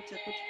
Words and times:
Escucha, 0.00 0.16
escucha. 0.16 0.49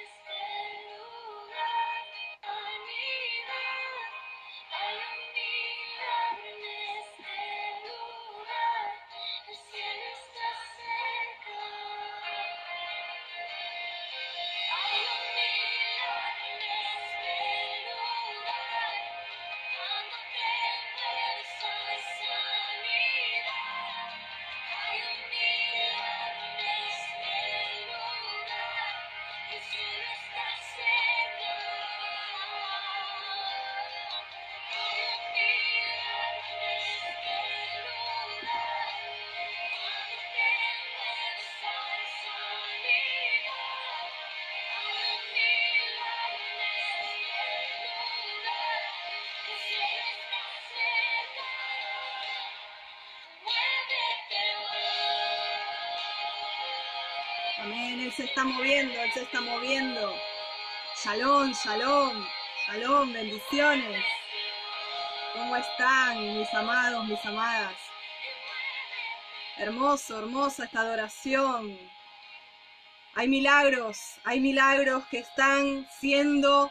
Se 58.20 58.26
está 58.26 58.44
moviendo, 58.44 59.00
Él 59.00 59.10
se 59.14 59.22
está 59.22 59.40
moviendo. 59.40 60.14
Shalom, 61.02 61.54
shalom, 61.54 62.26
shalom, 62.66 63.14
bendiciones. 63.14 64.04
¿Cómo 65.32 65.56
están 65.56 66.38
mis 66.38 66.52
amados, 66.52 67.06
mis 67.06 67.24
amadas? 67.24 67.72
Hermoso, 69.56 70.18
hermosa 70.18 70.64
esta 70.64 70.80
adoración. 70.80 71.78
Hay 73.14 73.26
milagros, 73.26 73.96
hay 74.24 74.38
milagros 74.38 75.02
que 75.06 75.20
están 75.20 75.88
siendo 75.98 76.70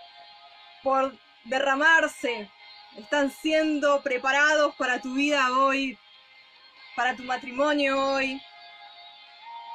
por 0.84 1.18
derramarse, 1.46 2.48
están 2.96 3.32
siendo 3.32 4.04
preparados 4.04 4.76
para 4.76 5.02
tu 5.02 5.16
vida 5.16 5.52
hoy, 5.58 5.98
para 6.96 7.16
tu 7.16 7.24
matrimonio 7.24 8.00
hoy, 8.00 8.40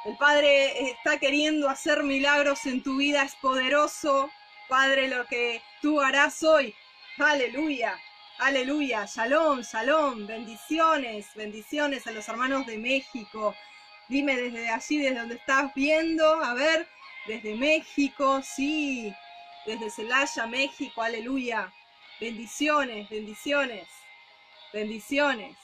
el 0.05 0.15
Padre 0.17 0.91
está 0.91 1.17
queriendo 1.17 1.67
hacer 1.67 2.03
milagros 2.03 2.67
en 2.67 2.83
tu 2.83 2.97
vida, 2.97 3.23
es 3.23 3.35
poderoso. 3.35 4.29
Padre, 4.69 5.07
lo 5.07 5.25
que 5.25 5.63
tú 5.81 5.99
harás 5.99 6.43
hoy. 6.43 6.75
Aleluya, 7.17 7.99
aleluya. 8.37 9.05
Shalom, 9.07 9.61
shalom. 9.61 10.27
Bendiciones, 10.27 11.25
bendiciones 11.33 12.05
a 12.05 12.11
los 12.11 12.29
hermanos 12.29 12.67
de 12.67 12.77
México. 12.77 13.55
Dime 14.07 14.35
desde 14.35 14.69
allí, 14.69 14.99
desde 14.99 15.19
donde 15.19 15.35
estás 15.35 15.73
viendo. 15.73 16.35
A 16.43 16.53
ver, 16.53 16.87
desde 17.25 17.55
México, 17.55 18.43
sí. 18.43 19.11
Desde 19.65 19.89
Celaya, 19.89 20.45
México, 20.45 21.01
aleluya. 21.01 21.73
Bendiciones, 22.19 23.09
bendiciones, 23.09 23.87
bendiciones. 24.71 25.57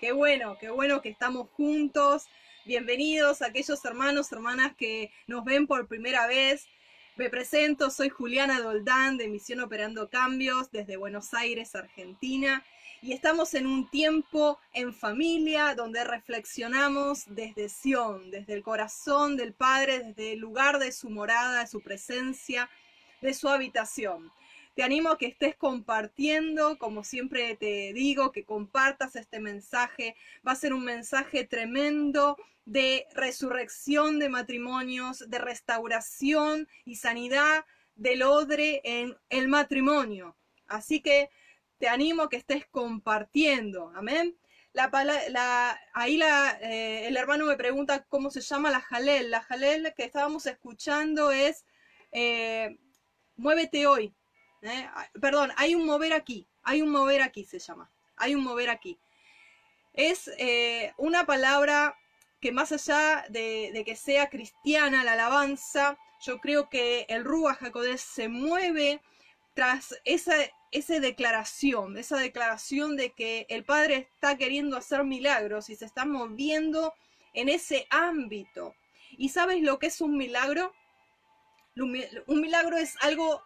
Qué 0.00 0.12
bueno, 0.12 0.56
qué 0.58 0.70
bueno 0.70 1.02
que 1.02 1.10
estamos 1.10 1.48
juntos 1.50 2.26
Bienvenidos 2.64 3.42
a 3.42 3.46
aquellos 3.46 3.84
hermanos, 3.84 4.30
hermanas 4.30 4.76
que 4.76 5.10
nos 5.26 5.44
ven 5.44 5.66
por 5.66 5.88
primera 5.88 6.28
vez. 6.28 6.68
Me 7.16 7.28
presento, 7.28 7.90
soy 7.90 8.08
Juliana 8.08 8.60
Doldán 8.60 9.18
de 9.18 9.26
Misión 9.26 9.58
Operando 9.58 10.08
Cambios 10.08 10.70
desde 10.70 10.96
Buenos 10.96 11.34
Aires, 11.34 11.74
Argentina. 11.74 12.64
Y 13.00 13.14
estamos 13.14 13.54
en 13.54 13.66
un 13.66 13.90
tiempo 13.90 14.60
en 14.74 14.94
familia 14.94 15.74
donde 15.74 16.04
reflexionamos 16.04 17.24
desde 17.26 17.68
Sión, 17.68 18.30
desde 18.30 18.54
el 18.54 18.62
corazón 18.62 19.36
del 19.36 19.54
Padre, 19.54 19.98
desde 19.98 20.34
el 20.34 20.38
lugar 20.38 20.78
de 20.78 20.92
su 20.92 21.10
morada, 21.10 21.62
de 21.62 21.66
su 21.66 21.80
presencia, 21.80 22.70
de 23.20 23.34
su 23.34 23.48
habitación. 23.48 24.30
Te 24.74 24.82
animo 24.82 25.10
a 25.10 25.18
que 25.18 25.26
estés 25.26 25.56
compartiendo, 25.56 26.78
como 26.78 27.04
siempre 27.04 27.56
te 27.56 27.92
digo, 27.92 28.32
que 28.32 28.44
compartas 28.44 29.16
este 29.16 29.38
mensaje. 29.38 30.16
Va 30.46 30.52
a 30.52 30.56
ser 30.56 30.72
un 30.72 30.84
mensaje 30.84 31.44
tremendo 31.44 32.36
de 32.64 33.06
resurrección 33.14 34.18
de 34.18 34.28
matrimonios, 34.28 35.28
de 35.28 35.38
restauración 35.38 36.68
y 36.84 36.96
sanidad 36.96 37.66
del 37.96 38.22
odre 38.22 38.80
en 38.84 39.16
el 39.28 39.48
matrimonio. 39.48 40.36
Así 40.66 41.00
que 41.00 41.28
te 41.78 41.88
animo 41.88 42.22
a 42.22 42.28
que 42.30 42.36
estés 42.36 42.66
compartiendo. 42.66 43.92
Amén. 43.94 44.38
La, 44.72 45.78
ahí 45.92 46.16
la, 46.16 46.58
eh, 46.62 47.06
el 47.08 47.16
hermano 47.18 47.44
me 47.44 47.56
pregunta 47.56 48.06
cómo 48.08 48.30
se 48.30 48.40
llama 48.40 48.70
la 48.70 48.80
jalel. 48.80 49.30
La 49.30 49.42
jalel 49.42 49.92
que 49.94 50.04
estábamos 50.04 50.46
escuchando 50.46 51.30
es 51.30 51.66
eh, 52.10 52.78
Muévete 53.36 53.86
hoy. 53.86 54.14
¿Eh? 54.62 54.88
Ah, 54.94 55.08
perdón, 55.20 55.52
hay 55.56 55.74
un 55.74 55.86
mover 55.86 56.12
aquí, 56.12 56.46
hay 56.62 56.82
un 56.82 56.90
mover 56.90 57.22
aquí 57.22 57.44
se 57.44 57.58
llama, 57.58 57.90
hay 58.16 58.34
un 58.34 58.42
mover 58.42 58.70
aquí. 58.70 58.98
Es 59.92 60.30
eh, 60.38 60.94
una 60.96 61.26
palabra 61.26 61.98
que 62.40 62.52
más 62.52 62.72
allá 62.72 63.24
de, 63.28 63.82
que 63.84 63.94
sea 63.94 64.30
cristiana 64.30 65.04
la 65.04 65.12
alabanza, 65.12 65.98
yo 66.20 66.38
creo 66.40 66.68
que 66.68 67.06
el 67.08 67.24
Rúa 67.24 67.54
Jacodés 67.54 68.00
se 68.00 68.28
mueve 68.28 69.00
tras 69.54 69.94
esa, 70.04 70.34
esa 70.70 70.98
declaración, 70.98 71.98
esa 71.98 72.16
declaración 72.16 72.96
de 72.96 73.12
que 73.12 73.46
el 73.48 73.64
Padre 73.64 74.08
está 74.14 74.36
queriendo 74.38 74.76
hacer 74.76 75.04
milagros 75.04 75.68
y 75.68 75.76
se 75.76 75.84
está 75.84 76.04
moviendo 76.04 76.94
en 77.34 77.48
ese 77.48 77.86
ámbito. 77.90 78.74
¿Y 79.10 79.28
sabes 79.28 79.62
lo 79.62 79.78
que 79.78 79.86
es 79.86 80.00
un 80.00 80.16
milagro? 80.16 80.72
Un 81.76 82.40
milagro 82.40 82.76
es 82.76 82.96
algo 83.02 83.42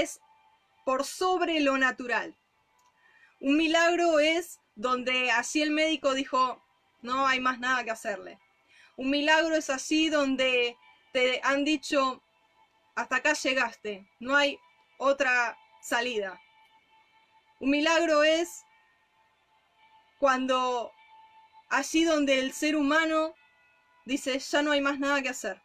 es 0.00 0.20
por 0.84 1.04
sobre 1.04 1.60
lo 1.60 1.78
natural. 1.78 2.36
Un 3.40 3.56
milagro 3.56 4.18
es 4.18 4.60
donde 4.74 5.30
así 5.30 5.62
el 5.62 5.70
médico 5.70 6.14
dijo, 6.14 6.62
no 7.02 7.26
hay 7.26 7.40
más 7.40 7.58
nada 7.58 7.84
que 7.84 7.90
hacerle. 7.90 8.38
Un 8.96 9.10
milagro 9.10 9.54
es 9.54 9.70
así 9.70 10.08
donde 10.08 10.76
te 11.12 11.40
han 11.42 11.64
dicho, 11.64 12.22
hasta 12.94 13.16
acá 13.16 13.32
llegaste, 13.34 14.08
no 14.20 14.36
hay 14.36 14.58
otra 14.98 15.58
salida. 15.80 16.40
Un 17.60 17.70
milagro 17.70 18.22
es 18.22 18.64
cuando 20.18 20.92
allí 21.68 22.04
donde 22.04 22.38
el 22.38 22.52
ser 22.52 22.76
humano 22.76 23.34
dice, 24.04 24.38
ya 24.38 24.62
no 24.62 24.70
hay 24.70 24.80
más 24.80 24.98
nada 24.98 25.22
que 25.22 25.28
hacer. 25.28 25.60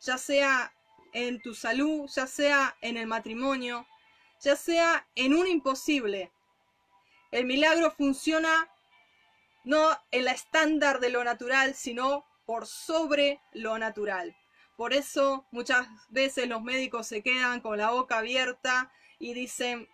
Ya 0.00 0.18
sea 0.18 0.72
en 1.12 1.40
tu 1.40 1.54
salud, 1.54 2.08
ya 2.14 2.26
sea 2.26 2.76
en 2.80 2.96
el 2.96 3.06
matrimonio, 3.06 3.86
ya 4.40 4.56
sea 4.56 5.06
en 5.14 5.34
un 5.34 5.46
imposible. 5.46 6.30
El 7.30 7.46
milagro 7.46 7.90
funciona 7.90 8.68
no 9.64 9.96
en 10.10 10.24
la 10.24 10.32
estándar 10.32 11.00
de 11.00 11.10
lo 11.10 11.22
natural, 11.24 11.74
sino 11.74 12.24
por 12.44 12.66
sobre 12.66 13.40
lo 13.52 13.78
natural. 13.78 14.36
Por 14.76 14.92
eso 14.92 15.46
muchas 15.52 15.86
veces 16.10 16.48
los 16.48 16.62
médicos 16.62 17.06
se 17.06 17.22
quedan 17.22 17.60
con 17.60 17.78
la 17.78 17.90
boca 17.90 18.18
abierta 18.18 18.90
y 19.18 19.34
dicen, 19.34 19.88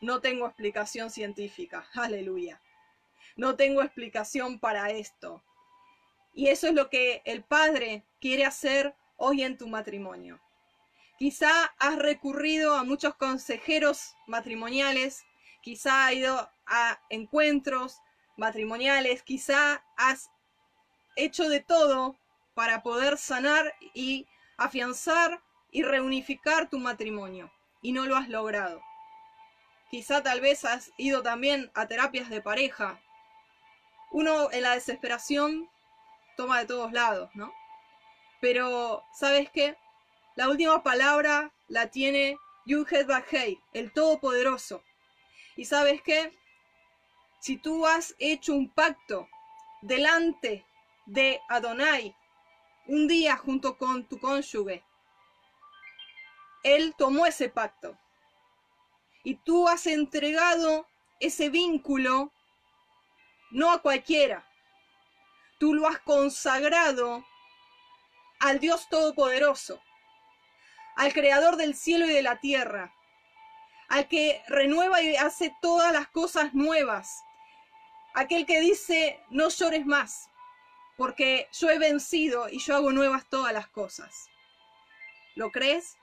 no 0.00 0.20
tengo 0.20 0.46
explicación 0.46 1.10
científica. 1.10 1.86
Aleluya. 1.94 2.60
No 3.36 3.56
tengo 3.56 3.82
explicación 3.82 4.58
para 4.58 4.90
esto. 4.90 5.42
Y 6.32 6.48
eso 6.48 6.68
es 6.68 6.74
lo 6.74 6.88
que 6.88 7.22
el 7.24 7.42
Padre 7.42 8.04
quiere 8.20 8.44
hacer 8.44 8.94
hoy 9.16 9.42
en 9.42 9.58
tu 9.58 9.68
matrimonio. 9.68 10.40
Quizá 11.20 11.66
has 11.78 11.96
recurrido 11.96 12.74
a 12.74 12.82
muchos 12.82 13.14
consejeros 13.14 14.16
matrimoniales, 14.26 15.22
quizá 15.60 16.06
has 16.06 16.14
ido 16.14 16.50
a 16.64 16.98
encuentros 17.10 18.00
matrimoniales, 18.38 19.22
quizá 19.22 19.84
has 19.98 20.30
hecho 21.16 21.50
de 21.50 21.60
todo 21.60 22.16
para 22.54 22.82
poder 22.82 23.18
sanar 23.18 23.74
y 23.92 24.26
afianzar 24.56 25.42
y 25.70 25.82
reunificar 25.82 26.70
tu 26.70 26.78
matrimonio 26.78 27.52
y 27.82 27.92
no 27.92 28.06
lo 28.06 28.16
has 28.16 28.30
logrado. 28.30 28.80
Quizá 29.90 30.22
tal 30.22 30.40
vez 30.40 30.64
has 30.64 30.90
ido 30.96 31.22
también 31.22 31.70
a 31.74 31.86
terapias 31.86 32.30
de 32.30 32.40
pareja. 32.40 32.98
Uno 34.10 34.50
en 34.52 34.62
la 34.62 34.74
desesperación 34.74 35.68
toma 36.38 36.60
de 36.60 36.64
todos 36.64 36.92
lados, 36.92 37.28
¿no? 37.34 37.52
Pero, 38.40 39.04
¿sabes 39.12 39.50
qué? 39.50 39.76
La 40.36 40.48
última 40.48 40.82
palabra 40.82 41.52
la 41.68 41.90
tiene 41.90 42.38
Yuhet 42.64 43.06
Bahei, 43.06 43.60
el 43.72 43.92
Todopoderoso. 43.92 44.84
Y 45.56 45.64
sabes 45.64 46.02
qué? 46.02 46.32
Si 47.40 47.56
tú 47.56 47.84
has 47.84 48.14
hecho 48.18 48.54
un 48.54 48.70
pacto 48.70 49.28
delante 49.82 50.64
de 51.06 51.40
Adonai 51.48 52.14
un 52.86 53.08
día 53.08 53.36
junto 53.36 53.76
con 53.76 54.04
tu 54.04 54.20
cónyuge, 54.20 54.84
Él 56.62 56.94
tomó 56.96 57.26
ese 57.26 57.48
pacto. 57.48 57.98
Y 59.24 59.34
tú 59.34 59.66
has 59.68 59.86
entregado 59.86 60.86
ese 61.18 61.50
vínculo 61.50 62.32
no 63.50 63.72
a 63.72 63.82
cualquiera. 63.82 64.46
Tú 65.58 65.74
lo 65.74 65.88
has 65.88 65.98
consagrado 65.98 67.24
al 68.38 68.60
Dios 68.60 68.88
Todopoderoso 68.88 69.82
al 71.00 71.14
creador 71.14 71.56
del 71.56 71.74
cielo 71.74 72.04
y 72.04 72.10
de 72.10 72.20
la 72.20 72.40
tierra, 72.40 72.94
al 73.88 74.06
que 74.06 74.42
renueva 74.48 75.00
y 75.00 75.16
hace 75.16 75.50
todas 75.62 75.94
las 75.94 76.08
cosas 76.08 76.52
nuevas, 76.52 77.24
aquel 78.12 78.44
que 78.44 78.60
dice, 78.60 79.18
no 79.30 79.48
llores 79.48 79.86
más, 79.86 80.28
porque 80.98 81.48
yo 81.58 81.70
he 81.70 81.78
vencido 81.78 82.50
y 82.50 82.58
yo 82.58 82.76
hago 82.76 82.92
nuevas 82.92 83.26
todas 83.30 83.54
las 83.54 83.66
cosas. 83.68 84.28
¿Lo 85.36 85.50
crees? 85.50 85.96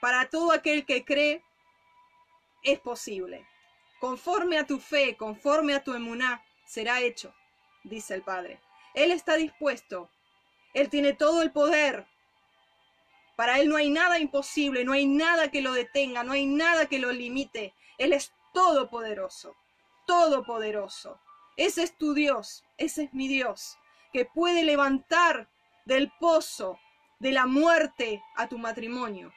Para 0.00 0.30
todo 0.30 0.52
aquel 0.52 0.86
que 0.86 1.04
cree, 1.04 1.42
es 2.62 2.78
posible. 2.78 3.44
Conforme 3.98 4.58
a 4.58 4.64
tu 4.64 4.78
fe, 4.78 5.16
conforme 5.16 5.74
a 5.74 5.82
tu 5.82 5.92
emuná, 5.92 6.40
será 6.66 7.00
hecho, 7.00 7.34
dice 7.82 8.14
el 8.14 8.22
Padre. 8.22 8.60
Él 8.94 9.10
está 9.10 9.34
dispuesto. 9.34 10.08
Él 10.72 10.88
tiene 10.88 11.14
todo 11.14 11.42
el 11.42 11.50
poder 11.50 12.06
para 13.36 13.58
Él 13.58 13.68
no 13.68 13.76
hay 13.76 13.90
nada 13.90 14.18
imposible, 14.18 14.84
no 14.84 14.92
hay 14.92 15.06
nada 15.06 15.50
que 15.50 15.60
lo 15.60 15.72
detenga, 15.72 16.22
no 16.22 16.32
hay 16.32 16.46
nada 16.46 16.86
que 16.86 16.98
lo 16.98 17.12
limite. 17.12 17.74
Él 17.98 18.12
es 18.12 18.32
todopoderoso, 18.52 19.56
todopoderoso. 20.06 21.20
Ese 21.56 21.82
es 21.82 21.96
tu 21.96 22.14
Dios, 22.14 22.64
ese 22.78 23.04
es 23.04 23.14
mi 23.14 23.28
Dios, 23.28 23.78
que 24.12 24.24
puede 24.24 24.64
levantar 24.64 25.48
del 25.84 26.10
pozo 26.18 26.78
de 27.18 27.32
la 27.32 27.46
muerte 27.46 28.22
a 28.36 28.48
tu 28.48 28.58
matrimonio, 28.58 29.32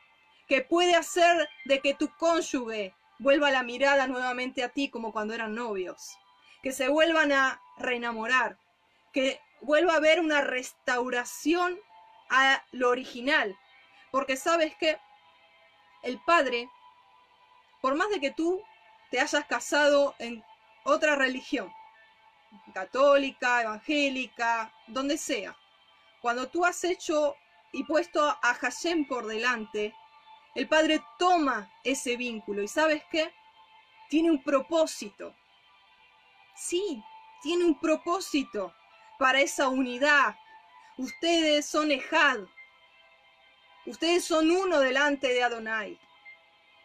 que 0.48 0.62
puede 0.62 0.96
hacer 0.96 1.48
de 1.66 1.80
que 1.80 1.94
tu 1.94 2.10
cónyuge 2.18 2.94
vuelva 3.20 3.52
la 3.52 3.64
mirada 3.64 4.08
nuevamente 4.08 4.64
a 4.64 4.70
ti 4.70 4.90
como 4.90 5.12
cuando 5.12 5.34
eran 5.34 5.56
novios, 5.56 6.18
que 6.64 6.72
se 6.72 6.88
vuelvan 6.90 7.32
a 7.32 7.62
reenamorar, 7.78 8.58
que 9.14 9.40
vuelva 9.62 9.94
a 9.94 9.98
haber 9.98 10.20
una 10.20 10.42
restauración 10.42 11.80
a 12.30 12.64
lo 12.72 12.90
original, 12.90 13.58
porque 14.12 14.38
sabes 14.38 14.76
que 14.76 15.00
el 16.04 16.20
padre, 16.20 16.70
por 17.82 17.96
más 17.96 18.10
de 18.10 18.20
que 18.20 18.32
tú 18.32 18.62
te 19.12 19.20
hayas 19.20 19.46
casado 19.46 20.16
en 20.20 20.44
otra 20.84 21.16
religión, 21.16 21.74
católica, 22.74 23.62
evangélica, 23.62 24.72
donde 24.88 25.18
sea, 25.18 25.56
cuando 26.22 26.48
tú 26.50 26.66
has 26.66 26.84
hecho 26.84 27.36
y 27.72 27.84
puesto 27.84 28.24
a 28.24 28.54
Hashem 28.54 29.06
por 29.06 29.28
delante, 29.28 29.94
el 30.56 30.68
Padre 30.68 31.04
toma 31.20 31.72
ese 31.84 32.18
vínculo 32.18 32.64
y 32.64 32.68
sabes 32.68 33.04
qué? 33.12 33.32
Tiene 34.10 34.32
un 34.32 34.42
propósito. 34.42 35.36
Sí, 36.56 37.04
tiene 37.44 37.66
un 37.66 37.80
propósito 37.80 38.74
para 39.20 39.42
esa 39.42 39.68
unidad. 39.68 40.36
Ustedes 40.98 41.68
son 41.68 41.92
Ejad, 41.92 42.40
Ustedes 43.88 44.26
son 44.26 44.52
uno 44.52 44.82
delante 44.82 45.30
de 45.30 45.42
Adonai. 45.42 45.98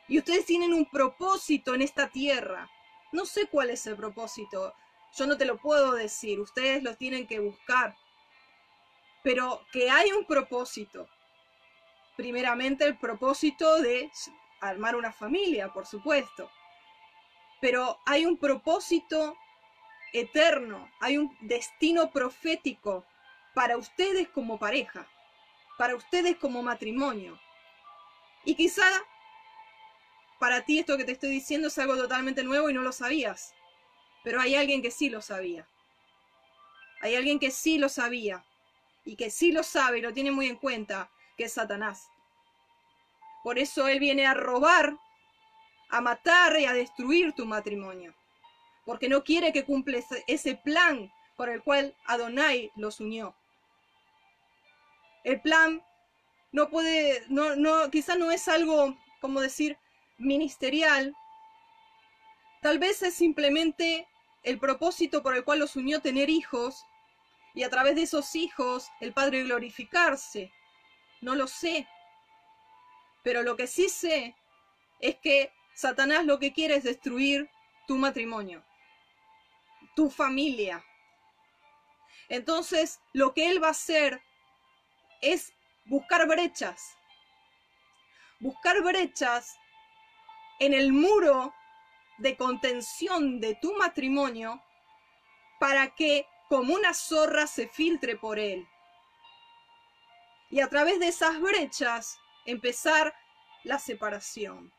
Y 0.06 0.18
ustedes 0.18 0.46
tienen 0.46 0.72
un 0.72 0.86
propósito 0.86 1.74
en 1.74 1.82
esta 1.82 2.08
tierra. 2.08 2.70
No 3.10 3.26
sé 3.26 3.48
cuál 3.48 3.70
es 3.70 3.84
el 3.88 3.96
propósito. 3.96 4.72
Yo 5.16 5.26
no 5.26 5.36
te 5.36 5.44
lo 5.44 5.58
puedo 5.58 5.94
decir. 5.94 6.38
Ustedes 6.38 6.80
lo 6.84 6.96
tienen 6.96 7.26
que 7.26 7.40
buscar. 7.40 7.96
Pero 9.24 9.66
que 9.72 9.90
hay 9.90 10.12
un 10.12 10.24
propósito. 10.26 11.08
Primeramente 12.16 12.84
el 12.84 12.96
propósito 12.96 13.82
de 13.82 14.08
armar 14.60 14.94
una 14.94 15.12
familia, 15.12 15.72
por 15.72 15.86
supuesto. 15.86 16.52
Pero 17.60 17.98
hay 18.06 18.26
un 18.26 18.38
propósito 18.38 19.36
eterno. 20.12 20.88
Hay 21.00 21.18
un 21.18 21.36
destino 21.40 22.12
profético 22.12 23.04
para 23.54 23.76
ustedes 23.76 24.28
como 24.28 24.56
pareja 24.56 25.08
para 25.78 25.96
ustedes 25.96 26.36
como 26.36 26.62
matrimonio. 26.62 27.38
Y 28.44 28.54
quizá 28.54 28.86
para 30.38 30.62
ti 30.62 30.80
esto 30.80 30.96
que 30.96 31.04
te 31.04 31.12
estoy 31.12 31.30
diciendo 31.30 31.68
es 31.68 31.78
algo 31.78 31.96
totalmente 31.96 32.42
nuevo 32.42 32.68
y 32.68 32.74
no 32.74 32.82
lo 32.82 32.92
sabías. 32.92 33.54
Pero 34.24 34.40
hay 34.40 34.54
alguien 34.54 34.82
que 34.82 34.90
sí 34.90 35.08
lo 35.08 35.20
sabía. 35.20 35.66
Hay 37.00 37.16
alguien 37.16 37.38
que 37.38 37.50
sí 37.50 37.78
lo 37.78 37.88
sabía 37.88 38.44
y 39.04 39.16
que 39.16 39.30
sí 39.30 39.52
lo 39.52 39.62
sabe 39.62 39.98
y 39.98 40.02
lo 40.02 40.12
tiene 40.12 40.30
muy 40.30 40.46
en 40.46 40.56
cuenta, 40.56 41.10
que 41.36 41.44
es 41.44 41.52
Satanás. 41.52 42.08
Por 43.42 43.58
eso 43.58 43.88
él 43.88 43.98
viene 43.98 44.26
a 44.26 44.34
robar, 44.34 44.96
a 45.90 46.00
matar 46.00 46.58
y 46.60 46.66
a 46.66 46.72
destruir 46.72 47.32
tu 47.32 47.44
matrimonio. 47.44 48.14
Porque 48.84 49.08
no 49.08 49.24
quiere 49.24 49.52
que 49.52 49.64
cumpla 49.64 49.98
ese 50.26 50.54
plan 50.56 51.12
por 51.36 51.48
el 51.48 51.62
cual 51.62 51.96
Adonai 52.06 52.70
los 52.76 53.00
unió 53.00 53.34
el 55.24 55.40
plan 55.40 55.82
no 56.52 56.68
puede, 56.68 57.24
no, 57.28 57.56
no, 57.56 57.90
quizá 57.90 58.16
no 58.16 58.30
es 58.30 58.48
algo, 58.48 58.96
como 59.20 59.40
decir, 59.40 59.78
ministerial. 60.18 61.14
Tal 62.60 62.78
vez 62.78 63.02
es 63.02 63.14
simplemente 63.14 64.06
el 64.42 64.58
propósito 64.58 65.22
por 65.22 65.34
el 65.34 65.44
cual 65.44 65.60
los 65.60 65.76
unió 65.76 66.00
tener 66.00 66.30
hijos 66.30 66.84
y 67.54 67.62
a 67.64 67.70
través 67.70 67.94
de 67.96 68.02
esos 68.02 68.34
hijos 68.34 68.90
el 69.00 69.12
Padre 69.12 69.44
glorificarse. 69.44 70.52
No 71.20 71.34
lo 71.34 71.46
sé. 71.46 71.86
Pero 73.22 73.42
lo 73.42 73.56
que 73.56 73.66
sí 73.66 73.88
sé 73.88 74.34
es 75.00 75.16
que 75.16 75.52
Satanás 75.74 76.24
lo 76.24 76.38
que 76.38 76.52
quiere 76.52 76.76
es 76.76 76.84
destruir 76.84 77.48
tu 77.86 77.96
matrimonio, 77.96 78.64
tu 79.94 80.10
familia. 80.10 80.84
Entonces, 82.28 83.00
lo 83.12 83.34
que 83.34 83.50
él 83.50 83.62
va 83.62 83.68
a 83.68 83.72
hacer 83.72 84.22
es 85.22 85.54
buscar 85.86 86.26
brechas. 86.28 86.96
Buscar 88.40 88.82
brechas 88.82 89.56
en 90.58 90.74
el 90.74 90.92
muro 90.92 91.54
de 92.18 92.36
contención 92.36 93.40
de 93.40 93.54
tu 93.54 93.74
matrimonio 93.76 94.62
para 95.58 95.94
que 95.94 96.26
como 96.48 96.74
una 96.74 96.92
zorra 96.92 97.46
se 97.46 97.68
filtre 97.68 98.16
por 98.16 98.38
él. 98.38 98.68
Y 100.50 100.60
a 100.60 100.68
través 100.68 101.00
de 101.00 101.08
esas 101.08 101.40
brechas 101.40 102.18
empezar 102.44 103.14
la 103.64 103.78
separación. 103.78 104.72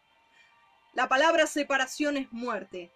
La 0.94 1.08
palabra 1.08 1.48
separación 1.48 2.18
es 2.18 2.32
muerte. 2.32 2.92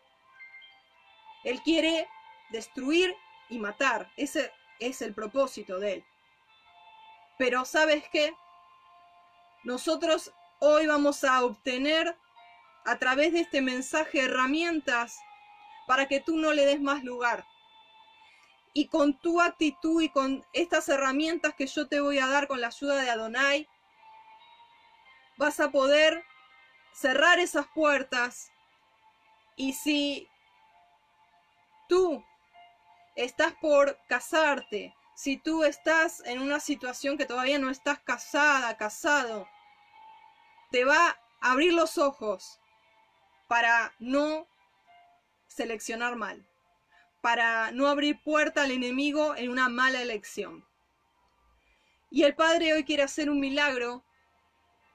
Él 1.43 1.61
quiere 1.63 2.07
destruir 2.51 3.15
y 3.49 3.57
matar. 3.57 4.11
Ese 4.17 4.51
es 4.79 5.01
el 5.01 5.13
propósito 5.13 5.79
de 5.79 5.93
él. 5.93 6.05
Pero 7.37 7.65
¿sabes 7.65 8.03
qué? 8.11 8.33
Nosotros 9.63 10.33
hoy 10.59 10.87
vamos 10.87 11.23
a 11.23 11.43
obtener 11.43 12.17
a 12.85 12.97
través 12.97 13.33
de 13.33 13.41
este 13.41 13.61
mensaje 13.61 14.21
herramientas 14.21 15.19
para 15.87 16.07
que 16.07 16.19
tú 16.19 16.37
no 16.37 16.53
le 16.53 16.65
des 16.65 16.81
más 16.81 17.03
lugar. 17.03 17.45
Y 18.73 18.87
con 18.87 19.17
tu 19.19 19.41
actitud 19.41 20.01
y 20.01 20.09
con 20.09 20.45
estas 20.53 20.89
herramientas 20.89 21.53
que 21.55 21.67
yo 21.67 21.87
te 21.87 21.99
voy 21.99 22.19
a 22.19 22.27
dar 22.27 22.47
con 22.47 22.61
la 22.61 22.67
ayuda 22.67 23.01
de 23.01 23.09
Adonai, 23.09 23.67
vas 25.37 25.59
a 25.59 25.71
poder 25.71 26.23
cerrar 26.93 27.39
esas 27.39 27.67
puertas. 27.67 28.51
Y 29.55 29.73
si 29.73 30.27
tú 31.87 32.23
estás 33.15 33.53
por 33.61 33.97
casarte, 34.07 34.93
si 35.17 35.35
tú 35.35 35.63
estás 35.63 36.21
en 36.27 36.39
una 36.39 36.59
situación 36.59 37.17
que 37.17 37.25
todavía 37.25 37.57
no 37.57 37.71
estás 37.71 37.99
casada, 38.01 38.77
casado, 38.77 39.49
te 40.69 40.85
va 40.85 41.17
a 41.41 41.51
abrir 41.51 41.73
los 41.73 41.97
ojos 41.97 42.59
para 43.47 43.95
no 43.97 44.47
seleccionar 45.47 46.17
mal, 46.17 46.47
para 47.21 47.71
no 47.71 47.87
abrir 47.87 48.21
puerta 48.21 48.61
al 48.61 48.69
enemigo 48.69 49.35
en 49.35 49.49
una 49.49 49.69
mala 49.69 50.03
elección. 50.03 50.63
Y 52.11 52.21
el 52.21 52.35
Padre 52.35 52.73
hoy 52.73 52.83
quiere 52.83 53.01
hacer 53.01 53.31
un 53.31 53.39
milagro 53.39 54.05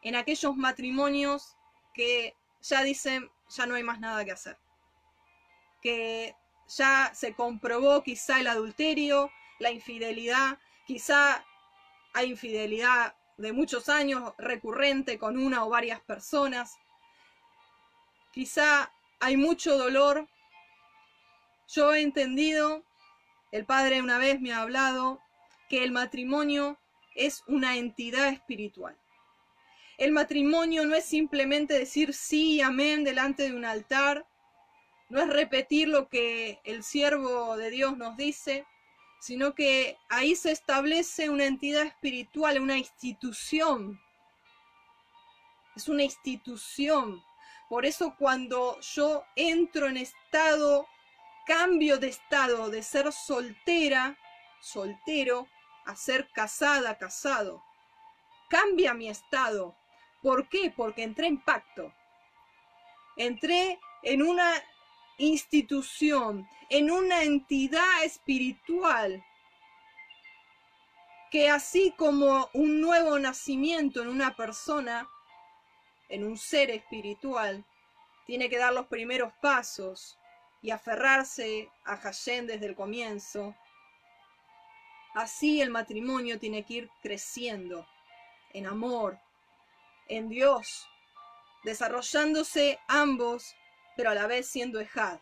en 0.02 0.14
aquellos 0.14 0.56
matrimonios 0.56 1.56
que 1.94 2.36
ya 2.60 2.84
dicen, 2.84 3.28
ya 3.48 3.66
no 3.66 3.74
hay 3.74 3.82
más 3.82 3.98
nada 3.98 4.24
que 4.24 4.30
hacer. 4.30 4.56
Que 5.82 6.36
ya 6.68 7.10
se 7.12 7.34
comprobó 7.34 8.04
quizá 8.04 8.38
el 8.38 8.46
adulterio, 8.46 9.32
la 9.62 9.70
infidelidad, 9.70 10.58
quizá 10.86 11.44
hay 12.12 12.30
infidelidad 12.30 13.14
de 13.38 13.52
muchos 13.52 13.88
años 13.88 14.34
recurrente 14.36 15.18
con 15.18 15.38
una 15.38 15.64
o 15.64 15.70
varias 15.70 16.00
personas. 16.00 16.78
Quizá 18.32 18.92
hay 19.20 19.36
mucho 19.36 19.78
dolor. 19.78 20.28
Yo 21.68 21.94
he 21.94 22.02
entendido, 22.02 22.82
el 23.52 23.64
Padre 23.64 24.02
una 24.02 24.18
vez 24.18 24.40
me 24.40 24.52
ha 24.52 24.62
hablado, 24.62 25.20
que 25.68 25.84
el 25.84 25.92
matrimonio 25.92 26.78
es 27.14 27.44
una 27.46 27.76
entidad 27.76 28.28
espiritual. 28.28 28.98
El 29.96 30.10
matrimonio 30.10 30.84
no 30.84 30.96
es 30.96 31.04
simplemente 31.04 31.78
decir 31.78 32.14
sí 32.14 32.56
y 32.56 32.60
amén 32.62 33.04
delante 33.04 33.44
de 33.44 33.54
un 33.54 33.64
altar, 33.64 34.26
no 35.08 35.20
es 35.20 35.28
repetir 35.28 35.88
lo 35.88 36.08
que 36.08 36.58
el 36.64 36.82
siervo 36.82 37.56
de 37.56 37.70
Dios 37.70 37.96
nos 37.96 38.16
dice, 38.16 38.66
sino 39.22 39.54
que 39.54 40.00
ahí 40.08 40.34
se 40.34 40.50
establece 40.50 41.30
una 41.30 41.44
entidad 41.44 41.84
espiritual, 41.84 42.60
una 42.60 42.76
institución. 42.76 44.00
Es 45.76 45.88
una 45.88 46.02
institución. 46.02 47.22
Por 47.68 47.86
eso 47.86 48.16
cuando 48.18 48.80
yo 48.80 49.22
entro 49.36 49.86
en 49.86 49.96
estado, 49.96 50.88
cambio 51.46 51.98
de 51.98 52.08
estado, 52.08 52.68
de 52.68 52.82
ser 52.82 53.12
soltera, 53.12 54.18
soltero, 54.60 55.46
a 55.86 55.94
ser 55.94 56.28
casada, 56.32 56.98
casado, 56.98 57.62
cambia 58.50 58.92
mi 58.92 59.08
estado. 59.08 59.76
¿Por 60.20 60.48
qué? 60.48 60.72
Porque 60.76 61.04
entré 61.04 61.28
en 61.28 61.40
pacto. 61.40 61.94
Entré 63.16 63.78
en 64.02 64.20
una 64.20 64.52
institución, 65.22 66.48
en 66.68 66.90
una 66.90 67.22
entidad 67.22 68.02
espiritual 68.04 69.24
que 71.30 71.48
así 71.48 71.94
como 71.96 72.50
un 72.52 72.80
nuevo 72.80 73.18
nacimiento 73.18 74.02
en 74.02 74.08
una 74.08 74.34
persona, 74.36 75.08
en 76.08 76.24
un 76.24 76.36
ser 76.36 76.70
espiritual, 76.70 77.64
tiene 78.26 78.50
que 78.50 78.58
dar 78.58 78.72
los 78.72 78.86
primeros 78.86 79.32
pasos 79.40 80.18
y 80.60 80.70
aferrarse 80.70 81.70
a 81.84 81.96
Hashem 81.96 82.46
desde 82.46 82.66
el 82.66 82.74
comienzo, 82.74 83.54
así 85.14 85.62
el 85.62 85.70
matrimonio 85.70 86.38
tiene 86.38 86.64
que 86.64 86.74
ir 86.74 86.90
creciendo 87.00 87.86
en 88.52 88.66
amor, 88.66 89.18
en 90.08 90.28
Dios, 90.28 90.86
desarrollándose 91.64 92.78
ambos 92.88 93.54
pero 93.96 94.10
a 94.10 94.14
la 94.14 94.26
vez 94.26 94.48
siendo 94.48 94.80
Ejad. 94.80 95.20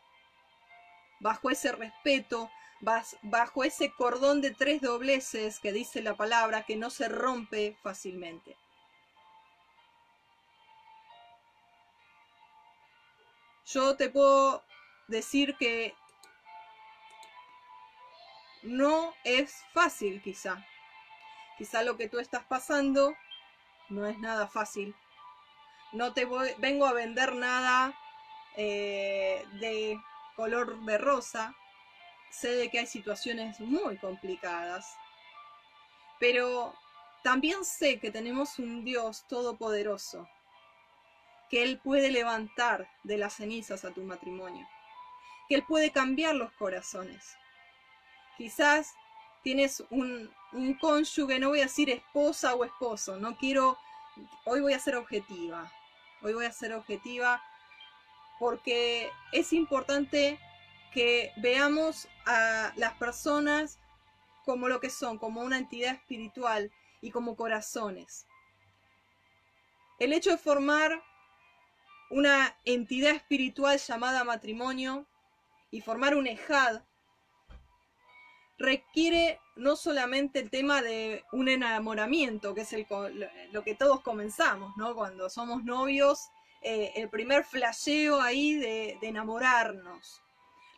Bajo 1.20 1.50
ese 1.50 1.72
respeto, 1.72 2.50
bajo 3.22 3.64
ese 3.64 3.92
cordón 3.92 4.40
de 4.40 4.52
tres 4.52 4.80
dobleces 4.80 5.60
que 5.60 5.72
dice 5.72 6.02
la 6.02 6.16
palabra 6.16 6.64
que 6.64 6.76
no 6.76 6.90
se 6.90 7.08
rompe 7.08 7.76
fácilmente. 7.82 8.56
Yo 13.66 13.96
te 13.96 14.08
puedo 14.08 14.64
decir 15.06 15.56
que 15.56 15.94
no 18.62 19.14
es 19.24 19.64
fácil 19.72 20.20
quizá. 20.22 20.66
Quizá 21.56 21.82
lo 21.82 21.96
que 21.96 22.08
tú 22.08 22.18
estás 22.18 22.44
pasando 22.44 23.14
no 23.90 24.06
es 24.06 24.18
nada 24.18 24.48
fácil. 24.48 24.96
No 25.92 26.14
te 26.14 26.26
vengo 26.58 26.86
a 26.86 26.92
vender 26.92 27.34
nada 27.34 27.94
eh, 28.62 29.42
de 29.52 29.98
color 30.36 30.78
de 30.84 30.98
rosa, 30.98 31.56
sé 32.30 32.50
de 32.56 32.68
que 32.68 32.80
hay 32.80 32.86
situaciones 32.86 33.58
muy 33.58 33.96
complicadas, 33.96 34.98
pero 36.18 36.74
también 37.22 37.64
sé 37.64 37.98
que 37.98 38.10
tenemos 38.10 38.58
un 38.58 38.84
Dios 38.84 39.24
todopoderoso, 39.28 40.28
que 41.48 41.62
Él 41.62 41.78
puede 41.78 42.10
levantar 42.10 42.90
de 43.02 43.16
las 43.16 43.36
cenizas 43.36 43.86
a 43.86 43.94
tu 43.94 44.02
matrimonio, 44.02 44.68
que 45.48 45.54
Él 45.54 45.64
puede 45.66 45.90
cambiar 45.90 46.34
los 46.34 46.52
corazones. 46.52 47.38
Quizás 48.36 48.92
tienes 49.42 49.82
un, 49.88 50.30
un 50.52 50.74
cónyuge, 50.74 51.38
no 51.38 51.48
voy 51.48 51.60
a 51.60 51.62
decir 51.62 51.88
esposa 51.88 52.54
o 52.54 52.66
esposo, 52.66 53.16
no 53.16 53.38
quiero, 53.38 53.78
hoy 54.44 54.60
voy 54.60 54.74
a 54.74 54.78
ser 54.78 54.96
objetiva, 54.96 55.72
hoy 56.20 56.34
voy 56.34 56.44
a 56.44 56.52
ser 56.52 56.74
objetiva 56.74 57.42
porque 58.40 59.12
es 59.32 59.52
importante 59.52 60.40
que 60.92 61.30
veamos 61.36 62.08
a 62.24 62.72
las 62.74 62.94
personas 62.94 63.78
como 64.46 64.66
lo 64.66 64.80
que 64.80 64.88
son, 64.88 65.18
como 65.18 65.42
una 65.42 65.58
entidad 65.58 65.94
espiritual 65.94 66.72
y 67.02 67.10
como 67.10 67.36
corazones. 67.36 68.26
El 69.98 70.14
hecho 70.14 70.30
de 70.30 70.38
formar 70.38 71.02
una 72.10 72.56
entidad 72.64 73.12
espiritual 73.12 73.78
llamada 73.78 74.24
matrimonio 74.24 75.06
y 75.70 75.82
formar 75.82 76.16
un 76.16 76.26
ejad 76.26 76.82
requiere 78.58 79.38
no 79.54 79.76
solamente 79.76 80.40
el 80.40 80.48
tema 80.48 80.80
de 80.80 81.24
un 81.30 81.48
enamoramiento, 81.48 82.54
que 82.54 82.62
es 82.62 82.74
lo 83.52 83.64
que 83.64 83.74
todos 83.74 84.00
comenzamos, 84.00 84.74
¿no? 84.78 84.94
Cuando 84.94 85.28
somos 85.28 85.62
novios 85.62 86.30
eh, 86.62 86.92
el 86.96 87.08
primer 87.08 87.44
flasheo 87.44 88.20
ahí 88.20 88.54
de, 88.54 88.98
enamorarnos. 89.02 90.22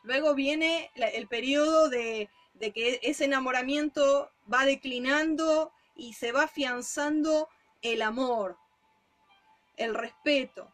Luego 0.04 0.34
viene 0.34 0.90
el 0.94 1.26
periodo 1.28 1.88
de, 1.88 2.28
de 2.54 2.72
que 2.72 3.00
ese 3.02 3.24
enamoramiento 3.24 4.30
va 4.52 4.64
declinando 4.64 5.72
y 5.96 6.14
se 6.14 6.32
va 6.32 6.44
afianzando 6.44 7.48
el 7.82 8.02
amor, 8.02 8.56
el 9.76 9.94
respeto. 9.94 10.72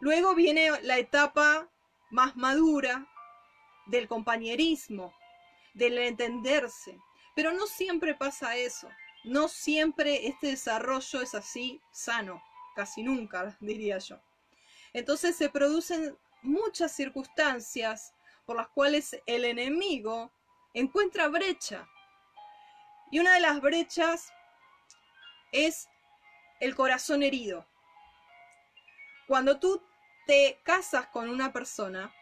Luego 0.00 0.34
viene 0.34 0.70
la 0.82 0.98
etapa 0.98 1.68
más 2.10 2.36
madura 2.36 3.08
del 3.86 4.06
compañerismo, 4.06 5.12
del 5.74 5.98
entenderse. 5.98 6.96
Pero 7.34 7.52
no 7.52 7.66
siempre 7.66 8.14
pasa 8.14 8.56
eso. 8.56 8.88
No 9.24 9.48
siempre 9.48 10.28
este 10.28 10.48
desarrollo 10.48 11.22
es 11.22 11.34
así 11.34 11.80
sano 11.90 12.42
casi 12.78 13.02
nunca, 13.02 13.56
diría 13.60 13.98
yo. 13.98 14.20
Entonces 14.92 15.34
se 15.34 15.50
producen 15.50 16.16
muchas 16.42 16.92
circunstancias 16.92 18.14
por 18.46 18.56
las 18.56 18.68
cuales 18.68 19.20
el 19.26 19.44
enemigo 19.44 20.30
encuentra 20.74 21.26
brecha. 21.26 21.88
Y 23.10 23.18
una 23.18 23.34
de 23.34 23.40
las 23.40 23.60
brechas 23.60 24.32
es 25.50 25.88
el 26.60 26.76
corazón 26.76 27.24
herido. 27.24 27.66
Cuando 29.26 29.58
tú 29.58 29.82
te 30.28 30.60
casas 30.62 31.08
con 31.08 31.28
una 31.28 31.52
persona, 31.52 32.14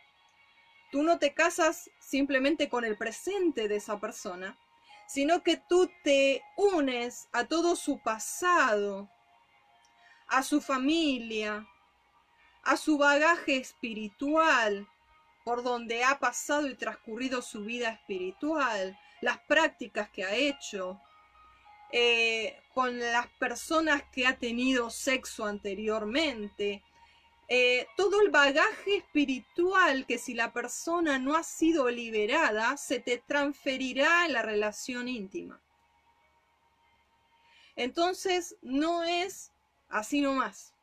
tú 0.90 1.02
no 1.02 1.18
te 1.18 1.34
casas 1.34 1.90
simplemente 2.00 2.70
con 2.70 2.86
el 2.86 2.96
presente 2.96 3.68
de 3.68 3.76
esa 3.76 4.00
persona, 4.00 4.58
sino 5.06 5.42
que 5.42 5.58
tú 5.68 5.90
te 6.02 6.42
unes 6.56 7.28
a 7.32 7.44
todo 7.44 7.76
su 7.76 8.00
pasado, 8.00 9.10
a 10.28 10.42
su 10.42 10.60
familia, 10.60 11.66
a 12.62 12.76
su 12.76 12.98
bagaje 12.98 13.56
espiritual, 13.56 14.88
por 15.44 15.62
donde 15.62 16.02
ha 16.02 16.18
pasado 16.18 16.66
y 16.66 16.74
transcurrido 16.74 17.40
su 17.40 17.64
vida 17.64 17.90
espiritual, 17.90 18.98
las 19.20 19.38
prácticas 19.38 20.10
que 20.10 20.24
ha 20.24 20.34
hecho, 20.34 21.00
eh, 21.92 22.60
con 22.74 22.98
las 22.98 23.28
personas 23.38 24.02
que 24.10 24.26
ha 24.26 24.36
tenido 24.36 24.90
sexo 24.90 25.44
anteriormente, 25.44 26.82
eh, 27.48 27.86
todo 27.96 28.22
el 28.22 28.30
bagaje 28.30 28.96
espiritual 28.96 30.04
que 30.04 30.18
si 30.18 30.34
la 30.34 30.52
persona 30.52 31.20
no 31.20 31.36
ha 31.36 31.44
sido 31.44 31.88
liberada, 31.88 32.76
se 32.76 32.98
te 32.98 33.18
transferirá 33.18 34.26
en 34.26 34.32
la 34.32 34.42
relación 34.42 35.06
íntima. 35.06 35.62
Entonces, 37.76 38.56
no 38.62 39.04
es 39.04 39.52
así 39.88 40.20
nomás, 40.20 40.74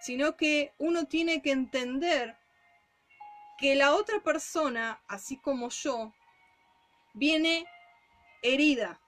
sino 0.00 0.36
que 0.36 0.72
uno 0.78 1.06
tiene 1.06 1.42
que 1.42 1.50
entender 1.50 2.36
que 3.58 3.74
la 3.74 3.94
otra 3.94 4.20
persona, 4.20 5.02
así 5.08 5.36
como 5.38 5.68
yo, 5.70 6.12
viene 7.14 7.66
herida, 8.42 9.00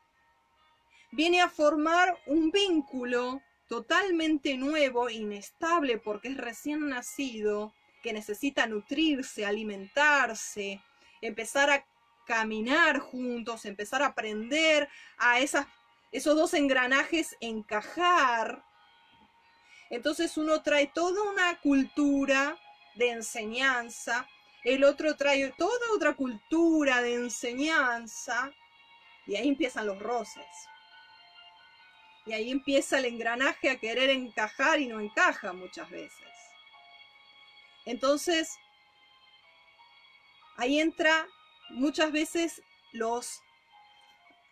viene 1.13 1.41
a 1.41 1.49
formar 1.49 2.19
un 2.27 2.51
vínculo 2.51 3.43
totalmente 3.69 4.57
nuevo, 4.57 5.11
inestable 5.11 5.99
porque 5.99 6.29
es 6.29 6.37
recién 6.37 6.89
nacido, 6.89 7.75
que 8.03 8.13
necesita 8.13 8.67
nutrirse, 8.67 9.45
alimentarse, 9.45 10.81
empezar 11.21 11.71
a 11.71 11.85
caminar 12.27 12.99
juntos, 13.01 13.65
empezar 13.65 14.03
a 14.03 14.07
aprender 14.07 14.89
a 15.19 15.41
esas, 15.41 15.67
esos 16.17 16.35
dos 16.35 16.55
engranajes 16.55 17.37
encajar. 17.41 18.65
Entonces 19.91 20.39
uno 20.39 20.63
trae 20.63 20.87
toda 20.87 21.23
una 21.31 21.61
cultura 21.61 22.59
de 22.95 23.11
enseñanza, 23.11 24.27
el 24.65 24.83
otro 24.85 25.15
trae 25.15 25.53
toda 25.59 25.93
otra 25.95 26.15
cultura 26.15 27.03
de 27.03 27.15
enseñanza, 27.17 28.51
y 29.27 29.37
ahí 29.37 29.49
empiezan 29.49 29.87
los 29.87 29.99
roces. 29.99 30.47
Y 32.25 32.33
ahí 32.33 32.51
empieza 32.51 32.99
el 32.99 33.05
engranaje 33.05 33.69
a 33.69 33.79
querer 33.79 34.09
encajar 34.09 34.81
y 34.81 34.87
no 34.87 35.01
encaja 35.01 35.53
muchas 35.53 35.91
veces. 35.91 36.29
Entonces, 37.85 38.57
ahí 40.57 40.81
entra 40.81 41.27
muchas 41.69 42.11
veces 42.11 42.63
los 42.93 43.43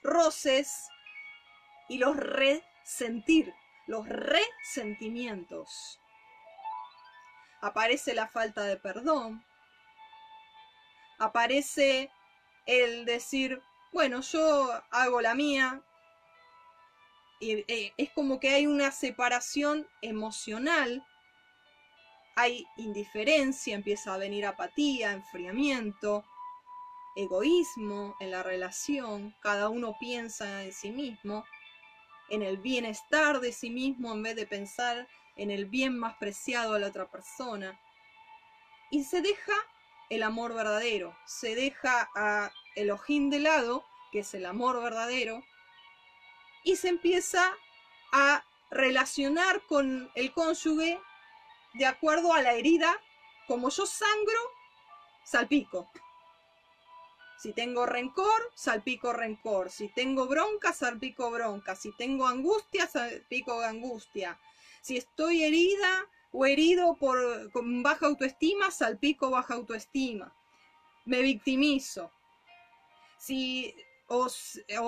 roces 0.03 0.91
y 1.89 1.99
los 1.99 2.17
resentir, 2.17 3.55
los 3.87 4.09
resentimientos. 4.09 6.01
Aparece 7.61 8.15
la 8.15 8.29
falta 8.29 8.63
de 8.65 8.77
perdón, 8.77 9.45
aparece 11.19 12.11
el 12.67 13.05
decir, 13.05 13.63
bueno, 13.93 14.21
yo 14.21 14.71
hago 14.91 15.21
la 15.21 15.35
mía, 15.35 15.83
eh, 17.41 17.93
es 17.97 18.11
como 18.13 18.41
que 18.41 18.51
hay 18.51 18.67
una 18.67 18.91
separación 18.91 19.87
emocional, 20.03 21.05
hay 22.37 22.67
indiferencia, 22.77 23.75
empieza 23.75 24.15
a 24.15 24.19
venir 24.19 24.47
apatía, 24.47 25.13
enfriamiento, 25.13 26.25
egoísmo 27.17 28.17
en 28.19 28.31
la 28.31 28.43
relación, 28.43 29.35
cada 29.41 29.69
uno 29.69 29.97
piensa 29.99 30.65
en 30.65 30.73
sí 30.73 30.91
mismo, 30.91 31.45
en 32.29 32.43
el 32.43 32.57
bienestar 32.57 33.41
de 33.41 33.53
sí 33.53 33.71
mismo 33.71 34.13
en 34.13 34.23
vez 34.23 34.37
de 34.37 34.47
pensar 34.47 35.09
en 35.37 35.51
el 35.51 35.67
bien 35.67 35.99
más 35.99 36.17
preciado 36.17 36.75
de 36.75 36.81
la 36.81 36.89
otra 36.89 37.07
persona. 37.11 37.79
Y 38.91 39.05
se 39.05 39.23
deja 39.23 39.55
el 40.11 40.23
amor 40.23 40.55
verdadero, 40.55 41.17
se 41.27 41.55
deja 41.55 42.09
a 42.15 42.53
ojín 42.93 43.31
de 43.31 43.41
lado, 43.41 43.85
que 44.13 44.21
es 44.21 44.35
el 44.35 44.47
amor 44.47 44.83
verdadero, 44.83 45.43
y 46.63 46.77
se 46.77 46.89
empieza 46.89 47.53
a 48.13 48.45
relacionar 48.71 49.63
con 49.67 50.11
el 50.15 50.33
cónyuge 50.33 51.01
de 51.75 51.87
acuerdo 51.87 52.33
a 52.33 52.43
la 52.43 52.53
herida. 52.53 53.01
Como 53.47 53.69
yo 53.69 53.85
sangro, 53.85 54.41
salpico. 55.25 55.91
Si 57.37 57.53
tengo 57.53 57.85
rencor, 57.87 58.53
salpico 58.55 59.13
rencor. 59.13 59.71
Si 59.71 59.89
tengo 59.89 60.27
bronca, 60.27 60.73
salpico 60.73 61.31
bronca. 61.31 61.77
Si 61.77 61.93
tengo 61.93 62.27
angustia, 62.27 62.87
salpico 62.87 63.61
angustia. 63.61 64.39
Si 64.81 64.97
estoy 64.97 65.45
herida 65.45 66.09
o 66.33 66.47
herido 66.47 66.97
por 66.97 67.51
con 67.53 67.83
baja 67.83 68.07
autoestima, 68.07 68.71
salpico 68.71 69.31
baja 69.31 69.55
autoestima. 69.55 70.33
Me 71.05 71.21
victimizo. 71.23 72.11
Si 73.19 73.75
o, 74.09 74.29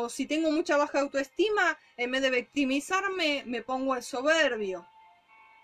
si 0.08 0.26
tengo 0.26 0.50
mucha 0.50 0.76
baja 0.76 1.00
autoestima, 1.00 1.78
en 1.96 2.10
vez 2.10 2.22
de 2.22 2.30
victimizarme, 2.30 3.42
me 3.46 3.62
pongo 3.62 3.94
el 3.94 4.02
soberbio 4.02 4.86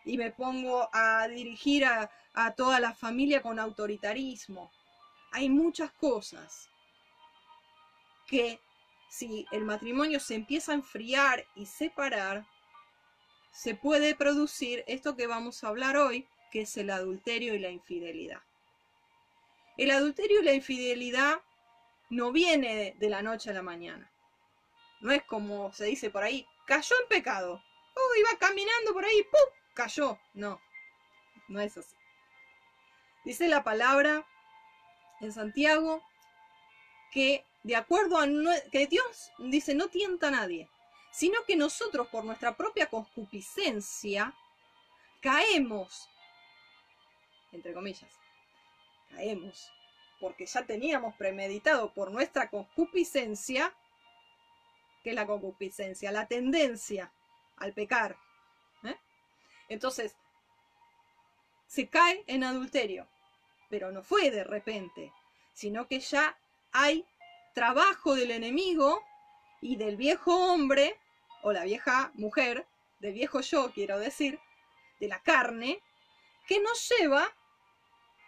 y 0.05 0.19
me 0.19 0.31
pongo 0.31 0.89
a 0.93 1.29
dirigir 1.29 1.85
a, 1.85 2.11
a 2.35 2.55
toda 2.55 2.81
la 2.81 2.93
familia 2.93 3.43
con 3.43 3.59
autoritarismo. 3.59 4.71
Hay 5.33 5.49
muchas 5.49 5.93
cosas 5.93 6.72
que 8.27 8.61
si 9.09 9.47
el 9.53 9.65
matrimonio 9.65 10.21
se 10.21 10.35
empieza 10.35 10.73
a 10.73 10.77
enfriar 10.77 11.47
y 11.55 11.67
separar, 11.67 12.47
se 13.51 13.75
puede 13.75 14.15
producir 14.15 14.85
esto 14.87 15.17
que 15.17 15.27
vamos 15.27 15.63
a 15.63 15.69
hablar 15.69 15.97
hoy, 15.97 16.27
que 16.51 16.63
es 16.63 16.77
el 16.77 16.91
adulterio 16.91 17.55
y 17.55 17.59
la 17.59 17.71
infidelidad. 17.71 18.43
El 19.77 19.91
adulterio 19.91 20.41
y 20.41 20.45
la 20.45 20.55
infidelidad 20.55 21.41
no 22.11 22.33
viene 22.33 22.95
de 22.99 23.11
la 23.11 23.23
noche 23.23 23.51
a 23.51 23.55
la 23.55 23.63
mañana. 23.63 24.11
No 25.01 25.13
es 25.13 25.23
como 25.25 25.73
se 25.73 25.87
dice 25.87 26.11
por 26.11 26.23
ahí, 26.23 26.47
cayó 26.67 26.95
en 27.03 27.09
pecado. 27.09 27.63
Oh, 27.95 28.15
iba 28.19 28.39
caminando 28.39 28.93
por 28.93 29.05
ahí, 29.05 29.23
¡pum! 29.25 29.57
cayó. 29.75 30.19
No, 30.35 30.61
no 31.49 31.61
es 31.61 31.77
así. 31.77 31.97
Dice 33.25 33.49
la 33.49 33.63
palabra 33.63 34.27
en 35.21 35.33
Santiago 35.33 36.03
que 37.13 37.45
de 37.63 37.77
acuerdo 37.77 38.19
a 38.19 38.27
que 38.71 38.87
Dios 38.87 39.31
dice 39.39 39.75
no 39.75 39.89
tienta 39.89 40.29
a 40.29 40.33
nadie, 40.33 40.69
sino 41.13 41.45
que 41.45 41.57
nosotros 41.57 42.09
por 42.09 42.25
nuestra 42.25 42.57
propia 42.57 42.87
concupiscencia 42.89 44.35
caemos, 45.21 46.09
entre 47.53 47.73
comillas, 47.73 48.13
caemos 49.11 49.71
porque 50.23 50.47
ya 50.47 50.65
teníamos 50.65 51.17
premeditado 51.17 51.93
por 51.93 52.13
nuestra 52.13 52.49
concupiscencia, 52.49 53.75
que 55.03 55.11
es 55.11 55.17
la 55.17 55.27
concupiscencia, 55.27 56.13
la 56.13 56.29
tendencia 56.29 57.13
al 57.57 57.73
pecar. 57.73 58.17
¿eh? 58.85 58.97
Entonces, 59.69 60.15
se 61.67 61.89
cae 61.89 62.23
en 62.29 62.45
adulterio, 62.45 63.09
pero 63.69 63.91
no 63.91 64.05
fue 64.05 64.31
de 64.31 64.45
repente, 64.45 65.13
sino 65.55 65.89
que 65.89 65.99
ya 65.99 66.39
hay 66.71 67.05
trabajo 67.53 68.15
del 68.15 68.31
enemigo 68.31 69.03
y 69.61 69.77
del 69.77 69.97
viejo 69.97 70.35
hombre, 70.35 70.99
o 71.43 71.53
la 71.53 71.65
vieja 71.65 72.11
mujer, 72.15 72.67
del 73.01 73.15
viejo 73.15 73.41
yo, 73.41 73.73
quiero 73.73 73.99
decir, 73.99 74.39
de 75.01 75.09
la 75.09 75.21
carne, 75.21 75.81
que 76.47 76.61
nos 76.61 76.89
lleva 76.89 77.29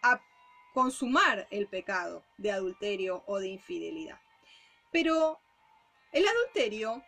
a 0.03 0.21
consumar 0.73 1.47
el 1.51 1.69
pecado 1.69 2.25
de 2.37 2.53
adulterio 2.53 3.23
o 3.27 3.39
de 3.39 3.49
infidelidad. 3.49 4.21
Pero 4.91 5.41
el 6.13 6.27
adulterio 6.27 7.03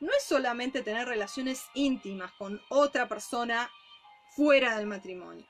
no 0.00 0.12
es 0.12 0.22
solamente 0.22 0.82
tener 0.82 1.08
relaciones 1.08 1.64
íntimas 1.74 2.32
con 2.32 2.60
otra 2.68 3.08
persona 3.08 3.70
fuera 4.36 4.76
del 4.76 4.86
matrimonio, 4.86 5.46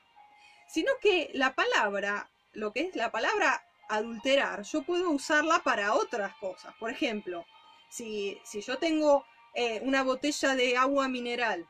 sino 0.67 0.91
que 1.01 1.29
la 1.33 1.53
palabra, 1.53 2.29
lo 2.53 2.71
que 2.73 2.81
es 2.81 2.95
la 2.95 3.11
palabra 3.11 3.63
adulterar, 3.89 4.63
yo 4.63 4.83
puedo 4.83 5.09
usarla 5.09 5.59
para 5.59 5.93
otras 5.93 6.33
cosas. 6.35 6.73
Por 6.79 6.91
ejemplo, 6.91 7.45
si, 7.89 8.39
yo 8.65 8.77
tengo 8.77 9.25
eh, 9.53 9.81
una 9.83 10.03
botella 10.03 10.55
de 10.55 10.77
agua 10.77 11.07
mineral 11.07 11.67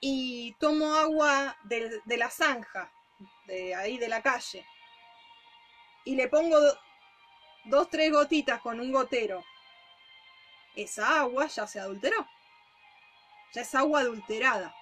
y 0.00 0.54
tomo 0.58 0.94
agua 0.94 1.56
de, 1.64 2.00
de 2.04 2.16
la 2.16 2.30
zanja 2.30 2.90
de 3.46 3.74
ahí 3.74 3.98
de 3.98 4.08
la 4.08 4.22
calle 4.22 4.66
y 6.04 6.16
le 6.16 6.28
pongo 6.28 6.58
dos, 7.64 7.90
tres 7.90 8.12
gotitas 8.12 8.60
con 8.60 8.78
un 8.78 8.92
gotero, 8.92 9.44
esa 10.76 11.20
agua 11.20 11.46
ya 11.46 11.66
se 11.66 11.80
adulteró. 11.80 12.26
Ya 13.52 13.62
es 13.62 13.74
agua 13.74 14.00
adulterada. 14.00 14.74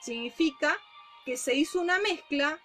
Significa 0.00 0.76
que 1.24 1.36
se 1.36 1.54
hizo 1.54 1.80
una 1.80 1.98
mezcla 1.98 2.60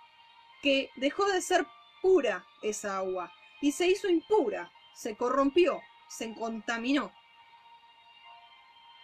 que 0.62 0.92
dejó 0.96 1.26
de 1.26 1.42
ser 1.42 1.66
pura 2.04 2.46
esa 2.62 2.98
agua 2.98 3.34
y 3.62 3.72
se 3.72 3.88
hizo 3.88 4.10
impura, 4.10 4.70
se 4.94 5.16
corrompió, 5.16 5.82
se 6.10 6.36
contaminó. 6.36 7.14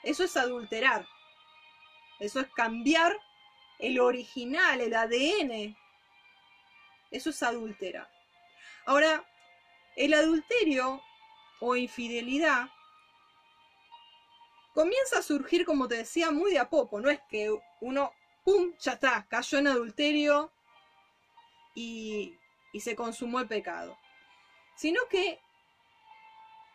Eso 0.03 0.25
es 0.25 0.35
adulterar. 0.35 1.07
Eso 2.19 2.41
es 2.41 2.47
cambiar 2.51 3.17
el 3.79 4.01
original, 4.01 4.81
el 4.81 4.93
ADN. 4.93 5.77
Eso 7.09 7.29
es 7.29 7.41
adulterar. 7.41 8.09
Ahora, 8.85 9.25
el 9.95 10.13
adulterio 10.13 11.01
o 11.61 11.75
infidelidad 11.77 12.69
comienza 14.73 15.19
a 15.19 15.23
surgir, 15.23 15.65
como 15.65 15.87
te 15.87 15.95
decía, 15.95 16.31
muy 16.31 16.51
de 16.51 16.59
a 16.59 16.69
poco. 16.69 16.99
No 16.99 17.09
es 17.09 17.21
que 17.29 17.49
uno, 17.79 18.11
¡pum!, 18.43 18.73
ya 18.79 18.93
está, 18.93 19.25
cayó 19.29 19.57
en 19.57 19.67
adulterio 19.67 20.51
y, 21.73 22.37
y 22.71 22.81
se 22.81 22.95
consumó 22.95 23.39
el 23.39 23.47
pecado. 23.47 23.97
Sino 24.75 25.01
que 25.09 25.39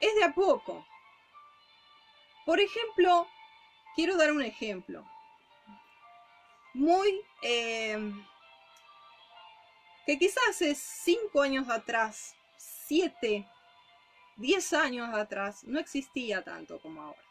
es 0.00 0.14
de 0.14 0.24
a 0.24 0.34
poco. 0.34 0.86
Por 2.44 2.60
ejemplo, 2.60 3.26
quiero 3.94 4.16
dar 4.16 4.32
un 4.32 4.42
ejemplo. 4.42 5.04
Muy... 6.74 7.20
Eh, 7.42 8.12
que 10.06 10.18
quizás 10.18 10.42
hace 10.50 10.74
5 10.74 11.40
años 11.40 11.68
atrás, 11.70 12.36
7, 12.58 13.46
10 14.36 14.72
años 14.74 15.14
atrás, 15.14 15.64
no 15.64 15.78
existía 15.78 16.42
tanto 16.42 16.78
como 16.80 17.00
ahora. 17.00 17.22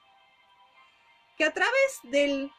Que 1.38 1.46
a 1.46 1.54
través 1.54 2.00
del 2.04 2.52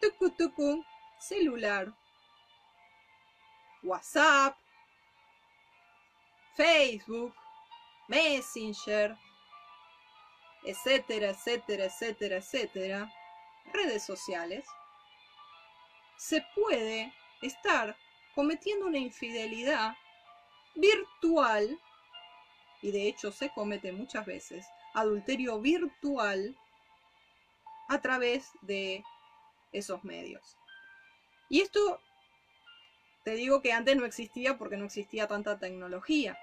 tucu 0.00 0.30
tucu 0.30 0.84
celular, 1.18 1.92
WhatsApp, 3.82 4.56
Facebook, 6.56 7.34
Messenger, 8.08 9.16
etcétera, 10.64 11.30
etcétera, 11.30 11.84
etcétera, 11.84 12.36
etcétera, 12.36 13.12
redes 13.72 14.04
sociales, 14.04 14.64
se 16.16 16.44
puede 16.54 17.12
estar 17.42 17.96
cometiendo 18.34 18.86
una 18.86 18.98
infidelidad 18.98 19.94
virtual, 20.74 21.78
y 22.82 22.90
de 22.90 23.08
hecho 23.08 23.30
se 23.32 23.50
comete 23.50 23.92
muchas 23.92 24.26
veces, 24.26 24.66
adulterio 24.94 25.60
virtual 25.60 26.56
a 27.88 28.00
través 28.00 28.50
de 28.62 29.04
esos 29.72 30.02
medios. 30.04 30.56
Y 31.48 31.60
esto 31.60 32.00
te 33.28 33.34
digo 33.34 33.60
que 33.60 33.74
antes 33.74 33.94
no 33.94 34.06
existía 34.06 34.56
porque 34.56 34.78
no 34.78 34.86
existía 34.86 35.28
tanta 35.28 35.58
tecnología. 35.58 36.38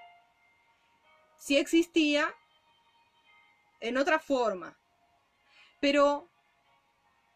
Si 1.36 1.58
existía 1.58 2.32
en 3.80 3.96
otra 3.96 4.20
forma. 4.20 4.78
Pero 5.80 6.30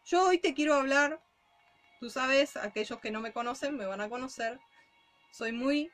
yo 0.05 0.29
hoy 0.29 0.37
te 0.37 0.53
quiero 0.53 0.75
hablar, 0.75 1.21
tú 1.99 2.09
sabes, 2.09 2.55
aquellos 2.55 3.01
que 3.01 3.11
no 3.11 3.19
me 3.19 3.33
conocen 3.33 3.75
me 3.75 3.85
van 3.85 3.99
a 3.99 4.07
conocer. 4.07 4.57
Soy 5.33 5.51
muy 5.51 5.91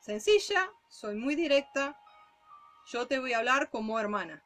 sencilla, 0.00 0.70
soy 0.88 1.16
muy 1.16 1.34
directa. 1.34 2.00
Yo 2.86 3.06
te 3.06 3.18
voy 3.18 3.34
a 3.34 3.38
hablar 3.40 3.68
como 3.68 4.00
hermana. 4.00 4.42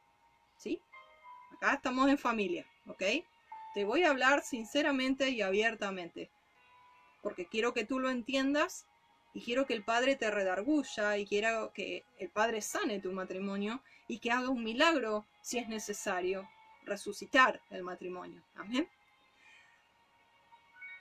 ¿Sí? 0.57 0.81
Acá 1.55 1.75
estamos 1.75 2.09
en 2.09 2.17
familia, 2.17 2.67
¿ok? 2.85 3.01
Te 3.73 3.85
voy 3.85 4.03
a 4.03 4.09
hablar 4.09 4.43
sinceramente 4.43 5.29
y 5.29 5.41
abiertamente. 5.41 6.29
Porque 7.21 7.45
quiero 7.45 7.73
que 7.73 7.85
tú 7.85 7.99
lo 7.99 8.09
entiendas 8.09 8.87
y 9.33 9.43
quiero 9.43 9.65
que 9.65 9.73
el 9.73 9.83
Padre 9.83 10.15
te 10.15 10.29
redarguya 10.29 11.17
y 11.17 11.25
quiero 11.25 11.71
que 11.73 12.03
el 12.17 12.29
Padre 12.29 12.61
sane 12.61 12.99
tu 12.99 13.11
matrimonio 13.11 13.81
y 14.07 14.19
que 14.19 14.31
haga 14.31 14.49
un 14.49 14.63
milagro 14.63 15.25
si 15.41 15.57
es 15.57 15.67
necesario 15.67 16.49
resucitar 16.83 17.61
el 17.69 17.83
matrimonio. 17.83 18.43
Amén. 18.55 18.89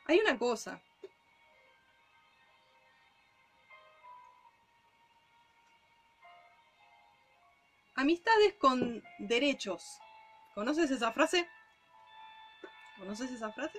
Hay 0.07 0.19
una 0.19 0.39
cosa. 0.39 0.83
Amistades 7.95 8.55
con 8.55 9.03
derechos. 9.19 10.01
¿Conoces 10.55 10.91
esa 10.91 11.13
frase? 11.13 11.49
¿Conoces 12.99 13.31
esa 13.31 13.53
frase? 13.53 13.79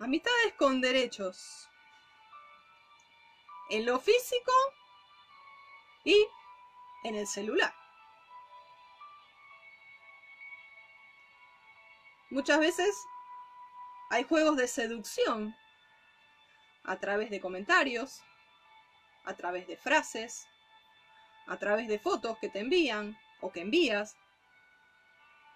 Amistades 0.00 0.54
con 0.58 0.80
derechos 0.80 1.68
en 3.70 3.86
lo 3.86 4.00
físico 4.00 4.52
y 6.02 6.26
en 7.04 7.14
el 7.14 7.26
celular. 7.26 7.72
Muchas 12.30 12.58
veces 12.58 12.96
hay 14.10 14.24
juegos 14.24 14.56
de 14.56 14.66
seducción 14.66 15.54
a 16.82 16.98
través 16.98 17.30
de 17.30 17.40
comentarios, 17.40 18.20
a 19.24 19.34
través 19.34 19.68
de 19.68 19.76
frases, 19.76 20.48
a 21.46 21.56
través 21.56 21.86
de 21.86 22.00
fotos 22.00 22.36
que 22.40 22.48
te 22.48 22.58
envían 22.58 23.16
o 23.40 23.52
que 23.52 23.60
envías, 23.60 24.16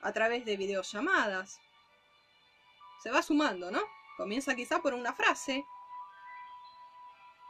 a 0.01 0.13
través 0.13 0.45
de 0.45 0.57
videollamadas. 0.57 1.61
Se 3.03 3.11
va 3.11 3.21
sumando, 3.21 3.71
¿no? 3.73 3.98
Comienza 4.19 4.55
quizá 4.57 4.83
por 4.83 4.93
una 4.93 5.15
frase 5.15 5.65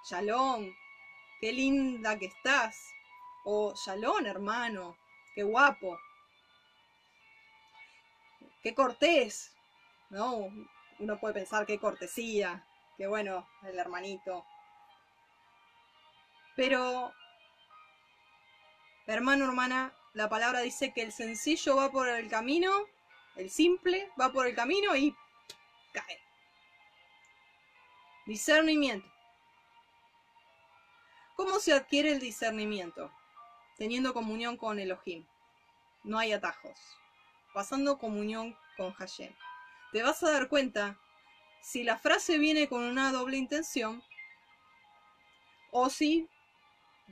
Shalom, 0.04 0.70
qué 1.40 1.52
linda 1.52 2.18
que 2.18 2.26
estás. 2.26 2.92
O 3.44 3.74
Shalom, 3.74 4.26
hermano, 4.26 4.96
qué 5.34 5.42
guapo. 5.42 5.98
Qué 8.62 8.74
cortés. 8.74 9.52
¿No? 10.10 10.50
Uno 10.98 11.18
puede 11.18 11.34
pensar 11.34 11.66
qué 11.66 11.78
cortesía. 11.78 12.66
Qué 12.96 13.06
bueno, 13.06 13.48
el 13.62 13.78
hermanito. 13.78 14.44
Pero, 16.54 17.12
hermano, 19.06 19.46
hermana, 19.46 19.94
la 20.12 20.28
palabra 20.28 20.60
dice 20.60 20.92
que 20.92 21.02
el 21.02 21.12
sencillo 21.12 21.76
va 21.76 21.90
por 21.90 22.08
el 22.08 22.28
camino, 22.28 22.72
el 23.36 23.48
simple 23.50 24.10
va 24.20 24.32
por 24.32 24.46
el 24.46 24.54
camino 24.54 24.96
y 24.96 25.14
cae. 25.92 26.27
Discernimiento. 28.28 29.10
¿Cómo 31.34 31.58
se 31.60 31.72
adquiere 31.72 32.12
el 32.12 32.20
discernimiento? 32.20 33.10
Teniendo 33.78 34.12
comunión 34.12 34.58
con 34.58 34.78
Elohim. 34.78 35.26
No 36.04 36.18
hay 36.18 36.34
atajos. 36.34 36.78
Pasando 37.54 37.96
comunión 37.96 38.54
con 38.76 38.92
Hashem. 38.92 39.34
Te 39.92 40.02
vas 40.02 40.22
a 40.22 40.30
dar 40.30 40.50
cuenta 40.50 40.98
si 41.62 41.84
la 41.84 41.96
frase 41.96 42.36
viene 42.36 42.68
con 42.68 42.82
una 42.82 43.12
doble 43.12 43.38
intención 43.38 44.02
o 45.70 45.88
si 45.88 46.28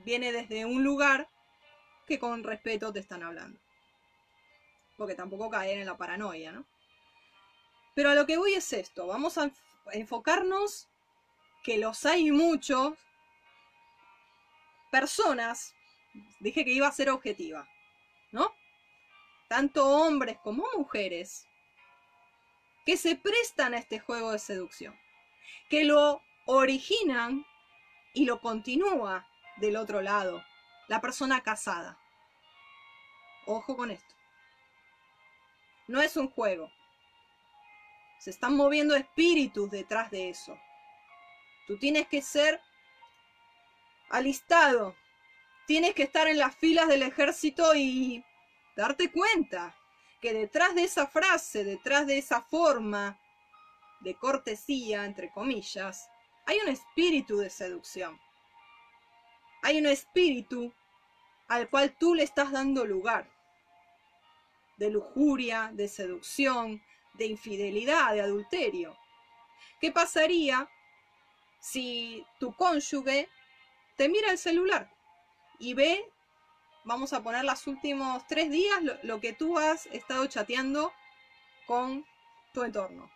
viene 0.05 0.33
desde 0.33 0.67
un 0.67 0.85
lugar 0.85 1.31
que 2.07 2.19
con 2.19 2.45
respeto 2.45 2.93
te 2.93 3.01
están 3.01 3.23
hablando. 3.23 3.59
Porque 4.99 5.15
tampoco 5.15 5.49
caer 5.49 5.79
en 5.79 5.87
la 5.87 5.97
paranoia, 5.97 6.53
¿no? 6.53 6.67
Pero 7.95 8.11
a 8.11 8.15
lo 8.15 8.27
que 8.27 8.37
voy 8.37 8.53
es 8.53 8.71
esto, 8.75 9.07
vamos 9.07 9.39
a 9.39 9.51
enfocarnos 9.93 10.91
que 11.67 11.79
los 11.79 12.07
hay 12.07 12.31
muchos 12.31 12.95
personas, 14.93 15.75
dije 16.39 16.65
que 16.65 16.71
iba 16.71 16.87
a 16.87 16.93
ser 16.93 17.11
objetiva, 17.11 17.69
¿no? 18.31 18.55
Tanto 19.49 19.85
hombres 19.85 20.39
como 20.45 20.65
mujeres 20.77 21.49
que 22.87 22.97
se 22.97 23.17
prestan 23.17 23.75
a 23.75 23.79
este 23.79 23.99
juego 23.99 24.31
de 24.31 24.39
seducción, 24.39 24.97
que 25.69 25.83
lo 25.83 26.23
originan 26.45 27.45
y 28.15 28.27
lo 28.27 28.41
continúa 28.41 29.27
del 29.57 29.77
otro 29.77 30.03
lado, 30.03 30.45
la 30.87 31.01
persona 31.01 31.41
casada. 31.41 31.99
Ojo 33.45 33.77
con 33.77 33.91
esto. 33.91 34.15
No 35.89 36.01
es 36.01 36.17
un 36.17 36.31
juego. 36.31 36.71
Se 38.21 38.31
están 38.31 38.57
moviendo 38.57 38.95
espíritus 38.95 39.69
detrás 39.69 40.13
de 40.13 40.31
eso. 40.31 40.57
Tú 41.67 41.79
tienes 41.79 42.07
que 42.09 42.23
ser 42.23 42.61
alistado. 44.09 44.95
Tienes 45.67 45.95
que 45.95 46.05
estar 46.05 46.29
en 46.29 46.39
las 46.39 46.55
filas 46.57 46.89
del 46.89 47.03
ejército 47.03 47.75
y 47.75 48.25
darte 48.77 49.11
cuenta 49.11 49.77
que 50.21 50.33
detrás 50.33 50.75
de 50.75 50.85
esa 50.85 51.07
frase, 51.07 51.65
detrás 51.65 52.07
de 52.07 52.19
esa 52.19 52.41
forma 52.43 53.19
de 54.01 54.15
cortesía, 54.15 55.05
entre 55.05 55.31
comillas, 55.31 56.09
hay 56.47 56.59
un 56.59 56.69
espíritu 56.69 57.39
de 57.39 57.51
seducción. 57.51 58.21
Hay 59.63 59.79
un 59.79 59.87
espíritu 59.87 60.73
al 61.49 61.69
cual 61.69 61.97
tú 61.99 62.15
le 62.15 62.23
estás 62.23 62.53
dando 62.53 62.85
lugar. 62.85 63.29
De 64.77 64.91
lujuria, 64.91 65.71
de 65.73 65.89
seducción, 65.89 66.83
de 67.15 67.27
infidelidad, 67.27 68.13
de 68.13 68.21
adulterio. 68.21 68.97
¿Qué 69.81 69.91
pasaría 69.91 70.69
si 71.67 72.25
tu 72.39 72.55
cónyuge 72.55 73.29
te 73.97 74.09
mira 74.09 74.31
el 74.31 74.39
celular 74.39 74.89
y 75.59 75.75
ve, 75.75 76.09
vamos 76.85 77.13
a 77.13 77.23
poner 77.25 77.45
los 77.45 77.67
últimos 77.67 78.25
tres 78.29 78.51
días, 78.51 78.81
lo, 79.03 79.21
que 79.21 79.33
tú 79.33 79.59
has 79.59 79.87
estado 79.87 80.27
chateando 80.27 80.93
con 81.67 82.07
tu 82.53 82.63
entorno, 82.63 83.11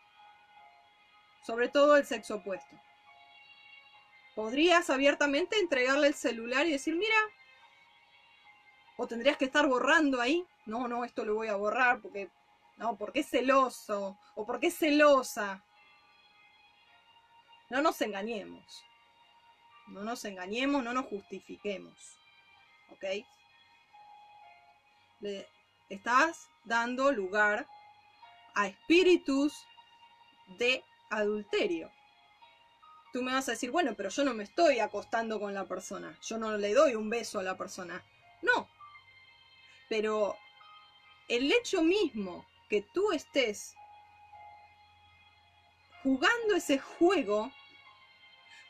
sobre 1.46 1.68
todo 1.68 1.96
el 1.96 2.04
sexo 2.04 2.36
opuesto. 2.36 2.76
Podrías 4.34 4.90
abiertamente 4.90 5.58
entregarle 5.60 6.08
el 6.08 6.14
celular 6.14 6.66
y 6.66 6.72
decir, 6.72 6.96
mira, 6.96 7.18
o 8.96 9.06
tendrías 9.06 9.36
que 9.36 9.44
estar 9.44 9.68
borrando 9.68 10.20
ahí, 10.20 10.44
no, 10.66 10.88
no, 10.88 11.04
esto 11.04 11.24
lo 11.24 11.34
voy 11.34 11.48
a 11.48 11.56
borrar 11.56 12.00
porque, 12.00 12.30
no, 12.78 12.96
porque 12.96 13.20
es 13.20 13.30
celoso, 13.30 14.18
o 14.34 14.44
porque 14.44 14.68
es 14.68 14.76
celosa. 14.76 15.62
No 17.70 17.80
nos 17.80 18.00
engañemos. 18.00 18.84
No 19.86 20.02
nos 20.02 20.24
engañemos, 20.24 20.82
no 20.82 20.92
nos 20.92 21.06
justifiquemos. 21.06 21.94
¿Ok? 22.90 23.04
Le 25.20 25.48
estás 25.88 26.48
dando 26.64 27.12
lugar 27.12 27.66
a 28.54 28.66
espíritus 28.66 29.54
de 30.58 30.84
adulterio. 31.10 31.90
Tú 33.12 33.22
me 33.22 33.32
vas 33.32 33.48
a 33.48 33.52
decir, 33.52 33.70
bueno, 33.70 33.94
pero 33.96 34.08
yo 34.08 34.24
no 34.24 34.34
me 34.34 34.44
estoy 34.44 34.78
acostando 34.78 35.40
con 35.40 35.52
la 35.52 35.66
persona, 35.66 36.16
yo 36.22 36.38
no 36.38 36.56
le 36.56 36.74
doy 36.74 36.94
un 36.94 37.10
beso 37.10 37.40
a 37.40 37.42
la 37.42 37.56
persona. 37.56 38.04
No. 38.42 38.68
Pero 39.88 40.36
el 41.28 41.50
hecho 41.52 41.82
mismo 41.82 42.46
que 42.68 42.82
tú 42.82 43.10
estés 43.12 43.74
jugando 46.02 46.54
ese 46.54 46.78
juego 46.78 47.52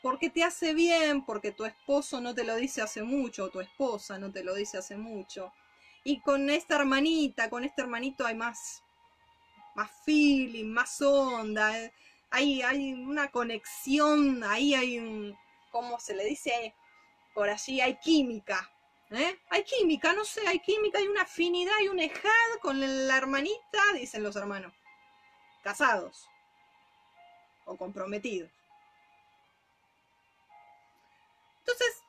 porque 0.01 0.29
te 0.29 0.43
hace 0.43 0.73
bien, 0.73 1.23
porque 1.23 1.51
tu 1.51 1.65
esposo 1.65 2.19
no 2.21 2.33
te 2.33 2.43
lo 2.43 2.55
dice 2.55 2.81
hace 2.81 3.03
mucho, 3.03 3.45
o 3.45 3.49
tu 3.49 3.61
esposa 3.61 4.17
no 4.17 4.31
te 4.31 4.43
lo 4.43 4.55
dice 4.55 4.77
hace 4.77 4.97
mucho. 4.97 5.53
Y 6.03 6.19
con 6.21 6.49
esta 6.49 6.75
hermanita, 6.75 7.49
con 7.49 7.63
este 7.63 7.81
hermanito 7.81 8.25
hay 8.25 8.35
más, 8.35 8.83
más 9.75 9.91
feeling, 10.03 10.65
más 10.65 11.01
onda, 11.01 11.79
eh, 11.79 11.93
hay, 12.31 12.61
hay 12.63 12.93
una 12.93 13.29
conexión, 13.29 14.43
ahí 14.43 14.73
hay 14.73 14.97
un, 14.97 15.37
¿cómo 15.69 15.99
se 15.99 16.15
le 16.15 16.25
dice? 16.25 16.73
Por 17.35 17.49
allí 17.49 17.79
hay 17.81 17.97
química, 17.97 18.71
¿eh? 19.11 19.39
Hay 19.49 19.63
química, 19.63 20.13
no 20.13 20.25
sé, 20.25 20.41
hay 20.47 20.59
química, 20.59 20.97
hay 20.97 21.07
una 21.07 21.21
afinidad, 21.23 21.73
hay 21.79 21.89
un 21.89 21.99
ejad 21.99 22.59
con 22.61 22.79
la 22.79 23.17
hermanita, 23.17 23.83
dicen 23.93 24.23
los 24.23 24.35
hermanos, 24.35 24.73
casados 25.63 26.27
o 27.65 27.77
comprometidos. 27.77 28.60
Entonces, 31.71 32.03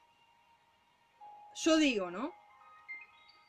yo 1.54 1.76
digo, 1.76 2.10
¿no? 2.10 2.34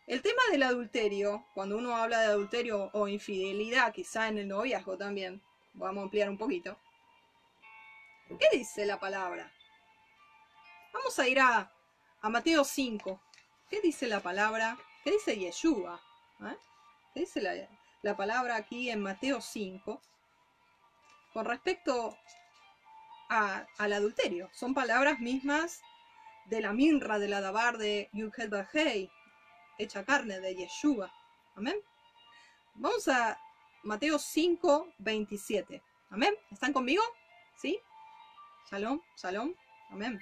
El 0.05 0.21
tema 0.21 0.41
del 0.51 0.63
adulterio, 0.63 1.45
cuando 1.53 1.77
uno 1.77 1.95
habla 1.95 2.19
de 2.19 2.27
adulterio 2.27 2.91
o 2.93 3.07
infidelidad, 3.07 3.93
quizá 3.93 4.27
en 4.27 4.37
el 4.37 4.47
noviazgo 4.47 4.97
también, 4.97 5.41
vamos 5.73 6.01
a 6.01 6.03
ampliar 6.03 6.29
un 6.29 6.37
poquito. 6.37 6.77
¿Qué 8.27 8.57
dice 8.57 8.85
la 8.85 8.99
palabra? 8.99 9.51
Vamos 10.93 11.17
a 11.17 11.27
ir 11.27 11.39
a, 11.39 11.71
Mateo 12.21 12.63
5. 12.63 13.19
¿Qué 13.69 13.81
dice 13.81 14.07
la 14.07 14.19
palabra? 14.19 14.77
¿Qué 15.03 15.11
dice 15.11 15.37
Yeshua? 15.37 15.99
¿Eh? 16.41 16.57
¿Qué 17.13 17.21
dice 17.21 17.41
la, 17.41 17.53
la 18.01 18.15
palabra 18.15 18.55
aquí 18.57 18.89
en 18.89 19.01
Mateo 19.01 19.41
5? 19.41 20.01
Con 21.33 21.45
respecto 21.45 22.15
a, 23.29 23.65
al 23.77 23.93
adulterio. 23.93 24.49
Son 24.53 24.73
palabras 24.73 25.19
mismas 25.19 25.81
de 26.45 26.61
la 26.61 26.73
minra, 26.73 27.19
de 27.19 27.27
la 27.27 27.41
dabar 27.41 27.77
de 27.77 28.09
Yuhel 28.13 28.49
Bajei, 28.49 29.09
hecha 29.77 30.03
carne 30.03 30.39
de 30.39 30.55
Yeshua. 30.55 31.11
Amén. 31.55 31.75
Vamos 32.75 33.07
a 33.07 33.39
Mateo 33.83 34.17
5, 34.17 34.93
27. 34.97 35.81
Amén. 36.09 36.35
¿Están 36.51 36.73
conmigo? 36.73 37.03
¿Sí? 37.55 37.79
Shalom, 38.69 39.01
shalom. 39.15 39.53
Amén. 39.89 40.19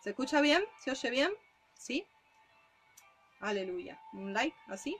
¿Se 0.00 0.10
escucha 0.10 0.40
bien? 0.40 0.64
¿Se 0.78 0.90
oye 0.90 1.10
bien? 1.10 1.30
¿Sí? 1.74 2.06
Aleluya. 3.40 4.00
¿Un 4.12 4.32
like 4.32 4.56
así? 4.68 4.96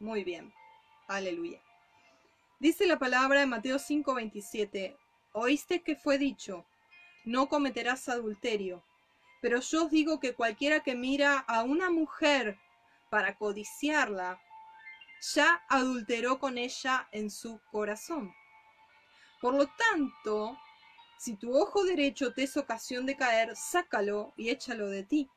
Muy 0.00 0.24
bien. 0.24 0.52
Aleluya. 1.08 1.60
Dice 2.58 2.86
la 2.86 2.98
palabra 2.98 3.42
en 3.42 3.48
Mateo 3.48 3.78
5, 3.78 4.14
27. 4.14 4.96
Oíste 5.32 5.82
que 5.82 5.96
fue 5.96 6.18
dicho, 6.18 6.66
no 7.24 7.48
cometerás 7.48 8.08
adulterio. 8.08 8.82
Pero 9.40 9.60
yo 9.60 9.84
os 9.84 9.90
digo 9.90 10.20
que 10.20 10.34
cualquiera 10.34 10.80
que 10.80 10.94
mira 10.94 11.38
a 11.38 11.62
una 11.62 11.90
mujer 11.90 12.58
para 13.10 13.36
codiciarla, 13.36 14.40
ya 15.34 15.62
adulteró 15.68 16.38
con 16.38 16.58
ella 16.58 17.08
en 17.12 17.30
su 17.30 17.60
corazón. 17.70 18.32
Por 19.40 19.54
lo 19.54 19.66
tanto, 19.66 20.58
si 21.18 21.36
tu 21.36 21.56
ojo 21.56 21.84
derecho 21.84 22.32
te 22.32 22.44
es 22.44 22.56
ocasión 22.56 23.06
de 23.06 23.16
caer, 23.16 23.54
sácalo 23.56 24.32
y 24.36 24.50
échalo 24.50 24.88
de 24.88 25.04
ti, 25.04 25.30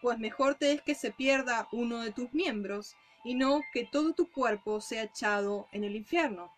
pues 0.00 0.18
mejor 0.18 0.54
te 0.54 0.72
es 0.72 0.82
que 0.82 0.94
se 0.94 1.10
pierda 1.10 1.68
uno 1.72 2.00
de 2.00 2.12
tus 2.12 2.32
miembros 2.32 2.96
y 3.24 3.34
no 3.34 3.60
que 3.72 3.84
todo 3.84 4.14
tu 4.14 4.30
cuerpo 4.30 4.80
sea 4.80 5.02
echado 5.02 5.68
en 5.72 5.84
el 5.84 5.96
infierno. 5.96 6.52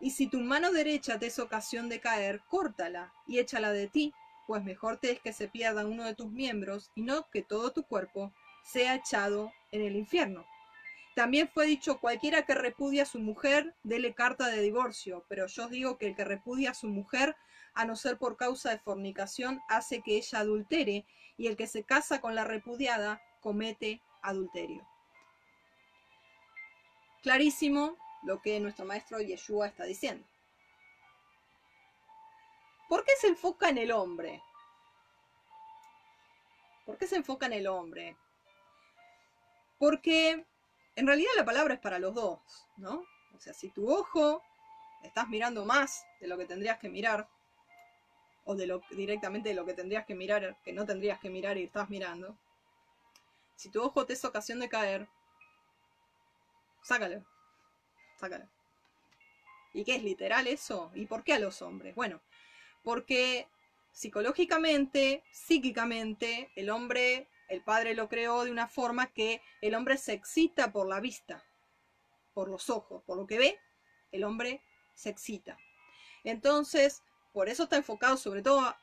Y 0.00 0.10
si 0.10 0.28
tu 0.28 0.40
mano 0.40 0.72
derecha 0.72 1.18
te 1.18 1.26
es 1.26 1.38
ocasión 1.38 1.88
de 1.88 2.00
caer, 2.00 2.40
córtala 2.48 3.12
y 3.26 3.38
échala 3.38 3.72
de 3.72 3.88
ti, 3.88 4.12
pues 4.46 4.62
mejor 4.62 4.98
te 4.98 5.10
es 5.12 5.20
que 5.20 5.32
se 5.32 5.48
pierda 5.48 5.86
uno 5.86 6.04
de 6.04 6.14
tus 6.14 6.30
miembros 6.30 6.90
y 6.94 7.02
no 7.02 7.28
que 7.30 7.42
todo 7.42 7.72
tu 7.72 7.82
cuerpo 7.82 8.32
sea 8.62 8.94
echado 8.94 9.52
en 9.72 9.82
el 9.82 9.96
infierno. 9.96 10.46
También 11.14 11.48
fue 11.48 11.66
dicho, 11.66 11.98
cualquiera 11.98 12.44
que 12.44 12.54
repudia 12.54 13.04
a 13.04 13.06
su 13.06 13.18
mujer, 13.18 13.74
dele 13.82 14.12
carta 14.14 14.48
de 14.48 14.60
divorcio, 14.60 15.24
pero 15.28 15.46
yo 15.46 15.64
os 15.64 15.70
digo 15.70 15.96
que 15.96 16.08
el 16.08 16.14
que 16.14 16.26
repudia 16.26 16.72
a 16.72 16.74
su 16.74 16.88
mujer, 16.88 17.36
a 17.74 17.86
no 17.86 17.96
ser 17.96 18.18
por 18.18 18.36
causa 18.36 18.70
de 18.70 18.78
fornicación, 18.78 19.60
hace 19.68 20.02
que 20.02 20.16
ella 20.16 20.40
adultere, 20.40 21.06
y 21.38 21.46
el 21.46 21.56
que 21.56 21.66
se 21.66 21.84
casa 21.84 22.20
con 22.20 22.34
la 22.34 22.44
repudiada, 22.44 23.22
comete 23.40 24.02
adulterio. 24.22 24.86
Clarísimo 27.22 27.96
lo 28.22 28.40
que 28.40 28.58
nuestro 28.60 28.84
maestro 28.84 29.20
Yeshua 29.20 29.68
está 29.68 29.84
diciendo. 29.84 30.26
¿Por 32.88 33.04
qué 33.04 33.12
se 33.20 33.28
enfoca 33.28 33.68
en 33.68 33.78
el 33.78 33.92
hombre? 33.92 34.42
¿Por 36.84 36.96
qué 36.96 37.06
se 37.06 37.16
enfoca 37.16 37.46
en 37.46 37.52
el 37.52 37.66
hombre? 37.66 38.16
Porque 39.78 40.46
en 40.94 41.06
realidad 41.06 41.30
la 41.36 41.44
palabra 41.44 41.74
es 41.74 41.80
para 41.80 41.98
los 41.98 42.14
dos, 42.14 42.38
¿no? 42.76 43.04
O 43.34 43.40
sea, 43.40 43.52
si 43.52 43.70
tu 43.70 43.92
ojo 43.92 44.42
estás 45.02 45.28
mirando 45.28 45.64
más 45.64 46.06
de 46.20 46.28
lo 46.28 46.38
que 46.38 46.46
tendrías 46.46 46.78
que 46.78 46.88
mirar, 46.88 47.28
o 48.44 48.54
de 48.54 48.66
lo 48.66 48.80
directamente 48.90 49.48
de 49.48 49.56
lo 49.56 49.66
que 49.66 49.74
tendrías 49.74 50.06
que 50.06 50.14
mirar, 50.14 50.56
que 50.62 50.72
no 50.72 50.86
tendrías 50.86 51.18
que 51.18 51.28
mirar 51.28 51.58
y 51.58 51.64
estás 51.64 51.90
mirando, 51.90 52.38
si 53.56 53.68
tu 53.70 53.82
ojo 53.82 54.06
te 54.06 54.12
es 54.12 54.24
ocasión 54.24 54.60
de 54.60 54.68
caer, 54.68 55.08
sácalo 56.82 57.24
¿Y 59.72 59.84
qué 59.84 59.96
es 59.96 60.02
literal 60.02 60.46
eso? 60.46 60.90
¿Y 60.94 61.06
por 61.06 61.22
qué 61.22 61.34
a 61.34 61.38
los 61.38 61.60
hombres? 61.62 61.94
Bueno, 61.94 62.20
porque 62.82 63.46
psicológicamente, 63.92 65.22
psíquicamente, 65.30 66.50
el 66.56 66.70
hombre, 66.70 67.28
el 67.48 67.62
padre 67.62 67.94
lo 67.94 68.08
creó 68.08 68.44
de 68.44 68.50
una 68.50 68.68
forma 68.68 69.06
que 69.12 69.40
el 69.60 69.74
hombre 69.74 69.98
se 69.98 70.12
excita 70.12 70.72
por 70.72 70.88
la 70.88 71.00
vista, 71.00 71.44
por 72.34 72.48
los 72.48 72.70
ojos, 72.70 73.02
por 73.04 73.16
lo 73.16 73.26
que 73.26 73.38
ve, 73.38 73.58
el 74.12 74.24
hombre 74.24 74.62
se 74.94 75.10
excita. 75.10 75.58
Entonces, 76.24 77.02
por 77.32 77.48
eso 77.48 77.64
está 77.64 77.76
enfocado 77.76 78.16
sobre 78.16 78.42
todo 78.42 78.74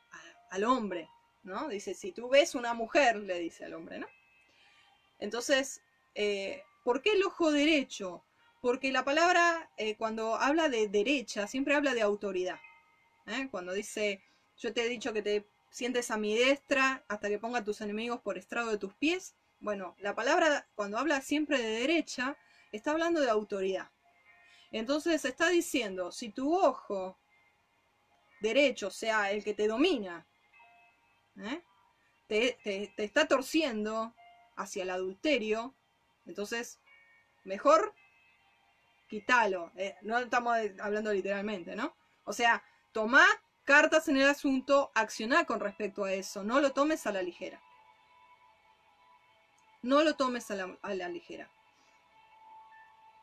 al 0.52 0.64
hombre, 0.64 1.10
¿no? 1.44 1.68
Dice, 1.68 1.94
si 1.94 2.12
tú 2.12 2.30
ves 2.30 2.56
una 2.56 2.74
mujer, 2.74 3.18
le 3.18 3.40
dice 3.40 3.66
al 3.66 3.74
hombre, 3.74 4.00
¿no? 4.00 4.08
Entonces, 5.20 5.82
eh, 6.16 6.64
¿por 6.84 7.02
qué 7.02 7.14
el 7.14 7.24
ojo 7.24 7.52
derecho? 7.52 8.24
Porque 8.64 8.94
la 8.94 9.04
palabra, 9.04 9.70
eh, 9.76 9.98
cuando 9.98 10.36
habla 10.36 10.70
de 10.70 10.88
derecha, 10.88 11.48
siempre 11.48 11.76
habla 11.76 11.94
de 11.94 12.02
autoridad. 12.02 12.62
¿eh? 13.26 13.50
Cuando 13.52 13.74
dice, 13.74 14.24
yo 14.56 14.74
te 14.74 14.86
he 14.86 14.88
dicho 14.88 15.12
que 15.12 15.22
te 15.22 15.46
sientes 15.70 16.10
a 16.12 16.16
mi 16.16 16.34
destra 16.34 17.04
hasta 17.10 17.28
que 17.28 17.40
ponga 17.40 17.60
a 17.60 17.64
tus 17.66 17.82
enemigos 17.82 18.22
por 18.22 18.38
estrado 18.38 18.72
de 18.72 18.78
tus 18.78 18.94
pies. 18.94 19.36
Bueno, 19.60 19.98
la 20.00 20.16
palabra, 20.16 20.66
cuando 20.76 20.98
habla 20.98 21.20
siempre 21.20 21.58
de 21.58 21.82
derecha, 21.82 22.38
está 22.72 22.92
hablando 22.92 23.20
de 23.20 23.30
autoridad. 23.30 23.92
Entonces 24.72 25.26
está 25.26 25.50
diciendo, 25.50 26.14
si 26.14 26.30
tu 26.30 26.56
ojo 26.56 27.20
derecho, 28.40 28.88
o 28.88 28.92
sea, 28.92 29.32
el 29.32 29.44
que 29.44 29.54
te 29.54 29.68
domina, 29.68 30.26
¿eh? 31.38 31.62
te, 32.28 32.58
te 32.64 33.04
está 33.04 33.28
torciendo 33.28 34.16
hacia 34.56 34.84
el 34.84 34.90
adulterio, 34.90 35.76
entonces 36.26 36.80
mejor 37.44 37.94
quítalo. 39.14 39.72
Eh, 39.76 39.96
no 40.02 40.18
estamos 40.18 40.58
hablando 40.82 41.14
literalmente, 41.14 41.76
¿no? 41.76 41.96
O 42.24 42.34
sea, 42.34 42.64
toma 42.92 43.24
cartas 43.64 44.08
en 44.08 44.18
el 44.18 44.28
asunto, 44.28 44.92
acciona 44.96 45.46
con 45.46 45.60
respecto 45.60 46.04
a 46.04 46.14
eso, 46.14 46.44
no 46.44 46.60
lo 46.60 46.72
tomes 46.72 47.06
a 47.06 47.12
la 47.12 47.22
ligera. 47.22 47.62
No 49.84 50.04
lo 50.04 50.16
tomes 50.16 50.50
a 50.50 50.56
la, 50.56 51.10
ligera. 51.10 51.48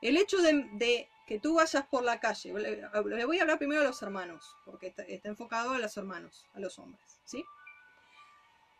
El 0.00 0.16
hecho 0.16 0.38
de, 0.38 1.08
que 1.26 1.40
tú 1.40 1.54
vayas 1.54 1.84
por 1.86 2.04
la 2.04 2.20
calle, 2.20 2.52
le, 2.52 3.24
voy 3.24 3.38
a 3.38 3.42
hablar 3.42 3.58
primero 3.58 3.80
a 3.80 3.84
los 3.84 4.00
hermanos, 4.00 4.54
porque 4.64 4.88
está, 4.88 5.28
enfocado 5.28 5.72
a 5.72 5.78
los 5.78 5.96
hermanos, 5.96 6.46
a 6.54 6.60
los 6.60 6.78
hombres, 6.78 7.20
¿sí? 7.24 7.44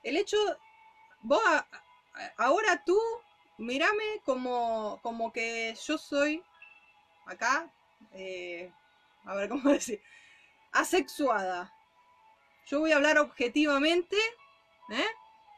El 0.04 0.16
hecho, 0.16 0.36
vos 1.22 1.42
ahora 2.36 2.84
tú, 2.84 2.98
mírame 3.58 4.20
como, 4.24 5.00
como 5.02 5.32
que 5.32 5.74
yo 5.86 5.98
soy 5.98 6.44
acá, 7.26 7.70
eh, 8.12 8.72
a 9.24 9.34
ver 9.34 9.48
cómo 9.48 9.70
decir, 9.70 10.00
asexuada. 10.72 11.72
Yo 12.66 12.80
voy 12.80 12.92
a 12.92 12.96
hablar 12.96 13.18
objetivamente, 13.18 14.16
¿eh? 14.90 15.06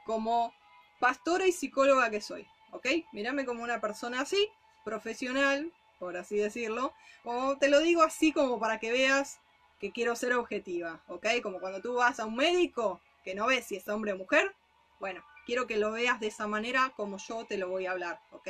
como 0.04 0.54
pastora 1.00 1.46
y 1.46 1.52
psicóloga 1.52 2.10
que 2.10 2.20
soy, 2.20 2.46
¿ok? 2.70 2.86
Mírame 3.12 3.44
como 3.44 3.62
una 3.62 3.80
persona 3.80 4.20
así, 4.20 4.48
profesional, 4.84 5.72
por 5.98 6.16
así 6.16 6.36
decirlo. 6.36 6.92
O 7.24 7.56
te 7.58 7.68
lo 7.68 7.80
digo 7.80 8.02
así 8.02 8.32
como 8.32 8.58
para 8.58 8.78
que 8.78 8.92
veas 8.92 9.40
que 9.78 9.92
quiero 9.92 10.16
ser 10.16 10.32
objetiva, 10.34 11.02
¿ok? 11.08 11.26
Como 11.42 11.60
cuando 11.60 11.80
tú 11.80 11.94
vas 11.94 12.20
a 12.20 12.26
un 12.26 12.36
médico 12.36 13.00
que 13.24 13.34
no 13.34 13.46
ves 13.46 13.66
si 13.66 13.76
es 13.76 13.88
hombre 13.88 14.12
o 14.12 14.16
mujer. 14.16 14.54
Bueno, 15.00 15.24
quiero 15.44 15.66
que 15.66 15.76
lo 15.76 15.90
veas 15.90 16.20
de 16.20 16.28
esa 16.28 16.46
manera 16.46 16.92
como 16.96 17.18
yo 17.18 17.44
te 17.46 17.56
lo 17.56 17.68
voy 17.68 17.86
a 17.86 17.92
hablar, 17.92 18.20
¿ok? 18.30 18.48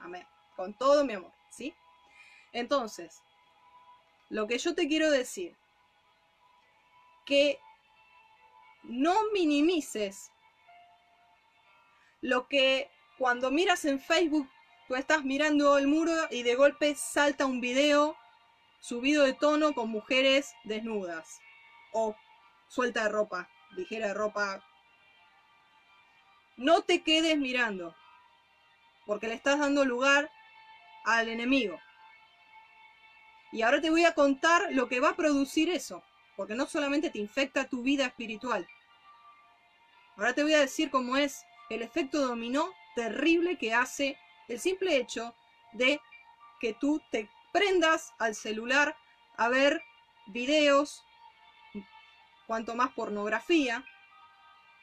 Amén. 0.00 0.26
Con 0.56 0.74
todo 0.74 1.04
mi 1.04 1.14
amor, 1.14 1.32
¿sí? 1.50 1.74
Entonces, 2.58 3.22
lo 4.30 4.46
que 4.46 4.58
yo 4.58 4.74
te 4.74 4.88
quiero 4.88 5.10
decir, 5.10 5.56
que 7.24 7.58
no 8.82 9.14
minimices 9.32 10.30
lo 12.20 12.48
que 12.48 12.90
cuando 13.18 13.50
miras 13.50 13.84
en 13.84 14.00
Facebook 14.00 14.48
Tú 14.88 14.94
estás 14.94 15.22
mirando 15.22 15.76
el 15.76 15.86
muro 15.86 16.14
y 16.30 16.42
de 16.44 16.54
golpe 16.54 16.94
salta 16.94 17.44
un 17.44 17.60
video 17.60 18.16
subido 18.80 19.24
de 19.24 19.34
tono 19.34 19.74
con 19.74 19.90
mujeres 19.90 20.54
desnudas 20.64 21.40
o 21.92 22.16
suelta 22.68 23.02
de 23.02 23.10
ropa, 23.10 23.50
ligera 23.72 24.08
de 24.08 24.14
ropa. 24.14 24.64
No 26.56 26.80
te 26.84 27.02
quedes 27.02 27.36
mirando, 27.36 27.94
porque 29.04 29.28
le 29.28 29.34
estás 29.34 29.58
dando 29.58 29.84
lugar 29.84 30.30
al 31.04 31.28
enemigo. 31.28 31.78
Y 33.52 33.62
ahora 33.62 33.80
te 33.80 33.90
voy 33.90 34.04
a 34.04 34.14
contar 34.14 34.68
lo 34.72 34.88
que 34.88 35.00
va 35.00 35.10
a 35.10 35.16
producir 35.16 35.70
eso, 35.70 36.02
porque 36.36 36.54
no 36.54 36.66
solamente 36.66 37.10
te 37.10 37.18
infecta 37.18 37.68
tu 37.68 37.82
vida 37.82 38.06
espiritual. 38.06 38.68
Ahora 40.16 40.34
te 40.34 40.42
voy 40.42 40.54
a 40.54 40.60
decir 40.60 40.90
cómo 40.90 41.16
es 41.16 41.44
el 41.70 41.82
efecto 41.82 42.20
dominó 42.20 42.72
terrible 42.94 43.56
que 43.56 43.72
hace 43.72 44.18
el 44.48 44.58
simple 44.58 44.96
hecho 44.96 45.34
de 45.72 46.00
que 46.60 46.74
tú 46.74 47.00
te 47.10 47.30
prendas 47.52 48.12
al 48.18 48.34
celular 48.34 48.96
a 49.36 49.48
ver 49.48 49.82
videos, 50.26 51.04
cuanto 52.46 52.74
más 52.74 52.92
pornografía, 52.92 53.84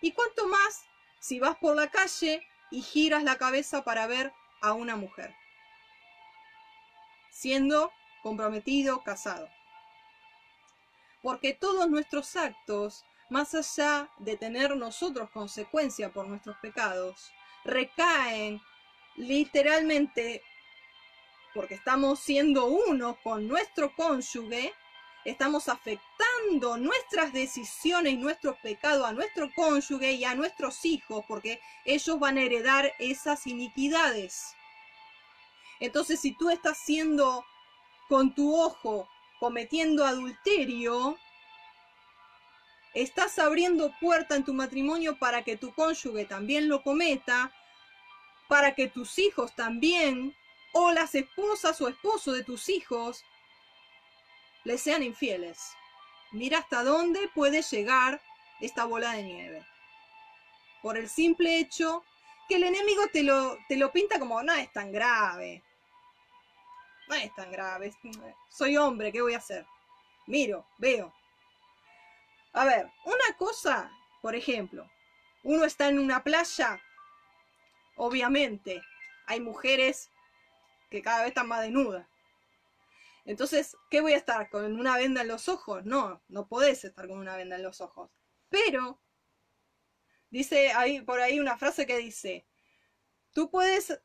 y 0.01 0.11
cuanto 0.11 0.47
más 0.47 0.85
si 1.19 1.39
vas 1.39 1.57
por 1.57 1.75
la 1.75 1.89
calle 1.89 2.47
y 2.71 2.81
giras 2.81 3.23
la 3.23 3.37
cabeza 3.37 3.83
para 3.83 4.07
ver 4.07 4.31
a 4.61 4.73
una 4.73 4.95
mujer, 4.95 5.35
siendo 7.31 7.91
comprometido, 8.25 9.03
casado. 9.03 9.47
Porque 11.21 11.53
todos 11.53 11.87
nuestros 11.91 12.35
actos, 12.35 13.05
más 13.29 13.53
allá 13.53 14.09
de 14.17 14.35
tener 14.35 14.75
nosotros 14.75 15.29
consecuencia 15.29 16.11
por 16.11 16.25
nuestros 16.27 16.57
pecados, 16.57 17.31
recaen 17.63 18.59
literalmente, 19.15 20.41
porque 21.53 21.75
estamos 21.75 22.19
siendo 22.19 22.65
uno 22.65 23.15
con 23.21 23.47
nuestro 23.47 23.93
cónyuge, 23.95 24.73
estamos 25.23 25.69
afectando 25.69 26.77
nuestras 26.77 27.31
decisiones 27.31 28.13
y 28.13 28.17
nuestros 28.17 28.57
pecados 28.57 29.05
a 29.05 29.13
nuestro 29.13 29.51
cónyuge 29.53 30.13
y 30.13 30.25
a 30.25 30.33
nuestros 30.33 30.83
hijos, 30.83 31.23
porque 31.27 31.61
ellos 31.85 32.19
van 32.19 32.39
a 32.39 32.41
heredar 32.41 32.91
esas 32.97 33.45
iniquidades. 33.45 34.55
Entonces, 35.79 36.19
si 36.19 36.31
tú 36.35 36.49
estás 36.49 36.79
siendo 36.79 37.45
con 38.07 38.33
tu 38.33 38.55
ojo 38.55 39.07
cometiendo 39.39 40.05
adulterio, 40.05 41.17
estás 42.93 43.39
abriendo 43.39 43.93
puerta 43.99 44.35
en 44.35 44.45
tu 44.45 44.53
matrimonio 44.53 45.17
para 45.17 45.43
que 45.43 45.57
tu 45.57 45.73
cónyuge 45.73 46.25
también 46.25 46.69
lo 46.69 46.81
cometa 46.83 47.51
para 48.47 48.75
que 48.75 48.87
tus 48.87 49.17
hijos 49.19 49.55
también, 49.55 50.35
o 50.73 50.91
las 50.91 51.15
esposas 51.15 51.79
o 51.81 51.87
esposos 51.87 52.35
de 52.35 52.43
tus 52.43 52.69
hijos, 52.69 53.23
les 54.63 54.81
sean 54.81 55.03
infieles. 55.03 55.59
Mira 56.31 56.59
hasta 56.59 56.83
dónde 56.83 57.29
puede 57.33 57.61
llegar 57.61 58.21
esta 58.59 58.85
bola 58.85 59.13
de 59.13 59.23
nieve. 59.23 59.65
Por 60.81 60.97
el 60.97 61.09
simple 61.09 61.59
hecho 61.59 62.03
que 62.47 62.55
el 62.55 62.63
enemigo 62.63 63.07
te 63.11 63.23
lo, 63.23 63.57
te 63.67 63.77
lo 63.77 63.91
pinta 63.91 64.19
como 64.19 64.41
no 64.43 64.53
es 64.53 64.71
tan 64.71 64.91
grave. 64.91 65.63
No 67.07 67.15
es 67.15 67.33
tan 67.35 67.51
grave. 67.51 67.93
Soy 68.49 68.77
hombre, 68.77 69.11
¿qué 69.11 69.21
voy 69.21 69.33
a 69.33 69.39
hacer? 69.39 69.65
Miro, 70.27 70.65
veo. 70.77 71.13
A 72.53 72.65
ver, 72.65 72.89
una 73.05 73.37
cosa, 73.37 73.91
por 74.21 74.35
ejemplo, 74.35 74.89
uno 75.43 75.65
está 75.65 75.89
en 75.89 75.99
una 75.99 76.23
playa 76.23 76.81
obviamente 77.95 78.81
hay 79.25 79.39
mujeres 79.39 80.09
que 80.89 81.01
cada 81.01 81.19
vez 81.19 81.29
están 81.29 81.47
más 81.47 81.61
desnudas. 81.61 82.07
Entonces, 83.25 83.75
¿qué 83.89 84.01
voy 84.01 84.13
a 84.13 84.17
estar? 84.17 84.49
¿Con 84.49 84.79
una 84.79 84.97
venda 84.97 85.21
en 85.21 85.27
los 85.27 85.49
ojos? 85.49 85.83
No, 85.83 86.21
no 86.27 86.47
podés 86.47 86.83
estar 86.83 87.07
con 87.07 87.17
una 87.17 87.35
venda 87.35 87.55
en 87.55 87.63
los 87.63 87.81
ojos. 87.81 88.11
Pero, 88.49 89.01
dice 90.29 90.71
ahí 90.73 91.01
por 91.01 91.19
ahí 91.19 91.39
una 91.39 91.57
frase 91.57 91.87
que 91.87 91.97
dice, 91.97 92.45
tú 93.33 93.49
puedes, 93.49 93.99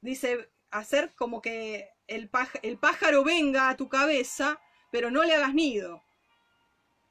dice, 0.00 0.50
hacer 0.70 1.14
como 1.14 1.40
que 1.40 1.90
el, 2.06 2.28
pájaro 2.28 3.24
venga 3.24 3.68
a 3.68 3.76
tu 3.76 3.88
cabeza, 3.88 4.60
pero 4.90 5.10
no 5.10 5.24
le 5.24 5.34
hagas 5.34 5.54
nido. 5.54 6.02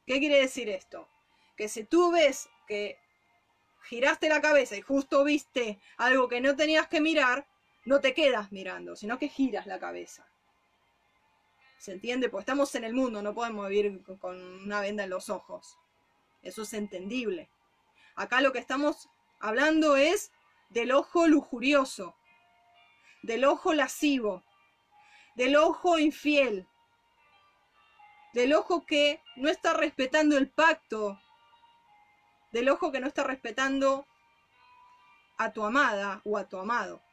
¿Qué 0.05 0.19
quiere 0.19 0.39
decir 0.39 0.69
esto? 0.69 1.07
Que 1.55 1.67
si 1.67 1.83
tú 1.83 2.11
ves 2.11 2.49
que 2.67 2.97
giraste 3.83 4.29
la 4.29 4.41
cabeza 4.41 4.75
y 4.75 4.81
justo 4.81 5.23
viste 5.23 5.79
algo 5.97 6.27
que 6.27 6.41
no 6.41 6.55
tenías 6.55 6.87
que 6.87 7.01
mirar, 7.01 7.47
no 7.85 8.01
te 8.01 8.13
quedas 8.13 8.51
mirando, 8.51 8.95
sino 8.95 9.17
que 9.17 9.29
giras 9.29 9.65
la 9.65 9.79
cabeza. 9.79 10.27
¿Se 11.77 11.91
entiende? 11.91 12.29
Pues 12.29 12.41
estamos 12.41 12.73
en 12.75 12.83
el 12.83 12.93
mundo, 12.93 13.21
no 13.21 13.33
podemos 13.33 13.69
vivir 13.69 14.03
con 14.19 14.41
una 14.63 14.81
venda 14.81 15.03
en 15.03 15.09
los 15.09 15.29
ojos. 15.29 15.77
Eso 16.41 16.63
es 16.63 16.73
entendible. 16.73 17.49
Acá 18.15 18.41
lo 18.41 18.51
que 18.51 18.59
estamos 18.59 19.09
hablando 19.39 19.95
es 19.95 20.31
del 20.69 20.91
ojo 20.91 21.27
lujurioso, 21.27 22.15
del 23.27 23.45
ojo 23.45 23.73
lascivo, 23.73 24.43
del 25.35 25.55
ojo 25.57 25.99
infiel, 25.99 26.67
del 28.33 28.53
ojo 28.53 28.85
que 28.85 29.21
no 29.35 29.49
está 29.49 29.73
respetando 29.73 30.37
el 30.37 30.49
pacto 30.49 31.19
del 32.51 32.69
ojo 32.69 32.91
que 32.91 32.99
no 32.99 33.07
está 33.07 33.23
respetando 33.23 34.07
a 35.37 35.51
tu 35.51 35.63
amada 35.63 36.21
o 36.23 36.37
a 36.37 36.47
tu 36.47 36.57
amado. 36.57 37.03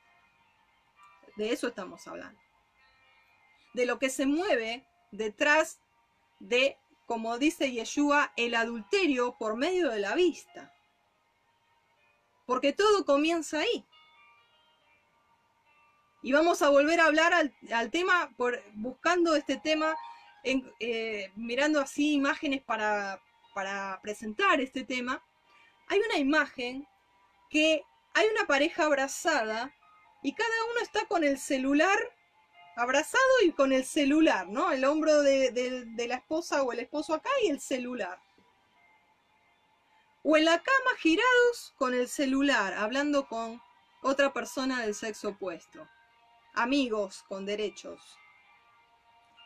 De 1.36 1.52
eso 1.52 1.68
estamos 1.68 2.06
hablando. 2.06 2.40
De 3.72 3.84
lo 3.84 3.98
que 3.98 4.08
se 4.08 4.26
mueve 4.26 4.86
detrás 5.10 5.80
de, 6.38 6.78
como 7.06 7.38
dice 7.38 7.72
Yeshua, 7.72 8.32
el 8.36 8.54
adulterio 8.54 9.36
por 9.36 9.56
medio 9.56 9.90
de 9.90 9.98
la 9.98 10.14
vista. 10.14 10.72
Porque 12.46 12.72
todo 12.72 13.04
comienza 13.04 13.58
ahí. 13.58 13.84
Y 16.24 16.32
vamos 16.32 16.62
a 16.62 16.70
volver 16.70 17.00
a 17.00 17.04
hablar 17.04 17.32
al, 17.34 17.90
tema, 17.90 18.32
por, 18.36 18.60
buscando 18.72 19.36
este 19.36 19.58
tema, 19.58 19.94
eh, 20.42 21.30
mirando 21.36 21.80
así 21.80 22.14
imágenes 22.14 22.62
para, 22.62 23.20
para 23.54 24.00
presentar 24.02 24.60
este 24.60 24.84
tema, 24.84 25.22
hay 25.88 26.00
una 26.00 26.16
imagen 26.16 26.88
que 27.50 27.84
hay 28.14 28.26
una 28.34 28.46
pareja 28.46 28.86
abrazada 28.86 29.72
y 30.22 30.34
cada 30.34 30.64
uno 30.72 30.80
está 30.80 31.04
con 31.06 31.24
el 31.24 31.38
celular 31.38 31.98
abrazado 32.76 33.22
y 33.44 33.52
con 33.52 33.72
el 33.72 33.84
celular, 33.84 34.48
¿no? 34.48 34.72
El 34.72 34.84
hombro 34.84 35.22
de, 35.22 35.84
la 36.08 36.16
esposa 36.16 36.62
o 36.62 36.72
el 36.72 36.80
esposo 36.80 37.14
acá 37.14 37.30
y 37.44 37.50
el 37.50 37.60
celular. 37.60 38.18
O 40.22 40.36
en 40.36 40.46
la 40.46 40.58
cama 40.62 40.90
girados 40.98 41.74
con 41.76 41.92
el 41.92 42.08
celular, 42.08 42.72
hablando 42.72 43.28
con 43.28 43.60
otra 44.02 44.32
persona 44.32 44.80
del 44.80 44.94
sexo 44.94 45.28
opuesto. 45.28 45.86
Amigos 46.54 47.24
con 47.28 47.46
derechos. 47.46 48.18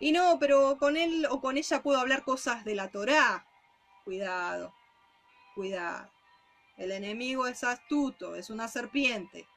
Y 0.01 0.13
no, 0.13 0.39
pero 0.39 0.79
con 0.79 0.97
él 0.97 1.27
o 1.31 1.41
con 1.41 1.57
ella 1.57 1.83
puedo 1.83 1.99
hablar 1.99 2.23
cosas 2.23 2.65
de 2.65 2.75
la 2.75 2.91
Torá. 2.91 3.47
Cuidado, 4.05 4.75
cuidado. 5.55 6.11
El 6.77 6.93
enemigo 6.93 7.47
es 7.47 7.65
astuto, 7.65 8.37
es 8.37 8.51
una 8.51 8.69
serpiente. 8.69 9.49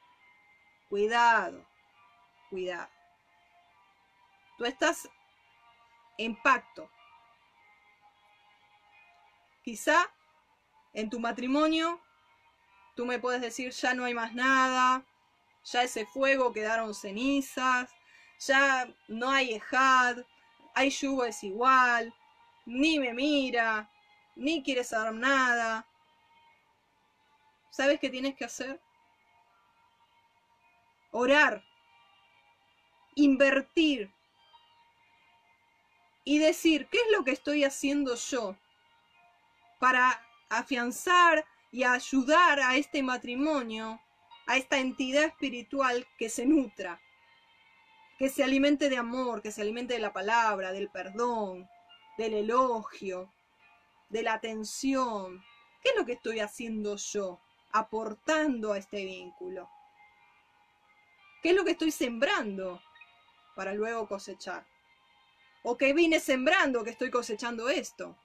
Cuidado, 0.88 1.64
cuidado. 2.50 2.90
Tú 4.58 4.64
estás 4.64 5.08
en 6.18 6.34
pacto. 6.42 6.90
Quizá 9.62 10.10
en 10.92 11.08
tu 11.08 11.20
matrimonio 11.20 12.00
tú 12.94 13.06
me 13.06 13.18
puedes 13.18 13.40
decir 13.40 13.70
ya 13.70 13.94
no 13.94 14.04
hay 14.04 14.14
más 14.14 14.34
nada, 14.34 15.04
ya 15.64 15.82
ese 15.82 16.06
fuego 16.06 16.52
quedaron 16.52 16.94
cenizas, 16.94 17.90
ya 18.38 18.88
no 19.08 19.30
hay 19.30 19.54
ejad, 19.54 20.18
hay 20.74 20.90
yugo 20.90 21.24
es 21.24 21.42
igual, 21.44 22.14
ni 22.66 22.98
me 22.98 23.12
mira, 23.12 23.90
ni 24.36 24.62
quiere 24.62 24.84
saber 24.84 25.14
nada. 25.14 25.86
¿Sabes 27.70 28.00
qué 28.00 28.10
tienes 28.10 28.34
que 28.34 28.44
hacer? 28.44 28.80
Orar, 31.10 31.62
invertir 33.14 34.10
y 36.24 36.38
decir, 36.38 36.88
¿qué 36.88 36.98
es 36.98 37.16
lo 37.16 37.24
que 37.24 37.32
estoy 37.32 37.64
haciendo 37.64 38.14
yo 38.14 38.56
para 39.78 40.24
afianzar 40.48 41.44
y 41.70 41.84
ayudar 41.84 42.60
a 42.60 42.76
este 42.76 43.02
matrimonio, 43.02 44.00
a 44.46 44.56
esta 44.56 44.78
entidad 44.78 45.24
espiritual 45.24 46.06
que 46.18 46.28
se 46.28 46.46
nutra? 46.46 47.00
que 48.22 48.28
se 48.28 48.44
alimente 48.44 48.88
de 48.88 48.96
amor, 48.96 49.42
que 49.42 49.50
se 49.50 49.62
alimente 49.62 49.94
de 49.94 49.98
la 49.98 50.12
palabra, 50.12 50.70
del 50.70 50.88
perdón, 50.90 51.68
del 52.16 52.34
elogio, 52.34 53.32
de 54.10 54.22
la 54.22 54.34
atención. 54.34 55.42
¿Qué 55.82 55.88
es 55.88 55.96
lo 55.96 56.06
que 56.06 56.12
estoy 56.12 56.38
haciendo 56.38 56.94
yo 56.94 57.40
aportando 57.72 58.74
a 58.74 58.78
este 58.78 59.04
vínculo? 59.04 59.68
¿Qué 61.42 61.50
es 61.50 61.56
lo 61.56 61.64
que 61.64 61.72
estoy 61.72 61.90
sembrando 61.90 62.80
para 63.56 63.74
luego 63.74 64.06
cosechar? 64.06 64.64
¿O 65.64 65.76
qué 65.76 65.92
vine 65.92 66.20
sembrando 66.20 66.84
que 66.84 66.90
estoy 66.90 67.10
cosechando 67.10 67.68
esto? 67.68 68.16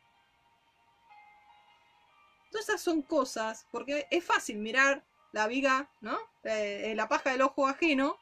Todas 2.51 2.69
esas 2.69 2.81
son 2.81 3.01
cosas, 3.01 3.65
porque 3.71 4.05
es 4.11 4.23
fácil 4.23 4.59
mirar 4.59 5.03
la 5.37 5.45
viga, 5.45 5.87
¿no? 6.01 6.17
Eh, 6.43 6.93
la 6.95 7.07
paja 7.07 7.29
del 7.29 7.43
ojo 7.43 7.67
ajeno 7.67 8.17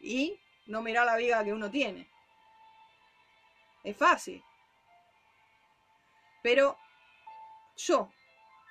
y 0.00 0.40
no 0.66 0.80
mirar 0.80 1.04
la 1.04 1.16
viga 1.16 1.44
que 1.44 1.52
uno 1.52 1.70
tiene. 1.70 2.08
Es 3.82 3.94
fácil. 3.94 4.42
Pero 6.42 6.78
yo, 7.76 8.10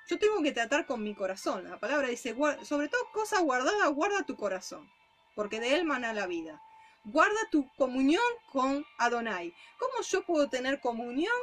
yo 0.08 0.18
tengo 0.18 0.42
que 0.42 0.50
tratar 0.50 0.84
con 0.84 1.00
mi 1.00 1.14
corazón. 1.14 1.70
La 1.70 1.78
palabra 1.78 2.08
dice, 2.08 2.34
sobre 2.64 2.88
todo 2.88 3.08
cosa 3.12 3.40
guardada, 3.40 3.86
guarda 3.86 4.26
tu 4.26 4.36
corazón, 4.36 4.90
porque 5.36 5.60
de 5.60 5.76
él 5.76 5.84
mana 5.84 6.12
la 6.12 6.26
vida. 6.26 6.60
Guarda 7.04 7.38
tu 7.52 7.70
comunión 7.76 8.24
con 8.50 8.84
Adonai. 8.98 9.54
¿Cómo 9.78 10.02
yo 10.02 10.24
puedo 10.24 10.48
tener 10.48 10.80
comunión 10.80 11.36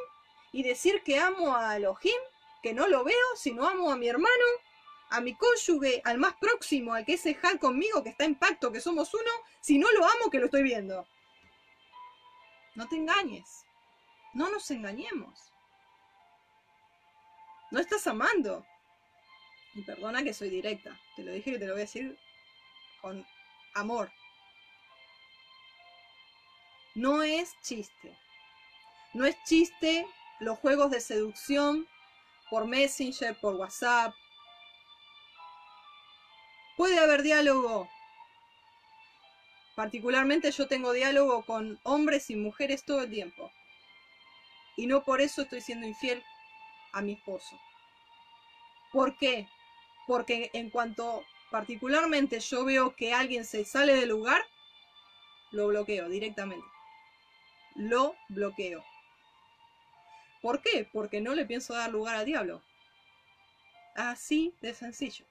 y 0.51 0.63
decir 0.63 1.03
que 1.03 1.19
amo 1.19 1.55
a 1.55 1.77
Elohim, 1.77 2.21
que 2.61 2.73
no 2.73 2.89
lo 2.89 3.05
veo, 3.05 3.27
sino 3.35 3.65
amo 3.65 3.91
a 3.91 3.95
mi 3.95 4.09
hermano 4.09 4.45
a 5.11 5.19
mi 5.19 5.35
cónyuge, 5.35 6.01
al 6.05 6.17
más 6.17 6.35
próximo, 6.35 6.93
al 6.93 7.05
que 7.05 7.13
es 7.13 7.25
Ejal 7.25 7.59
conmigo, 7.59 8.01
que 8.01 8.09
está 8.09 8.23
en 8.23 8.35
pacto, 8.35 8.71
que 8.71 8.79
somos 8.79 9.13
uno, 9.13 9.31
si 9.59 9.77
no 9.77 9.91
lo 9.91 10.05
amo, 10.05 10.29
que 10.31 10.39
lo 10.39 10.45
estoy 10.45 10.63
viendo. 10.63 11.05
No 12.75 12.87
te 12.87 12.95
engañes. 12.95 13.65
No 14.33 14.49
nos 14.49 14.71
engañemos. 14.71 15.51
No 17.71 17.81
estás 17.81 18.07
amando. 18.07 18.65
Y 19.73 19.83
perdona 19.83 20.23
que 20.23 20.33
soy 20.33 20.49
directa. 20.49 20.97
Te 21.17 21.23
lo 21.23 21.33
dije 21.33 21.51
que 21.51 21.59
te 21.59 21.67
lo 21.67 21.73
voy 21.73 21.81
a 21.81 21.85
decir 21.85 22.17
con 23.01 23.25
amor. 23.75 24.09
No 26.95 27.21
es 27.21 27.53
chiste. 27.61 28.17
No 29.13 29.25
es 29.25 29.35
chiste 29.43 30.07
los 30.39 30.57
juegos 30.59 30.89
de 30.89 31.01
seducción 31.01 31.85
por 32.49 32.65
Messenger, 32.65 33.37
por 33.41 33.55
WhatsApp, 33.55 34.13
Puede 36.81 36.97
haber 36.97 37.21
diálogo. 37.21 37.87
Particularmente 39.75 40.49
yo 40.49 40.67
tengo 40.67 40.93
diálogo 40.93 41.45
con 41.45 41.79
hombres 41.83 42.31
y 42.31 42.35
mujeres 42.35 42.83
todo 42.83 43.03
el 43.03 43.11
tiempo. 43.11 43.51
Y 44.77 44.87
no 44.87 45.03
por 45.03 45.21
eso 45.21 45.43
estoy 45.43 45.61
siendo 45.61 45.85
infiel 45.85 46.23
a 46.93 47.03
mi 47.03 47.13
esposo. 47.13 47.55
¿Por 48.91 49.15
qué? 49.19 49.47
Porque 50.07 50.49
en 50.53 50.71
cuanto 50.71 51.23
particularmente 51.51 52.39
yo 52.39 52.65
veo 52.65 52.95
que 52.95 53.13
alguien 53.13 53.45
se 53.45 53.63
sale 53.63 53.93
del 53.93 54.09
lugar, 54.09 54.41
lo 55.51 55.67
bloqueo 55.67 56.09
directamente. 56.09 56.65
Lo 57.75 58.15
bloqueo. 58.27 58.83
¿Por 60.41 60.63
qué? 60.63 60.89
Porque 60.91 61.21
no 61.21 61.35
le 61.35 61.45
pienso 61.45 61.75
dar 61.75 61.91
lugar 61.91 62.15
al 62.15 62.25
diablo. 62.25 62.63
Así 63.93 64.55
de 64.61 64.73
sencillo. 64.73 65.30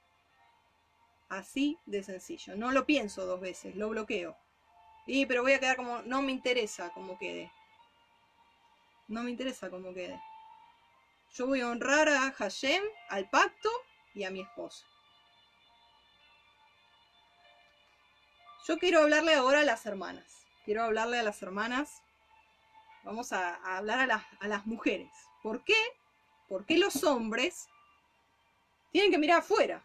Así 1.30 1.78
de 1.86 2.02
sencillo. 2.02 2.56
No 2.56 2.72
lo 2.72 2.84
pienso 2.84 3.24
dos 3.24 3.40
veces, 3.40 3.76
lo 3.76 3.88
bloqueo. 3.88 4.36
Y 5.06 5.26
pero 5.26 5.42
voy 5.42 5.52
a 5.52 5.60
quedar 5.60 5.76
como, 5.76 6.02
no 6.02 6.22
me 6.22 6.32
interesa 6.32 6.90
como 6.90 7.18
quede. 7.18 7.52
No 9.06 9.22
me 9.22 9.30
interesa 9.30 9.70
como 9.70 9.94
quede. 9.94 10.20
Yo 11.32 11.46
voy 11.46 11.60
a 11.60 11.68
honrar 11.68 12.08
a 12.08 12.32
Hashem, 12.32 12.82
al 13.08 13.30
pacto 13.30 13.70
y 14.12 14.24
a 14.24 14.30
mi 14.30 14.40
esposo. 14.40 14.84
Yo 18.66 18.76
quiero 18.78 19.00
hablarle 19.00 19.34
ahora 19.34 19.60
a 19.60 19.64
las 19.64 19.86
hermanas. 19.86 20.46
Quiero 20.64 20.82
hablarle 20.82 21.20
a 21.20 21.22
las 21.22 21.40
hermanas. 21.42 22.02
Vamos 23.04 23.32
a, 23.32 23.54
hablar 23.76 24.00
a 24.00 24.06
las, 24.06 24.24
a 24.40 24.48
las 24.48 24.66
mujeres. 24.66 25.10
¿Por 25.44 25.62
qué? 25.62 25.78
Porque 26.48 26.76
los 26.76 27.04
hombres 27.04 27.68
tienen 28.90 29.12
que 29.12 29.18
mirar 29.18 29.38
afuera. 29.38 29.84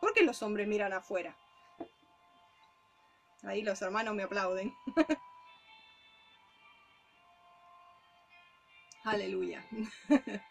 ¿Por 0.00 0.14
qué 0.14 0.22
los 0.22 0.42
hombres 0.42 0.66
miran 0.66 0.92
afuera? 0.92 1.36
Ahí 3.42 3.62
los 3.62 3.80
hermanos 3.82 4.14
me 4.14 4.22
aplauden. 4.22 4.74
Aleluya. 9.04 9.66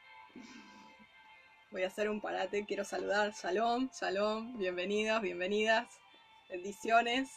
Voy 1.72 1.84
a 1.84 1.88
hacer 1.88 2.10
un 2.10 2.20
parate, 2.22 2.66
quiero 2.66 2.84
saludar. 2.84 3.32
Shalom, 3.34 3.89
shalom, 3.91 4.58
bienvenidos, 4.58 5.22
bienvenidas, 5.22 5.88
bendiciones. 6.50 7.30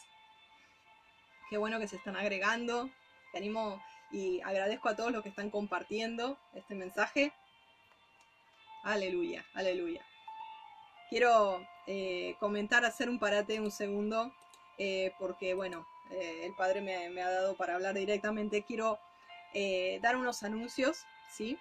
Qué 1.49 1.57
bueno 1.57 1.79
que 1.79 1.87
se 1.87 1.97
están 1.97 2.15
agregando. 2.15 2.89
Te 3.31 3.37
animo 3.37 3.79
y 4.11 4.41
agradezco 4.41 4.89
a 4.89 4.95
todos 4.95 5.11
los 5.11 5.21
que 5.21 5.29
están 5.29 5.51
compartiendo 5.51 6.39
este 6.53 6.73
mensaje. 6.73 7.31
Aleluya, 8.83 9.45
aleluya. 9.53 10.03
Quiero 11.13 11.63
eh, 11.85 12.35
comentar, 12.39 12.83
hacer 12.85 13.07
un 13.07 13.19
parate 13.19 13.59
un 13.59 13.69
segundo, 13.69 14.33
eh, 14.79 15.13
porque 15.19 15.53
bueno, 15.53 15.85
eh, 16.09 16.39
el 16.45 16.55
padre 16.55 16.81
me, 16.81 17.21
ha 17.21 17.29
dado 17.29 17.55
para 17.55 17.75
hablar 17.75 17.93
directamente. 17.93 18.63
Quiero 18.63 18.97
dar 20.01 20.15
unos 20.15 20.41
anuncios, 20.41 21.05
¿sí? 21.29 21.55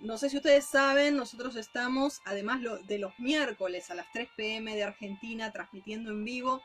no 0.00 0.16
sé 0.16 0.30
si 0.30 0.38
ustedes 0.38 0.64
saben, 0.64 1.18
nosotros 1.18 1.54
estamos, 1.56 2.22
además 2.24 2.60
de 2.84 2.98
los 2.98 3.12
miércoles 3.18 3.90
a 3.90 3.94
las 3.94 4.10
3 4.14 4.30
pm 4.38 4.74
de 4.74 4.84
Argentina, 4.84 5.52
transmitiendo 5.52 6.12
en 6.12 6.24
vivo. 6.24 6.62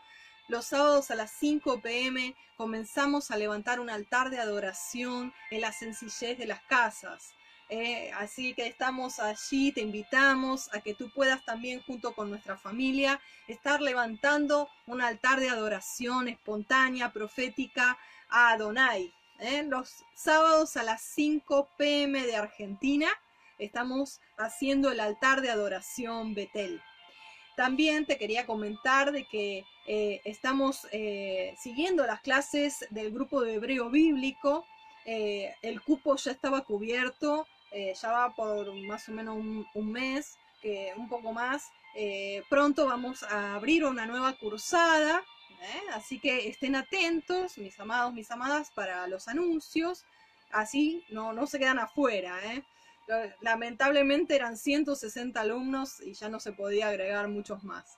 Los 0.47 0.67
sábados 0.67 1.11
a 1.11 1.15
las 1.15 1.31
5 1.31 1.81
pm 1.81 2.35
comenzamos 2.55 3.31
a 3.31 3.37
levantar 3.37 3.81
un 3.81 3.89
altar 3.89 4.29
de 4.29 4.39
adoración 4.39 5.33
en 5.51 5.59
la 5.59 5.73
sencillez 5.73 6.37
de 6.37 6.45
las 6.45 6.61
casas. 6.61 7.33
Eh, 7.69 8.11
así 8.15 8.53
que 8.53 8.65
estamos 8.65 9.19
allí, 9.19 9.73
te 9.73 9.81
invitamos 9.81 10.73
a 10.73 10.79
que 10.79 10.93
tú 10.93 11.09
puedas 11.13 11.43
también 11.43 11.81
junto 11.81 12.13
con 12.13 12.29
nuestra 12.29 12.55
familia 12.55 13.19
estar 13.47 13.81
levantando 13.81 14.69
un 14.85 15.01
altar 15.01 15.41
de 15.41 15.49
adoración 15.49 16.29
espontánea, 16.29 17.11
profética 17.11 17.97
a 18.29 18.51
Adonai. 18.51 19.13
¿eh? 19.39 19.63
Los 19.67 20.05
sábados 20.15 20.77
a 20.77 20.83
las 20.83 21.01
5 21.01 21.69
pm 21.77 22.25
de 22.25 22.37
Argentina 22.37 23.09
estamos 23.57 24.21
haciendo 24.37 24.89
el 24.89 25.01
altar 25.01 25.41
de 25.41 25.49
adoración 25.49 26.35
Betel. 26.35 26.81
También 27.57 28.05
te 28.05 28.17
quería 28.17 28.45
comentar 28.45 29.11
de 29.11 29.25
que 29.25 29.65
eh, 29.87 30.21
estamos 30.23 30.87
siguiendo 31.57 32.05
las 32.05 32.21
clases 32.21 32.85
del 32.91 33.11
grupo 33.11 33.41
de 33.41 33.55
hebreo 33.55 33.89
bíblico. 33.89 34.65
el 35.05 35.81
cupo 35.81 36.15
ya 36.17 36.31
estaba 36.31 36.61
cubierto 36.61 37.47
eh, 37.77 37.93
ya 37.93 38.11
va 38.11 38.33
por 38.33 38.73
más 38.73 39.07
o 39.07 39.11
menos 39.11 39.37
un, 39.37 39.91
mes, 39.91 40.35
que 40.63 40.93
un 40.97 41.07
poco 41.07 41.31
más. 41.31 41.69
Eh, 41.95 42.41
pronto 42.49 42.87
vamos 42.87 43.21
a 43.21 43.53
abrir 43.53 43.85
una 43.85 44.07
nueva 44.07 44.33
cursada, 44.33 45.23
¿eh? 45.61 45.81
así 45.93 46.19
que 46.19 46.47
estén 46.47 46.75
atentos, 46.75 47.55
mis 47.59 47.79
amados, 47.79 48.13
mis 48.13 48.31
amadas, 48.31 48.71
para 48.71 49.05
los 49.05 49.27
anuncios, 49.27 50.05
así 50.49 51.05
no, 51.09 51.33
no 51.33 51.45
se 51.45 51.59
quedan 51.59 51.77
afuera. 51.77 52.39
Lamentablemente 53.41 54.35
eran 54.35 54.57
160 54.57 55.39
alumnos 55.39 56.01
y 56.01 56.13
ya 56.13 56.29
no 56.29 56.39
se 56.39 56.53
podía 56.53 56.87
agregar 56.87 57.27
muchos 57.27 57.63
más. 57.63 57.95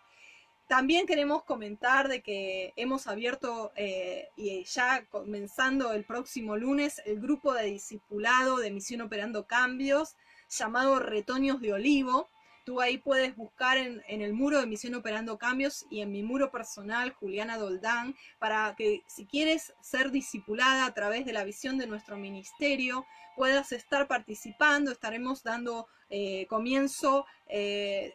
También 0.70 1.08
queremos 1.08 1.44
comentar 1.46 2.08
de 2.10 2.22
que 2.22 2.74
hemos 2.76 3.08
abierto 3.08 3.72
eh, 3.76 4.30
y 4.38 4.64
ya 4.66 5.04
comenzando 5.06 5.94
el 5.94 6.04
próximo 6.04 6.58
lunes 6.58 7.02
el 7.08 7.20
grupo 7.20 7.56
de 7.56 7.66
discipulado 7.66 8.58
de 8.58 8.70
Misión 8.70 9.02
Operando 9.02 9.48
Cambios 9.48 10.16
llamado 10.48 11.00
Retoños 11.00 11.60
de 11.60 11.74
Olivo. 11.74 12.30
Tú 12.66 12.82
ahí 12.82 13.00
puedes 13.00 13.36
buscar 13.36 13.80
en, 13.80 14.04
el 14.08 14.34
muro 14.34 14.60
de 14.60 14.68
Misión 14.68 14.94
Operando 14.94 15.40
Cambios 15.40 15.88
y 15.90 16.02
en 16.02 16.12
mi 16.12 16.22
muro 16.22 16.52
personal, 16.52 17.14
Juliana 17.14 17.58
Doldán, 17.58 18.16
para 18.38 18.76
que 18.78 19.02
si 19.08 19.26
quieres 19.26 19.74
ser 19.82 20.12
discipulada 20.12 20.86
a 20.86 20.94
través 20.94 21.26
de 21.26 21.34
la 21.34 21.46
visión 21.46 21.80
de 21.80 21.88
nuestro 21.88 22.16
ministerio, 22.16 23.08
puedas 23.40 23.72
estar 23.72 24.06
participando. 24.10 24.92
Estaremos 24.92 25.44
dando 25.44 25.88
eh, 26.10 26.46
comienzo, 26.48 27.26
eh, 27.48 28.14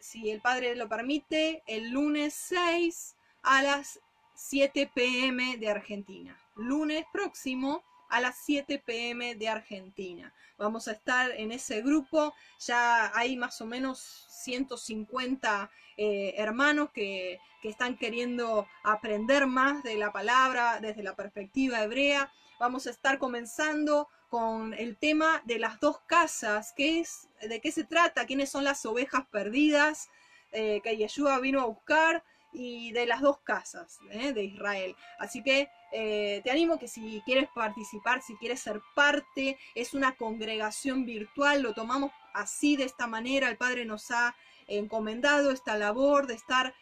si 0.00 0.30
el 0.30 0.40
Padre 0.40 0.74
lo 0.76 0.88
permite, 0.88 1.62
el 1.66 1.90
lunes 1.90 2.32
6 2.48 3.14
a 3.42 3.62
las 3.62 4.00
7 4.34 4.90
pm 4.94 5.58
de 5.58 5.68
Argentina. 5.68 6.34
Lunes 6.56 7.04
próximo 7.12 7.84
a 8.08 8.22
las 8.22 8.38
7 8.46 8.78
pm 8.78 9.34
de 9.34 9.50
Argentina. 9.50 10.32
Vamos 10.56 10.88
a 10.88 10.92
estar 10.92 11.32
en 11.32 11.52
ese 11.52 11.82
grupo, 11.82 12.32
ya 12.58 13.14
hay 13.14 13.36
más 13.36 13.60
o 13.60 13.66
menos 13.66 14.26
150 14.42 15.70
eh, 15.98 16.32
hermanos 16.38 16.88
que, 16.94 17.38
que 17.60 17.68
están 17.68 17.98
queriendo 17.98 18.66
aprender 18.84 19.46
más 19.46 19.82
de 19.82 19.96
la 19.96 20.12
palabra 20.12 20.80
desde 20.80 21.02
la 21.02 21.14
perspectiva 21.14 21.82
hebrea. 21.82 22.32
Vamos 22.62 22.86
a 22.86 22.90
estar 22.90 23.18
comenzando 23.18 24.08
con 24.28 24.72
el 24.74 24.96
tema 24.96 25.42
de 25.46 25.58
las 25.58 25.80
dos 25.80 25.98
casas, 26.06 26.72
¿qué 26.76 27.00
es, 27.00 27.28
de 27.40 27.60
qué 27.60 27.72
se 27.72 27.82
trata, 27.82 28.24
quiénes 28.24 28.50
son 28.50 28.62
las 28.62 28.86
ovejas 28.86 29.26
perdidas 29.32 30.08
eh, 30.52 30.80
que 30.84 30.96
Yeshua 30.96 31.40
vino 31.40 31.60
a 31.60 31.64
buscar 31.64 32.22
y 32.52 32.92
de 32.92 33.06
las 33.06 33.20
dos 33.20 33.40
casas 33.40 33.98
eh, 34.12 34.32
de 34.32 34.44
Israel. 34.44 34.94
Así 35.18 35.42
que 35.42 35.70
eh, 35.90 36.40
te 36.44 36.52
animo 36.52 36.78
que 36.78 36.86
si 36.86 37.20
quieres 37.24 37.48
participar, 37.52 38.22
si 38.22 38.36
quieres 38.36 38.60
ser 38.60 38.80
parte, 38.94 39.58
es 39.74 39.92
una 39.92 40.14
congregación 40.14 41.04
virtual, 41.04 41.62
lo 41.62 41.74
tomamos 41.74 42.12
así, 42.32 42.76
de 42.76 42.84
esta 42.84 43.08
manera, 43.08 43.48
el 43.48 43.56
Padre 43.56 43.84
nos 43.86 44.12
ha 44.12 44.36
encomendado 44.68 45.50
esta 45.50 45.76
labor 45.76 46.28
de 46.28 46.34
estar 46.34 46.72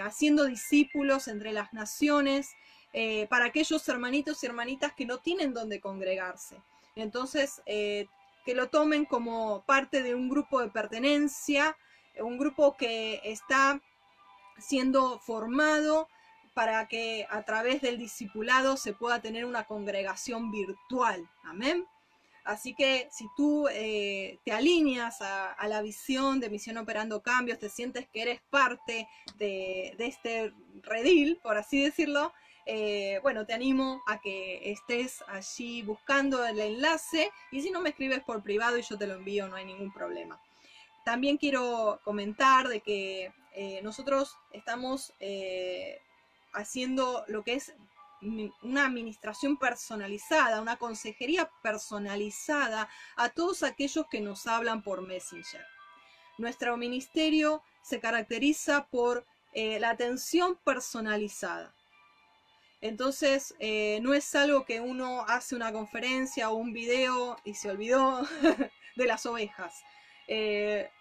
haciendo 0.00 0.44
discípulos 0.44 1.26
entre 1.26 1.52
las 1.52 1.72
naciones. 1.72 2.54
Para 3.28 3.46
aquellos 3.46 3.88
hermanitos 3.88 4.42
y 4.42 4.46
hermanitas 4.46 4.92
que 4.94 5.06
no 5.06 5.18
tienen 5.18 5.54
donde 5.54 5.80
congregarse. 5.80 6.56
Entonces, 6.96 7.62
que 7.64 8.54
lo 8.54 8.68
tomen 8.68 9.04
como 9.04 9.62
parte 9.64 10.02
de 10.02 10.14
un 10.14 10.28
grupo 10.28 10.60
de 10.60 10.68
pertenencia, 10.68 11.76
un 12.18 12.38
grupo 12.38 12.76
que 12.76 13.20
está 13.24 13.80
siendo 14.58 15.18
formado 15.20 16.08
para 16.54 16.86
que 16.88 17.26
a 17.30 17.42
través 17.44 17.80
del 17.80 17.98
discipulado 17.98 18.76
se 18.76 18.92
pueda 18.92 19.20
tener 19.20 19.44
una 19.44 19.64
congregación 19.64 20.50
virtual. 20.50 21.28
Amén. 21.44 21.86
Así 22.44 22.74
que 22.74 23.08
si 23.10 23.26
tú 23.36 23.68
eh, 23.70 24.38
te 24.44 24.52
alineas 24.52 25.20
a, 25.20 25.56
la 25.68 25.82
visión 25.82 26.40
de 26.40 26.50
Misión 26.50 26.78
Operando 26.78 27.22
Cambios, 27.22 27.58
te 27.58 27.68
sientes 27.68 28.08
que 28.08 28.22
eres 28.22 28.40
parte 28.50 29.06
de, 29.38 29.94
este 29.98 30.52
redil, 30.82 31.38
por 31.42 31.56
así 31.56 31.82
decirlo, 31.82 32.32
eh, 32.72 33.18
bueno, 33.24 33.44
te 33.46 33.52
animo 33.52 34.00
a 34.06 34.20
que 34.20 34.70
estés 34.70 35.24
allí 35.26 35.82
buscando 35.82 36.46
el 36.46 36.60
enlace 36.60 37.32
y 37.50 37.62
si 37.62 37.72
no 37.72 37.80
me 37.80 37.88
escribes 37.88 38.20
por 38.20 38.44
privado 38.44 38.78
y 38.78 38.82
yo 38.82 38.96
te 38.96 39.08
lo 39.08 39.14
envío, 39.14 39.48
no 39.48 39.56
hay 39.56 39.64
ningún 39.64 39.92
problema. 39.92 40.40
También 41.04 41.36
quiero 41.36 42.00
comentar 42.04 42.68
de 42.68 42.80
que 42.80 43.32
eh, 43.56 43.80
nosotros 43.82 44.36
estamos 44.52 45.12
eh, 45.18 45.98
haciendo 46.52 47.24
lo 47.26 47.42
que 47.42 47.54
es 47.54 47.74
una 48.62 48.86
administración 48.86 49.56
personalizada, 49.56 50.62
una 50.62 50.76
consejería 50.76 51.50
personalizada 51.64 52.88
a 53.16 53.30
todos 53.30 53.64
aquellos 53.64 54.06
que 54.08 54.20
nos 54.20 54.46
hablan 54.46 54.84
por 54.84 55.02
Messenger. 55.02 55.66
Nuestro 56.38 56.76
ministerio 56.76 57.64
se 57.82 57.98
caracteriza 57.98 58.86
por 58.86 59.26
la 59.52 59.90
atención 59.90 60.56
personalizada. 60.62 61.74
Entonces, 62.80 63.54
no 64.00 64.14
es 64.14 64.34
algo 64.34 64.64
que 64.64 64.80
uno 64.80 65.24
hace 65.28 65.54
una 65.54 65.72
conferencia 65.72 66.50
o 66.50 66.54
un 66.54 66.72
video 66.72 67.36
y 67.44 67.54
se 67.54 67.70
olvidó 67.70 68.26
de 68.96 69.06
las 69.06 69.26
ovejas. 69.26 69.82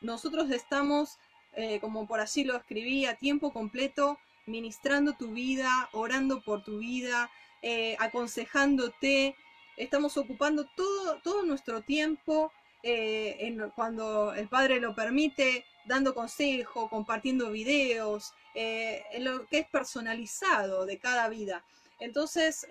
nosotros 0.01 0.51
estamos 0.51 1.19
eh, 1.53 1.79
como 1.79 2.07
por 2.07 2.19
allí 2.19 2.43
lo 2.43 2.55
escribí, 2.55 3.05
a 3.05 3.15
tiempo 3.15 3.51
completo, 3.51 4.19
ministrando 4.45 5.13
tu 5.13 5.31
vida, 5.31 5.89
orando 5.93 6.41
por 6.41 6.63
tu 6.63 6.79
vida, 6.79 7.29
eh, 7.61 7.95
aconsejándote. 7.99 9.35
Estamos 9.77 10.17
ocupando 10.17 10.65
todo, 10.75 11.19
todo 11.21 11.43
nuestro 11.43 11.81
tiempo 11.81 12.51
eh, 12.83 13.53
cuando 13.75 14.33
el 14.33 14.47
Padre 14.47 14.79
lo 14.79 14.95
permite, 14.95 15.65
dando 15.89 16.13
consejo, 16.13 16.89
compartiendo 16.89 17.51
videos, 17.51 18.33
en 18.53 19.23
lo 19.25 19.45
que 19.47 19.59
es 19.59 19.67
personalizado 19.67 20.85
de 20.85 20.99
cada 20.99 21.27
vida. 21.27 21.65
Entonces, 21.99 22.65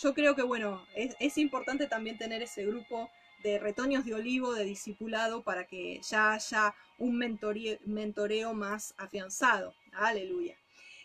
yo 0.00 0.14
creo 0.14 0.36
que, 0.36 0.42
bueno, 0.42 0.86
es, 0.94 1.38
importante 1.38 1.88
también 1.88 2.18
tener 2.18 2.40
ese 2.42 2.64
grupo 2.64 3.10
de 3.42 3.58
retoños 3.58 4.04
de 4.04 4.14
olivo, 4.14 4.54
de 4.54 4.64
discipulado, 4.64 5.42
para 5.42 5.66
que 5.66 6.00
ya 6.08 6.34
haya 6.34 6.74
un 6.98 7.18
mentoreo, 7.18 8.54
más 8.54 8.94
afianzado. 8.96 9.74
Aleluya. 9.92 10.56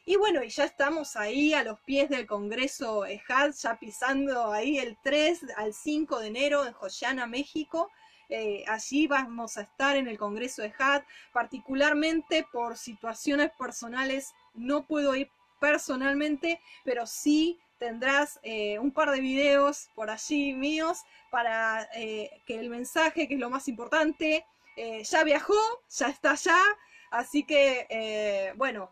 Y 0.05 0.17
bueno, 0.17 0.43
y 0.43 0.49
ya 0.49 0.65
estamos 0.65 1.15
ahí 1.15 1.53
a 1.53 1.63
los 1.63 1.79
pies 1.81 2.09
del 2.09 2.27
Congreso 2.27 3.05
EJAD, 3.05 3.53
ya 3.53 3.79
pisando 3.79 4.51
ahí 4.51 4.77
el 4.77 4.97
3 5.01 5.39
al 5.55 5.73
5 5.73 6.19
de 6.19 6.27
enero 6.27 6.65
en 6.65 6.73
Joyana, 6.73 7.25
México. 7.25 7.89
Eh, 8.35 8.63
allí 8.67 9.05
vamos 9.05 9.57
a 9.57 9.61
estar 9.61 9.95
en 9.95 10.07
el 10.07 10.17
Congreso 10.17 10.63
EJAD, 10.63 11.03
particularmente 11.31 12.47
por 12.51 12.77
situaciones 12.77 13.51
personales. 13.51 14.33
No 14.55 14.87
puedo 14.87 15.15
ir 15.15 15.29
personalmente, 15.59 16.59
pero 16.83 17.05
sí 17.05 17.59
tendrás 17.77 18.39
eh, 18.41 18.79
un 18.79 18.89
par 18.89 19.11
de 19.11 19.19
videos 19.19 19.91
por 19.93 20.09
allí 20.09 20.53
míos 20.53 21.03
para 21.29 21.87
eh, 21.93 22.31
que 22.47 22.59
el 22.59 22.71
mensaje, 22.71 23.27
que 23.27 23.35
es 23.35 23.39
lo 23.39 23.51
más 23.51 23.67
importante, 23.67 24.43
ya 25.03 25.23
viajó, 25.23 25.53
ya 25.87 26.07
está 26.07 26.31
allá, 26.31 26.59
así 27.13 27.43
que 27.43 28.53
bueno, 28.55 28.89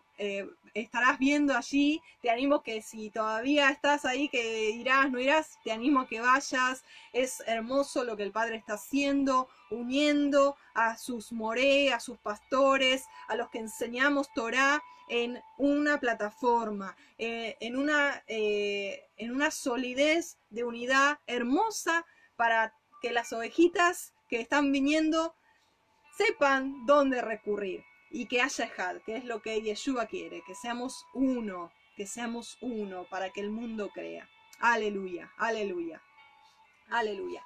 estarás 0.73 1.19
viendo 1.19 1.55
allí, 1.55 2.01
te 2.21 2.29
animo 2.29 2.63
que 2.63 2.81
si 2.81 3.09
todavía 3.09 3.69
estás 3.69 4.05
ahí, 4.05 4.29
que 4.29 4.71
irás, 4.71 5.11
no 5.11 5.19
irás, 5.19 5.59
te 5.63 5.71
animo 5.71 6.01
a 6.01 6.07
que 6.07 6.21
vayas, 6.21 6.83
es 7.13 7.43
hermoso 7.47 8.03
lo 8.03 8.15
que 8.15 8.23
el 8.23 8.31
Padre 8.31 8.55
está 8.55 8.73
haciendo, 8.73 9.49
uniendo 9.69 10.55
a 10.73 10.97
sus 10.97 11.31
moré, 11.31 11.91
a 11.93 11.99
sus 11.99 12.17
pastores, 12.17 13.05
a 13.27 13.35
los 13.35 13.49
que 13.49 13.59
enseñamos 13.59 14.31
Torah 14.33 14.81
en 15.09 15.41
una 15.57 15.99
plataforma, 15.99 16.95
eh, 17.17 17.57
en, 17.59 17.75
una, 17.75 18.23
eh, 18.27 19.03
en 19.17 19.31
una 19.31 19.51
solidez 19.51 20.37
de 20.49 20.63
unidad 20.63 21.19
hermosa 21.27 22.05
para 22.37 22.73
que 23.01 23.11
las 23.11 23.33
ovejitas 23.33 24.13
que 24.29 24.39
están 24.39 24.71
viniendo 24.71 25.35
sepan 26.15 26.85
dónde 26.85 27.21
recurrir 27.21 27.83
y 28.11 28.25
que 28.25 28.41
haya 28.41 28.65
Ejad, 28.65 28.97
que 29.05 29.15
es 29.15 29.25
lo 29.25 29.41
que 29.41 29.61
Yeshua 29.61 30.05
quiere, 30.05 30.43
que 30.45 30.53
seamos 30.53 31.05
uno, 31.13 31.71
que 31.95 32.05
seamos 32.05 32.57
uno 32.61 33.05
para 33.09 33.29
que 33.31 33.39
el 33.39 33.49
mundo 33.49 33.89
crea. 33.89 34.27
Aleluya, 34.59 35.31
aleluya, 35.37 36.01
aleluya. 36.89 37.43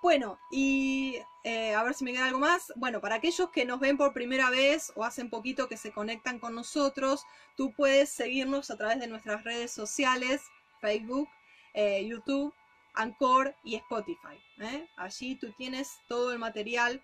Bueno, 0.00 0.38
y 0.52 1.16
eh, 1.42 1.74
a 1.74 1.82
ver 1.82 1.94
si 1.94 2.04
me 2.04 2.12
queda 2.12 2.26
algo 2.26 2.38
más. 2.38 2.72
Bueno, 2.76 3.00
para 3.00 3.16
aquellos 3.16 3.50
que 3.50 3.64
nos 3.64 3.80
ven 3.80 3.96
por 3.96 4.12
primera 4.12 4.48
vez 4.48 4.92
o 4.94 5.04
hacen 5.04 5.28
poquito 5.28 5.68
que 5.68 5.76
se 5.76 5.90
conectan 5.90 6.38
con 6.38 6.54
nosotros, 6.54 7.24
tú 7.56 7.72
puedes 7.72 8.08
seguirnos 8.08 8.70
a 8.70 8.76
través 8.76 9.00
de 9.00 9.08
nuestras 9.08 9.42
redes 9.42 9.72
sociales, 9.72 10.42
Facebook, 10.80 11.28
eh, 11.74 12.06
YouTube, 12.06 12.54
Anchor 12.94 13.56
y 13.64 13.74
Spotify. 13.74 14.38
¿eh? 14.60 14.88
Allí 14.96 15.34
tú 15.34 15.52
tienes 15.54 15.98
todo 16.06 16.32
el 16.32 16.38
material 16.38 17.02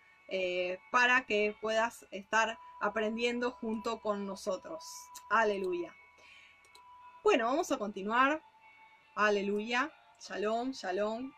para 0.91 1.27
que 1.27 1.55
puedas 1.61 2.07
estar 2.11 2.59
aprendiendo 2.81 3.51
junto 3.53 4.01
con 4.01 4.27
nosotros. 4.27 4.85
Aleluya. 5.31 5.95
Bueno, 7.23 7.47
vamos 7.47 7.73
a 7.73 7.79
continuar. 7.79 8.43
Aleluya. 9.15 9.93
Shalom, 10.21 10.73
shalom. 10.73 11.33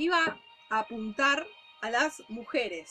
iba 0.00 0.40
a 0.70 0.78
apuntar 0.78 1.46
a 1.82 1.90
las 1.90 2.22
mujeres. 2.28 2.90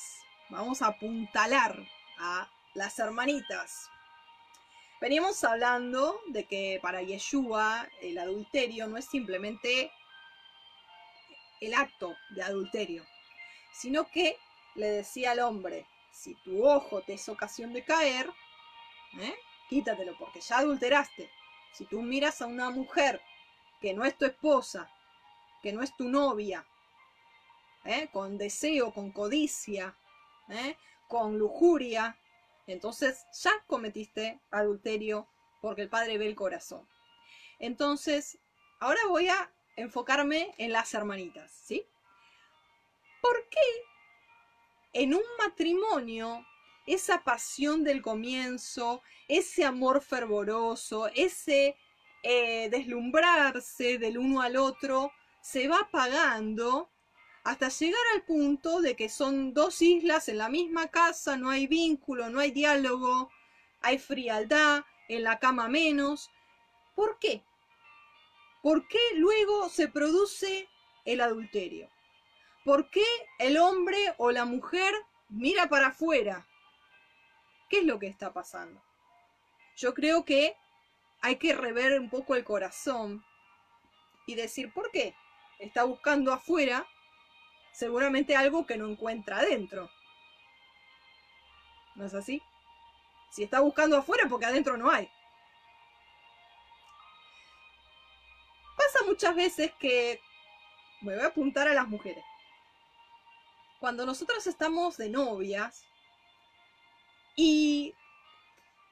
Vamos 0.50 0.82
a 0.82 0.88
apuntalar 0.88 1.76
a 2.20 2.48
las 2.76 3.00
hermanitas. 3.00 3.90
Veníamos 5.02 5.44
hablando 5.44 6.20
de 6.28 6.46
que 6.46 6.80
para 6.82 7.02
Yeshua 7.02 7.88
el 8.02 8.18
adulterio 8.20 8.88
no 8.88 8.98
es 8.98 9.06
simplemente 9.06 9.92
el 11.62 11.74
acto 11.74 12.16
de 12.36 12.44
adulterio, 12.44 13.06
sino 13.74 14.06
que 14.12 14.38
le 14.80 14.90
decía 14.92 15.32
al 15.32 15.40
hombre, 15.40 15.86
si 16.10 16.36
tu 16.36 16.66
ojo 16.66 17.02
te 17.02 17.14
es 17.14 17.28
ocasión 17.28 17.74
de 17.74 17.84
caer, 17.84 18.32
¿eh? 19.20 19.36
quítatelo 19.68 20.18
porque 20.18 20.40
ya 20.40 20.60
adulteraste. 20.60 21.30
Si 21.74 21.86
tú 21.86 22.02
miras 22.02 22.42
a 22.42 22.48
una 22.48 22.70
mujer 22.70 23.22
que 23.82 23.94
no 23.94 24.06
es 24.06 24.18
tu 24.18 24.26
esposa, 24.26 24.90
que 25.62 25.74
no 25.74 25.84
es 25.84 25.96
tu 25.98 26.08
novia, 26.08 26.66
¿eh? 27.84 28.08
con 28.14 28.38
deseo, 28.38 28.94
con 28.94 29.12
codicia, 29.12 29.96
¿eh? 30.48 30.78
con 31.10 31.38
lujuria, 31.38 32.18
entonces 32.66 33.26
ya 33.34 33.52
cometiste 33.68 34.40
adulterio 34.50 35.28
porque 35.62 35.82
el 35.82 35.90
Padre 35.90 36.18
ve 36.18 36.28
el 36.28 36.36
corazón. 36.36 36.88
Entonces, 37.60 38.40
ahora 38.80 39.02
voy 39.10 39.28
a 39.28 39.52
enfocarme 39.76 40.54
en 40.58 40.72
las 40.72 40.94
hermanitas, 40.94 41.52
¿sí? 41.52 41.86
¿Por 43.22 43.50
qué 43.50 43.89
en 44.94 45.14
un 45.14 45.24
matrimonio 45.38 46.46
esa 46.86 47.24
pasión 47.24 47.84
del 47.84 48.02
comienzo, 48.02 49.02
ese 49.28 49.64
amor 49.64 50.02
fervoroso, 50.02 51.08
ese 51.14 51.76
eh, 52.24 52.70
deslumbrarse 52.70 53.98
del 54.00 54.18
uno 54.18 54.42
al 54.42 54.58
otro, 54.58 55.12
se 55.42 55.68
va 55.68 55.82
apagando 55.82 56.90
hasta 57.44 57.70
llegar 57.70 58.02
al 58.14 58.24
punto 58.24 58.82
de 58.82 58.96
que 58.96 59.08
son 59.10 59.54
dos 59.54 59.82
islas 59.82 60.30
en 60.30 60.40
la 60.40 60.50
misma 60.50 60.88
casa, 60.88 61.38
no 61.38 61.50
hay 61.50 61.68
vínculo, 61.68 62.30
no 62.30 62.40
hay 62.40 62.52
diálogo, 62.52 63.30
hay 63.82 63.98
frialdad, 63.98 64.84
en 65.10 65.24
la 65.24 65.40
cama 65.40 65.68
menos. 65.68 66.32
¿Por 66.96 67.20
qué? 67.20 67.44
¿Por 68.62 68.88
qué 68.88 69.00
luego 69.16 69.70
se 69.70 69.88
produce 69.88 70.70
el 71.06 71.22
adulterio? 71.22 71.90
¿Por 72.64 72.90
qué 72.90 73.06
el 73.40 73.58
hombre 73.58 73.98
o 74.18 74.32
la 74.32 74.46
mujer 74.46 74.94
mira 75.30 75.70
para 75.70 75.88
afuera? 75.88 76.46
¿Qué 77.70 77.80
es 77.80 77.86
lo 77.86 78.00
que 78.00 78.08
está 78.08 78.34
pasando? 78.34 78.82
Yo 79.78 79.94
creo 79.94 80.26
que 80.26 80.56
hay 81.22 81.38
que 81.38 81.54
rever 81.54 82.00
un 82.00 82.10
poco 82.10 82.36
el 82.36 82.44
corazón 82.44 83.24
y 84.26 84.36
decir, 84.36 84.74
¿por 84.74 84.92
qué? 84.92 85.16
Está 85.60 85.84
buscando 85.84 86.34
afuera 86.34 86.86
seguramente 87.72 88.36
algo 88.36 88.66
que 88.66 88.78
no 88.78 88.88
encuentra 88.88 89.38
adentro. 89.38 89.90
¿No 91.96 92.06
es 92.06 92.14
así? 92.14 92.42
Si 93.32 93.44
está 93.44 93.60
buscando 93.60 93.98
afuera 93.98 94.28
porque 94.30 94.46
adentro 94.46 94.78
no 94.78 94.90
hay. 94.90 95.10
Pasa 98.78 99.06
muchas 99.06 99.36
veces 99.36 99.72
que 99.80 100.20
me 101.02 101.16
voy 101.16 101.24
a 101.24 101.28
apuntar 101.28 101.68
a 101.68 101.74
las 101.74 101.88
mujeres. 101.88 102.24
Cuando 103.80 104.06
nosotros 104.06 104.46
estamos 104.46 104.98
de 104.98 105.10
novias 105.10 105.86
y 107.36 107.96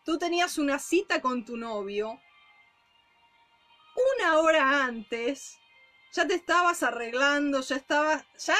tú 0.05 0.17
tenías 0.17 0.57
una 0.57 0.79
cita 0.79 1.21
con 1.21 1.43
tu 1.43 1.57
novio, 1.57 2.21
una 4.19 4.37
hora 4.39 4.85
antes 4.85 5.57
ya 6.13 6.25
te 6.25 6.35
estabas 6.35 6.83
arreglando, 6.83 7.59
ya 7.61 7.75
estabas, 7.75 8.23
ya 8.37 8.55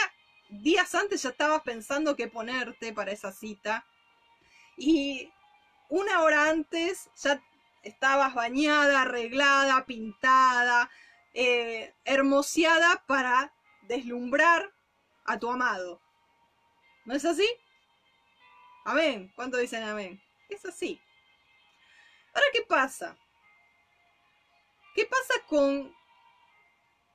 días 0.49 0.93
antes 0.95 1.21
ya 1.23 1.29
estabas 1.29 1.61
pensando 1.61 2.17
qué 2.17 2.27
ponerte 2.27 2.91
para 2.91 3.11
esa 3.11 3.31
cita. 3.31 3.85
Y 4.75 5.31
una 5.87 6.21
hora 6.23 6.49
antes 6.49 7.09
ya 7.15 7.41
estabas 7.83 8.33
bañada, 8.33 9.03
arreglada, 9.03 9.85
pintada, 9.85 10.89
eh, 11.33 11.93
hermoseada 12.03 13.03
para 13.07 13.53
deslumbrar 13.83 14.73
a 15.23 15.39
tu 15.39 15.49
amado. 15.49 16.01
¿No 17.07 17.15
es 17.15 17.23
así? 17.23 17.49
Amén. 18.83 19.31
¿Cuánto 19.33 19.55
dicen 19.55 19.81
amén? 19.81 20.21
Es 20.49 20.65
así. 20.65 20.99
Ahora, 22.33 22.47
¿qué 22.51 22.63
pasa? 22.63 23.17
¿Qué 24.93 25.05
pasa 25.05 25.33
con 25.47 25.95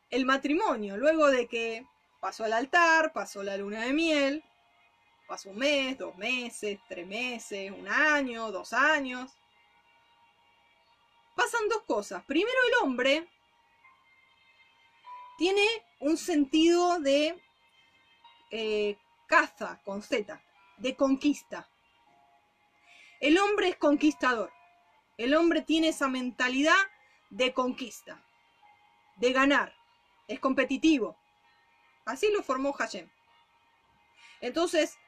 el 0.09 0.25
matrimonio? 0.25 0.97
Luego 0.97 1.27
de 1.29 1.47
que 1.47 1.87
pasó 2.21 2.47
el 2.47 2.55
altar, 2.55 3.13
pasó 3.13 3.43
la 3.43 3.59
luna 3.59 3.83
de 3.83 3.93
miel, 3.93 4.43
pasó 5.29 5.51
un 5.51 5.59
mes, 5.59 5.99
dos 5.99 6.17
meses, 6.17 6.81
tres 6.89 7.07
meses, 7.07 7.71
un 7.71 7.87
año, 7.87 8.51
dos 8.51 8.73
años. 8.73 9.31
Pasan 11.37 11.69
dos 11.69 11.83
cosas. 11.83 12.25
Primero 12.25 12.59
el 12.67 12.87
hombre 12.87 13.29
tiene 15.37 15.67
un 16.01 16.17
sentido 16.17 16.99
de 16.99 17.39
eh, 18.51 18.97
caza 19.33 19.81
con 19.83 20.03
Z, 20.03 20.43
de 20.77 20.95
conquista. 20.95 21.67
El 23.19 23.39
hombre 23.39 23.69
es 23.71 23.77
conquistador. 23.77 24.53
El 25.17 25.35
hombre 25.35 25.63
tiene 25.63 25.89
esa 25.89 26.07
mentalidad 26.07 26.77
de 27.31 27.55
conquista, 27.55 28.23
de 29.17 29.33
ganar. 29.33 29.73
Es 30.29 30.39
competitivo. 30.39 31.17
Así 32.05 32.31
lo 32.31 32.43
formó 32.43 32.75
Hashem. 32.75 33.09
Entonces, 34.43 34.99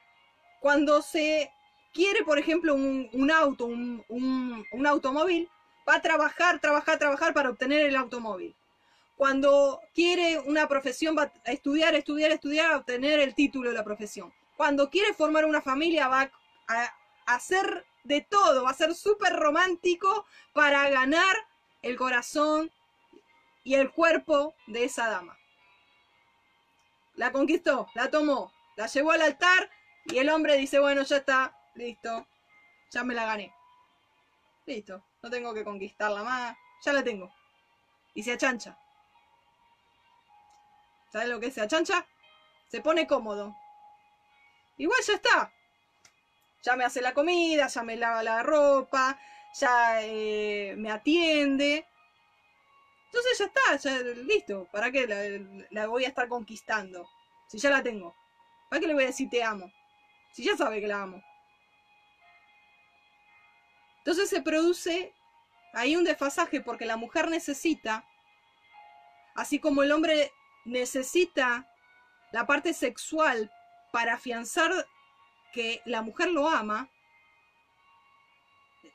cuando 0.59 1.03
se 1.03 1.51
quiere, 1.93 2.23
por 2.23 2.39
ejemplo, 2.39 2.73
un, 2.73 3.31
auto, 3.31 3.67
un, 3.67 4.03
un 4.09 4.87
automóvil, 4.87 5.47
va 5.87 5.97
a 5.97 6.01
trabajar, 6.01 6.59
trabajar, 6.59 6.97
trabajar 6.97 7.31
para 7.31 7.51
obtener 7.51 7.85
el 7.85 7.95
automóvil. 7.95 8.55
Cuando 9.17 9.81
quiere 9.93 10.39
una 10.39 10.67
profesión, 10.67 11.15
va 11.17 11.31
a 11.45 11.51
estudiar, 11.51 11.95
estudiar, 11.95 12.31
estudiar, 12.31 12.71
a 12.71 12.77
obtener 12.77 13.19
el 13.21 13.33
título 13.33 13.69
de 13.69 13.75
la 13.75 13.83
profesión. 13.83 14.33
Cuando 14.57 14.89
quiere 14.89 15.13
formar 15.13 15.45
una 15.45 15.61
familia, 15.61 16.07
va 16.07 16.29
a, 16.67 16.93
hacer 17.25 17.85
de 18.03 18.21
todo, 18.21 18.63
va 18.63 18.71
a 18.71 18.75
ser 18.75 18.93
súper 18.93 19.33
romántico 19.33 20.25
para 20.53 20.89
ganar 20.89 21.35
el 21.81 21.95
corazón 21.95 22.71
y 23.63 23.75
el 23.75 23.91
cuerpo 23.91 24.53
de 24.67 24.83
esa 24.83 25.09
dama. 25.09 25.37
La 27.15 27.31
conquistó, 27.31 27.87
la 27.95 28.11
tomó, 28.11 28.51
la 28.75 28.87
llevó 28.87 29.11
al 29.11 29.21
altar 29.21 29.71
y 30.05 30.17
el 30.17 30.29
hombre 30.29 30.57
dice, 30.57 30.79
bueno, 30.79 31.03
ya 31.03 31.17
está, 31.17 31.57
listo, 31.73 32.27
ya 32.91 33.03
me 33.03 33.15
la 33.15 33.25
gané. 33.25 33.53
Listo, 34.65 35.03
no 35.23 35.29
tengo 35.29 35.53
que 35.53 35.63
conquistarla 35.63 36.23
más, 36.23 36.55
ya 36.83 36.91
la 36.93 37.03
tengo. 37.03 37.33
Y 38.13 38.21
se 38.23 38.33
achancha. 38.33 38.77
¿Sabes 41.15 41.29
lo 41.29 41.39
que 41.39 41.45
es 41.45 41.53
se 41.53 41.61
achancha? 41.61 42.05
Se 42.67 42.81
pone 42.81 43.07
cómodo. 43.07 43.55
Igual 44.75 44.99
ya 45.07 45.13
está. 45.13 45.53
Ya 46.61 46.75
me 46.75 46.83
hace 46.83 47.01
la 47.01 47.13
comida, 47.13 47.67
ya 47.67 47.83
me 47.83 47.95
lava 47.95 48.21
la 48.21 48.43
ropa, 48.43 49.17
ya 49.57 50.01
eh, 50.01 50.75
me 50.77 50.91
atiende. 50.91 51.87
Entonces 53.05 53.37
ya 53.39 53.45
está, 53.45 53.77
ya 53.77 53.97
listo. 54.25 54.67
¿Para 54.73 54.91
qué 54.91 55.07
la, 55.07 55.65
la, 55.71 55.87
voy 55.87 56.03
a 56.03 56.09
estar 56.09 56.27
conquistando? 56.27 57.09
Si 57.47 57.59
ya 57.59 57.69
la 57.69 57.81
tengo. 57.81 58.13
¿Para 58.69 58.81
qué 58.81 58.87
le 58.87 58.93
voy 58.93 59.03
a 59.03 59.07
decir 59.07 59.29
te 59.29 59.41
amo? 59.41 59.71
Si 60.33 60.43
ya 60.43 60.57
sabe 60.57 60.81
que 60.81 60.87
la 60.87 61.03
amo. 61.03 61.23
Entonces 63.99 64.29
se 64.29 64.41
produce 64.41 65.13
ahí 65.71 65.95
un 65.95 66.03
desfasaje 66.03 66.59
porque 66.59 66.85
la 66.85 66.97
mujer 66.97 67.29
necesita, 67.29 68.05
así 69.33 69.59
como 69.59 69.81
el 69.81 69.93
hombre 69.93 70.33
necesita 70.65 71.67
la 72.31 72.45
parte 72.45 72.73
sexual 72.73 73.51
para 73.91 74.15
afianzar 74.15 74.71
que 75.53 75.81
la 75.85 76.01
mujer 76.01 76.31
lo 76.31 76.49
ama, 76.49 76.89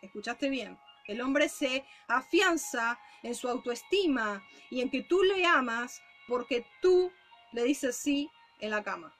escuchaste 0.03 0.51
bien, 0.51 0.79
el 1.07 1.21
hombre 1.21 1.49
se 1.49 1.85
afianza 2.07 2.99
en 3.23 3.35
su 3.35 3.49
autoestima 3.49 4.45
y 4.71 4.81
en 4.81 4.91
que 4.91 5.03
tú 5.03 5.23
le 5.23 5.45
amas 5.47 6.03
porque 6.29 6.67
tú 6.81 7.13
le 7.53 7.65
dices 7.65 7.97
sí 7.97 8.31
en 8.61 8.71
la 8.71 8.83
cama, 8.83 9.15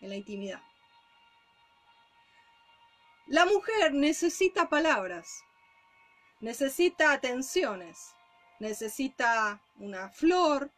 en 0.00 0.08
la 0.08 0.16
intimidad. 0.16 0.62
La 3.26 3.44
mujer 3.44 3.92
necesita 3.92 4.70
palabras, 4.70 5.44
necesita 6.40 7.12
atenciones, 7.12 8.14
necesita 8.60 9.60
una 9.78 10.08
flor, 10.10 10.70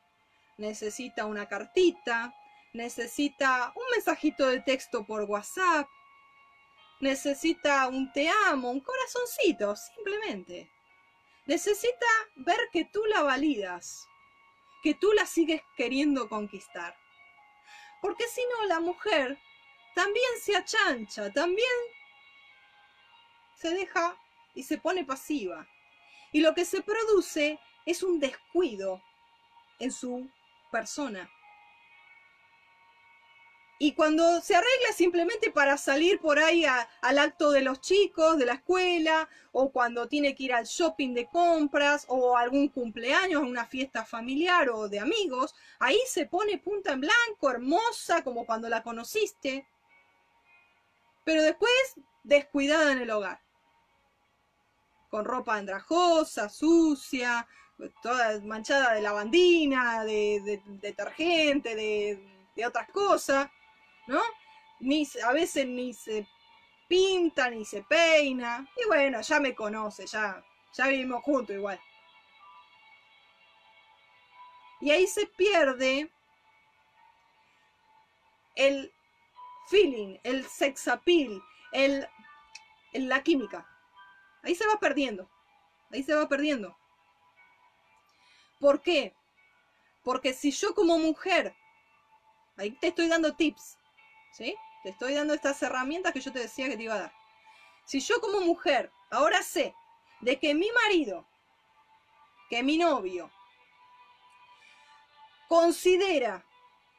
necesita 0.59 1.27
una 1.27 1.49
cartita, 1.49 2.35
necesita 2.73 3.73
un 3.75 3.83
mensajito 3.93 4.47
de 4.47 4.61
texto 4.61 5.05
por 5.05 5.23
WhatsApp, 5.23 5.89
necesita 7.01 7.89
un 7.89 8.13
te 8.13 8.29
amo, 8.47 8.71
un 8.71 8.81
corazoncito, 8.81 9.75
simplemente. 9.77 10.71
Necesita 11.47 12.07
ver 12.37 12.61
que 12.73 12.85
tú 12.85 13.03
la 13.07 13.23
validas, 13.23 14.07
que 14.83 14.95
tú 14.95 15.13
la 15.13 15.27
sigues 15.27 15.63
queriendo 15.77 16.29
conquistar. 16.29 16.97
Porque 18.01 18.27
si 18.29 18.43
no, 18.53 18.67
la 18.67 18.81
mujer 18.81 19.39
también 19.95 20.31
se 20.41 20.57
achancha, 20.57 21.33
también 21.33 21.69
se 23.57 23.71
deja 23.71 24.17
y 24.55 24.63
se 24.63 24.79
pone 24.79 25.05
pasiva. 25.05 25.67
Y 26.33 26.41
lo 26.41 26.55
que 26.55 26.65
se 26.65 26.83
produce 26.83 27.59
es 27.87 28.03
un 28.03 28.21
descuido 28.21 29.03
en 29.79 29.91
su 29.91 30.29
persona. 30.71 31.29
Y 33.83 33.93
cuando 33.93 34.43
se 34.43 34.55
arregla 34.55 34.93
simplemente 34.95 35.51
para 35.51 35.79
salir 35.79 36.21
por 36.21 36.39
ahí 36.39 36.67
al 36.67 37.19
acto 37.19 37.51
de 37.51 37.63
los 37.63 37.81
chicos, 37.81 38.37
de 38.37 38.45
la 38.45 38.53
escuela, 38.53 39.27
o 39.53 39.73
cuando 39.73 40.07
tiene 40.07 40.35
que 40.35 40.43
ir 40.43 40.53
al 40.53 40.67
shopping 40.67 41.15
de 41.15 41.27
compras, 41.29 42.05
o 42.09 42.37
algún 42.37 42.69
cumpleaños, 42.69 43.43
una 43.43 43.65
fiesta 43.65 44.05
familiar 44.05 44.69
o 44.69 44.87
de 44.87 45.01
amigos, 45.01 45.55
ahí 45.79 45.99
se 46.07 46.27
pone 46.27 46.59
punta 46.59 46.93
en 46.93 47.01
blanco, 47.01 47.51
hermosa, 47.51 48.23
como 48.23 48.45
cuando 48.45 48.69
la 48.69 48.83
conociste. 48.83 49.67
Pero 51.25 51.43
después 51.43 51.73
descuidada 52.23 52.93
en 52.93 52.99
el 52.99 53.11
hogar. 53.11 53.41
Con 55.09 55.25
ropa 55.25 55.57
andrajosa, 55.57 56.51
sucia, 56.51 57.49
toda 58.03 58.41
manchada 58.41 58.95
de 58.95 59.03
lavandina, 59.03 60.05
de, 60.05 60.61
detergente, 60.67 61.75
de 61.75 62.67
otras 62.67 62.89
cosas. 62.91 63.51
¿no? 64.11 64.21
Ni, 64.81 65.07
a 65.25 65.33
veces 65.33 65.67
ni 65.67 65.95
se 65.95 66.27
pinta, 66.89 67.49
ni 67.49 67.65
se 67.65 67.83
peina. 67.83 68.69
Y 68.77 68.89
bueno, 68.89 69.21
ya 69.21 69.41
me 69.41 69.55
conoce, 69.55 70.07
ya, 70.07 70.45
ya 70.75 70.89
vivimos 70.89 71.23
juntos 71.23 71.55
igual. 71.55 71.81
Y 74.81 74.91
ahí 74.91 75.07
se 75.07 75.27
pierde 75.27 76.11
el 78.57 78.93
feeling, 79.69 80.19
el 80.25 80.45
sex 80.47 80.89
appeal, 80.89 81.41
el, 81.73 82.09
la 82.93 83.23
química. 83.23 83.67
Ahí 84.43 84.55
se 84.55 84.67
va 84.67 84.81
perdiendo. 84.81 85.31
Ahí 85.93 86.03
se 86.03 86.15
va 86.15 86.29
perdiendo. 86.29 86.77
¿Por 88.61 88.83
qué? 88.83 89.15
Porque 90.05 90.35
si 90.35 90.51
yo 90.53 90.75
como 90.75 90.99
mujer, 90.99 91.55
ahí 92.57 92.73
te 92.73 92.89
estoy 92.89 93.09
dando 93.09 93.35
tips, 93.35 93.79
¿sí? 94.33 94.55
Te 94.83 94.91
estoy 94.91 95.15
dando 95.15 95.35
estas 95.35 95.63
herramientas 95.63 96.13
que 96.13 96.21
yo 96.21 96.33
te 96.33 96.41
decía 96.41 96.69
que 96.69 96.77
te 96.77 96.85
iba 96.85 96.95
a 96.95 97.01
dar. 97.01 97.13
Si 97.87 98.01
yo 98.01 98.21
como 98.21 98.41
mujer 98.41 98.93
ahora 99.11 99.43
sé 99.43 99.75
de 100.21 100.39
que 100.39 100.55
mi 100.55 100.71
marido, 100.85 101.27
que 102.51 102.63
mi 102.63 102.77
novio, 102.77 103.31
considera, 105.49 106.45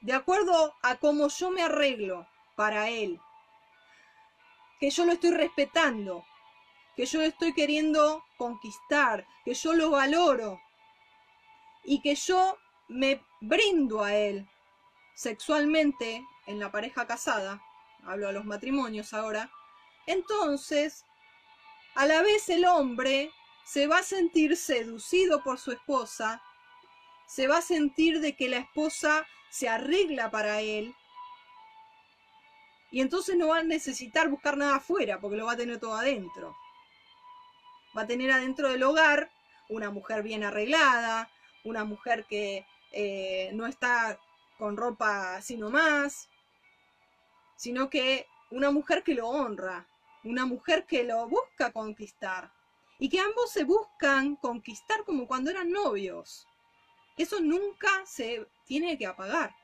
de 0.01 0.13
acuerdo 0.13 0.75
a 0.81 0.95
cómo 0.97 1.27
yo 1.27 1.51
me 1.51 1.61
arreglo 1.61 2.27
para 2.55 2.89
él, 2.89 3.19
que 4.79 4.89
yo 4.89 5.05
lo 5.05 5.13
estoy 5.13 5.31
respetando, 5.31 6.25
que 6.95 7.05
yo 7.05 7.19
lo 7.19 7.25
estoy 7.25 7.53
queriendo 7.53 8.25
conquistar, 8.37 9.27
que 9.45 9.53
yo 9.53 9.73
lo 9.73 9.91
valoro 9.91 10.59
y 11.83 12.01
que 12.01 12.15
yo 12.15 12.57
me 12.87 13.23
brindo 13.39 14.03
a 14.03 14.15
él 14.15 14.47
sexualmente 15.15 16.25
en 16.47 16.59
la 16.59 16.71
pareja 16.71 17.07
casada, 17.07 17.61
hablo 18.03 18.27
a 18.27 18.31
los 18.31 18.45
matrimonios 18.45 19.13
ahora, 19.13 19.51
entonces, 20.07 21.05
a 21.95 22.05
la 22.05 22.21
vez 22.21 22.49
el 22.49 22.65
hombre 22.65 23.31
se 23.65 23.87
va 23.87 23.99
a 23.99 24.03
sentir 24.03 24.57
seducido 24.57 25.43
por 25.43 25.59
su 25.59 25.71
esposa, 25.71 26.41
se 27.27 27.47
va 27.47 27.57
a 27.57 27.61
sentir 27.61 28.19
de 28.19 28.35
que 28.35 28.49
la 28.49 28.57
esposa 28.57 29.25
se 29.49 29.69
arregla 29.69 30.31
para 30.31 30.61
él, 30.61 30.95
y 32.91 32.99
entonces 32.99 33.37
no 33.37 33.47
va 33.47 33.59
a 33.59 33.63
necesitar 33.63 34.27
buscar 34.27 34.57
nada 34.57 34.75
afuera, 34.75 35.19
porque 35.19 35.37
lo 35.37 35.45
va 35.45 35.53
a 35.53 35.57
tener 35.57 35.79
todo 35.79 35.95
adentro. 35.95 36.55
Va 37.97 38.01
a 38.01 38.07
tener 38.07 38.29
adentro 38.31 38.67
del 38.67 38.83
hogar 38.83 39.31
una 39.69 39.89
mujer 39.89 40.23
bien 40.23 40.43
arreglada, 40.43 41.31
una 41.63 41.83
mujer 41.83 42.25
que 42.25 42.65
eh, 42.91 43.51
no 43.53 43.65
está 43.65 44.19
con 44.57 44.77
ropa 44.77 45.35
así 45.35 45.57
nomás, 45.57 46.29
sino 47.55 47.89
que 47.89 48.27
una 48.49 48.71
mujer 48.71 49.03
que 49.03 49.15
lo 49.15 49.27
honra, 49.27 49.87
una 50.23 50.45
mujer 50.45 50.85
que 50.85 51.03
lo 51.03 51.27
busca 51.27 51.71
conquistar 51.71 52.51
y 52.99 53.09
que 53.09 53.19
ambos 53.19 53.51
se 53.51 53.63
buscan 53.63 54.35
conquistar 54.35 55.03
como 55.05 55.27
cuando 55.27 55.49
eran 55.49 55.71
novios. 55.71 56.47
Eso 57.17 57.39
nunca 57.39 58.05
se 58.05 58.47
tiene 58.65 58.97
que 58.97 59.05
apagar. 59.05 59.55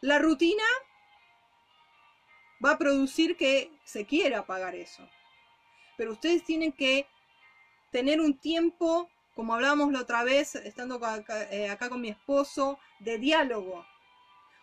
La 0.00 0.18
rutina 0.18 0.64
va 2.64 2.72
a 2.72 2.78
producir 2.78 3.36
que 3.36 3.70
se 3.84 4.06
quiera 4.06 4.40
apagar 4.40 4.74
eso. 4.74 5.08
Pero 5.96 6.12
ustedes 6.12 6.44
tienen 6.44 6.72
que 6.72 7.06
tener 7.90 8.20
un 8.20 8.38
tiempo, 8.38 9.08
como 9.34 9.54
hablábamos 9.54 9.92
la 9.92 10.00
otra 10.00 10.24
vez, 10.24 10.54
estando 10.56 11.04
acá, 11.04 11.50
eh, 11.50 11.68
acá 11.68 11.88
con 11.88 12.00
mi 12.00 12.08
esposo, 12.08 12.78
de 13.00 13.18
diálogo. 13.18 13.86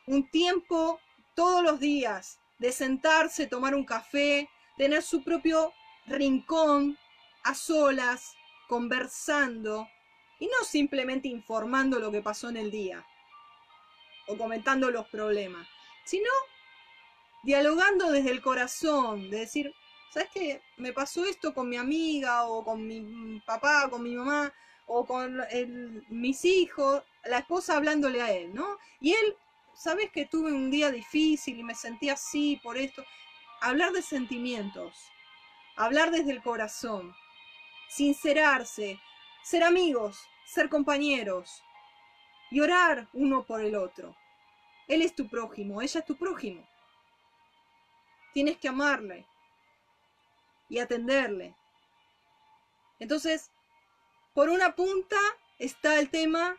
Un 0.05 0.29
tiempo 0.29 0.99
todos 1.35 1.63
los 1.63 1.79
días 1.79 2.39
de 2.59 2.71
sentarse, 2.71 3.47
tomar 3.47 3.73
un 3.73 3.85
café, 3.85 4.49
tener 4.77 5.01
su 5.01 5.23
propio 5.23 5.73
rincón 6.05 6.97
a 7.43 7.55
solas, 7.55 8.33
conversando 8.67 9.87
y 10.39 10.47
no 10.47 10.63
simplemente 10.63 11.27
informando 11.27 11.99
lo 11.99 12.11
que 12.11 12.21
pasó 12.21 12.49
en 12.49 12.57
el 12.57 12.71
día 12.71 13.05
o 14.27 14.37
comentando 14.37 14.91
los 14.91 15.07
problemas, 15.07 15.67
sino 16.05 16.29
dialogando 17.43 18.11
desde 18.11 18.31
el 18.31 18.41
corazón, 18.41 19.29
de 19.29 19.39
decir, 19.39 19.73
¿sabes 20.09 20.29
qué? 20.33 20.61
Me 20.77 20.93
pasó 20.93 21.25
esto 21.25 21.53
con 21.53 21.69
mi 21.69 21.77
amiga 21.77 22.45
o 22.45 22.63
con 22.63 22.85
mi 22.85 23.39
papá, 23.45 23.89
con 23.89 24.03
mi 24.03 24.15
mamá 24.15 24.53
o 24.87 25.05
con 25.05 25.39
mis 26.09 26.43
hijos, 26.45 27.03
la 27.23 27.39
esposa 27.39 27.77
hablándole 27.77 28.21
a 28.21 28.31
él, 28.31 28.53
¿no? 28.55 28.79
Y 28.99 29.13
él 29.13 29.37
sabes 29.75 30.11
que 30.11 30.25
tuve 30.25 30.51
un 30.51 30.71
día 30.71 30.91
difícil 30.91 31.59
y 31.59 31.63
me 31.63 31.75
sentí 31.75 32.09
así 32.09 32.59
por 32.63 32.75
esto. 32.75 33.05
Hablar 33.61 33.91
de 33.91 34.01
sentimientos, 34.01 34.95
hablar 35.75 36.09
desde 36.09 36.31
el 36.31 36.41
corazón, 36.41 37.13
sincerarse, 37.89 38.99
ser 39.43 39.63
amigos, 39.63 40.19
ser 40.45 40.69
compañeros 40.69 41.63
y 42.49 42.61
orar 42.61 43.07
uno 43.13 43.43
por 43.43 43.61
el 43.61 43.75
otro. 43.75 44.15
Él 44.87 45.03
es 45.03 45.13
tu 45.13 45.29
prójimo, 45.29 45.81
ella 45.83 45.99
es 45.99 46.05
tu 46.05 46.17
prójimo. 46.17 46.67
Tienes 48.33 48.57
que 48.57 48.69
amarle 48.69 49.27
y 50.69 50.79
atenderle. 50.79 51.55
Entonces, 52.99 53.51
por 54.33 54.49
una 54.49 54.75
punta 54.75 55.17
está 55.57 55.99
el 55.99 56.09
tema 56.09 56.57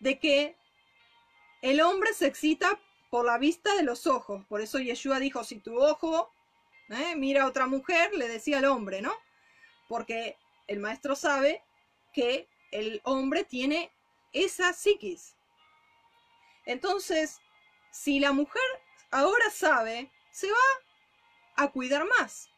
de 0.00 0.18
que 0.18 0.56
el 1.62 1.80
hombre 1.80 2.12
se 2.12 2.26
excita 2.26 2.78
por 3.10 3.24
la 3.24 3.38
vista 3.38 3.74
de 3.74 3.82
los 3.82 4.06
ojos. 4.06 4.44
Por 4.46 4.60
eso 4.60 4.78
Yeshua 4.78 5.18
dijo, 5.18 5.42
si 5.42 5.58
tu 5.58 5.80
ojo 5.80 6.32
¿eh? 6.90 7.14
mira 7.16 7.42
a 7.42 7.46
otra 7.46 7.66
mujer, 7.66 8.14
le 8.14 8.28
decía 8.28 8.58
al 8.58 8.66
hombre, 8.66 9.00
¿no? 9.00 9.12
Porque 9.88 10.36
el 10.66 10.80
maestro 10.80 11.16
sabe 11.16 11.62
que 12.12 12.48
el 12.70 13.00
hombre 13.04 13.44
tiene 13.44 13.90
esa 14.32 14.72
psiquis. 14.72 15.34
Entonces, 16.66 17.40
si 17.90 18.20
la 18.20 18.32
mujer 18.32 18.62
ahora 19.10 19.50
sabe, 19.50 20.10
se 20.30 20.50
va 20.50 21.64
a 21.64 21.68
cuidar 21.70 22.04
más. 22.18 22.50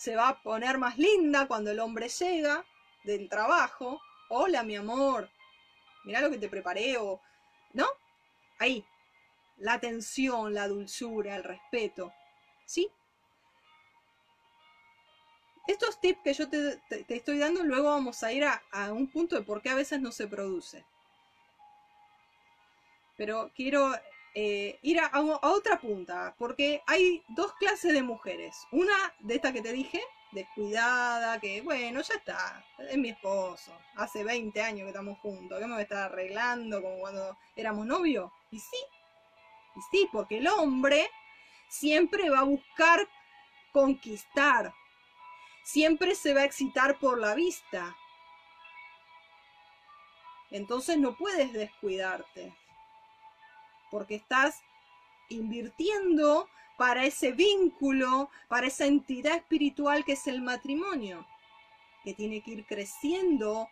Se 0.00 0.16
va 0.16 0.30
a 0.30 0.42
poner 0.42 0.78
más 0.78 0.96
linda 0.96 1.46
cuando 1.46 1.70
el 1.70 1.78
hombre 1.78 2.08
llega 2.08 2.64
del 3.04 3.28
trabajo. 3.28 4.00
Hola, 4.30 4.62
mi 4.62 4.74
amor. 4.74 5.28
Mira 6.04 6.22
lo 6.22 6.30
que 6.30 6.38
te 6.38 6.48
preparé 6.48 6.96
o 6.96 7.20
¿no? 7.74 7.86
Ahí, 8.58 8.82
la 9.58 9.74
atención, 9.74 10.54
la 10.54 10.68
dulzura, 10.68 11.36
el 11.36 11.44
respeto, 11.44 12.14
¿sí? 12.64 12.90
Estos 15.66 16.00
tips 16.00 16.20
que 16.24 16.32
yo 16.32 16.48
te, 16.48 16.80
estoy 17.08 17.38
dando, 17.38 17.62
luego 17.62 17.90
vamos 17.90 18.22
a 18.22 18.32
ir 18.32 18.44
a, 18.44 18.62
un 18.94 19.06
punto 19.06 19.36
de 19.36 19.42
por 19.42 19.60
qué 19.60 19.68
a 19.68 19.74
veces 19.74 20.00
no 20.00 20.12
se 20.12 20.26
produce. 20.26 20.82
Pero 23.18 23.50
quiero 23.54 23.92
eh, 24.34 24.78
ir 24.82 25.00
a, 25.00 25.10
otra 25.42 25.80
punta, 25.80 26.34
porque 26.38 26.82
hay 26.86 27.22
dos 27.28 27.52
clases 27.54 27.92
de 27.92 28.02
mujeres. 28.02 28.56
Una 28.70 28.94
de 29.20 29.34
esta 29.36 29.52
que 29.52 29.62
te 29.62 29.72
dije, 29.72 30.00
descuidada, 30.32 31.40
que 31.40 31.60
bueno, 31.62 32.00
ya 32.00 32.14
está, 32.14 32.64
es 32.78 32.96
mi 32.96 33.10
esposo, 33.10 33.76
hace 33.96 34.22
20 34.22 34.62
años 34.62 34.82
que 34.82 34.90
estamos 34.90 35.18
juntos, 35.18 35.58
que 35.58 35.66
me 35.66 35.72
voy 35.72 35.80
a 35.80 35.82
estar 35.82 36.12
arreglando 36.12 36.80
como 36.80 36.98
cuando 36.98 37.36
éramos 37.56 37.86
novios. 37.86 38.30
Y 38.50 38.60
sí, 38.60 38.78
y 39.76 39.80
sí, 39.90 40.08
porque 40.12 40.38
el 40.38 40.46
hombre 40.46 41.10
siempre 41.68 42.30
va 42.30 42.40
a 42.40 42.44
buscar 42.44 43.08
conquistar, 43.72 44.72
siempre 45.64 46.14
se 46.14 46.34
va 46.34 46.42
a 46.42 46.44
excitar 46.44 46.98
por 46.98 47.18
la 47.18 47.34
vista. 47.34 47.96
Entonces 50.50 50.98
no 50.98 51.16
puedes 51.16 51.52
descuidarte, 51.52 52.52
porque 53.90 54.16
estás 54.16 54.60
invirtiendo 55.28 56.48
para 56.76 57.04
ese 57.04 57.32
vínculo, 57.32 58.30
para 58.48 58.66
esa 58.66 58.86
entidad 58.86 59.36
espiritual 59.36 60.04
que 60.04 60.12
es 60.12 60.26
el 60.26 60.40
matrimonio, 60.40 61.26
que 62.04 62.14
tiene 62.14 62.42
que 62.42 62.52
ir 62.52 62.66
creciendo 62.66 63.68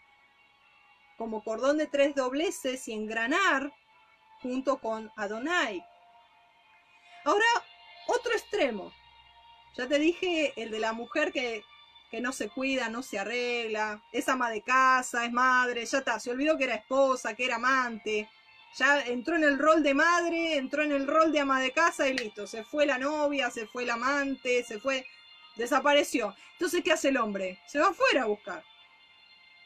como 1.17 1.43
cordón 1.43 1.79
de 1.79 1.87
tres 1.87 2.15
dobleces 2.15 2.87
y 2.87 2.93
engranar 2.93 3.73
junto 4.43 4.79
con 4.79 5.11
Adonai. 5.17 5.85
Ahora, 7.25 7.47
otro 8.07 8.33
extremo. 8.33 8.93
Ya 9.77 9.87
te 9.87 9.99
dije 9.99 10.53
el 10.57 10.71
de 10.71 10.79
la 10.79 10.93
mujer 10.93 11.33
que, 11.33 11.63
que 12.11 12.21
no 12.21 12.33
se 12.33 12.49
cuida, 12.49 12.89
no 12.89 13.03
se 13.03 13.19
arregla, 13.19 14.03
es 14.13 14.29
ama 14.29 14.51
de 14.51 14.63
casa, 14.63 15.25
es 15.25 15.33
madre, 15.33 15.85
ya 15.87 15.99
está, 15.99 16.19
se 16.19 16.31
olvidó 16.31 16.57
que 16.57 16.65
era 16.65 16.75
esposa, 16.75 17.35
que 17.35 17.45
era 17.45 17.57
amante, 17.57 18.29
ya 18.77 19.01
entró 19.01 19.37
en 19.37 19.45
el 19.45 19.59
rol 19.59 19.83
de 19.83 19.95
madre, 19.95 20.57
entró 20.57 20.83
en 20.83 20.93
el 20.93 21.07
rol 21.07 21.33
de 21.33 21.41
ama 21.41 21.61
de 21.61 21.73
casa 21.73 22.09
y 22.09 22.17
listo, 22.17 22.47
se 22.47 22.65
fue 22.65 22.87
la 22.87 22.99
novia, 22.99 23.51
se 23.51 23.67
fue 23.67 23.83
el 23.85 23.91
amante, 23.91 24.63
se 24.65 24.79
fue, 24.79 25.07
desapareció. 25.57 26.35
Entonces, 26.53 26.83
¿qué 26.83 26.93
hace 26.93 27.09
el 27.09 27.17
hombre? 27.17 27.61
Se 27.67 27.79
va 27.79 27.89
afuera 27.89 28.23
a 28.23 28.27
buscar. 28.27 28.65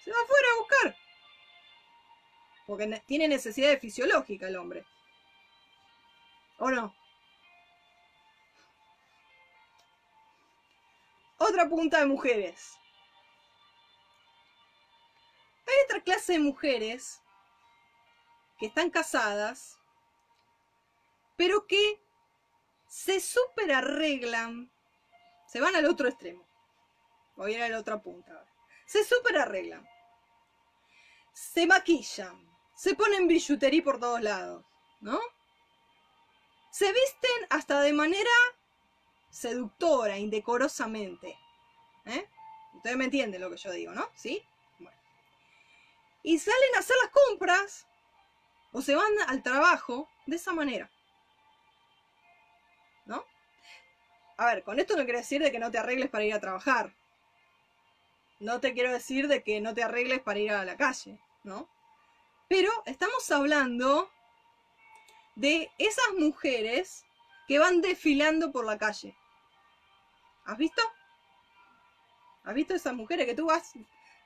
Se 0.04 0.10
va 0.10 0.16
afuera 0.22 0.48
a 0.52 0.58
buscar. 0.58 0.96
Porque 2.66 3.02
tiene 3.06 3.28
necesidad 3.28 3.78
fisiológica 3.78 4.48
el 4.48 4.56
hombre. 4.56 4.84
¿O 6.58 6.70
no? 6.70 6.94
Otra 11.38 11.68
punta 11.68 11.98
de 11.98 12.06
mujeres. 12.06 12.78
Hay 15.66 15.74
otra 15.86 16.00
clase 16.02 16.34
de 16.34 16.38
mujeres 16.38 17.21
que 18.62 18.68
están 18.68 18.90
casadas, 18.90 19.80
pero 21.36 21.66
que 21.66 22.00
se 22.86 23.18
super 23.18 23.72
arreglan, 23.72 24.70
se 25.48 25.60
van 25.60 25.74
al 25.74 25.86
otro 25.86 26.06
extremo. 26.06 26.46
Voy 27.34 27.54
a 27.54 27.56
ir 27.56 27.62
a 27.64 27.68
la 27.70 27.80
otra 27.80 28.00
punta. 28.00 28.46
Se 28.86 29.02
super 29.02 29.36
arreglan. 29.36 29.84
Se 31.32 31.66
maquillan, 31.66 32.48
se 32.76 32.94
ponen 32.94 33.26
billutería 33.26 33.82
por 33.82 33.98
todos 33.98 34.22
lados, 34.22 34.64
¿no? 35.00 35.18
Se 36.70 36.86
visten 36.92 37.46
hasta 37.50 37.80
de 37.80 37.92
manera 37.92 38.30
seductora, 39.28 40.18
indecorosamente. 40.18 41.36
¿Eh? 42.04 42.28
Ustedes 42.74 42.96
me 42.96 43.06
entienden 43.06 43.40
lo 43.40 43.50
que 43.50 43.56
yo 43.56 43.72
digo, 43.72 43.90
¿no? 43.90 44.08
¿Sí? 44.14 44.40
Bueno. 44.78 44.96
Y 46.22 46.38
salen 46.38 46.76
a 46.76 46.78
hacer 46.78 46.94
las 47.02 47.10
compras 47.10 47.88
o 48.72 48.82
se 48.82 48.94
van 48.94 49.12
al 49.28 49.42
trabajo 49.42 50.08
de 50.26 50.36
esa 50.36 50.52
manera. 50.52 50.90
¿No? 53.06 53.24
A 54.36 54.46
ver, 54.46 54.62
con 54.64 54.78
esto 54.80 54.96
no 54.96 55.04
quiero 55.04 55.18
decir 55.18 55.42
de 55.42 55.52
que 55.52 55.58
no 55.58 55.70
te 55.70 55.78
arregles 55.78 56.08
para 56.08 56.24
ir 56.24 56.34
a 56.34 56.40
trabajar. 56.40 56.94
No 58.40 58.60
te 58.60 58.72
quiero 58.72 58.92
decir 58.92 59.28
de 59.28 59.42
que 59.42 59.60
no 59.60 59.74
te 59.74 59.82
arregles 59.82 60.20
para 60.20 60.38
ir 60.38 60.50
a 60.50 60.64
la 60.64 60.76
calle, 60.76 61.20
¿no? 61.44 61.68
Pero 62.48 62.70
estamos 62.86 63.30
hablando 63.30 64.10
de 65.36 65.70
esas 65.78 66.12
mujeres 66.18 67.04
que 67.46 67.58
van 67.58 67.80
desfilando 67.80 68.52
por 68.52 68.64
la 68.64 68.78
calle. 68.78 69.16
¿Has 70.44 70.58
visto? 70.58 70.82
¿Has 72.44 72.54
visto 72.54 72.74
esas 72.74 72.94
mujeres 72.94 73.26
que 73.26 73.34
tú 73.34 73.46
vas 73.46 73.74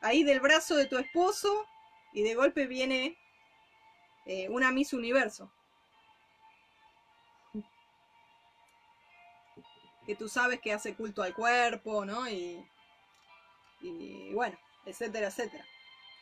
ahí 0.01 0.24
del 0.24 0.40
brazo 0.40 0.76
de 0.76 0.86
tu 0.86 0.97
esposo 0.97 1.66
y 2.12 2.22
de 2.22 2.34
golpe 2.34 2.66
viene 2.66 3.18
eh, 4.27 4.49
una 4.49 4.70
Miss 4.72 4.93
Universo. 4.93 5.51
Que 10.05 10.14
tú 10.14 10.29
sabes 10.29 10.61
que 10.61 10.72
hace 10.72 10.95
culto 10.95 11.22
al 11.22 11.35
cuerpo, 11.35 12.05
¿no? 12.05 12.29
Y, 12.29 12.64
y 13.81 14.33
bueno, 14.35 14.59
etcétera, 14.85 15.29
etcétera. 15.29 15.64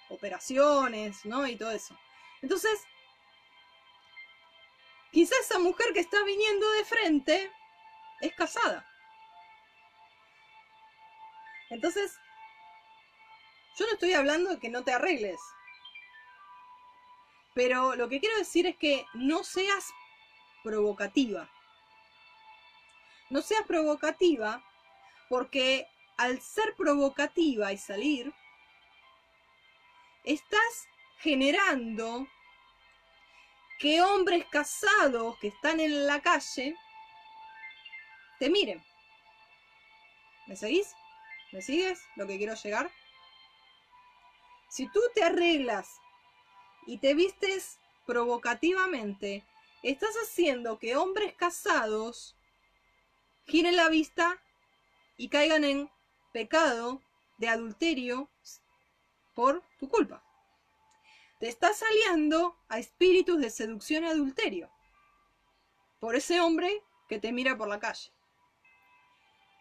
Operaciones, 0.08 1.24
¿no? 1.24 1.46
Y 1.46 1.56
todo 1.56 1.70
eso. 1.70 1.98
Entonces, 2.40 2.80
quizás 5.12 5.40
esa 5.40 5.58
mujer 5.58 5.92
que 5.92 6.00
está 6.00 6.22
viniendo 6.24 6.70
de 6.72 6.84
frente 6.84 7.52
es 8.20 8.34
casada. 8.34 8.86
Entonces, 11.70 12.18
yo 13.78 13.86
no 13.86 13.92
estoy 13.92 14.14
hablando 14.14 14.50
de 14.50 14.60
que 14.60 14.68
no 14.68 14.84
te 14.84 14.92
arregles. 14.92 15.40
Pero 17.54 17.94
lo 17.94 18.08
que 18.08 18.20
quiero 18.20 18.36
decir 18.36 18.66
es 18.66 18.76
que 18.76 19.06
no 19.14 19.44
seas 19.44 19.92
provocativa. 20.62 21.48
No 23.30 23.42
seas 23.42 23.64
provocativa 23.66 24.62
porque 25.28 25.86
al 26.16 26.40
ser 26.40 26.74
provocativa 26.76 27.72
y 27.72 27.78
salir, 27.78 28.32
estás 30.24 30.88
generando 31.18 32.26
que 33.78 34.00
hombres 34.02 34.44
casados 34.50 35.38
que 35.38 35.48
están 35.48 35.80
en 35.80 36.06
la 36.06 36.20
calle 36.20 36.76
te 38.38 38.50
miren. 38.50 38.82
¿Me 40.46 40.56
seguís? 40.56 40.94
¿Me 41.52 41.62
sigues 41.62 42.02
lo 42.16 42.26
que 42.26 42.36
quiero 42.36 42.54
llegar? 42.54 42.90
Si 44.68 44.88
tú 44.90 45.00
te 45.14 45.22
arreglas 45.22 46.00
y 46.86 46.98
te 46.98 47.14
vistes 47.14 47.78
provocativamente, 48.06 49.44
estás 49.82 50.14
haciendo 50.22 50.78
que 50.78 50.96
hombres 50.96 51.34
casados 51.34 52.36
giren 53.46 53.76
la 53.76 53.88
vista 53.88 54.40
y 55.16 55.28
caigan 55.28 55.64
en 55.64 55.90
pecado 56.32 57.00
de 57.38 57.48
adulterio 57.48 58.28
por 59.34 59.62
tu 59.78 59.88
culpa. 59.88 60.22
Te 61.40 61.48
estás 61.48 61.82
aliando 61.82 62.56
a 62.68 62.78
espíritus 62.78 63.40
de 63.40 63.50
seducción 63.50 64.04
y 64.04 64.08
adulterio 64.08 64.70
por 66.00 66.16
ese 66.16 66.40
hombre 66.40 66.82
que 67.08 67.18
te 67.18 67.32
mira 67.32 67.56
por 67.56 67.68
la 67.68 67.80
calle. 67.80 68.10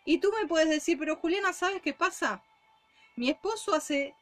Y 0.06 0.20
tú 0.20 0.32
me 0.40 0.48
puedes 0.48 0.70
decir, 0.70 0.98
pero 0.98 1.16
Juliana, 1.16 1.54
¿sabes 1.54 1.82
qué 1.82 1.94
pasa? 1.94 2.44
Mi 3.16 3.30
esposo 3.30 3.74
hace 3.74 4.16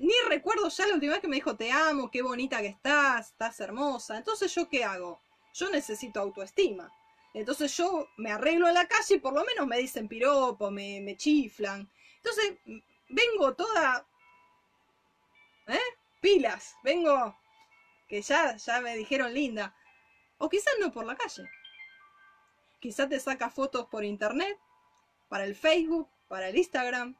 ni 0.00 0.14
recuerdo 0.28 0.70
ya 0.70 0.86
la 0.86 0.94
última 0.94 1.12
vez 1.12 1.20
que 1.20 1.28
me 1.28 1.36
dijo 1.36 1.56
te 1.56 1.70
amo, 1.70 2.10
qué 2.10 2.22
bonita 2.22 2.62
que 2.62 2.68
estás, 2.68 3.32
estás 3.32 3.60
hermosa. 3.60 4.16
Entonces 4.16 4.54
yo 4.54 4.66
qué 4.66 4.82
hago? 4.82 5.20
Yo 5.52 5.68
necesito 5.68 6.20
autoestima. 6.20 6.90
Entonces 7.34 7.76
yo 7.76 8.08
me 8.16 8.32
arreglo 8.32 8.66
en 8.66 8.74
la 8.74 8.88
calle 8.88 9.16
y 9.16 9.20
por 9.20 9.34
lo 9.34 9.44
menos 9.44 9.66
me 9.66 9.76
dicen 9.76 10.08
piropo, 10.08 10.70
me, 10.70 11.02
me 11.02 11.18
chiflan. 11.18 11.90
Entonces 12.16 12.56
vengo 13.10 13.54
toda... 13.54 14.06
¿Eh? 15.68 15.78
Pilas, 16.22 16.76
vengo... 16.82 17.36
Que 18.08 18.22
ya, 18.22 18.56
ya 18.56 18.80
me 18.80 18.96
dijeron 18.96 19.34
linda. 19.34 19.76
O 20.38 20.48
quizás 20.48 20.74
no 20.80 20.90
por 20.90 21.04
la 21.04 21.14
calle. 21.14 21.44
Quizás 22.80 23.08
te 23.10 23.20
saca 23.20 23.50
fotos 23.50 23.86
por 23.86 24.02
internet, 24.02 24.58
para 25.28 25.44
el 25.44 25.54
Facebook, 25.54 26.08
para 26.26 26.48
el 26.48 26.56
Instagram, 26.56 27.16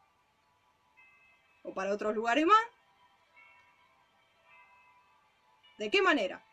o 1.63 1.75
para 1.75 1.93
otros 1.93 2.15
lugares 2.15 2.47
más. 2.47 2.63
¿De 5.79 5.91
qué 5.91 6.03
manera? 6.03 6.45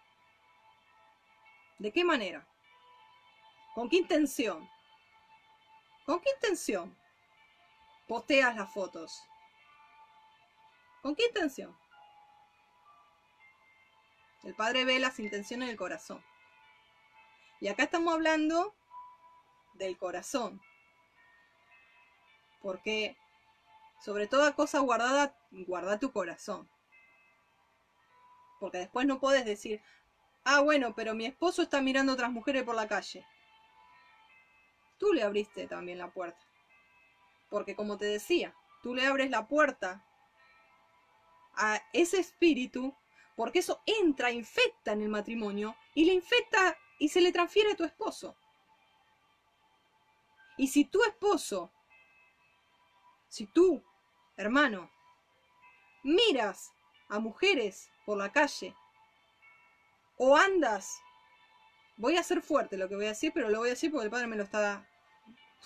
¿De 1.80 1.92
qué 1.92 2.04
manera? 2.04 2.48
¿Con 3.76 3.90
qué 3.90 3.98
intención? 3.98 4.70
¿Con 6.06 6.20
qué 6.22 6.30
intención 6.36 6.98
posteas 8.08 8.56
las 8.56 8.72
fotos? 8.74 9.22
¿Con 11.02 11.16
qué 11.16 11.26
intención? 11.26 11.78
El 14.44 14.56
Padre 14.56 14.86
ve 14.86 14.98
las 15.00 15.20
intenciones 15.20 15.68
del 15.68 15.78
corazón. 15.78 16.24
Y 17.60 17.68
acá 17.68 17.84
estamos 17.84 18.14
hablando 18.14 18.74
del 19.74 19.98
corazón. 19.98 20.62
Porque 22.62 23.18
sobre 24.00 24.28
toda 24.28 24.56
cosa 24.56 24.80
guardada, 24.80 25.36
guarda 25.52 26.00
tu 26.00 26.12
corazón. 26.12 26.70
Porque 28.60 28.80
después 28.80 29.06
no 29.06 29.20
puedes 29.20 29.46
decir, 29.46 29.82
ah, 30.44 30.62
bueno, 30.62 30.94
pero 30.96 31.14
mi 31.14 31.26
esposo 31.26 31.62
está 31.62 31.82
mirando 31.82 32.12
a 32.12 32.16
otras 32.16 32.32
mujeres 32.32 32.64
por 32.64 32.76
la 32.76 32.88
calle. 32.88 33.26
Tú 34.98 35.14
le 35.14 35.24
abriste 35.24 35.68
también 35.68 36.00
la 36.00 36.12
puerta. 36.12 36.42
Porque 37.50 37.76
como 37.76 37.98
te 37.98 38.06
decía, 38.06 38.56
tú 38.82 38.96
le 38.96 39.06
abres 39.06 39.30
la 39.30 39.48
puerta 39.48 40.04
a 41.56 41.82
ese 41.94 42.20
espíritu, 42.20 42.96
porque 43.36 43.60
eso 43.60 43.82
entra, 43.86 44.32
infecta 44.32 44.94
en 44.94 45.02
el 45.02 45.10
matrimonio 45.10 45.76
y 45.94 46.06
le 46.06 46.14
infecta 46.14 46.78
y 47.00 47.10
se 47.10 47.22
le 47.22 47.32
transfiere 47.32 47.72
a 47.72 47.76
tu 47.76 47.84
esposo. 47.84 48.36
Y 50.58 50.68
si 50.68 50.86
tu 50.86 51.04
esposo 51.04 51.72
si 53.30 53.46
tú, 53.46 53.84
hermano, 54.38 54.90
miras 56.04 56.72
a 57.10 57.20
mujeres 57.20 57.90
por 58.06 58.18
la 58.18 58.32
calle 58.32 58.76
o 60.18 60.36
andas, 60.36 61.00
voy 61.98 62.18
a 62.18 62.24
ser 62.24 62.42
fuerte 62.42 62.78
lo 62.78 62.88
que 62.88 62.96
voy 62.96 63.06
a 63.06 63.10
decir, 63.10 63.32
pero 63.34 63.50
lo 63.50 63.60
voy 63.60 63.70
a 63.70 63.72
decir 63.72 63.92
porque 63.92 64.06
el 64.06 64.12
padre 64.12 64.28
me 64.28 64.36
lo 64.36 64.44
está 64.44 64.88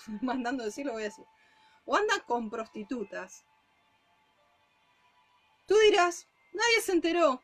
mandando 0.22 0.64
decir, 0.64 0.86
lo 0.86 0.92
voy 0.92 1.02
a 1.02 1.06
decir. 1.06 1.24
O 1.84 1.96
andas 1.96 2.22
con 2.22 2.50
prostitutas. 2.50 3.44
Tú 5.66 5.74
dirás, 5.90 6.28
nadie 6.52 6.80
se 6.80 6.92
enteró. 6.92 7.42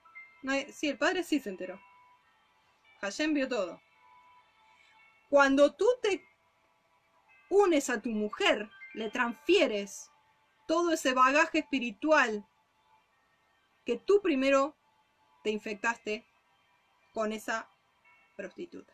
sí, 0.72 0.89
el 0.89 0.99
padre 0.99 1.22
sí 1.22 1.41
se 1.41 1.51
enteró. 1.51 1.81
Hashem 3.01 3.35
vio 3.35 3.49
todo. 3.49 3.81
Cuando 5.29 5.74
tú 5.74 5.87
te 6.03 6.24
unes 7.51 7.91
a 7.91 8.01
tu 8.01 8.11
mujer, 8.11 8.68
le 8.95 9.11
transfieres 9.11 10.11
todo 10.69 10.93
ese 10.93 11.14
bagaje 11.14 11.61
espiritual 11.61 12.47
que 13.87 13.97
tú 13.97 14.21
primero 14.23 14.77
te 15.43 15.51
infectaste 15.51 16.27
con 17.14 17.33
esa 17.33 17.71
prostituta. 18.37 18.93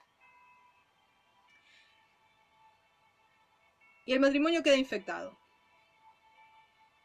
Y 4.07 4.13
el 4.13 4.21
matrimonio 4.21 4.63
queda 4.63 4.77
infectado. 4.77 5.37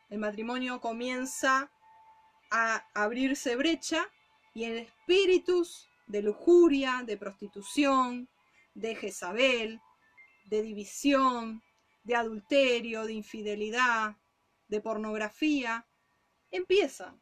El 0.09 0.19
matrimonio 0.19 0.79
comienza 0.79 1.71
a 2.51 2.85
abrirse 2.93 3.55
brecha 3.55 4.05
y 4.53 4.65
en 4.65 4.77
espíritus 4.77 5.89
de 6.05 6.21
lujuria, 6.21 7.01
de 7.05 7.17
prostitución, 7.17 8.29
de 8.75 8.95
Jezabel, 8.95 9.81
de 10.45 10.61
división, 10.61 11.63
de 12.03 12.15
adulterio, 12.15 13.05
de 13.05 13.13
infidelidad, 13.13 14.15
de 14.69 14.81
pornografía, 14.81 15.87
empiezan. 16.51 17.21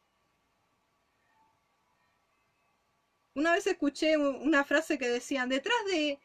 Una 3.33 3.53
vez 3.53 3.67
escuché 3.67 4.17
una 4.17 4.63
frase 4.63 4.97
que 4.97 5.09
decían, 5.09 5.49
detrás 5.49 5.77
de, 5.85 6.19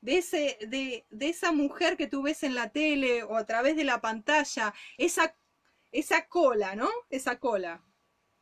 de, 0.00 0.18
ese, 0.18 0.58
de, 0.68 1.06
de 1.10 1.28
esa 1.28 1.52
mujer 1.52 1.96
que 1.96 2.06
tú 2.06 2.22
ves 2.22 2.42
en 2.42 2.54
la 2.54 2.70
tele 2.70 3.22
o 3.22 3.36
a 3.36 3.44
través 3.44 3.76
de 3.76 3.84
la 3.84 4.00
pantalla, 4.00 4.72
esa, 4.96 5.36
esa 5.92 6.26
cola, 6.28 6.74
¿no? 6.76 6.88
Esa 7.10 7.38
cola, 7.38 7.84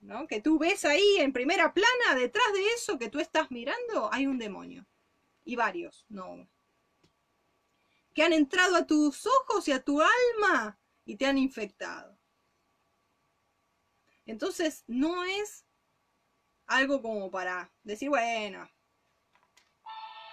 ¿no? 0.00 0.26
Que 0.26 0.40
tú 0.40 0.58
ves 0.58 0.84
ahí 0.84 1.16
en 1.18 1.32
primera 1.32 1.72
plana, 1.72 2.14
detrás 2.14 2.52
de 2.52 2.66
eso 2.74 2.98
que 2.98 3.08
tú 3.08 3.20
estás 3.20 3.50
mirando, 3.50 4.12
hay 4.12 4.26
un 4.26 4.38
demonio. 4.38 4.86
Y 5.44 5.56
varios, 5.56 6.06
no. 6.08 6.48
Que 8.14 8.22
han 8.22 8.32
entrado 8.32 8.76
a 8.76 8.86
tus 8.86 9.26
ojos 9.26 9.66
y 9.66 9.72
a 9.72 9.82
tu 9.82 10.00
alma 10.00 10.78
y 11.04 11.16
te 11.16 11.26
han 11.26 11.38
infectado. 11.38 12.18
Entonces, 14.26 14.84
no 14.86 15.24
es 15.24 15.66
algo 16.66 17.02
como 17.02 17.30
para 17.30 17.72
decir, 17.82 18.08
bueno, 18.08 18.68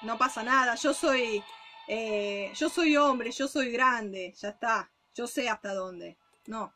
no 0.01 0.17
pasa 0.17 0.43
nada, 0.43 0.75
yo 0.75 0.93
soy, 0.93 1.43
eh, 1.87 2.51
yo 2.55 2.69
soy 2.69 2.95
hombre, 2.95 3.31
yo 3.31 3.47
soy 3.47 3.71
grande, 3.71 4.33
ya 4.37 4.49
está, 4.49 4.91
yo 5.13 5.27
sé 5.27 5.49
hasta 5.49 5.73
dónde. 5.73 6.17
No. 6.47 6.73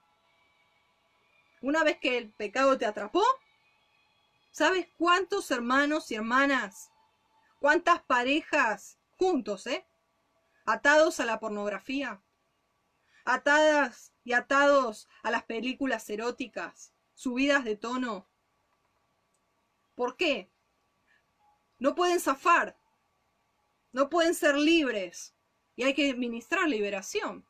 Una 1.62 1.84
vez 1.84 1.98
que 2.00 2.18
el 2.18 2.32
pecado 2.34 2.78
te 2.78 2.86
atrapó, 2.86 3.24
¿sabes 4.52 4.88
cuántos 4.98 5.50
hermanos 5.52 6.12
y 6.12 6.16
hermanas, 6.16 6.92
cuántas 7.60 8.04
parejas 8.04 9.00
juntos, 9.18 9.66
eh? 9.68 9.88
Atados 10.66 11.20
a 11.20 11.26
la 11.26 11.40
pornografía, 11.40 12.22
atadas 13.26 14.14
y 14.24 14.34
atados 14.34 15.08
a 15.24 15.32
las 15.32 15.44
películas 15.44 16.10
eróticas, 16.10 16.94
subidas 17.14 17.66
de 17.66 17.76
tono, 17.76 18.28
¿Por 19.96 20.18
qué? 20.18 20.52
No 21.80 21.96
pueden 21.96 22.20
zafar, 22.20 22.78
no 23.94 24.10
pueden 24.10 24.36
ser 24.36 24.56
libres 24.58 25.34
y 25.76 25.84
hay 25.84 25.94
que 25.94 26.12
administrar 26.12 26.68
liberación. 26.68 27.46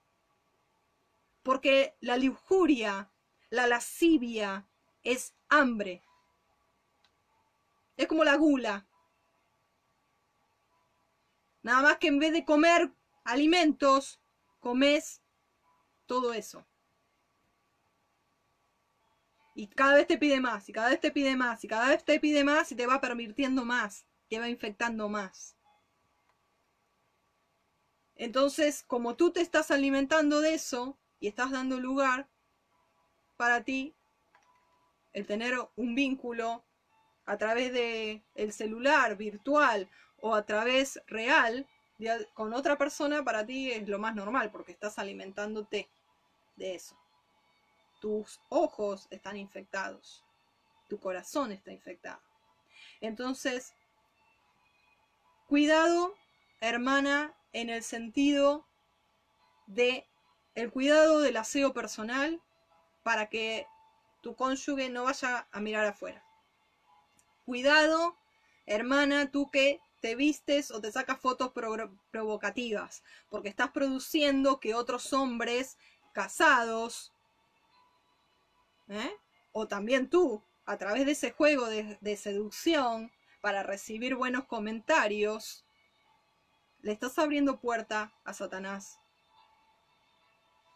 Porque 1.43 1.95
la 1.99 2.17
lujuria, 2.17 3.11
la 3.49 3.67
lascivia 3.67 4.67
es 5.03 5.35
hambre. 5.49 6.03
Es 7.97 8.07
como 8.07 8.23
la 8.23 8.35
gula. 8.35 8.87
Nada 11.61 11.81
más 11.81 11.97
que 11.97 12.07
en 12.07 12.19
vez 12.19 12.31
de 12.31 12.45
comer 12.45 12.91
alimentos, 13.23 14.19
comes 14.59 15.21
todo 16.05 16.33
eso. 16.33 16.65
Y 19.53 19.67
cada 19.67 19.95
vez 19.95 20.07
te 20.07 20.17
pide 20.17 20.41
más, 20.41 20.67
y 20.67 20.73
cada 20.73 20.89
vez 20.89 20.99
te 20.99 21.11
pide 21.11 21.35
más, 21.35 21.63
y 21.63 21.67
cada 21.67 21.89
vez 21.89 22.03
te 22.03 22.19
pide 22.19 22.43
más 22.43 22.71
y 22.71 22.75
te 22.75 22.87
va 22.87 22.99
permitiendo 22.99 23.63
más, 23.63 24.05
te 24.29 24.37
va 24.37 24.49
infectando 24.49 25.07
más. 25.07 25.55
Entonces, 28.15 28.83
como 28.83 29.15
tú 29.15 29.31
te 29.31 29.41
estás 29.41 29.71
alimentando 29.71 30.41
de 30.41 30.53
eso 30.53 30.97
y 31.19 31.27
estás 31.27 31.51
dando 31.51 31.79
lugar 31.79 32.27
para 33.37 33.63
ti, 33.63 33.95
el 35.13 35.25
tener 35.25 35.55
un 35.75 35.95
vínculo 35.95 36.65
a 37.25 37.37
través 37.37 37.71
de 37.73 38.23
el 38.35 38.51
celular 38.51 39.15
virtual 39.17 39.89
o 40.17 40.35
a 40.35 40.45
través 40.45 41.01
real 41.07 41.67
con 42.33 42.53
otra 42.53 42.77
persona 42.77 43.23
para 43.23 43.45
ti 43.45 43.71
es 43.71 43.87
lo 43.87 43.99
más 43.99 44.13
normal 44.15 44.51
porque 44.51 44.73
estás 44.73 44.99
alimentándote 44.99 45.89
de 46.55 46.75
eso 46.75 46.97
tus 48.05 48.39
ojos 48.49 49.07
están 49.09 49.35
infectados, 49.35 50.23
tu 50.87 50.99
corazón 50.99 51.51
está 51.51 51.71
infectado. 51.71 52.21
Entonces, 53.01 53.73
cuidado, 55.47 56.13
hermana, 56.61 57.33
en 57.51 57.71
el 57.71 57.81
sentido 57.81 58.67
de 59.65 60.05
el 60.53 60.71
cuidado 60.71 61.21
del 61.21 61.37
aseo 61.37 61.73
personal 61.73 62.39
para 63.01 63.27
que 63.27 63.65
tu 64.21 64.35
cónyuge 64.35 64.89
no 64.89 65.05
vaya 65.05 65.47
a 65.51 65.59
mirar 65.59 65.87
afuera. 65.87 66.23
Cuidado, 67.43 68.15
hermana, 68.67 69.31
tú 69.31 69.49
que 69.49 69.81
te 69.99 70.15
vistes 70.15 70.69
o 70.69 70.79
te 70.79 70.91
sacas 70.91 71.19
fotos 71.19 71.51
provocativas, 72.11 73.03
porque 73.29 73.49
estás 73.49 73.71
produciendo 73.71 74.59
que 74.59 74.75
otros 74.75 75.11
hombres 75.13 75.79
casados 76.15 77.11
¿eh? 78.87 79.13
o 79.51 79.67
también 79.67 80.09
tú, 80.09 80.41
a 80.65 80.77
través 80.77 81.05
de 81.05 81.11
ese 81.11 81.31
juego 81.31 81.67
de, 81.67 82.17
seducción, 82.17 83.11
para 83.41 83.63
recibir 83.63 84.15
buenos 84.15 84.45
comentarios, 84.45 85.65
le 86.81 86.93
estás 86.93 87.19
abriendo 87.19 87.59
puerta 87.59 88.13
a 88.23 88.33
Satanás 88.33 88.97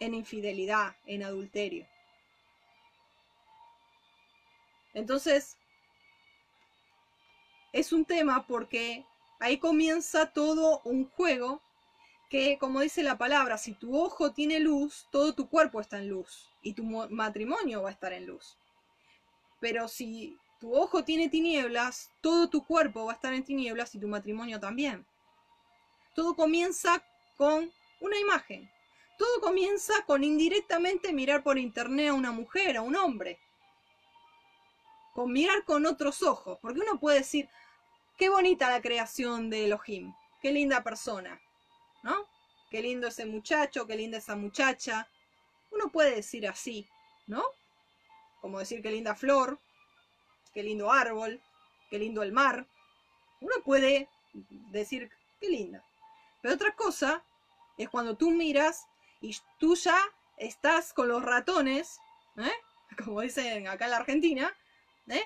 en 0.01 0.13
infidelidad, 0.13 0.97
en 1.05 1.23
adulterio. 1.23 1.87
Entonces, 4.93 5.57
es 7.71 7.93
un 7.93 8.03
tema 8.03 8.45
porque 8.45 9.05
ahí 9.39 9.57
comienza 9.57 10.33
todo 10.33 10.81
un 10.83 11.09
juego 11.09 11.61
que, 12.29 12.57
como 12.59 12.81
dice 12.81 13.01
la 13.01 13.17
palabra, 13.17 13.57
si 13.57 13.73
tu 13.73 13.97
ojo 13.97 14.31
tiene 14.31 14.59
luz, 14.59 15.07
todo 15.11 15.33
tu 15.33 15.49
cuerpo 15.49 15.81
está 15.81 15.97
en 15.97 16.09
luz 16.09 16.47
y 16.61 16.73
tu 16.73 16.83
matrimonio 16.83 17.81
va 17.81 17.89
a 17.89 17.93
estar 17.93 18.13
en 18.13 18.27
luz. 18.27 18.55
Pero 19.59 19.87
si 19.87 20.37
tu 20.59 20.75
ojo 20.75 21.03
tiene 21.03 21.29
tinieblas, 21.29 22.11
todo 22.21 22.49
tu 22.49 22.63
cuerpo 22.65 23.05
va 23.05 23.13
a 23.13 23.15
estar 23.15 23.33
en 23.33 23.43
tinieblas 23.43 23.95
y 23.95 23.99
tu 23.99 24.07
matrimonio 24.07 24.59
también. 24.59 25.05
Todo 26.13 26.35
comienza 26.35 27.03
con 27.35 27.71
una 27.99 28.19
imagen. 28.19 28.69
Todo 29.17 29.41
comienza 29.41 29.93
con 30.05 30.23
indirectamente 30.23 31.11
mirar 31.11 31.43
por 31.43 31.57
internet 31.57 32.09
a 32.09 32.13
una 32.13 32.31
mujer, 32.31 32.77
a 32.77 32.81
un 32.81 32.95
hombre. 32.95 33.39
Con 35.13 35.33
mirar 35.33 35.65
con 35.65 35.85
otros 35.85 36.21
ojos. 36.21 36.59
Porque 36.61 36.79
uno 36.79 36.99
puede 36.99 37.19
decir, 37.19 37.49
qué 38.17 38.29
bonita 38.29 38.69
la 38.69 38.81
creación 38.81 39.49
de 39.49 39.65
Elohim. 39.65 40.13
Qué 40.41 40.51
linda 40.51 40.83
persona. 40.83 41.41
¿No? 42.03 42.27
Qué 42.69 42.81
lindo 42.81 43.07
ese 43.07 43.25
muchacho, 43.25 43.87
qué 43.87 43.95
linda 43.95 44.17
esa 44.17 44.35
muchacha. 44.35 45.07
Uno 45.71 45.91
puede 45.91 46.15
decir 46.15 46.47
así, 46.47 46.87
¿no? 47.27 47.43
Como 48.41 48.59
decir 48.59 48.81
qué 48.81 48.91
linda 48.91 49.15
flor, 49.15 49.59
qué 50.53 50.63
lindo 50.63 50.91
árbol, 50.91 51.41
qué 51.89 51.99
lindo 51.99 52.23
el 52.23 52.31
mar. 52.31 52.67
Uno 53.41 53.55
puede 53.63 54.09
decir 54.71 55.09
qué 55.39 55.49
linda. 55.49 55.83
Pero 56.41 56.55
otra 56.55 56.75
cosa 56.75 57.23
es 57.77 57.89
cuando 57.89 58.15
tú 58.15 58.31
miras 58.31 58.87
y 59.21 59.35
tú 59.59 59.75
ya 59.75 59.99
estás 60.37 60.93
con 60.93 61.07
los 61.07 61.23
ratones, 61.23 61.99
¿eh? 62.37 62.51
como 63.03 63.21
dicen 63.21 63.67
acá 63.67 63.85
en 63.85 63.91
la 63.91 63.97
Argentina, 63.97 64.55
¿eh? 65.07 65.23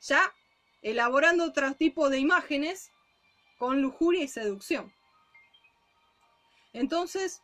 ya 0.00 0.34
elaborando 0.82 1.44
otro 1.44 1.74
tipo 1.74 2.10
de 2.10 2.18
imágenes 2.18 2.90
con 3.58 3.80
lujuria 3.80 4.24
y 4.24 4.28
seducción. 4.28 4.92
Entonces, 6.76 7.42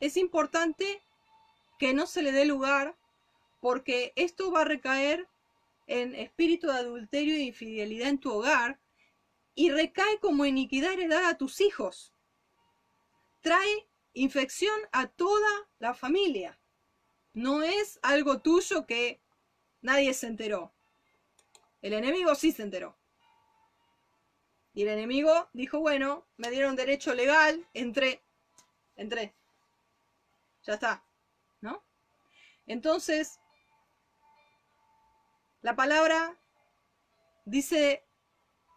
es 0.00 0.16
importante 0.16 1.00
que 1.78 1.94
no 1.94 2.06
se 2.06 2.20
le 2.20 2.32
dé 2.32 2.44
lugar 2.44 2.96
porque 3.60 4.12
esto 4.16 4.50
va 4.50 4.62
a 4.62 4.64
recaer 4.64 5.28
en 5.86 6.16
espíritu 6.16 6.66
de 6.66 6.72
adulterio 6.72 7.36
e 7.36 7.42
infidelidad 7.42 8.08
en 8.08 8.18
tu 8.18 8.32
hogar 8.32 8.80
y 9.54 9.70
recae 9.70 10.18
como 10.18 10.46
iniquidad 10.46 10.94
heredada 10.94 11.28
a 11.28 11.38
tus 11.38 11.60
hijos. 11.60 12.12
Trae 13.40 13.88
infección 14.14 14.74
a 14.90 15.06
toda 15.06 15.68
la 15.78 15.94
familia. 15.94 16.58
No 17.34 17.62
es 17.62 18.00
algo 18.02 18.40
tuyo 18.40 18.84
que 18.84 19.20
nadie 19.80 20.12
se 20.12 20.26
enteró. 20.26 20.74
El 21.82 21.92
enemigo 21.92 22.34
sí 22.34 22.50
se 22.50 22.64
enteró. 22.64 22.98
Y 24.74 24.82
el 24.82 24.88
enemigo 24.88 25.48
dijo, 25.52 25.80
bueno, 25.80 26.26
me 26.36 26.50
dieron 26.50 26.76
derecho 26.76 27.14
legal, 27.14 27.66
entré, 27.74 28.22
entré. 28.96 29.34
Ya 30.64 30.74
está, 30.74 31.04
¿no? 31.60 31.84
Entonces, 32.66 33.38
la 35.60 35.76
palabra 35.76 36.38
dice 37.44 38.04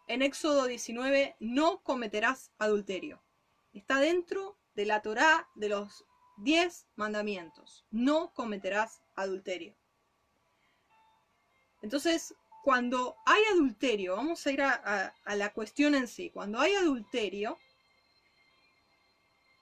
en 0.08 0.22
Éxodo 0.22 0.66
19, 0.66 1.36
no 1.40 1.82
cometerás 1.82 2.52
adulterio. 2.58 3.24
Está 3.74 4.00
dentro 4.00 4.58
de 4.76 4.86
la 4.86 5.02
Torá 5.02 5.50
de 5.56 5.70
los 5.70 6.06
diez 6.38 6.88
mandamientos. 6.96 7.86
No 7.92 8.34
cometerás 8.34 9.02
adulterio. 9.16 9.76
Entonces, 11.82 12.36
cuando 12.66 13.16
hay 13.28 13.44
adulterio, 13.54 14.16
vamos 14.16 14.48
a 14.48 14.52
ir 14.52 14.64
a, 14.64 15.14
la 15.36 15.54
cuestión 15.54 15.94
en 15.94 16.08
sí, 16.08 16.32
cuando 16.32 16.60
hay 16.60 16.74
adulterio, 16.74 17.60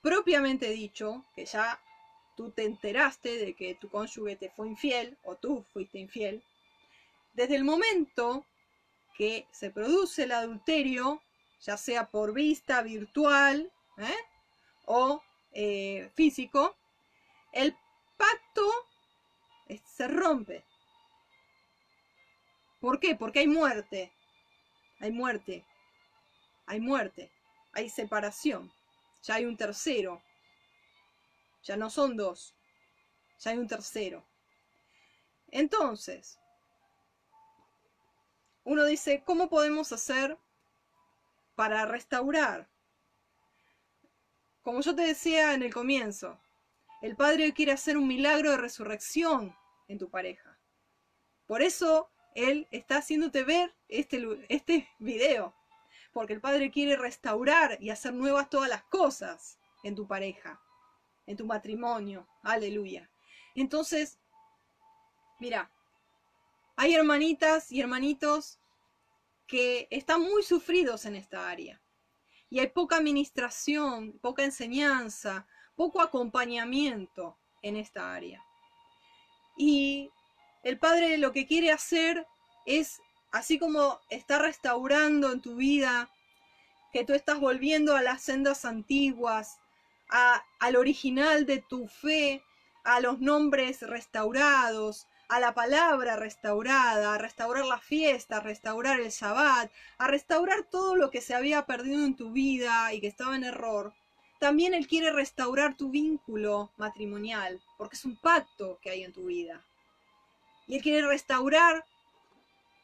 propiamente 0.01 0.70
dicho, 0.70 1.26
que 1.36 1.45
ya 1.45 1.82
tú 2.38 2.51
te 2.51 2.64
enteraste 2.64 3.38
de 3.39 3.56
que 3.56 3.76
tu 3.76 3.89
cónyuge 3.89 4.38
te 4.38 4.49
fue 4.51 4.70
infiel 4.70 5.18
o 5.26 5.36
tú 5.36 5.66
fuiste 5.74 5.99
infiel, 5.99 6.45
desde 7.34 7.58
el 7.58 7.66
momento 7.66 8.45
que 9.18 9.47
se 9.51 9.70
produce 9.70 10.24
el 10.24 10.32
adulterio, 10.32 11.22
ya 11.60 11.76
sea 11.76 12.10
por 12.10 12.32
vista 12.32 12.82
virtual 12.84 13.70
¿eh? 13.97 14.16
o 14.86 15.22
eh, 15.51 16.10
físico, 16.16 16.78
el 17.51 17.76
pacto 18.16 18.66
se 19.84 20.08
rompe. 20.08 20.64
¿Por 22.84 22.99
qué? 22.99 23.15
Porque 23.15 23.39
hay 23.39 23.47
muerte. 23.47 24.11
Hay 24.99 25.09
muerte. 25.13 25.65
Hay 26.65 26.81
muerte. 26.81 27.31
Hay 27.71 27.88
separación. 27.88 28.73
Ya 29.21 29.36
hay 29.36 29.45
un 29.45 29.55
tercero. 29.55 30.21
Ya 31.63 31.77
no 31.77 31.89
son 31.89 32.17
dos. 32.17 32.53
Ya 33.39 33.51
hay 33.51 33.57
un 33.57 33.69
tercero. 33.69 34.27
Entonces, 35.47 36.38
uno 38.65 38.84
dice, 38.84 39.23
¿cómo 39.25 39.47
podemos 39.47 39.93
hacer 39.93 40.38
para 41.55 41.86
restaurar? 41.86 42.67
Como 44.61 44.81
yo 44.81 44.93
te 44.93 45.03
decía 45.03 45.53
en 45.53 45.63
el 45.63 45.73
comienzo, 45.73 46.38
el 47.01 47.15
Padre 47.15 47.53
quiere 47.53 47.71
hacer 47.71 47.95
un 47.95 48.09
milagro 48.09 48.51
de 48.51 48.57
resurrección 48.57 49.55
en 49.88 49.99
tu 49.99 50.09
pareja. 50.09 50.59
Por 51.47 51.61
eso 51.61 52.09
él 52.36 52.67
está 52.71 52.97
haciéndote 52.97 53.43
ver 53.43 53.73
este, 53.88 54.45
este 54.49 54.89
video. 54.99 55.53
Porque 56.13 56.34
el 56.34 56.41
Padre 56.41 56.71
quiere 56.71 56.95
restaurar 56.95 57.77
y 57.81 57.89
hacer 57.89 58.13
nuevas 58.13 58.49
todas 58.49 58.69
las 58.69 58.84
cosas 58.84 59.57
en 59.84 59.95
tu 59.95 60.07
pareja, 60.07 60.61
en 61.25 61.38
tu 61.38 61.45
matrimonio. 61.45 62.27
Aleluya. 62.43 63.09
Entonces, 63.55 64.19
mira, 65.39 65.71
hay 66.75 66.95
hermanitas 66.95 67.71
y 67.71 67.81
hermanitos 67.81 68.59
que 69.47 69.88
están 69.91 70.21
muy 70.21 70.43
sufridos 70.43 71.05
en 71.05 71.15
esta 71.15 71.49
área. 71.49 71.81
Y 72.49 72.59
hay 72.59 72.67
poca 72.67 72.97
administración, 72.97 74.19
poca 74.19 74.43
enseñanza, 74.43 75.47
poco 75.75 76.01
acompañamiento 76.01 77.38
en 77.61 77.75
esta 77.75 78.13
área. 78.13 78.43
Y 79.57 80.11
el 80.64 80.80
Padre 80.80 81.18
lo 81.18 81.32
que 81.32 81.45
quiere 81.45 81.72
hacer 81.72 82.26
es, 82.66 83.01
así 83.32 83.59
como 83.59 83.99
está 84.09 84.39
restaurando 84.39 85.32
en 85.32 85.41
tu 85.41 85.55
vida, 85.55 86.09
que 86.93 87.03
tú 87.03 87.14
estás 87.14 87.39
volviendo 87.39 87.95
a 87.95 88.01
las 88.01 88.22
sendas 88.22 88.66
antiguas, 88.66 89.59
al 90.59 90.76
original 90.76 91.45
de 91.45 91.59
tu 91.59 91.88
fe, 91.88 92.43
a 92.84 92.99
los 92.99 93.20
nombres 93.20 93.82
restaurados, 93.82 95.07
a 95.28 95.39
la 95.39 95.53
palabra 95.53 96.16
restaurada, 96.16 97.16
a 97.16 97.18
restaurar 97.18 97.66
la 97.66 97.80
fiesta, 97.80 98.38
a 98.38 98.41
restaurar 98.41 98.99
el 98.99 99.09
Shabbat, 99.09 99.72
a 99.97 100.07
restaurar 100.07 100.64
todo 100.70 100.95
lo 100.95 101.09
que 101.09 101.22
se 101.22 101.34
había 101.34 101.66
perdido 101.66 102.05
en 102.05 102.16
tu 102.16 102.32
vida 102.32 102.93
y 102.93 103.01
que 103.01 103.07
estaba 103.07 103.36
en 103.36 103.43
error. 103.43 103.93
También 104.39 104.74
Él 104.74 104.88
quiere 104.88 105.11
restaurar 105.11 105.76
tu 105.76 105.89
vínculo 105.89 106.72
matrimonial, 106.78 107.61
porque 107.78 107.95
es 107.95 108.05
un 108.05 108.16
pacto 108.18 108.78
que 108.82 108.91
hay 108.91 109.03
en 109.03 109.14
tu 109.14 109.26
vida. 109.26 109.66
Y 110.68 110.76
Él 110.76 110.82
quiere 110.82 111.07
restaurar 111.07 111.86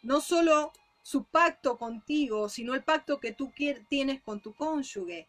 no 0.01 0.21
solo 0.21 0.71
su 1.01 1.23
pacto 1.23 1.77
contigo, 1.77 2.49
sino 2.49 2.73
el 2.73 2.83
pacto 2.83 3.19
que 3.19 3.31
tú 3.31 3.51
tienes 3.89 4.21
con 4.21 4.41
tu 4.41 4.53
cónyuge. 4.53 5.27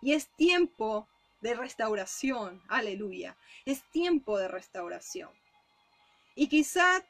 Y 0.00 0.12
es 0.12 0.28
tiempo 0.36 1.08
de 1.40 1.54
restauración, 1.54 2.62
aleluya. 2.68 3.36
Es 3.64 3.82
tiempo 3.90 4.38
de 4.38 4.48
restauración. 4.48 5.30
Y 6.34 6.48
quizá 6.48 7.04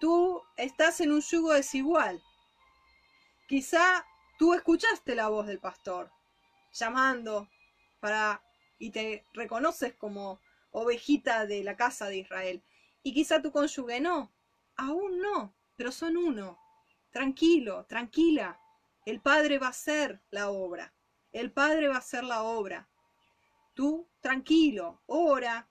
tú 0.00 0.42
estás 0.56 1.00
en 1.00 1.12
un 1.12 1.20
yugo 1.20 1.52
desigual. 1.52 2.22
Quizá 3.48 4.06
tú 4.38 4.54
escuchaste 4.54 5.14
la 5.14 5.28
voz 5.28 5.46
del 5.46 5.58
pastor 5.58 6.10
llamando 6.72 7.48
para 8.00 8.42
y 8.78 8.90
te 8.90 9.24
reconoces 9.32 9.94
como 9.94 10.40
ovejita 10.72 11.46
de 11.46 11.62
la 11.62 11.76
casa 11.76 12.06
de 12.06 12.16
Israel. 12.16 12.62
Y 13.02 13.12
quizá 13.12 13.42
tu 13.42 13.50
cónyuge 13.50 14.00
no, 14.00 14.32
aún 14.76 15.18
no, 15.18 15.54
pero 15.76 15.90
son 15.92 16.16
uno. 16.16 16.58
Tranquilo, 17.10 17.84
tranquila. 17.86 18.60
El 19.04 19.20
Padre 19.20 19.58
va 19.58 19.66
a 19.66 19.70
hacer 19.70 20.22
la 20.30 20.50
obra. 20.50 20.94
El 21.32 21.50
Padre 21.50 21.88
va 21.88 21.96
a 21.96 21.98
hacer 21.98 22.24
la 22.24 22.42
obra. 22.42 22.88
Tú, 23.74 24.08
tranquilo, 24.20 25.02
ora. 25.06 25.68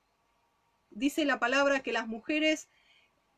Dice 0.90 1.24
la 1.24 1.40
palabra 1.40 1.82
que 1.82 1.94
las 1.94 2.08
mujeres 2.08 2.70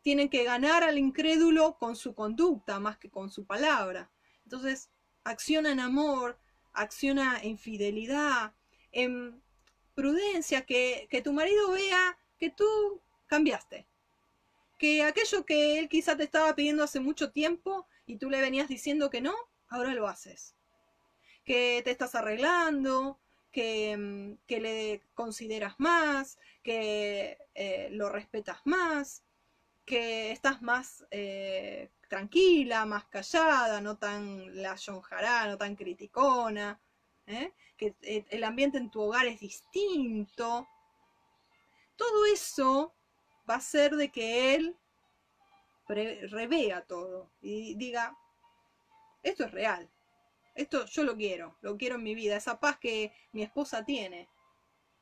tienen 0.02 0.30
que 0.30 0.44
ganar 0.44 0.84
al 0.84 0.98
incrédulo 0.98 1.78
con 1.78 1.96
su 1.96 2.16
conducta 2.16 2.80
más 2.80 2.98
que 2.98 3.12
con 3.12 3.30
su 3.30 3.46
palabra. 3.46 4.12
Entonces, 4.44 4.90
acciona 5.24 5.72
en 5.72 5.80
amor, 5.80 6.40
acciona 6.74 7.40
en 7.42 7.58
fidelidad, 7.58 8.54
en 8.92 9.42
prudencia, 9.94 10.66
que, 10.66 11.08
que 11.10 11.22
tu 11.22 11.32
marido 11.32 11.72
vea 11.72 12.18
que 12.38 12.50
tú 12.50 13.03
cambiaste. 13.34 13.88
Que 14.78 15.04
aquello 15.04 15.44
que 15.44 15.80
él 15.80 15.90
quizá 15.90 16.16
te 16.16 16.24
estaba 16.24 16.54
pidiendo 16.54 16.84
hace 16.84 17.00
mucho 17.00 17.32
tiempo 17.32 17.88
y 18.06 18.18
tú 18.18 18.30
le 18.30 18.42
venías 18.42 18.68
diciendo 18.68 19.10
que 19.10 19.22
no, 19.22 19.34
ahora 19.70 19.96
lo 19.96 20.08
haces. 20.08 20.56
Que 21.44 21.82
te 21.84 21.90
estás 21.90 22.14
arreglando, 22.14 23.20
que, 23.52 23.98
mm, 23.98 24.46
que 24.46 24.60
le 24.60 25.02
consideras 25.16 25.74
más, 25.80 26.38
que 26.62 27.40
eh, 27.56 27.90
lo 27.92 28.10
respetas 28.10 28.60
más, 28.66 29.24
que 29.84 30.32
estás 30.32 30.62
más 30.62 31.06
eh, 31.10 31.90
tranquila, 32.08 32.86
más 32.86 33.06
callada, 33.06 33.82
no 33.82 33.98
tan 33.98 34.62
la 34.62 34.76
yonjará, 34.76 35.48
no 35.48 35.58
tan 35.58 35.76
criticona, 35.76 36.80
¿eh? 37.26 37.52
que 37.78 37.96
el 38.30 38.44
ambiente 38.44 38.78
en 38.78 38.92
tu 38.92 39.02
hogar 39.02 39.26
es 39.26 39.40
distinto. 39.40 40.68
Todo 41.96 42.26
eso 42.26 42.94
va 43.50 43.56
a 43.56 43.62
ser 43.62 43.96
de 43.96 44.12
que 44.12 44.56
él 44.56 44.78
revea 45.88 46.82
todo 46.86 47.30
y 47.42 47.76
diga, 47.76 48.18
esto 49.22 49.46
es 49.46 49.52
real, 49.52 49.90
esto 50.56 50.86
yo 50.86 51.04
lo 51.04 51.16
quiero, 51.16 51.58
lo 51.62 51.78
quiero 51.78 51.96
en 51.96 52.04
mi 52.04 52.16
vida, 52.16 52.36
esa 52.36 52.60
paz 52.60 52.78
que 52.78 53.14
mi 53.32 53.44
esposa 53.44 53.84
tiene. 53.84 54.30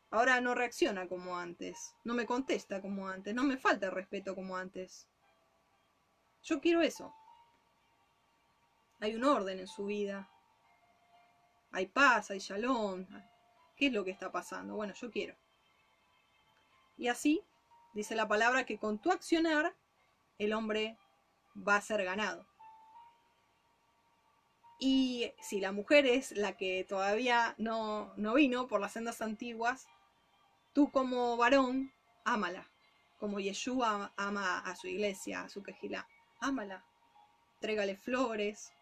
Ahora 0.09 0.41
no 0.41 0.55
reacciona 0.55 1.07
como 1.07 1.37
antes, 1.37 1.95
no 2.03 2.13
me 2.13 2.25
contesta 2.25 2.81
como 2.81 3.07
antes, 3.07 3.33
no 3.33 3.43
me 3.43 3.57
falta 3.57 3.89
respeto 3.89 4.35
como 4.35 4.57
antes. 4.57 5.07
Yo 6.43 6.59
quiero 6.59 6.81
eso. 6.81 7.13
Hay 8.99 9.15
un 9.15 9.23
orden 9.23 9.59
en 9.59 9.67
su 9.67 9.85
vida. 9.85 10.29
Hay 11.71 11.87
paz, 11.87 12.29
hay 12.29 12.39
shalom. 12.39 13.07
¿Qué 13.75 13.87
es 13.87 13.93
lo 13.93 14.03
que 14.03 14.11
está 14.11 14.31
pasando? 14.31 14.75
Bueno, 14.75 14.93
yo 14.93 15.09
quiero. 15.09 15.35
Y 16.97 17.07
así 17.07 17.41
dice 17.93 18.15
la 18.15 18.27
palabra 18.27 18.65
que 18.65 18.77
con 18.77 18.99
tu 18.99 19.11
accionar 19.11 19.75
el 20.37 20.53
hombre 20.53 20.97
va 21.55 21.75
a 21.75 21.81
ser 21.81 22.03
ganado. 22.03 22.47
Y 24.79 25.31
si 25.41 25.59
la 25.59 25.71
mujer 25.71 26.07
es 26.07 26.31
la 26.31 26.57
que 26.57 26.83
todavía 26.83 27.53
no, 27.59 28.13
no 28.17 28.33
vino 28.33 28.67
por 28.67 28.81
las 28.81 28.93
sendas 28.93 29.21
antiguas, 29.21 29.87
tú 30.73 30.91
como 30.91 31.37
varón, 31.37 31.93
ámala. 32.25 32.67
Como 33.19 33.39
Yeshua 33.39 34.11
ama 34.17 34.59
a 34.59 34.75
su 34.75 34.87
iglesia, 34.87 35.43
a 35.43 35.49
su 35.49 35.61
quejilá. 35.61 36.07
Ámala. 36.39 36.83
Trégale 37.59 37.95
flores. 37.95 38.73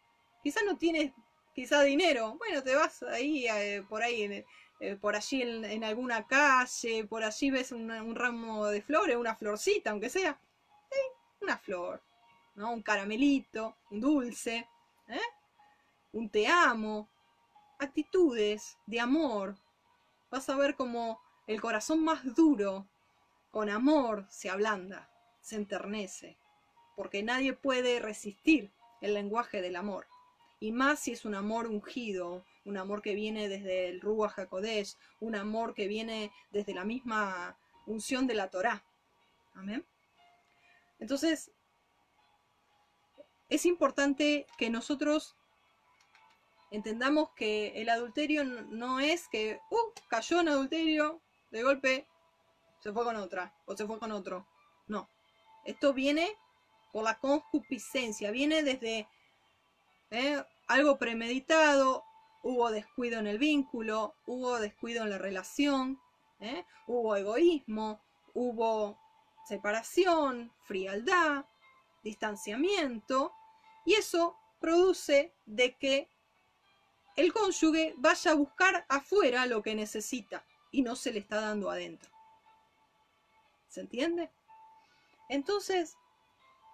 Quizás 0.41 0.63
no 0.65 0.77
tienes 0.77 1.11
quizá 1.53 1.81
dinero. 1.81 2.37
Bueno, 2.37 2.63
te 2.63 2.75
vas 2.75 3.03
ahí, 3.03 3.47
eh, 3.47 3.83
por 3.89 4.01
ahí 4.01 4.23
en, 4.23 4.45
eh, 4.79 4.95
por 4.95 5.15
allí 5.15 5.41
en, 5.41 5.83
alguna 5.83 6.25
calle, 6.27 7.05
por 7.05 7.23
allí 7.23 7.51
ves 7.51 7.71
un 7.71 8.15
ramo 8.15 8.67
de 8.67 8.81
flores, 8.81 9.15
una 9.15 9.35
florcita, 9.35 9.91
aunque 9.91 10.09
sea. 10.09 10.39
una 11.41 11.57
flor, 11.57 12.01
¿no? 12.55 12.71
Un 12.71 12.81
caramelito, 12.81 13.77
un 13.91 14.01
dulce. 14.01 14.67
¿eh? 15.07 15.19
un 16.11 16.29
te 16.29 16.47
amo, 16.47 17.09
actitudes 17.79 18.77
de 18.85 18.99
amor. 18.99 19.55
Vas 20.31 20.49
a 20.49 20.55
ver 20.55 20.75
como 20.75 21.19
el 21.47 21.61
corazón 21.61 22.03
más 22.03 22.35
duro, 22.35 22.87
con 23.51 23.69
amor, 23.69 24.27
se 24.29 24.49
ablanda, 24.49 25.09
se 25.41 25.55
enternece, 25.55 26.37
porque 26.95 27.23
nadie 27.23 27.53
puede 27.53 27.99
resistir 27.99 28.71
el 29.01 29.13
lenguaje 29.13 29.61
del 29.61 29.75
amor. 29.75 30.07
Y 30.59 30.71
más 30.71 30.99
si 30.99 31.13
es 31.13 31.25
un 31.25 31.35
amor 31.35 31.67
ungido, 31.67 32.45
un 32.69 32.77
amor 32.77 33.01
que 33.01 33.15
viene 33.15 33.49
desde 33.49 33.89
el 33.89 33.99
Ruach 33.99 34.37
HaKodesh, 34.37 34.95
un 35.19 35.35
amor 35.35 35.73
que 35.73 35.87
viene 35.87 36.31
desde 36.51 36.73
la 36.73 36.85
misma 36.85 37.57
unción 37.87 38.27
de 38.27 38.35
la 38.35 38.49
Torá. 38.49 38.85
Amén. 39.55 39.85
Entonces, 40.99 41.51
es 43.49 43.65
importante 43.65 44.45
que 44.57 44.69
nosotros 44.69 45.35
entendamos 46.71 47.31
que 47.31 47.81
el 47.81 47.89
adulterio 47.89 48.43
no 48.43 48.99
es 48.99 49.27
que, 49.27 49.59
uh, 49.71 49.93
cayó 50.07 50.39
en 50.39 50.49
adulterio, 50.49 51.21
de 51.49 51.63
golpe 51.63 52.07
se 52.79 52.93
fue 52.93 53.03
con 53.03 53.15
otra 53.15 53.55
o 53.65 53.75
se 53.75 53.87
fue 53.87 53.97
con 53.97 54.11
otro. 54.11 54.47
No, 54.87 55.09
esto 55.65 55.93
viene 55.93 56.37
por 56.93 57.03
la 57.03 57.17
concupiscencia, 57.17 58.29
viene 58.29 58.61
desde 58.61 59.07
¿eh? 60.11 60.43
algo 60.67 60.99
premeditado, 60.99 62.03
hubo 62.43 62.71
descuido 62.71 63.19
en 63.19 63.27
el 63.27 63.37
vínculo, 63.37 64.15
hubo 64.25 64.59
descuido 64.59 65.03
en 65.03 65.09
la 65.09 65.17
relación, 65.17 65.99
¿eh? 66.39 66.65
hubo 66.87 67.15
egoísmo, 67.15 68.01
hubo 68.33 68.97
separación, 69.47 70.51
frialdad, 70.63 71.45
distanciamiento, 72.03 73.33
y 73.85 73.93
eso 73.93 74.37
produce 74.59 75.33
de 75.45 75.75
que 75.77 76.09
el 77.15 77.33
cónyuge 77.33 77.93
vaya 77.97 78.31
a 78.31 78.35
buscar 78.35 78.85
afuera 78.87 79.45
lo 79.45 79.61
que 79.61 79.75
necesita 79.75 80.45
y 80.71 80.83
no 80.83 80.95
se 80.95 81.11
le 81.11 81.19
está 81.19 81.41
dando 81.41 81.69
adentro. 81.69 82.09
¿Se 83.67 83.81
entiende? 83.81 84.31
Entonces, 85.27 85.97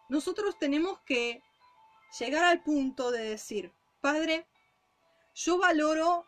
nosotros 0.09 0.57
tenemos 0.59 0.99
que 1.01 1.41
llegar 2.19 2.43
al 2.43 2.61
punto 2.61 3.11
de 3.11 3.29
decir, 3.29 3.73
Padre, 4.01 4.47
yo 5.35 5.57
valoro 5.57 6.25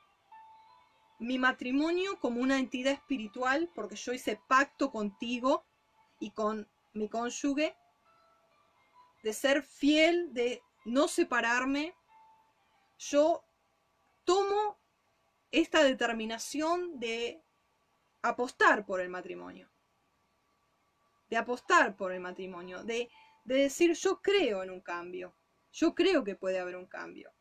mi 1.20 1.40
matrimonio 1.40 2.20
como 2.20 2.42
una 2.42 2.60
entidad 2.60 2.94
espiritual 2.94 3.72
porque 3.74 3.96
yo 3.96 4.14
hice 4.14 4.40
pacto 4.48 4.92
contigo 4.92 5.66
y 6.20 6.32
con 6.32 6.70
mi 6.94 7.08
cónyuge 7.08 7.76
de 9.24 9.34
ser 9.34 9.64
fiel, 9.64 10.34
de 10.34 10.62
no 10.86 11.08
separarme. 11.08 11.96
Yo 12.98 13.44
tomo 14.26 14.78
esta 15.52 15.84
determinación 15.84 17.00
de 17.00 17.42
apostar 18.22 18.86
por 18.86 19.00
el 19.00 19.10
matrimonio. 19.10 19.70
De 21.30 21.38
apostar 21.38 21.96
por 21.96 22.12
el 22.12 22.20
matrimonio. 22.20 22.84
De, 22.84 23.10
de 23.46 23.56
decir 23.56 23.94
yo 23.94 24.22
creo 24.22 24.64
en 24.64 24.72
un 24.72 24.82
cambio. 24.82 25.34
Yo 25.72 25.96
creo 25.96 26.24
que 26.24 26.36
puede 26.36 26.60
haber 26.60 26.76
un 26.76 26.88
cambio. 26.88 27.32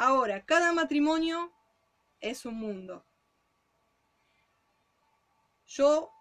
Ahora, 0.00 0.46
cada 0.46 0.72
matrimonio 0.72 1.52
es 2.20 2.46
un 2.46 2.54
mundo. 2.54 3.04
Yo 5.66 6.12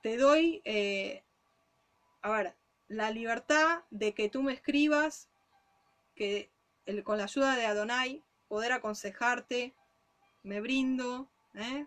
te 0.00 0.16
doy, 0.16 0.62
eh, 0.64 1.24
a 2.22 2.30
ver, 2.30 2.56
la 2.86 3.10
libertad 3.10 3.82
de 3.90 4.14
que 4.14 4.28
tú 4.28 4.44
me 4.44 4.52
escribas, 4.52 5.28
que 6.14 6.52
con 7.02 7.18
la 7.18 7.24
ayuda 7.24 7.56
de 7.56 7.66
Adonai, 7.66 8.22
poder 8.46 8.70
aconsejarte, 8.70 9.74
me 10.44 10.60
brindo, 10.60 11.28
¿eh? 11.54 11.86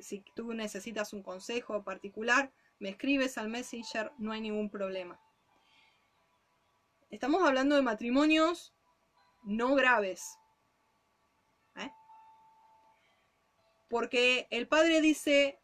si 0.00 0.24
tú 0.34 0.54
necesitas 0.54 1.12
un 1.12 1.22
consejo 1.22 1.84
particular, 1.84 2.50
me 2.78 2.88
escribes 2.88 3.36
al 3.36 3.50
Messenger, 3.50 4.12
no 4.16 4.32
hay 4.32 4.40
ningún 4.40 4.70
problema. 4.70 5.20
Estamos 7.10 7.42
hablando 7.42 7.76
de 7.76 7.82
matrimonios 7.82 8.72
no 9.42 9.74
graves. 9.74 10.38
¿eh? 11.76 11.90
Porque 13.88 14.46
el 14.50 14.68
Padre 14.68 15.00
dice, 15.00 15.60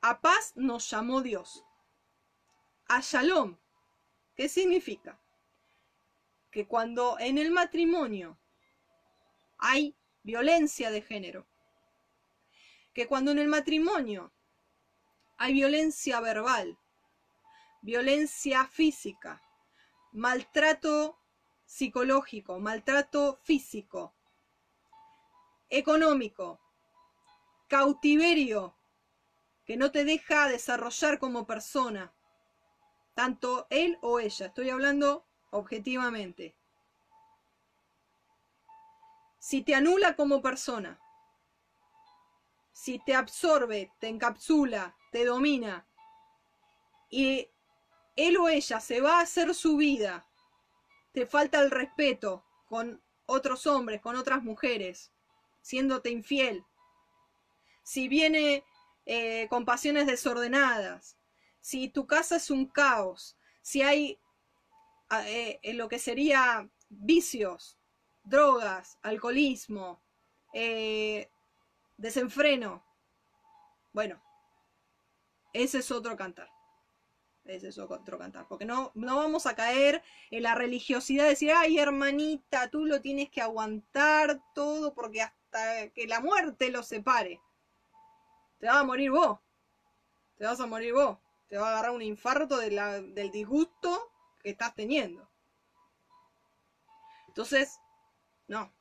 a 0.00 0.20
paz 0.20 0.52
nos 0.56 0.88
llamó 0.90 1.22
Dios. 1.22 1.64
A 2.88 3.00
shalom. 3.00 3.56
¿Qué 4.34 4.48
significa? 4.48 5.18
Que 6.50 6.66
cuando 6.66 7.18
en 7.18 7.38
el 7.38 7.50
matrimonio 7.50 8.38
hay 9.58 9.96
violencia 10.22 10.90
de 10.90 11.02
género, 11.02 11.46
que 12.92 13.06
cuando 13.06 13.30
en 13.30 13.38
el 13.38 13.48
matrimonio 13.48 14.32
hay 15.36 15.52
violencia 15.52 16.20
verbal, 16.20 16.78
violencia 17.82 18.66
física, 18.66 19.42
maltrato 20.12 21.18
psicológico, 21.74 22.60
maltrato 22.60 23.40
físico, 23.42 24.14
económico, 25.68 26.60
cautiverio 27.68 28.76
que 29.64 29.76
no 29.76 29.90
te 29.90 30.04
deja 30.04 30.46
desarrollar 30.46 31.18
como 31.18 31.48
persona, 31.48 32.14
tanto 33.14 33.66
él 33.70 33.98
o 34.02 34.20
ella, 34.20 34.46
estoy 34.46 34.70
hablando 34.70 35.26
objetivamente. 35.50 36.54
Si 39.40 39.62
te 39.62 39.74
anula 39.74 40.14
como 40.14 40.40
persona, 40.40 41.00
si 42.70 43.00
te 43.00 43.16
absorbe, 43.16 43.90
te 43.98 44.06
encapsula, 44.06 44.94
te 45.10 45.24
domina, 45.24 45.84
y 47.10 47.48
él 48.14 48.36
o 48.36 48.48
ella 48.48 48.78
se 48.78 49.00
va 49.00 49.18
a 49.18 49.22
hacer 49.22 49.52
su 49.56 49.76
vida 49.76 50.24
te 51.14 51.26
falta 51.26 51.60
el 51.60 51.70
respeto 51.70 52.44
con 52.66 53.00
otros 53.26 53.66
hombres, 53.68 54.02
con 54.02 54.16
otras 54.16 54.42
mujeres, 54.42 55.12
siéndote 55.62 56.10
infiel. 56.10 56.66
Si 57.84 58.08
viene 58.08 58.64
eh, 59.06 59.46
con 59.48 59.64
pasiones 59.64 60.06
desordenadas, 60.06 61.16
si 61.60 61.88
tu 61.88 62.06
casa 62.08 62.36
es 62.36 62.50
un 62.50 62.66
caos, 62.66 63.38
si 63.62 63.80
hay 63.80 64.18
ah, 65.08 65.26
eh, 65.28 65.60
lo 65.74 65.88
que 65.88 66.00
sería 66.00 66.68
vicios, 66.88 67.78
drogas, 68.24 68.98
alcoholismo, 69.02 70.02
eh, 70.52 71.30
desenfreno, 71.96 72.84
bueno, 73.92 74.20
ese 75.52 75.78
es 75.78 75.90
otro 75.92 76.16
cantar 76.16 76.53
es 77.44 77.64
eso 77.64 77.86
otro 77.88 78.18
cantar. 78.18 78.46
Porque 78.48 78.64
no, 78.64 78.90
no 78.94 79.16
vamos 79.16 79.46
a 79.46 79.54
caer 79.54 80.02
en 80.30 80.42
la 80.42 80.54
religiosidad 80.54 81.24
de 81.24 81.30
decir, 81.30 81.52
ay 81.52 81.78
hermanita, 81.78 82.70
tú 82.70 82.86
lo 82.86 83.00
tienes 83.00 83.30
que 83.30 83.40
aguantar 83.40 84.42
todo 84.54 84.94
porque 84.94 85.22
hasta 85.22 85.90
que 85.90 86.06
la 86.06 86.20
muerte 86.20 86.70
lo 86.70 86.82
separe. 86.82 87.40
Te 88.58 88.66
vas 88.66 88.76
a 88.76 88.84
morir 88.84 89.10
vos. 89.10 89.38
Te 90.36 90.44
vas 90.44 90.60
a 90.60 90.66
morir 90.66 90.94
vos. 90.94 91.18
Te 91.48 91.58
va 91.58 91.68
a 91.68 91.72
agarrar 91.72 91.90
un 91.92 92.02
infarto 92.02 92.56
de 92.56 92.70
la, 92.70 93.00
del 93.00 93.30
disgusto 93.30 94.12
que 94.42 94.50
estás 94.50 94.74
teniendo. 94.74 95.28
Entonces, 97.28 97.78
no. 98.46 98.72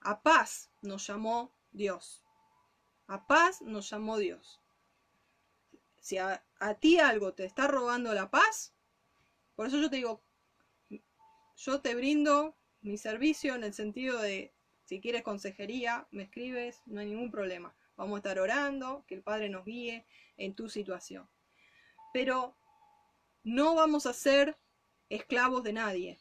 A 0.00 0.22
paz 0.22 0.70
nos 0.82 1.06
llamó 1.06 1.52
Dios. 1.70 2.24
A 3.06 3.26
paz 3.26 3.60
nos 3.62 3.90
llamó 3.90 4.16
Dios. 4.16 4.60
Si 6.00 6.16
a, 6.16 6.42
ti 6.78 6.98
algo 6.98 7.32
te 7.32 7.44
está 7.44 7.66
robando 7.66 8.12
la 8.12 8.30
paz, 8.30 8.74
por 9.54 9.66
eso 9.66 9.78
yo 9.78 9.90
te 9.90 9.96
digo, 9.96 10.22
yo 11.56 11.80
te 11.80 11.94
brindo 11.94 12.56
mi 12.80 12.96
servicio 12.96 13.54
en 13.54 13.64
el 13.64 13.74
sentido 13.74 14.20
de, 14.20 14.54
si 14.84 15.00
quieres 15.00 15.22
consejería, 15.22 16.06
me 16.10 16.22
escribes, 16.22 16.82
no 16.86 17.00
hay 17.00 17.06
ningún 17.06 17.30
problema. 17.30 17.74
Vamos 17.96 18.14
a 18.14 18.18
estar 18.18 18.38
orando, 18.38 19.04
que 19.06 19.14
el 19.14 19.22
Padre 19.22 19.50
nos 19.50 19.64
guíe 19.64 20.06
en 20.38 20.54
tu 20.54 20.70
situación. 20.70 21.28
Pero 22.12 22.56
no 23.44 23.74
vamos 23.74 24.06
a 24.06 24.14
ser 24.14 24.56
esclavos 25.10 25.62
de 25.62 25.74
nadie. 25.74 26.18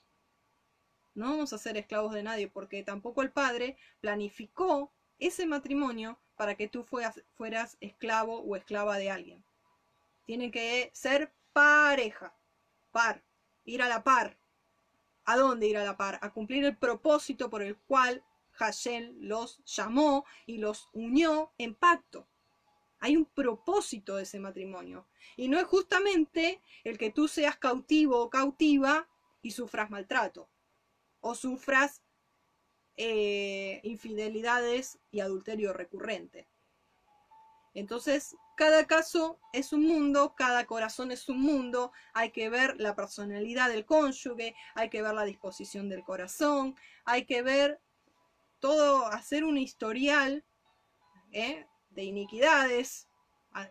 No 1.15 1.31
vamos 1.31 1.53
a 1.53 1.57
ser 1.57 1.77
esclavos 1.77 2.13
de 2.13 2.23
nadie 2.23 2.49
porque 2.49 2.83
tampoco 2.83 3.21
el 3.21 3.31
Padre 3.31 3.77
planificó 4.01 4.91
ese 5.19 5.45
matrimonio 5.45 6.19
para 6.35 6.55
que 6.55 6.67
tú 6.67 6.83
fueras 6.83 7.77
esclavo 7.79 8.39
o 8.41 8.55
esclava 8.55 8.97
de 8.97 9.11
alguien. 9.11 9.45
Tienen 10.29 10.51
que 10.51 10.91
ser 10.93 11.33
pareja, 11.53 12.37
par, 12.91 13.23
ir 13.65 13.81
a 13.81 13.89
la 13.89 14.03
par. 14.03 14.37
¿A 15.25 15.35
dónde 15.35 15.65
ir 15.65 15.75
a 15.75 15.83
la 15.83 15.97
par? 15.97 16.19
A 16.21 16.31
cumplir 16.31 16.63
el 16.65 16.77
propósito 16.77 17.49
por 17.49 17.63
el 17.63 17.75
cual 17.75 18.23
Hashem 18.51 19.15
los 19.21 19.57
llamó 19.65 20.25
y 20.45 20.59
los 20.59 20.87
unió 20.93 21.51
en 21.57 21.73
pacto. 21.73 22.27
Hay 22.99 23.17
un 23.17 23.25
propósito 23.25 24.17
de 24.17 24.21
ese 24.21 24.39
matrimonio. 24.39 25.07
Y 25.35 25.47
no 25.47 25.57
es 25.57 25.65
justamente 25.65 26.61
el 26.83 26.99
que 26.99 27.09
tú 27.09 27.27
seas 27.27 27.57
cautivo 27.57 28.21
o 28.21 28.29
cautiva 28.29 29.07
y 29.41 29.49
sufras 29.49 29.89
maltrato 29.89 30.47
o 31.21 31.33
sufras 31.33 32.03
eh, 32.97 33.79
infidelidades 33.81 34.99
y 35.09 35.21
adulterio 35.21 35.73
recurrente. 35.73 36.47
Entonces, 37.73 38.35
cada 38.57 38.85
caso 38.87 39.39
es 39.53 39.71
un 39.73 39.85
mundo, 39.85 40.33
cada 40.35 40.65
corazón 40.65 41.11
es 41.11 41.29
un 41.29 41.41
mundo, 41.41 41.91
hay 42.13 42.31
que 42.31 42.49
ver 42.49 42.75
la 42.79 42.95
personalidad 42.95 43.69
del 43.69 43.85
cónyuge, 43.85 44.55
hay 44.75 44.89
que 44.89 45.01
ver 45.01 45.13
la 45.13 45.23
disposición 45.23 45.87
del 45.87 46.03
corazón, 46.03 46.75
hay 47.05 47.25
que 47.25 47.41
ver 47.41 47.79
todo, 48.59 49.05
hacer 49.07 49.43
un 49.43 49.57
historial 49.57 50.43
¿eh? 51.31 51.67
de 51.91 52.03
iniquidades 52.03 53.07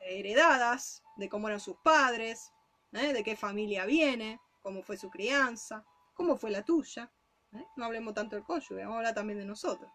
heredadas, 0.03 1.03
de 1.17 1.29
cómo 1.29 1.49
eran 1.49 1.61
sus 1.61 1.77
padres, 1.79 2.53
¿eh? 2.93 3.13
de 3.13 3.23
qué 3.23 3.37
familia 3.37 3.85
viene, 3.85 4.41
cómo 4.63 4.83
fue 4.83 4.97
su 4.97 5.11
crianza, 5.11 5.85
cómo 6.15 6.37
fue 6.37 6.51
la 6.51 6.65
tuya. 6.65 7.13
¿eh? 7.53 7.65
No 7.77 7.85
hablemos 7.85 8.15
tanto 8.15 8.37
del 8.37 8.45
cónyuge, 8.45 8.83
vamos 8.83 8.95
a 8.95 8.99
hablar 8.99 9.15
también 9.15 9.39
de 9.39 9.45
nosotros. 9.45 9.91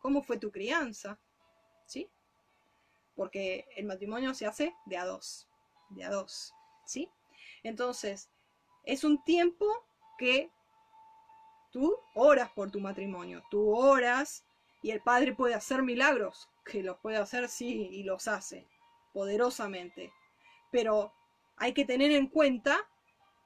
¿Cómo 0.00 0.22
fue 0.22 0.38
tu 0.38 0.50
crianza? 0.50 1.18
¿Sí? 1.86 2.10
Porque 3.14 3.66
el 3.76 3.86
matrimonio 3.86 4.34
se 4.34 4.46
hace 4.46 4.74
de 4.86 4.96
a 4.96 5.04
dos, 5.04 5.48
de 5.90 6.04
a 6.04 6.10
dos, 6.10 6.54
¿sí? 6.86 7.10
Entonces, 7.62 8.30
es 8.84 9.04
un 9.04 9.22
tiempo 9.24 9.66
que 10.18 10.50
tú 11.70 11.96
oras 12.14 12.50
por 12.52 12.70
tu 12.70 12.80
matrimonio, 12.80 13.42
tú 13.50 13.74
oras 13.76 14.44
y 14.82 14.90
el 14.90 15.00
Padre 15.00 15.34
puede 15.34 15.54
hacer 15.54 15.82
milagros, 15.82 16.48
que 16.64 16.82
los 16.82 16.98
puede 16.98 17.16
hacer, 17.16 17.48
sí, 17.48 17.88
y 17.90 18.02
los 18.02 18.28
hace 18.28 18.66
poderosamente. 19.12 20.12
Pero 20.70 21.12
hay 21.56 21.72
que 21.72 21.84
tener 21.84 22.10
en 22.10 22.26
cuenta 22.28 22.88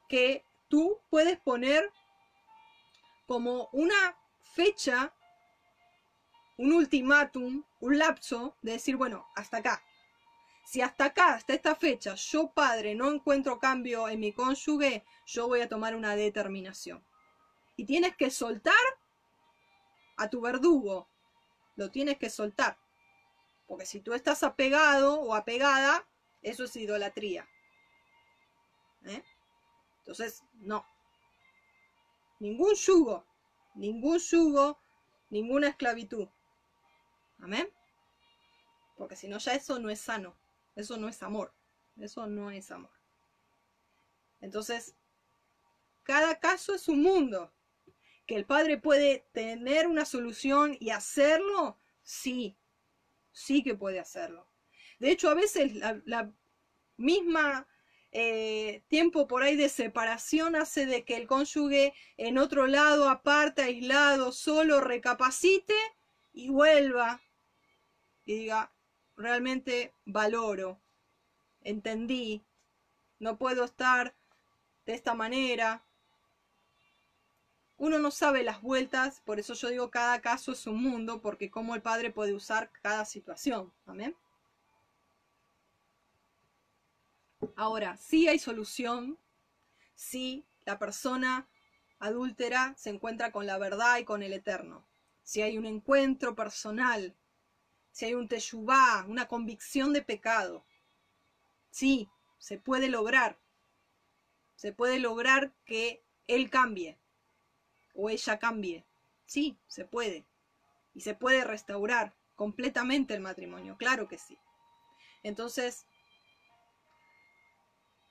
que 0.09 0.45
tú 0.69 1.01
puedes 1.11 1.39
poner 1.41 1.93
como 3.27 3.69
una 3.73 4.17
fecha, 4.55 5.13
un 6.59 6.73
ultimátum, 6.73 7.65
un 7.81 7.99
lapso 7.99 8.57
de 8.63 8.73
decir, 8.73 8.97
bueno, 8.97 9.27
hasta 9.35 9.59
acá. 9.59 9.83
Si 10.65 10.81
hasta 10.81 11.07
acá, 11.07 11.35
hasta 11.35 11.55
esta 11.55 11.75
fecha, 11.77 12.15
yo 12.15 12.51
padre 12.53 12.95
no 12.95 13.11
encuentro 13.13 13.59
cambio 13.59 14.09
en 14.09 14.21
mi 14.21 14.33
cónyuge, 14.33 15.05
yo 15.27 15.47
voy 15.47 15.61
a 15.61 15.69
tomar 15.69 15.95
una 15.95 16.17
determinación. 16.17 17.07
Y 17.77 17.85
tienes 17.85 18.17
que 18.17 18.31
soltar 18.31 18.75
a 20.17 20.29
tu 20.29 20.41
verdugo. 20.41 21.09
Lo 21.77 21.91
tienes 21.91 22.19
que 22.19 22.31
soltar. 22.31 22.79
Porque 23.67 23.87
si 23.87 24.01
tú 24.01 24.15
estás 24.15 24.43
apegado 24.43 25.21
o 25.21 25.35
apegada, 25.35 26.09
eso 26.43 26.65
es 26.65 26.75
idolatría. 26.77 27.49
¿Eh? 29.05 29.23
Entonces, 29.99 30.43
no. 30.55 30.87
Ningún 32.41 32.75
yugo, 32.75 33.25
ningún 33.75 34.19
yugo, 34.19 34.79
ninguna 35.31 35.69
esclavitud. 35.69 36.29
Amén. 37.39 37.69
Porque 38.97 39.17
si 39.17 39.29
no, 39.29 39.39
ya 39.39 39.55
eso 39.55 39.79
no 39.79 39.91
es 39.91 40.01
sano. 40.01 40.37
Eso 40.75 40.97
no 40.97 41.09
es 41.09 41.23
amor. 41.23 41.55
Eso 41.97 42.27
no 42.27 42.51
es 42.51 42.71
amor. 42.71 42.91
Entonces, 44.41 44.95
cada 46.03 46.39
caso 46.39 46.75
es 46.75 46.89
un 46.89 47.03
mundo. 47.03 47.53
¿Que 48.27 48.37
el 48.37 48.45
padre 48.45 48.79
puede 48.79 49.29
tener 49.33 49.87
una 49.87 50.05
solución 50.05 50.77
y 50.81 50.91
hacerlo? 50.91 51.79
Sí, 52.03 52.59
sí 53.33 53.63
que 53.63 53.75
puede 53.75 54.01
hacerlo. 54.01 54.49
De 54.99 55.11
hecho, 55.11 55.31
a 55.31 55.35
veces 55.35 55.73
la, 55.75 56.33
misma 56.97 57.69
eh, 58.11 58.83
tiempo 58.89 59.29
por 59.29 59.43
ahí 59.43 59.55
de 59.55 59.69
separación 59.69 60.57
hace 60.57 60.87
de 60.87 61.05
que 61.05 61.17
el 61.17 61.27
cónyuge 61.27 61.93
en 62.17 62.39
otro 62.39 62.67
lado, 62.67 63.09
aparte, 63.11 63.63
aislado, 63.63 64.33
solo, 64.33 64.81
recapacite 64.81 65.75
y 66.33 66.49
vuelva 66.49 67.21
y 68.27 68.35
diga, 68.35 68.73
realmente 69.17 69.95
valoro, 70.05 70.79
entendí, 71.63 72.45
no 73.19 73.39
puedo 73.39 73.65
estar 73.65 74.15
de 74.85 74.93
esta 74.93 75.15
manera, 75.15 75.87
uno 77.79 77.99
no 77.99 78.11
sabe 78.11 78.43
las 78.43 78.63
vueltas, 78.63 79.21
por 79.21 79.39
eso 79.39 79.55
yo 79.55 79.69
digo 79.69 79.91
cada 79.91 80.21
caso 80.21 80.53
es 80.53 80.67
un 80.67 80.83
mundo, 80.83 81.21
porque 81.21 81.51
cómo 81.51 81.75
el 81.75 81.83
Padre 81.83 82.11
puede 82.11 82.35
usar 82.35 82.71
cada 82.83 83.05
situación. 83.05 83.73
Amén. 83.85 84.17
Ahora, 87.55 87.97
sí 87.97 88.29
hay 88.29 88.39
solución 88.39 89.19
si 89.95 90.47
la 90.65 90.79
persona 90.79 91.49
adúltera 91.99 92.75
se 92.77 92.91
encuentra 92.91 93.31
con 93.31 93.47
la 93.47 93.59
verdad 93.59 93.99
y 93.99 94.05
con 94.05 94.23
el 94.23 94.33
eterno. 94.33 94.87
Si 95.23 95.43
hay 95.43 95.59
un 95.59 95.67
encuentro 95.67 96.35
personal, 96.35 97.15
si 97.97 98.05
hay 98.05 98.13
un 98.13 98.29
teshuvá, 98.29 99.07
una 99.09 99.27
convicción 99.27 99.95
de 99.95 100.03
pecado. 100.03 100.67
Sí, 101.71 102.11
se 102.37 102.59
puede 102.59 102.89
lograr. 102.89 103.39
Se 104.55 104.71
puede 104.75 104.99
lograr 104.99 105.55
que 105.65 106.05
él 106.27 106.51
cambie 106.51 106.99
o 107.95 108.11
ella 108.11 108.39
cambie. 108.39 108.85
Sí, 109.25 109.57
se 109.67 109.87
puede. 109.87 110.27
Y 110.93 111.01
se 111.01 111.15
puede 111.15 111.43
restaurar 111.43 112.15
completamente 112.35 113.15
el 113.15 113.23
matrimonio, 113.23 113.79
claro 113.79 114.09
que 114.09 114.19
sí. 114.19 114.39
Entonces, 115.23 115.87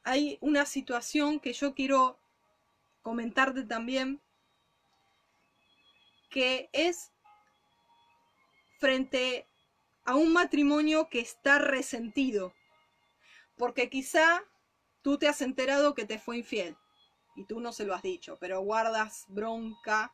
hay 0.01 0.39
una 0.41 0.65
situación 0.65 1.39
que 1.39 1.53
yo 1.53 1.75
quiero 1.75 2.17
comentarte 3.03 3.61
también, 3.65 4.19
que 6.31 6.71
es 6.73 7.11
frente 8.79 9.47
a 10.05 10.15
un 10.15 10.31
matrimonio 10.31 11.09
que 11.09 11.19
está 11.19 11.59
resentido, 11.59 12.53
porque 13.57 13.89
quizá 13.89 14.43
tú 15.01 15.17
te 15.17 15.27
has 15.27 15.41
enterado 15.41 15.95
que 15.95 16.05
te 16.05 16.19
fue 16.19 16.37
infiel 16.37 16.77
y 17.35 17.45
tú 17.45 17.59
no 17.59 17.73
se 17.73 17.85
lo 17.85 17.93
has 17.93 18.01
dicho, 18.01 18.37
pero 18.39 18.61
guardas 18.61 19.25
bronca 19.27 20.13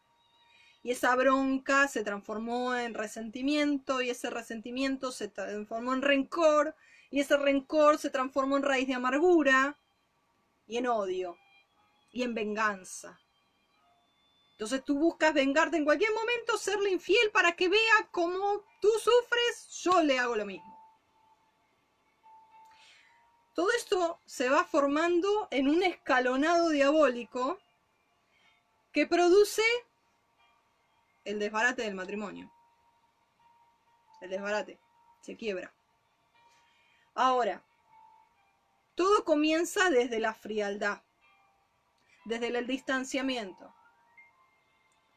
y 0.83 0.91
esa 0.91 1.15
bronca 1.15 1.87
se 1.87 2.03
transformó 2.03 2.75
en 2.75 2.93
resentimiento 2.93 4.01
y 4.01 4.09
ese 4.09 4.29
resentimiento 4.29 5.11
se 5.11 5.27
transformó 5.27 5.93
en 5.93 6.01
rencor 6.01 6.75
y 7.11 7.19
ese 7.19 7.37
rencor 7.37 7.99
se 7.99 8.09
transformó 8.09 8.57
en 8.57 8.63
raíz 8.63 8.87
de 8.87 8.95
amargura 8.95 9.77
y 10.65 10.77
en 10.77 10.87
odio 10.87 11.37
y 12.11 12.23
en 12.23 12.33
venganza. 12.33 13.19
Entonces 14.61 14.85
tú 14.85 14.95
buscas 14.95 15.33
vengarte 15.33 15.77
en 15.77 15.85
cualquier 15.85 16.13
momento, 16.13 16.55
serle 16.55 16.91
infiel 16.91 17.31
para 17.31 17.53
que 17.53 17.67
vea 17.67 18.07
cómo 18.11 18.63
tú 18.79 18.89
sufres, 18.99 19.81
yo 19.81 20.03
le 20.03 20.19
hago 20.19 20.35
lo 20.35 20.45
mismo. 20.45 20.79
Todo 23.55 23.71
esto 23.71 24.19
se 24.27 24.49
va 24.49 24.63
formando 24.63 25.47
en 25.49 25.67
un 25.67 25.81
escalonado 25.81 26.69
diabólico 26.69 27.57
que 28.91 29.07
produce 29.07 29.63
el 31.25 31.39
desbarate 31.39 31.81
del 31.81 31.95
matrimonio. 31.95 32.53
El 34.21 34.29
desbarate. 34.29 34.79
Se 35.21 35.35
quiebra. 35.37 35.73
Ahora, 37.15 37.63
todo 38.93 39.25
comienza 39.25 39.89
desde 39.89 40.19
la 40.19 40.35
frialdad, 40.35 41.01
desde 42.25 42.49
el 42.55 42.67
distanciamiento, 42.67 43.73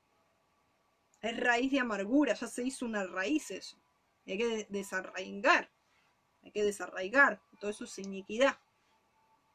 Es 1.22 1.40
raíz 1.40 1.72
de 1.72 1.80
amargura, 1.80 2.34
ya 2.36 2.48
se 2.48 2.64
hizo 2.64 2.86
una 2.86 3.04
raíz 3.06 3.52
eso 3.52 3.78
hay 4.32 4.38
que 4.38 4.68
desarraigar, 4.70 5.72
hay 6.44 6.52
que 6.52 6.64
desarraigar, 6.64 7.42
eso 7.62 7.84
es 7.84 8.00
iniquidad. 8.00 8.60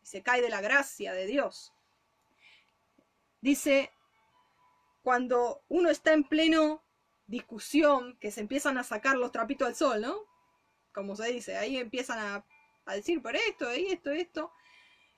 Se 0.03 0.23
cae 0.23 0.43
de 0.43 0.51
la 0.51 0.61
gracia 0.61 1.13
de 1.13 1.27
Dios. 1.27 1.73
Dice, 3.41 3.93
cuando 5.03 5.65
uno 5.69 5.91
está 5.91 6.13
en 6.13 6.25
pleno 6.25 6.85
discusión, 7.27 8.17
que 8.19 8.31
se 8.31 8.41
empiezan 8.41 8.79
a 8.79 8.85
sacar 8.85 9.17
los 9.17 9.33
trapitos 9.33 9.69
al 9.69 9.75
sol, 9.75 10.01
¿no? 10.01 10.17
Como 10.93 11.17
se 11.17 11.33
dice, 11.33 11.57
ahí 11.57 11.77
empiezan 11.77 12.19
a, 12.19 12.47
a 12.85 12.95
decir, 12.95 13.23
por 13.23 13.35
esto, 13.37 13.71
esto, 13.71 14.11
esto. 14.11 14.53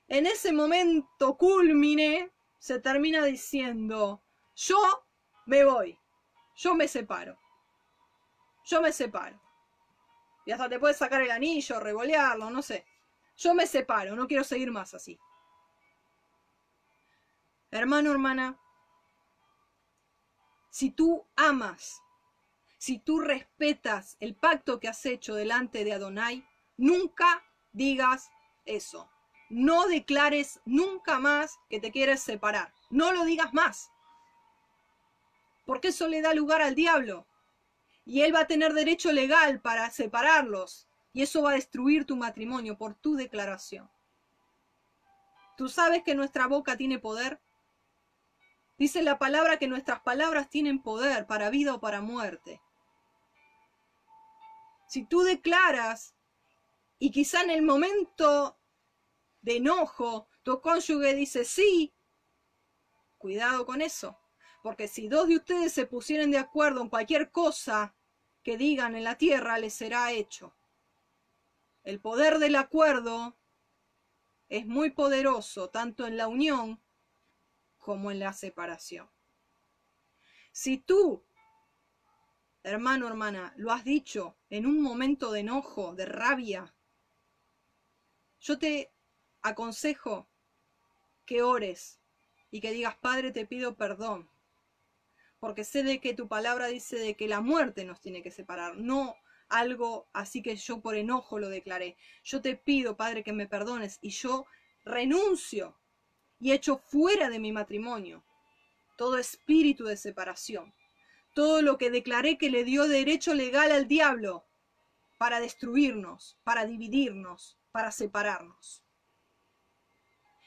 En 0.09 0.27
ese 0.27 0.53
momento 0.53 1.37
culmine, 1.37 2.31
se 2.59 2.79
termina 2.81 3.25
diciendo, 3.25 4.23
yo 4.55 5.07
me 5.47 5.65
voy, 5.65 5.99
yo 6.57 6.75
me 6.75 6.89
separo, 6.89 7.39
yo 8.65 8.81
me 8.81 8.93
separo. 8.93 9.44
Y 10.47 10.53
hasta 10.53 10.69
te 10.69 10.79
puedes 10.79 10.97
sacar 10.97 11.23
el 11.23 11.31
anillo, 11.31 11.81
revolearlo, 11.81 12.51
no 12.51 12.63
sé. 12.63 12.87
Yo 13.37 13.55
me 13.55 13.67
separo, 13.67 14.15
no 14.15 14.27
quiero 14.27 14.45
seguir 14.45 14.71
más 14.71 14.95
así. 14.95 15.19
Hermano, 17.71 18.13
hermana, 18.13 18.59
si 20.71 20.91
tú 20.91 21.27
amas, 21.35 22.01
si 22.79 22.99
tú 22.99 23.21
respetas 23.21 24.17
el 24.21 24.37
pacto 24.37 24.79
que 24.79 24.89
has 24.89 25.05
hecho 25.07 25.35
delante 25.35 25.85
de 25.85 25.93
Adonai, 25.93 26.47
nunca 26.77 27.43
digas 27.73 28.31
eso. 28.65 29.11
No 29.51 29.87
declares 29.89 30.61
nunca 30.65 31.19
más 31.19 31.59
que 31.69 31.81
te 31.81 31.91
quieres 31.91 32.23
separar. 32.23 32.73
No 32.91 33.13
lo 33.13 33.25
digas 33.25 33.53
más. 33.55 33.91
Porque 35.67 35.89
eso 35.89 36.09
le 36.09 36.23
da 36.23 36.35
lugar 36.35 36.63
al 36.63 36.75
diablo 36.75 37.27
y 38.05 38.23
él 38.23 38.35
va 38.35 38.41
a 38.41 38.47
tener 38.47 38.73
derecho 38.75 39.13
legal 39.13 39.61
para 39.61 39.91
separarlos 39.91 40.89
y 41.13 41.23
eso 41.23 41.43
va 41.43 41.53
a 41.53 41.55
destruir 41.55 42.05
tu 42.05 42.17
matrimonio 42.17 42.77
por 42.77 42.95
tu 42.95 43.15
declaración. 43.15 43.91
¿Tú 45.57 45.69
sabes 45.69 46.03
que 46.03 46.15
nuestra 46.15 46.47
boca 46.47 46.77
tiene 46.77 46.99
poder? 46.99 47.41
Dice 48.77 49.03
la 49.03 49.19
palabra 49.19 49.59
que 49.59 49.69
nuestras 49.69 50.01
palabras 50.01 50.51
tienen 50.51 50.83
poder 50.83 51.27
para 51.27 51.51
vida 51.51 51.75
o 51.75 51.81
para 51.81 52.01
muerte. 52.01 52.61
Si 54.89 55.07
tú 55.07 55.23
declaras 55.23 56.15
y 56.99 57.11
quizá 57.11 57.43
en 57.43 57.51
el 57.51 57.63
momento 57.63 58.59
de 59.43 59.57
enojo 59.57 60.29
tu 60.43 60.61
cónyuge 60.61 61.15
dice 61.15 61.45
sí, 61.45 61.95
cuidado 63.17 63.65
con 63.65 63.81
eso. 63.81 64.19
Porque 64.65 64.89
si 64.89 65.09
dos 65.09 65.29
de 65.29 65.37
ustedes 65.37 65.75
se 65.75 65.85
pusieran 65.85 66.31
de 66.31 66.39
acuerdo 66.39 66.81
en 66.81 66.89
cualquier 66.89 67.31
cosa 67.31 67.95
que 68.43 68.57
digan 68.57 68.97
en 68.97 69.05
la 69.05 69.19
tierra, 69.19 69.59
les 69.59 69.75
será 69.75 70.11
hecho. 70.11 70.57
El 71.83 72.01
poder 72.01 72.39
del 72.39 72.57
acuerdo 72.57 73.37
es 74.49 74.65
muy 74.65 74.89
poderoso 74.89 75.69
tanto 75.69 76.07
en 76.07 76.17
la 76.17 76.29
unión 76.29 76.83
como 77.77 78.11
en 78.11 78.21
la 78.21 78.33
separación. 78.33 79.11
Si 80.51 80.79
tú, 80.79 81.27
hermano, 82.63 83.07
hermana, 83.07 83.53
lo 83.59 83.71
has 83.71 83.85
dicho 83.85 84.39
en 84.49 84.65
un 84.65 84.81
momento 84.81 85.31
de 85.31 85.41
enojo, 85.41 85.95
de 85.95 86.07
rabia, 86.07 86.75
yo 88.41 88.59
te 88.59 88.95
aconsejo 89.43 90.27
que 91.27 91.43
ores 91.43 92.01
y 92.51 92.63
que 92.63 92.71
digas, 92.71 92.97
Padre, 92.97 93.31
te 93.31 93.45
pido 93.45 93.77
perdón 93.77 94.33
porque 95.45 95.63
sé 95.63 95.83
de 95.83 96.01
que 96.01 96.15
tu 96.15 96.27
palabra 96.27 96.69
dice 96.69 96.97
de 96.97 97.17
que 97.17 97.29
la 97.29 97.43
muerte 97.43 97.85
nos 97.85 98.01
tiene 98.01 98.23
que 98.23 98.31
separar, 98.31 98.79
no 98.79 99.15
algo 99.51 100.09
así 100.15 100.41
que 100.41 100.57
yo 100.57 100.81
por 100.81 100.95
enojo 100.95 101.39
lo 101.39 101.51
declaré. 101.51 101.99
Yo 102.25 102.41
te 102.41 102.57
pido, 102.57 102.97
Padre, 102.97 103.23
que 103.23 103.35
me 103.35 103.47
perdones 103.47 103.99
y 104.01 104.09
yo 104.09 104.47
renuncio 104.87 105.79
y 106.41 106.53
echo 106.53 106.79
fuera 106.79 107.29
de 107.29 107.41
mi 107.41 107.53
matrimonio 107.53 108.25
todo 108.97 109.19
espíritu 109.19 109.85
de 109.85 109.99
separación, 109.99 110.73
todo 111.35 111.61
lo 111.61 111.77
que 111.77 111.91
declaré 111.91 112.39
que 112.39 112.49
le 112.49 112.65
dio 112.65 112.89
derecho 112.89 113.35
legal 113.35 113.71
al 113.71 113.87
diablo 113.87 114.47
para 115.19 115.41
destruirnos, 115.41 116.39
para 116.43 116.65
dividirnos, 116.65 117.59
para 117.71 117.93
separarnos. 117.93 118.83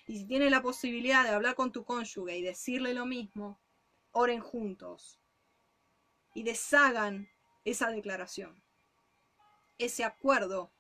Y 0.08 0.18
si 0.18 0.26
tienes 0.26 0.50
la 0.50 0.64
posibilidad 0.64 1.24
de 1.24 1.30
hablar 1.30 1.54
con 1.54 1.72
tu 1.72 1.86
cónyuge 1.86 2.36
y 2.36 2.42
decirle 2.42 2.96
lo 2.96 3.06
mismo, 3.06 3.60
oren 4.18 4.40
juntos 4.40 5.20
y 6.34 6.42
deshagan 6.42 7.30
esa 7.66 7.92
declaración, 7.92 8.64
ese 9.78 10.04
acuerdo 10.04 10.72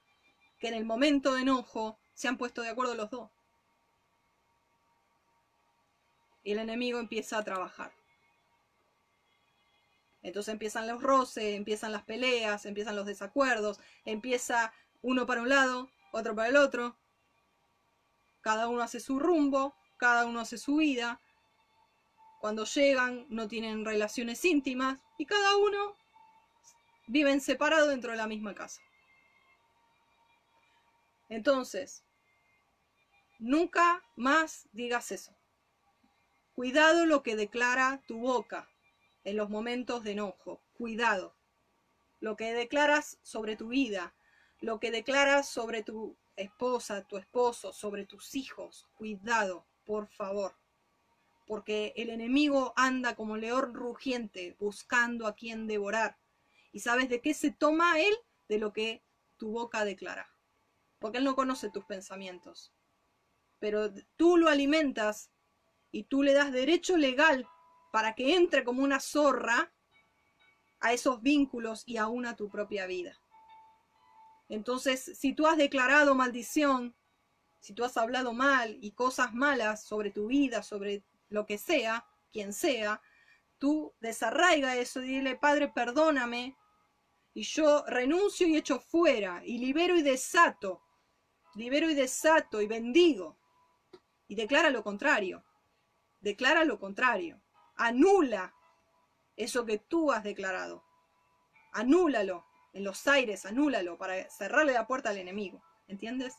que 0.57 0.69
en 0.69 0.73
el 0.73 0.85
momento 0.85 1.35
de 1.35 1.41
enojo 1.41 1.99
se 2.15 2.27
han 2.27 2.39
puesto 2.39 2.63
de 2.63 2.69
acuerdo 2.69 2.95
los 2.95 3.11
dos. 3.11 3.29
Y 6.43 6.53
el 6.53 6.59
enemigo 6.59 6.97
empieza 6.97 7.37
a 7.37 7.43
trabajar. 7.43 7.93
Entonces 10.23 10.51
empiezan 10.51 10.87
los 10.87 11.03
roces, 11.03 11.55
empiezan 11.55 11.91
las 11.91 12.03
peleas, 12.03 12.65
empiezan 12.65 12.95
los 12.95 13.05
desacuerdos, 13.05 13.79
empieza 14.03 14.73
uno 15.03 15.27
para 15.27 15.43
un 15.43 15.49
lado, 15.49 15.91
otro 16.11 16.35
para 16.35 16.49
el 16.49 16.57
otro. 16.57 16.97
Cada 18.41 18.67
uno 18.67 18.81
hace 18.81 18.99
su 18.99 19.19
rumbo, 19.19 19.75
cada 19.97 20.25
uno 20.25 20.39
hace 20.39 20.57
su 20.57 20.77
vida, 20.77 21.21
cuando 22.39 22.65
llegan 22.65 23.25
no 23.29 23.47
tienen 23.47 23.85
relaciones 23.85 24.43
íntimas 24.45 24.99
y 25.17 25.25
cada 25.25 25.57
uno 25.57 25.95
viven 27.07 27.41
separados 27.41 27.89
dentro 27.89 28.11
de 28.11 28.17
la 28.17 28.27
misma 28.27 28.53
casa. 28.53 28.81
Entonces, 31.29 32.03
nunca 33.39 34.03
más 34.15 34.67
digas 34.71 35.11
eso. 35.11 35.35
Cuidado 36.53 37.05
lo 37.05 37.23
que 37.23 37.35
declara 37.35 38.01
tu 38.07 38.19
boca 38.19 38.69
en 39.23 39.37
los 39.37 39.49
momentos 39.49 40.03
de 40.03 40.11
enojo. 40.11 40.61
Cuidado. 40.77 41.35
Lo 42.19 42.35
que 42.35 42.53
declaras 42.53 43.19
sobre 43.21 43.55
tu 43.55 43.67
vida, 43.67 44.15
lo 44.59 44.79
que 44.79 44.89
declaras 44.89 45.49
sobre 45.49 45.83
tu 45.83 46.17
esposa, 46.35 47.03
tu 47.03 47.17
esposo, 47.17 47.73
sobre 47.73 48.05
tus 48.05 48.33
hijos. 48.35 48.87
Cuidado, 48.95 49.65
por 49.85 50.07
favor 50.07 50.55
porque 51.47 51.93
el 51.95 52.09
enemigo 52.09 52.73
anda 52.75 53.15
como 53.15 53.37
león 53.37 53.73
rugiente 53.73 54.55
buscando 54.59 55.25
a 55.25 55.35
quien 55.35 55.65
devorar. 55.65 56.17
¿Y 56.73 56.81
sabes 56.81 57.07
de 57.09 57.21
qué 57.21 57.33
se 57.33 57.51
toma 57.51 57.99
él? 57.99 58.13
De 58.49 58.59
lo 58.59 58.73
que 58.73 59.03
tu 59.37 59.51
boca 59.51 59.85
declara. 59.85 60.29
Porque 60.99 61.19
él 61.19 61.23
no 61.23 61.35
conoce 61.35 61.69
tus 61.69 61.85
pensamientos. 61.85 62.73
Pero 63.59 63.93
tú 64.17 64.35
lo 64.35 64.49
alimentas 64.49 65.31
y 65.89 66.03
tú 66.03 66.21
le 66.21 66.33
das 66.33 66.51
derecho 66.51 66.97
legal 66.97 67.47
para 67.93 68.13
que 68.13 68.35
entre 68.35 68.65
como 68.65 68.83
una 68.83 68.99
zorra 68.99 69.73
a 70.81 70.93
esos 70.93 71.21
vínculos 71.21 71.83
y 71.85 71.97
aún 71.97 72.25
a 72.25 72.35
tu 72.35 72.49
propia 72.49 72.85
vida. 72.85 73.17
Entonces, 74.49 75.17
si 75.17 75.33
tú 75.33 75.47
has 75.47 75.57
declarado 75.57 76.13
maldición, 76.13 76.95
si 77.59 77.73
tú 77.73 77.85
has 77.85 77.97
hablado 77.97 78.33
mal 78.33 78.77
y 78.81 78.91
cosas 78.91 79.33
malas 79.33 79.83
sobre 79.85 80.11
tu 80.11 80.27
vida, 80.27 80.61
sobre 80.61 81.03
lo 81.29 81.45
que 81.45 81.57
sea, 81.57 82.05
quien 82.31 82.53
sea, 82.53 83.01
tú 83.57 83.93
desarraiga 83.99 84.75
eso 84.75 85.01
y 85.01 85.07
dile, 85.07 85.35
Padre, 85.35 85.69
perdóname, 85.69 86.57
y 87.33 87.43
yo 87.43 87.83
renuncio 87.87 88.47
y 88.47 88.57
echo 88.57 88.79
fuera, 88.79 89.41
y 89.45 89.57
libero 89.59 89.95
y 89.95 90.01
desato, 90.01 90.81
libero 91.55 91.89
y 91.89 91.93
desato 91.93 92.61
y 92.61 92.67
bendigo. 92.67 93.37
Y 94.27 94.35
declara 94.35 94.69
lo 94.69 94.83
contrario, 94.83 95.43
declara 96.19 96.65
lo 96.65 96.79
contrario, 96.79 97.41
anula 97.75 98.53
eso 99.35 99.65
que 99.65 99.77
tú 99.77 100.11
has 100.11 100.23
declarado, 100.23 100.83
anúlalo 101.73 102.45
en 102.73 102.83
los 102.83 103.07
aires, 103.07 103.45
anúlalo 103.45 103.97
para 103.97 104.29
cerrarle 104.29 104.73
la 104.73 104.87
puerta 104.87 105.09
al 105.09 105.17
enemigo, 105.17 105.63
¿entiendes? 105.87 106.35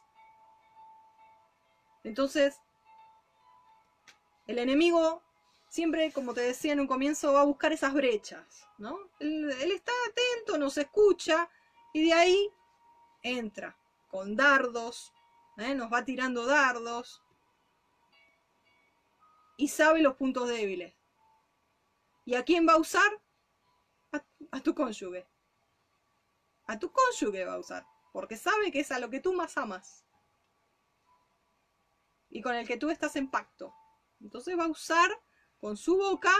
Entonces, 2.04 2.60
el 4.48 4.58
enemigo 4.58 5.22
siempre, 5.68 6.10
como 6.12 6.34
te 6.34 6.40
decía 6.40 6.72
en 6.72 6.80
un 6.80 6.86
comienzo, 6.86 7.34
va 7.34 7.42
a 7.42 7.44
buscar 7.44 7.72
esas 7.72 7.92
brechas, 7.92 8.66
¿no? 8.78 8.98
Él, 9.20 9.50
está 9.70 9.92
atento, 10.08 10.58
nos 10.58 10.78
escucha 10.78 11.48
y 11.92 12.06
de 12.06 12.12
ahí 12.14 12.50
entra 13.22 13.78
con 14.08 14.34
dardos, 14.36 15.12
¿eh? 15.58 15.74
nos 15.74 15.92
va 15.92 16.04
tirando 16.04 16.46
dardos 16.46 17.22
y 19.58 19.68
sabe 19.68 20.00
los 20.00 20.16
puntos 20.16 20.48
débiles. 20.48 20.94
¿Y 22.24 22.34
a 22.34 22.44
quién 22.44 22.66
va 22.66 22.74
a 22.74 22.78
usar? 22.78 23.20
A, 24.12 24.24
a 24.50 24.60
tu 24.60 24.74
cónyuge. 24.74 25.26
A 26.66 26.78
tu 26.78 26.90
cónyuge 26.90 27.44
va 27.44 27.54
a 27.54 27.58
usar, 27.58 27.86
porque 28.12 28.36
sabe 28.36 28.72
que 28.72 28.80
es 28.80 28.90
a 28.92 28.98
lo 28.98 29.10
que 29.10 29.20
tú 29.20 29.34
más 29.34 29.58
amas 29.58 30.06
y 32.30 32.40
con 32.40 32.54
el 32.54 32.66
que 32.66 32.78
tú 32.78 32.88
estás 32.90 33.16
en 33.16 33.30
pacto. 33.30 33.74
Entonces 34.20 34.58
va 34.58 34.64
a 34.64 34.68
usar 34.68 35.10
con 35.60 35.76
su 35.76 35.96
boca 35.96 36.32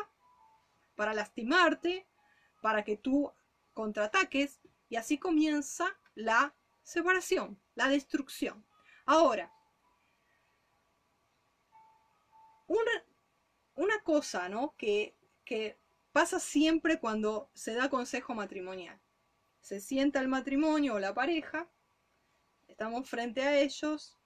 para 0.95 1.15
lastimarte, 1.15 2.09
para 2.61 2.85
que 2.85 2.97
tú 2.97 3.33
contraataques 3.73 4.61
y 4.89 4.97
así 4.97 5.19
comienza 5.19 5.97
la 6.15 6.55
separación, 6.83 7.61
la 7.75 7.89
destrucción. 7.89 8.67
Ahora, 9.07 9.53
una, 12.67 13.05
una 13.75 14.03
cosa 14.03 14.49
¿no? 14.49 14.75
que, 14.77 15.17
que 15.45 15.79
pasa 16.13 16.41
siempre 16.41 16.99
cuando 16.99 17.51
se 17.55 17.75
da 17.75 17.89
consejo 17.89 18.35
matrimonial. 18.35 19.01
Se 19.61 19.81
sienta 19.81 20.21
el 20.21 20.29
matrimonio 20.29 20.95
o 20.95 20.99
la 20.99 21.15
pareja, 21.15 21.71
estamos 22.67 23.09
frente 23.09 23.43
a 23.43 23.57
ellos. 23.57 24.19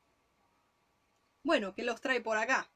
Bueno, 1.42 1.74
¿qué 1.74 1.82
los 1.82 2.00
trae 2.00 2.20
por 2.20 2.38
acá? 2.38 2.71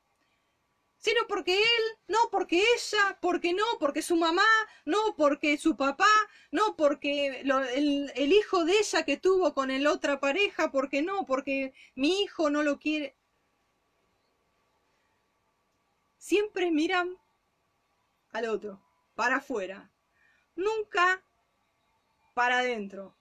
Sino 0.98 1.20
porque 1.28 1.54
él, 1.54 1.82
no 2.08 2.18
porque 2.30 2.58
ella, 2.58 3.18
porque 3.20 3.52
no, 3.52 3.64
porque 3.78 4.02
su 4.02 4.16
mamá, 4.16 4.46
no 4.84 5.14
porque 5.16 5.58
su 5.58 5.76
papá, 5.76 6.08
no 6.50 6.76
porque 6.76 7.40
el, 7.40 8.12
el, 8.14 8.32
hijo 8.32 8.64
de 8.64 8.78
ella 8.78 9.04
que 9.04 9.16
tuvo 9.16 9.54
con 9.54 9.70
el 9.70 9.86
otra 9.86 10.20
pareja, 10.20 10.70
porque 10.70 11.02
no, 11.02 11.26
porque 11.26 11.74
mi 11.94 12.22
hijo 12.22 12.50
no 12.50 12.62
lo 12.62 12.78
quiere. 12.78 13.16
Siempre 16.18 16.70
miran 16.70 17.16
al 18.30 18.46
otro, 18.46 18.82
para 19.14 19.36
afuera, 19.36 19.92
nunca 20.56 21.22
para 22.34 22.58
adentro. 22.58 23.16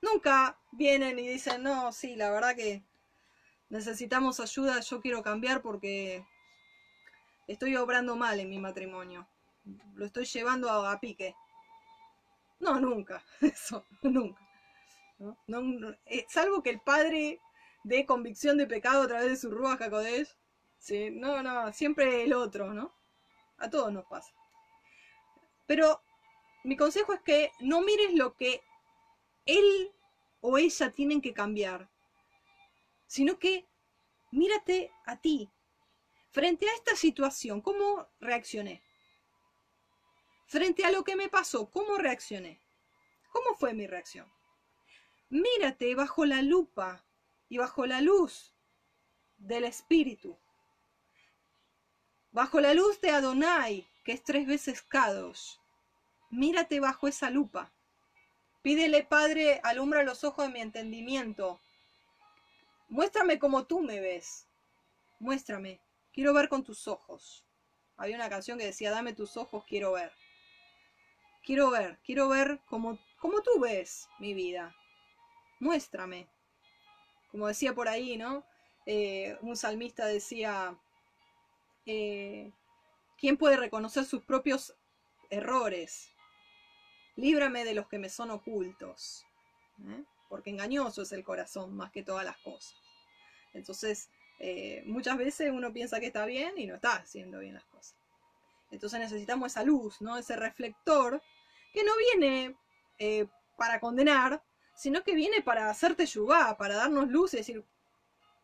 Nunca 0.00 0.58
vienen 0.72 1.18
y 1.18 1.28
dicen, 1.28 1.62
no, 1.62 1.92
sí, 1.92 2.16
la 2.16 2.30
verdad 2.30 2.54
que 2.54 2.84
necesitamos 3.68 4.40
ayuda, 4.40 4.80
yo 4.80 5.00
quiero 5.00 5.22
cambiar 5.22 5.62
porque 5.62 6.24
estoy 7.46 7.76
obrando 7.76 8.16
mal 8.16 8.38
en 8.40 8.50
mi 8.50 8.58
matrimonio. 8.58 9.28
Lo 9.94 10.06
estoy 10.06 10.24
llevando 10.24 10.70
a, 10.70 10.98
pique. 11.00 11.34
No, 12.60 12.80
nunca. 12.80 13.22
Eso, 13.40 13.86
nunca. 14.02 14.40
Eh, 16.06 16.26
salvo 16.28 16.62
que 16.62 16.70
el 16.70 16.80
padre 16.80 17.40
de 17.84 18.06
convicción 18.06 18.56
de 18.58 18.66
pecado 18.66 19.02
a 19.02 19.08
través 19.08 19.28
de 19.28 19.36
su 19.36 19.50
Ruach 19.50 19.80
Hakodesh. 19.80 20.36
Sí, 20.78 21.10
no, 21.10 21.42
no, 21.42 21.72
siempre 21.72 22.24
el 22.24 22.32
otro, 22.32 22.74
¿no? 22.74 22.92
A 23.58 23.70
todos 23.70 23.92
nos 23.92 24.04
pasa. 24.06 24.32
Pero 25.66 26.02
mi 26.64 26.76
consejo 26.76 27.12
es 27.12 27.20
que 27.22 27.52
no 27.60 27.80
mires 27.82 28.14
lo 28.14 28.34
que 28.34 28.62
él 29.46 29.92
o 30.40 30.58
ella 30.58 30.90
tienen 30.90 31.20
que 31.20 31.32
cambiar, 31.32 31.88
sino 33.06 33.38
que 33.38 33.68
mírate 34.32 34.90
a 35.06 35.16
ti, 35.20 35.50
Frente 36.32 36.66
a 36.66 36.74
esta 36.74 36.96
situación, 36.96 37.60
¿cómo 37.60 38.08
reaccioné? 38.18 38.82
Frente 40.46 40.82
a 40.86 40.90
lo 40.90 41.04
que 41.04 41.14
me 41.14 41.28
pasó, 41.28 41.70
¿cómo 41.70 41.98
reaccioné? 41.98 42.58
¿Cómo 43.30 43.54
fue 43.54 43.74
mi 43.74 43.86
reacción? 43.86 44.32
Mírate 45.28 45.94
bajo 45.94 46.24
la 46.24 46.40
lupa 46.40 47.04
y 47.50 47.58
bajo 47.58 47.84
la 47.84 48.00
luz 48.00 48.54
del 49.36 49.64
Espíritu. 49.64 50.38
Bajo 52.30 52.60
la 52.60 52.72
luz 52.72 52.98
de 53.02 53.10
Adonai, 53.10 53.86
que 54.02 54.12
es 54.12 54.24
tres 54.24 54.46
veces 54.46 54.80
Kadosh. 54.80 55.56
Mírate 56.30 56.80
bajo 56.80 57.08
esa 57.08 57.28
lupa. 57.28 57.70
Pídele, 58.62 59.04
Padre, 59.04 59.60
alumbra 59.64 60.02
los 60.02 60.24
ojos 60.24 60.46
de 60.46 60.52
mi 60.54 60.62
entendimiento. 60.62 61.60
Muéstrame 62.88 63.38
como 63.38 63.66
tú 63.66 63.80
me 63.80 64.00
ves. 64.00 64.46
Muéstrame. 65.18 65.78
Quiero 66.12 66.32
ver 66.34 66.48
con 66.48 66.62
tus 66.62 66.88
ojos. 66.88 67.44
Había 67.96 68.16
una 68.16 68.28
canción 68.28 68.58
que 68.58 68.66
decía, 68.66 68.90
dame 68.90 69.12
tus 69.12 69.36
ojos, 69.36 69.64
quiero 69.66 69.92
ver. 69.92 70.12
Quiero 71.44 71.70
ver, 71.70 71.98
quiero 72.04 72.28
ver 72.28 72.60
como, 72.66 72.98
como 73.18 73.42
tú 73.42 73.60
ves 73.60 74.08
mi 74.18 74.34
vida. 74.34 74.74
Muéstrame. 75.60 76.28
Como 77.30 77.46
decía 77.46 77.74
por 77.74 77.88
ahí, 77.88 78.16
¿no? 78.16 78.44
Eh, 78.86 79.38
un 79.42 79.56
salmista 79.56 80.06
decía, 80.06 80.76
eh, 81.86 82.52
¿quién 83.18 83.36
puede 83.36 83.56
reconocer 83.56 84.04
sus 84.04 84.22
propios 84.22 84.74
errores? 85.30 86.10
Líbrame 87.16 87.64
de 87.64 87.74
los 87.74 87.88
que 87.88 87.98
me 87.98 88.08
son 88.08 88.30
ocultos. 88.30 89.24
¿eh? 89.86 90.04
Porque 90.28 90.50
engañoso 90.50 91.02
es 91.02 91.12
el 91.12 91.24
corazón 91.24 91.74
más 91.76 91.90
que 91.90 92.02
todas 92.02 92.24
las 92.24 92.36
cosas. 92.38 92.74
Entonces, 93.52 94.10
eh, 94.38 94.82
muchas 94.86 95.16
veces 95.16 95.50
uno 95.52 95.72
piensa 95.72 96.00
que 96.00 96.06
está 96.06 96.26
bien 96.26 96.54
y 96.56 96.66
no 96.66 96.74
está 96.74 96.96
haciendo 96.96 97.38
bien 97.38 97.54
las 97.54 97.64
cosas. 97.64 97.96
Entonces 98.70 98.98
necesitamos 98.98 99.52
esa 99.52 99.62
luz, 99.62 100.00
¿no? 100.00 100.16
Ese 100.16 100.34
reflector 100.36 101.22
que 101.72 101.84
no 101.84 101.92
viene 101.96 102.56
eh, 102.98 103.26
para 103.56 103.80
condenar, 103.80 104.42
sino 104.74 105.04
que 105.04 105.14
viene 105.14 105.42
para 105.42 105.70
hacerte 105.70 106.06
yugar, 106.06 106.56
para 106.56 106.76
darnos 106.76 107.08
luz 107.08 107.34
y 107.34 107.38
decir, 107.38 107.64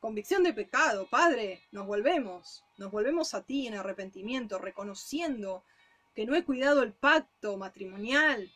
convicción 0.01 0.43
de 0.43 0.53
pecado, 0.53 1.09
Padre, 1.09 1.63
nos 1.73 1.87
volvemos, 1.87 2.65
nos 2.77 2.91
volvemos 2.91 3.35
a 3.35 3.43
ti 3.43 3.67
en 3.67 3.75
arrepentimiento, 3.75 4.59
reconociendo 4.59 5.65
que 6.15 6.27
no 6.27 6.35
he 6.35 6.45
cuidado 6.45 6.83
el 6.83 6.93
pacto 6.93 7.57
matrimonial, 7.57 8.51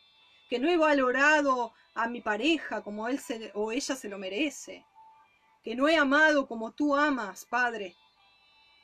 que 0.49 0.59
no 0.59 0.69
he 0.69 0.77
valorado 0.77 1.73
a 1.95 2.07
mi 2.07 2.21
pareja 2.21 2.83
como 2.83 3.07
él 3.07 3.19
o 3.53 3.71
ella 3.71 3.95
se 3.95 4.09
lo 4.09 4.17
merece, 4.17 4.85
que 5.63 5.75
no 5.75 5.87
he 5.87 5.97
amado 5.97 6.47
como 6.47 6.71
tú 6.71 6.95
amas, 6.95 7.45
Padre. 7.45 7.95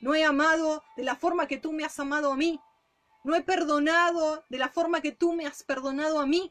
No 0.00 0.14
he 0.14 0.24
amado 0.24 0.82
de 0.96 1.04
la 1.04 1.14
forma 1.14 1.46
que 1.46 1.58
tú 1.58 1.72
me 1.72 1.84
has 1.84 1.98
amado 2.00 2.32
a 2.32 2.36
mí. 2.36 2.58
No 3.22 3.34
he 3.34 3.42
perdonado 3.42 4.44
de 4.48 4.58
la 4.58 4.70
forma 4.70 5.02
que 5.02 5.12
tú 5.12 5.34
me 5.34 5.46
has 5.46 5.62
perdonado 5.62 6.20
a 6.20 6.26
mí. 6.26 6.50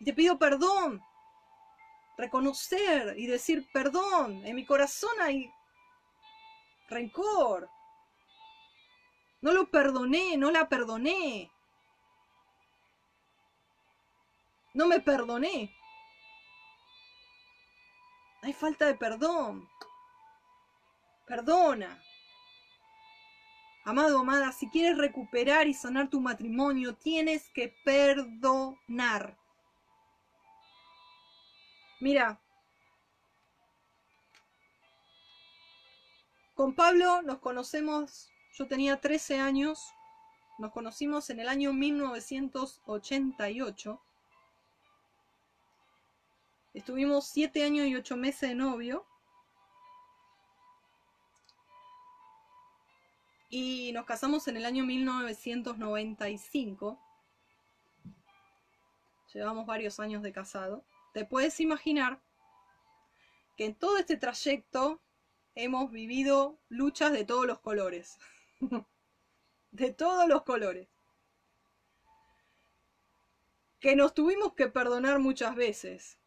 Y 0.00 0.04
te 0.04 0.12
pido 0.12 0.38
perdón. 0.38 1.00
Reconocer 2.18 3.14
y 3.16 3.26
decir 3.26 3.68
perdón. 3.72 4.44
En 4.44 4.56
mi 4.56 4.66
corazón 4.66 5.12
hay 5.20 5.50
rencor. 6.88 7.70
No 9.40 9.52
lo 9.52 9.70
perdoné, 9.70 10.36
no 10.36 10.50
la 10.50 10.68
perdoné. 10.68 11.50
No 14.74 14.88
me 14.88 14.98
perdoné. 14.98 15.72
Hay 18.46 18.52
falta 18.52 18.86
de 18.86 18.94
perdón. 18.94 19.68
Perdona. 21.26 22.00
Amado, 23.84 24.20
amada, 24.20 24.52
si 24.52 24.70
quieres 24.70 24.96
recuperar 24.96 25.66
y 25.66 25.74
sanar 25.74 26.10
tu 26.10 26.20
matrimonio, 26.20 26.94
tienes 26.94 27.50
que 27.50 27.74
perdonar. 27.84 29.36
Mira, 31.98 32.40
con 36.54 36.76
Pablo 36.76 37.22
nos 37.22 37.40
conocemos, 37.40 38.30
yo 38.56 38.68
tenía 38.68 39.00
13 39.00 39.40
años, 39.40 39.92
nos 40.58 40.70
conocimos 40.70 41.30
en 41.30 41.40
el 41.40 41.48
año 41.48 41.72
1988. 41.72 44.05
Estuvimos 46.76 47.26
siete 47.28 47.64
años 47.64 47.86
y 47.86 47.96
ocho 47.96 48.16
meses 48.18 48.50
de 48.50 48.54
novio. 48.54 49.06
Y 53.48 53.92
nos 53.92 54.04
casamos 54.04 54.46
en 54.46 54.58
el 54.58 54.66
año 54.66 54.84
1995. 54.84 57.00
Llevamos 59.32 59.64
varios 59.64 59.98
años 60.00 60.22
de 60.22 60.34
casado. 60.34 60.84
Te 61.14 61.24
puedes 61.24 61.60
imaginar 61.60 62.20
que 63.56 63.64
en 63.64 63.74
todo 63.74 63.96
este 63.96 64.18
trayecto 64.18 65.00
hemos 65.54 65.90
vivido 65.90 66.58
luchas 66.68 67.10
de 67.10 67.24
todos 67.24 67.46
los 67.46 67.58
colores. 67.60 68.18
de 69.70 69.94
todos 69.94 70.28
los 70.28 70.42
colores. 70.42 70.88
Que 73.80 73.96
nos 73.96 74.12
tuvimos 74.12 74.52
que 74.52 74.68
perdonar 74.68 75.20
muchas 75.20 75.54
veces 75.54 76.18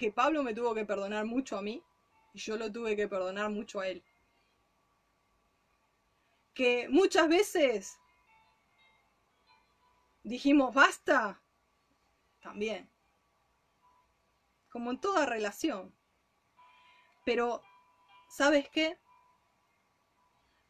que 0.00 0.10
Pablo 0.10 0.42
me 0.42 0.54
tuvo 0.54 0.74
que 0.74 0.86
perdonar 0.86 1.26
mucho 1.26 1.58
a 1.58 1.60
mí 1.60 1.84
y 2.32 2.38
yo 2.38 2.56
lo 2.56 2.72
tuve 2.72 2.96
que 2.96 3.06
perdonar 3.06 3.50
mucho 3.50 3.80
a 3.80 3.88
él. 3.88 4.02
que 6.54 6.88
muchas 6.88 7.28
veces 7.28 7.98
dijimos 10.22 10.74
basta, 10.74 11.42
también. 12.40 12.90
Como 14.70 14.90
en 14.90 15.00
toda 15.00 15.26
relación. 15.26 15.94
Pero, 17.26 17.62
¿sabes 18.30 18.70
qué? 18.70 18.98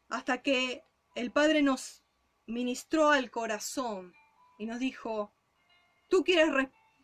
Hasta 0.09 0.41
que 0.41 0.83
el 1.15 1.31
Padre 1.31 1.61
nos 1.61 2.03
ministró 2.47 3.11
al 3.11 3.31
corazón 3.31 4.13
y 4.57 4.65
nos 4.65 4.79
dijo, 4.79 5.33
tú 6.09 6.25
quieres 6.25 6.49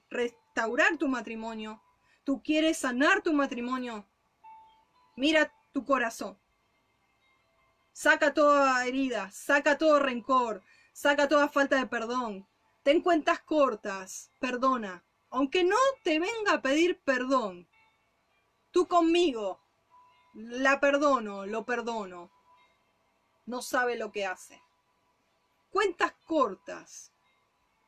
restaurar 0.09 0.97
tu 0.97 1.07
matrimonio, 1.07 1.81
tú 2.27 2.43
quieres 2.43 2.79
sanar 2.79 3.21
tu 3.21 3.31
matrimonio, 3.31 4.05
mira 5.15 5.49
tu 5.71 5.85
corazón. 5.85 6.37
Saca 7.93 8.33
toda 8.33 8.85
herida, 8.85 9.31
saca 9.31 9.77
todo 9.77 9.97
rencor, 9.97 10.61
saca 10.91 11.29
toda 11.29 11.47
falta 11.47 11.77
de 11.77 11.87
perdón. 11.87 12.45
Ten 12.83 12.99
cuentas 13.01 13.39
cortas, 13.39 14.29
perdona. 14.41 15.05
Aunque 15.29 15.63
no 15.63 15.77
te 16.03 16.19
venga 16.19 16.55
a 16.55 16.61
pedir 16.61 16.99
perdón, 16.99 17.65
tú 18.71 18.89
conmigo 18.89 19.61
la 20.33 20.81
perdono, 20.81 21.45
lo 21.45 21.63
perdono. 21.63 22.29
No 23.45 23.61
sabe 23.61 23.95
lo 23.95 24.11
que 24.11 24.25
hace. 24.25 24.61
Cuentas 25.69 26.11
cortas. 26.25 27.13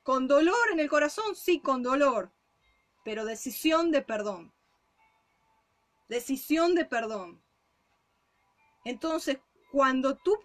Con 0.04 0.30
dolor 0.30 0.72
en 0.72 0.80
el 0.80 0.88
corazón, 0.88 1.36
sí, 1.36 1.60
con 1.60 1.84
dolor. 1.84 2.32
Pero 3.10 3.26
decisión 3.26 3.90
de 3.90 4.04
perdón. 4.04 4.54
Decisión 6.08 6.76
de 6.76 6.86
perdón. 6.86 7.44
Entonces, 8.86 9.40
cuando 9.72 10.16
tú 10.16 10.38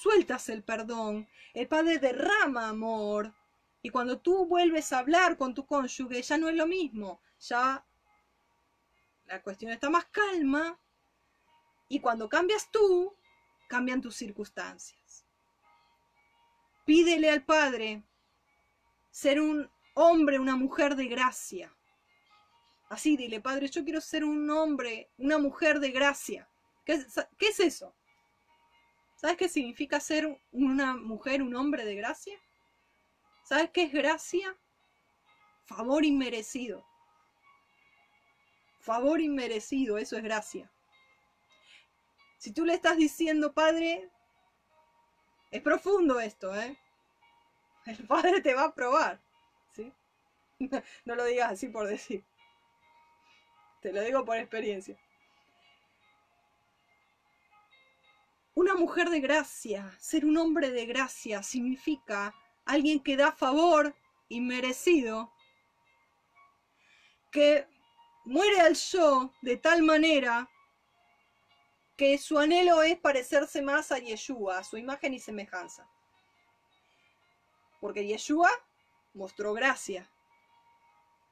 sueltas 0.00 0.48
el 0.48 0.64
perdón, 0.64 1.28
el 1.52 1.68
Padre 1.68 1.98
derrama 1.98 2.70
amor. 2.70 3.34
Y 3.82 3.90
cuando 3.90 4.22
tú 4.22 4.46
vuelves 4.46 4.90
a 4.90 5.00
hablar 5.00 5.36
con 5.36 5.52
tu 5.52 5.66
cónyuge, 5.66 6.22
ya 6.22 6.38
no 6.38 6.48
es 6.48 6.54
lo 6.54 6.66
mismo. 6.66 7.20
Ya 7.40 7.86
la 9.26 9.42
cuestión 9.42 9.70
está 9.72 9.90
más 9.90 10.06
calma. 10.06 10.80
Y 11.90 12.00
cuando 12.00 12.26
cambias 12.26 12.70
tú, 12.70 13.14
cambian 13.68 14.00
tus 14.00 14.16
circunstancias. 14.16 15.26
Pídele 16.86 17.28
al 17.28 17.44
Padre 17.44 18.02
ser 19.10 19.42
un 19.42 19.70
hombre, 19.92 20.38
una 20.38 20.56
mujer 20.56 20.96
de 20.96 21.06
gracia. 21.06 21.74
Así 22.88 23.16
dile, 23.16 23.40
Padre, 23.40 23.68
yo 23.68 23.84
quiero 23.84 24.00
ser 24.00 24.24
un 24.24 24.48
hombre, 24.50 25.10
una 25.18 25.38
mujer 25.38 25.78
de 25.80 25.90
gracia. 25.90 26.48
¿Qué 26.84 26.94
es, 26.94 27.06
¿qué 27.36 27.48
es 27.48 27.60
eso? 27.60 27.94
¿Sabes 29.16 29.36
qué 29.36 29.48
significa 29.48 30.00
ser 30.00 30.40
una 30.52 30.94
mujer, 30.94 31.42
un 31.42 31.54
hombre 31.54 31.84
de 31.84 31.96
gracia? 31.96 32.38
¿Sabes 33.42 33.70
qué 33.70 33.82
es 33.82 33.92
gracia? 33.92 34.56
Favor 35.64 36.04
inmerecido. 36.04 36.86
Favor 38.80 39.20
inmerecido, 39.20 39.98
eso 39.98 40.16
es 40.16 40.22
gracia. 40.22 40.70
Si 42.38 42.52
tú 42.52 42.64
le 42.64 42.74
estás 42.74 42.96
diciendo, 42.96 43.52
Padre, 43.52 44.08
es 45.50 45.62
profundo 45.62 46.20
esto, 46.20 46.54
¿eh? 46.54 46.78
El 47.86 48.06
Padre 48.06 48.40
te 48.40 48.54
va 48.54 48.64
a 48.64 48.74
probar, 48.74 49.20
¿sí? 49.74 49.92
No 51.04 51.16
lo 51.16 51.24
digas 51.24 51.52
así 51.52 51.68
por 51.68 51.86
decir. 51.86 52.24
Te 53.80 53.92
lo 53.92 54.00
digo 54.02 54.24
por 54.24 54.36
experiencia. 54.36 54.98
Una 58.54 58.74
mujer 58.74 59.08
de 59.08 59.20
gracia, 59.20 59.96
ser 60.00 60.24
un 60.24 60.36
hombre 60.36 60.70
de 60.70 60.84
gracia, 60.84 61.44
significa 61.44 62.34
alguien 62.64 63.00
que 63.00 63.16
da 63.16 63.30
favor 63.30 63.94
inmerecido, 64.28 65.32
que 67.30 67.68
muere 68.24 68.60
al 68.60 68.74
yo 68.74 69.32
de 69.42 69.56
tal 69.56 69.82
manera 69.82 70.50
que 71.96 72.18
su 72.18 72.38
anhelo 72.38 72.82
es 72.82 72.98
parecerse 72.98 73.62
más 73.62 73.92
a 73.92 73.98
Yeshua, 73.98 74.58
a 74.58 74.64
su 74.64 74.76
imagen 74.76 75.14
y 75.14 75.20
semejanza. 75.20 75.88
Porque 77.80 78.06
Yeshua 78.06 78.50
mostró 79.14 79.52
gracia. 79.52 80.10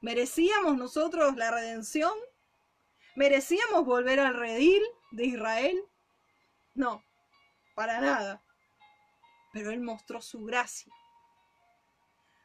¿Merecíamos 0.01 0.77
nosotros 0.77 1.35
la 1.35 1.51
redención? 1.51 2.13
¿Merecíamos 3.17 3.83
volver 3.83 4.19
al 4.19 4.35
redil 4.35 4.83
de 5.09 5.25
Israel? 5.25 5.83
No 6.75 7.03
para 7.73 7.99
nada. 7.99 8.43
Pero 9.53 9.71
Él 9.71 9.81
mostró 9.81 10.21
su 10.21 10.43
gracia, 10.45 10.93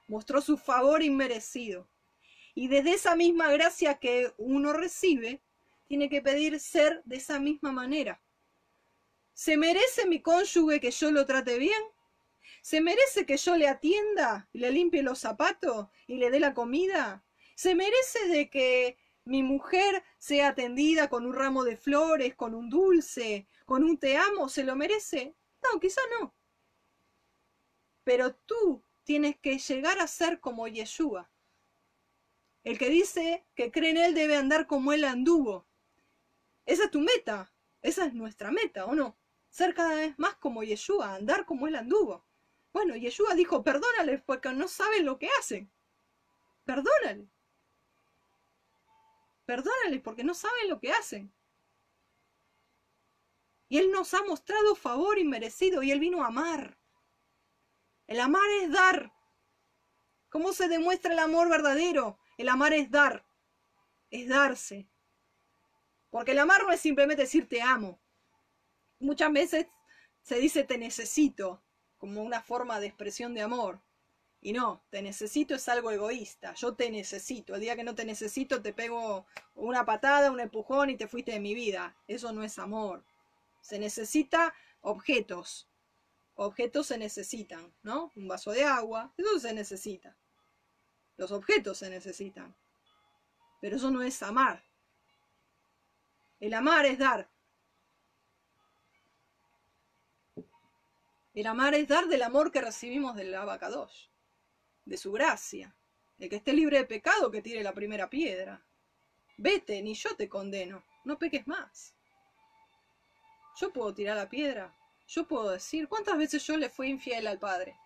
mostró 0.09 0.41
su 0.41 0.57
favor 0.57 1.03
inmerecido. 1.03 1.91
Y 2.55 2.69
desde 2.69 2.93
esa 2.93 3.17
misma 3.17 3.53
gracia 3.53 3.99
que 3.99 4.33
uno 4.39 4.73
recibe, 4.73 5.43
tiene 5.89 6.09
que 6.09 6.23
pedir 6.23 6.59
ser 6.59 7.03
de 7.05 7.17
esa 7.17 7.39
misma 7.39 7.71
manera. 7.71 8.23
¿Se 9.35 9.59
merece 9.59 10.07
mi 10.07 10.23
cónyuge 10.23 10.81
que 10.81 10.91
yo 10.91 11.11
lo 11.11 11.27
trate 11.27 11.59
bien? 11.59 11.83
¿Se 12.63 12.81
merece 12.81 13.27
que 13.27 13.37
yo 13.37 13.59
le 13.59 13.69
atienda, 13.69 14.49
le 14.55 14.71
limpie 14.71 15.03
los 15.03 15.19
zapatos 15.19 15.89
y 16.07 16.17
le 16.17 16.31
dé 16.31 16.41
la 16.41 16.55
comida? 16.55 17.27
¿Se 17.57 17.75
merece 17.75 18.27
de 18.29 18.49
que 18.49 18.99
mi 19.25 19.43
mujer 19.43 20.03
sea 20.19 20.49
atendida 20.49 21.09
con 21.09 21.27
un 21.27 21.35
ramo 21.35 21.65
de 21.65 21.77
flores, 21.77 22.35
con 22.35 22.55
un 22.55 22.69
dulce, 22.69 23.47
con 23.65 23.85
un 23.85 23.99
te 23.99 24.17
amo, 24.17 24.49
¿se 24.49 24.65
lo 24.65 24.75
merece? 24.77 25.37
No, 25.63 25.79
quizá 25.81 26.01
no. 26.19 26.35
Pero 28.05 28.35
tú 28.35 28.85
tienes 29.05 29.39
que 29.39 29.59
llegar 29.59 29.99
a 30.01 30.07
ser 30.07 30.41
como 30.41 30.67
Yeshua. 30.67 31.31
El 32.65 32.79
que 32.79 32.89
dice 32.89 33.47
que 33.55 33.71
cree 33.71 33.91
en 33.91 33.97
él 33.97 34.15
debe 34.15 34.37
andar 34.37 34.67
como 34.67 34.93
él 34.93 35.05
anduvo. 35.05 35.67
Esa 36.65 36.85
es 36.85 36.91
tu 36.91 37.01
meta. 37.01 37.53
Esa 37.81 38.07
es 38.07 38.15
nuestra 38.15 38.53
meta, 38.53 38.87
¿o 38.87 38.95
no? 38.95 39.17
Ser 39.51 39.75
cada 39.75 39.97
vez 39.97 40.15
más 40.19 40.37
como 40.37 40.63
Yeshua, 40.63 41.15
andar 41.15 41.45
como 41.45 41.67
él 41.67 41.75
anduvo. 41.75 42.25
Bueno, 42.73 42.97
Yeshua 42.97 43.35
dijo, 43.35 43.63
perdónale 43.63 44.19
porque 44.19 44.51
no 44.53 44.69
saben 44.69 45.05
lo 45.05 45.19
que 45.19 45.29
hacen. 45.39 45.71
Perdónale. 46.65 47.29
Perdónales 49.45 50.01
porque 50.03 50.25
no 50.25 50.35
saben 50.35 50.69
lo 50.69 50.79
que 50.79 50.93
hacen. 50.93 51.35
Y 53.69 53.79
Él 53.79 53.91
nos 53.91 54.13
ha 54.15 54.23
mostrado 54.25 54.75
favor 54.75 55.19
inmerecido 55.19 55.83
y 55.83 55.91
Él 55.91 56.01
vino 56.01 56.23
a 56.23 56.29
amar. 56.29 56.79
El 58.07 58.21
amar 58.21 58.49
es 58.61 58.71
dar. 58.71 59.13
¿Cómo 60.29 60.53
se 60.53 60.69
demuestra 60.69 61.13
el 61.13 61.19
amor 61.19 61.49
verdadero? 61.49 62.19
El 62.37 62.49
amar 62.49 62.73
es 62.73 62.91
dar. 62.91 63.27
Es 64.11 64.29
darse. 64.29 64.89
Porque 66.11 66.33
el 66.33 66.39
amar 66.39 66.65
no 66.65 66.73
es 66.73 66.81
simplemente 66.81 67.23
decir 67.23 67.49
te 67.49 67.63
amo. 67.63 68.01
Muchas 68.99 69.33
veces 69.33 69.67
se 70.23 70.37
dice 70.37 70.65
te 70.65 70.77
necesito 70.77 71.65
como 71.97 72.23
una 72.23 72.43
forma 72.43 72.81
de 72.81 72.89
expresión 72.89 73.33
de 73.33 73.43
amor. 73.43 73.83
Y 74.45 74.53
no, 74.53 74.83
te 74.91 75.03
necesito 75.03 75.55
es 75.55 75.69
algo 75.69 75.93
egoísta. 75.93 76.53
Yo 76.55 76.75
te 76.75 76.91
necesito. 76.91 77.55
El 77.55 77.61
día 77.61 77.77
que 77.77 77.85
no 77.85 77.95
te 77.95 78.05
necesito 78.05 78.61
te 78.61 78.73
pego 78.73 79.25
una 79.55 79.85
patada, 79.85 80.33
un 80.33 80.41
empujón 80.41 80.91
y 80.91 80.97
te 80.97 81.07
fuiste 81.07 81.31
de 81.31 81.39
mi 81.39 81.55
vida. 81.55 81.95
Eso 82.09 82.33
no 82.33 82.43
es 82.43 82.59
amor. 82.59 83.05
Se 83.61 83.79
necesita 83.79 84.53
objetos. 84.81 85.69
Objetos 86.35 86.89
se 86.89 86.99
necesitan, 86.99 87.73
¿no? 87.85 88.11
Un 88.17 88.27
vaso 88.27 88.51
de 88.51 88.65
agua, 88.65 89.13
eso 89.17 89.39
se 89.39 89.53
necesita. 89.53 90.17
Los 91.17 91.31
objetos 91.31 91.79
se 91.79 91.89
necesitan. 91.89 92.53
Pero 93.61 93.77
eso 93.77 93.93
no 93.93 94.03
es 94.03 94.25
amar. 94.25 94.65
El 96.41 96.55
amar 96.55 96.85
es 96.87 96.99
dar. 96.99 97.31
El 101.33 101.47
amar 101.47 101.75
es 101.75 101.87
dar 101.87 102.09
del 102.09 102.23
amor 102.23 102.51
que 102.51 102.61
recibimos 102.61 103.15
del 103.15 103.33
abacadosh 103.37 104.12
de 104.85 104.97
su 104.97 105.13
gracia. 105.13 105.75
El 106.19 106.29
que 106.29 106.37
esté 106.37 106.53
libre 106.53 106.79
de 106.79 106.85
pecado, 106.85 107.31
que 107.31 107.43
tire 107.43 107.63
la 107.63 107.75
primera 107.75 108.09
piedra. 108.09 108.65
Vete, 109.39 109.83
ni 109.83 109.95
yo 109.95 110.15
te 110.17 110.29
condeno, 110.29 110.85
no 111.05 111.19
peques 111.19 111.47
más. 111.47 111.95
Yo 113.61 113.73
puedo 113.73 113.93
tirar 113.93 114.17
la 114.17 114.29
piedra, 114.29 114.75
yo 115.09 115.27
puedo 115.27 115.51
decir, 115.51 115.89
¿cuántas 115.89 116.17
veces 116.17 116.47
yo 116.47 116.57
le 116.57 116.71
fui 116.71 116.89
infiel 116.89 117.27
al 117.27 117.39
Padre? 117.39 117.77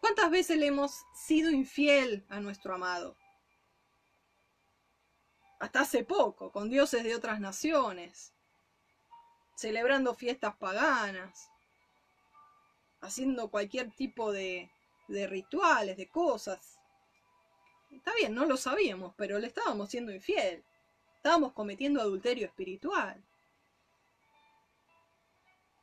¿Cuántas 0.00 0.30
veces 0.30 0.58
le 0.58 0.66
hemos 0.66 1.04
sido 1.14 1.50
infiel 1.50 2.26
a 2.28 2.40
nuestro 2.40 2.74
amado? 2.74 3.16
Hasta 5.60 5.80
hace 5.80 6.02
poco, 6.02 6.50
con 6.50 6.68
dioses 6.68 7.04
de 7.04 7.14
otras 7.14 7.38
naciones, 7.38 8.34
celebrando 9.54 10.12
fiestas 10.14 10.56
paganas, 10.56 11.48
haciendo 13.00 13.48
cualquier 13.48 13.92
tipo 13.92 14.32
de, 14.32 14.72
de 15.12 15.26
rituales, 15.26 15.96
de 15.96 16.08
cosas. 16.08 16.78
Está 17.90 18.12
bien, 18.14 18.34
no 18.34 18.46
lo 18.46 18.56
sabíamos, 18.56 19.14
pero 19.16 19.38
le 19.38 19.48
estábamos 19.48 19.90
siendo 19.90 20.12
infiel. 20.12 20.64
Estábamos 21.16 21.52
cometiendo 21.52 22.00
adulterio 22.00 22.46
espiritual. 22.46 23.22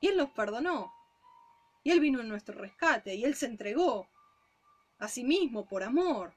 Y 0.01 0.07
Él 0.07 0.17
nos 0.17 0.31
perdonó. 0.31 0.93
Y 1.83 1.91
Él 1.91 1.99
vino 1.99 2.19
en 2.19 2.27
nuestro 2.27 2.55
rescate. 2.55 3.15
Y 3.15 3.23
Él 3.23 3.35
se 3.35 3.45
entregó 3.45 4.07
a 4.97 5.07
sí 5.07 5.23
mismo 5.23 5.67
por 5.67 5.83
amor. 5.83 6.33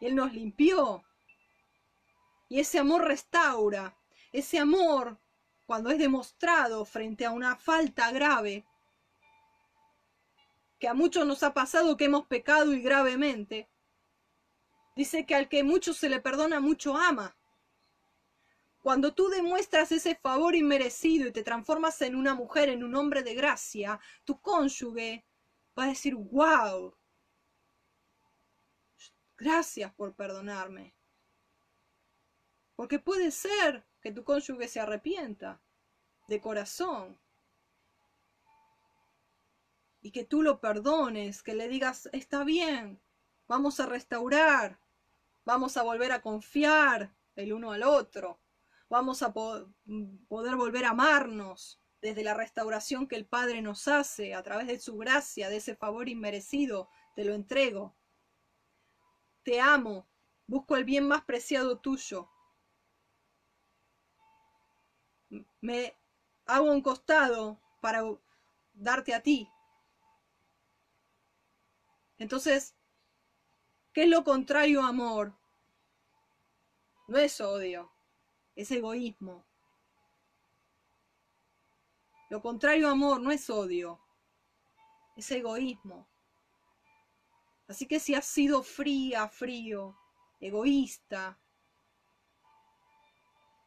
Y 0.00 0.06
Él 0.06 0.14
nos 0.14 0.32
limpió. 0.32 1.04
Y 2.48 2.60
ese 2.60 2.78
amor 2.78 3.04
restaura. 3.04 3.96
Ese 4.32 4.58
amor, 4.58 5.18
cuando 5.66 5.90
es 5.90 5.98
demostrado 5.98 6.84
frente 6.84 7.24
a 7.24 7.30
una 7.30 7.56
falta 7.56 8.10
grave, 8.10 8.66
que 10.78 10.88
a 10.88 10.94
muchos 10.94 11.26
nos 11.26 11.42
ha 11.42 11.54
pasado 11.54 11.96
que 11.96 12.04
hemos 12.04 12.26
pecado 12.26 12.72
y 12.72 12.80
gravemente, 12.80 13.68
dice 14.94 15.26
que 15.26 15.34
al 15.34 15.48
que 15.48 15.64
mucho 15.64 15.94
se 15.94 16.08
le 16.08 16.20
perdona, 16.20 16.60
mucho 16.60 16.96
ama. 16.96 17.36
Cuando 18.82 19.14
tú 19.14 19.28
demuestras 19.28 19.90
ese 19.90 20.14
favor 20.14 20.54
inmerecido 20.54 21.28
y 21.28 21.32
te 21.32 21.42
transformas 21.42 22.00
en 22.02 22.14
una 22.14 22.34
mujer, 22.34 22.68
en 22.68 22.84
un 22.84 22.94
hombre 22.94 23.22
de 23.22 23.34
gracia, 23.34 23.98
tu 24.24 24.40
cónyuge 24.40 25.26
va 25.76 25.84
a 25.84 25.88
decir, 25.88 26.14
wow, 26.14 26.96
gracias 29.36 29.92
por 29.94 30.14
perdonarme. 30.14 30.94
Porque 32.76 32.98
puede 32.98 33.30
ser 33.30 33.86
que 34.00 34.12
tu 34.12 34.22
cónyuge 34.22 34.68
se 34.68 34.78
arrepienta 34.78 35.60
de 36.28 36.40
corazón. 36.40 37.18
Y 40.06 40.12
que 40.12 40.22
tú 40.22 40.44
lo 40.44 40.60
perdones, 40.60 41.42
que 41.42 41.56
le 41.56 41.66
digas, 41.66 42.08
está 42.12 42.44
bien, 42.44 43.02
vamos 43.48 43.80
a 43.80 43.86
restaurar, 43.86 44.78
vamos 45.44 45.76
a 45.76 45.82
volver 45.82 46.12
a 46.12 46.22
confiar 46.22 47.12
el 47.34 47.52
uno 47.52 47.72
al 47.72 47.82
otro, 47.82 48.38
vamos 48.88 49.24
a 49.24 49.32
poder 49.32 49.66
volver 50.28 50.84
a 50.84 50.90
amarnos 50.90 51.80
desde 52.00 52.22
la 52.22 52.34
restauración 52.34 53.08
que 53.08 53.16
el 53.16 53.26
Padre 53.26 53.62
nos 53.62 53.88
hace 53.88 54.32
a 54.32 54.44
través 54.44 54.68
de 54.68 54.78
su 54.78 54.96
gracia, 54.96 55.48
de 55.48 55.56
ese 55.56 55.74
favor 55.74 56.08
inmerecido, 56.08 56.88
te 57.16 57.24
lo 57.24 57.34
entrego. 57.34 57.96
Te 59.42 59.60
amo, 59.60 60.06
busco 60.46 60.76
el 60.76 60.84
bien 60.84 61.08
más 61.08 61.24
preciado 61.24 61.80
tuyo, 61.80 62.30
me 65.60 65.96
hago 66.46 66.70
un 66.70 66.80
costado 66.80 67.60
para 67.80 68.04
darte 68.72 69.12
a 69.12 69.20
ti. 69.20 69.50
Entonces, 72.18 72.74
¿qué 73.92 74.04
es 74.04 74.08
lo 74.08 74.24
contrario 74.24 74.82
a 74.82 74.88
amor? 74.88 75.34
No 77.08 77.18
es 77.18 77.40
odio, 77.40 77.92
es 78.54 78.70
egoísmo. 78.70 79.46
Lo 82.30 82.42
contrario 82.42 82.88
a 82.88 82.92
amor 82.92 83.20
no 83.20 83.30
es 83.30 83.48
odio, 83.50 84.00
es 85.16 85.30
egoísmo. 85.30 86.08
Así 87.68 87.86
que 87.86 88.00
si 88.00 88.14
has 88.14 88.26
sido 88.26 88.62
fría, 88.62 89.28
frío, 89.28 89.96
egoísta, 90.40 91.38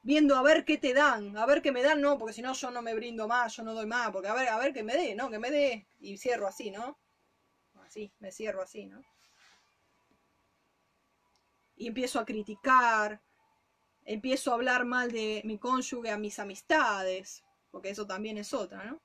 viendo 0.01 0.35
a 0.35 0.41
ver 0.41 0.65
qué 0.65 0.77
te 0.77 0.93
dan, 0.93 1.37
a 1.37 1.45
ver 1.45 1.61
qué 1.61 1.71
me 1.71 1.83
dan, 1.83 2.01
no, 2.01 2.17
porque 2.17 2.33
si 2.33 2.41
no 2.41 2.53
yo 2.53 2.71
no 2.71 2.81
me 2.81 2.95
brindo 2.95 3.27
más, 3.27 3.55
yo 3.55 3.63
no 3.63 3.73
doy 3.73 3.85
más, 3.85 4.11
porque 4.11 4.27
a 4.27 4.33
ver, 4.33 4.49
a 4.49 4.57
ver 4.57 4.73
qué 4.73 4.83
me 4.83 4.93
dé, 4.93 5.15
¿no? 5.15 5.29
Que 5.29 5.39
me 5.39 5.51
dé, 5.51 5.87
y 5.99 6.17
cierro 6.17 6.47
así, 6.47 6.71
¿no? 6.71 6.97
Así, 7.89 8.13
me 8.19 8.31
cierro 8.31 8.61
así, 8.61 8.85
¿no? 8.85 9.01
Y 11.75 11.87
empiezo 11.87 12.19
a 12.19 12.25
criticar, 12.25 13.19
empiezo 14.05 14.51
a 14.51 14.53
hablar 14.53 14.85
mal 14.85 15.11
de 15.11 15.41
mi 15.43 15.57
cónyuge 15.57 16.11
a 16.11 16.17
mis 16.17 16.37
amistades, 16.37 17.43
porque 17.71 17.89
eso 17.89 18.05
también 18.05 18.37
es 18.37 18.53
otra, 18.53 18.83
¿no? 18.83 19.01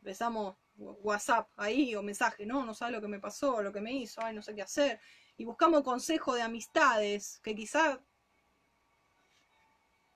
Empezamos 0.00 0.56
WhatsApp 0.76 1.48
ahí 1.56 1.94
o 1.94 2.02
mensaje, 2.02 2.44
no, 2.46 2.64
no 2.64 2.74
sabe 2.74 2.90
lo 2.90 3.00
que 3.00 3.06
me 3.06 3.20
pasó, 3.20 3.62
lo 3.62 3.72
que 3.72 3.80
me 3.80 3.92
hizo, 3.92 4.20
ay, 4.24 4.34
no 4.34 4.42
sé 4.42 4.56
qué 4.56 4.62
hacer. 4.62 5.00
Y 5.36 5.44
buscamos 5.44 5.84
consejo 5.84 6.34
de 6.34 6.42
amistades 6.42 7.38
que 7.44 7.54
quizá 7.54 8.02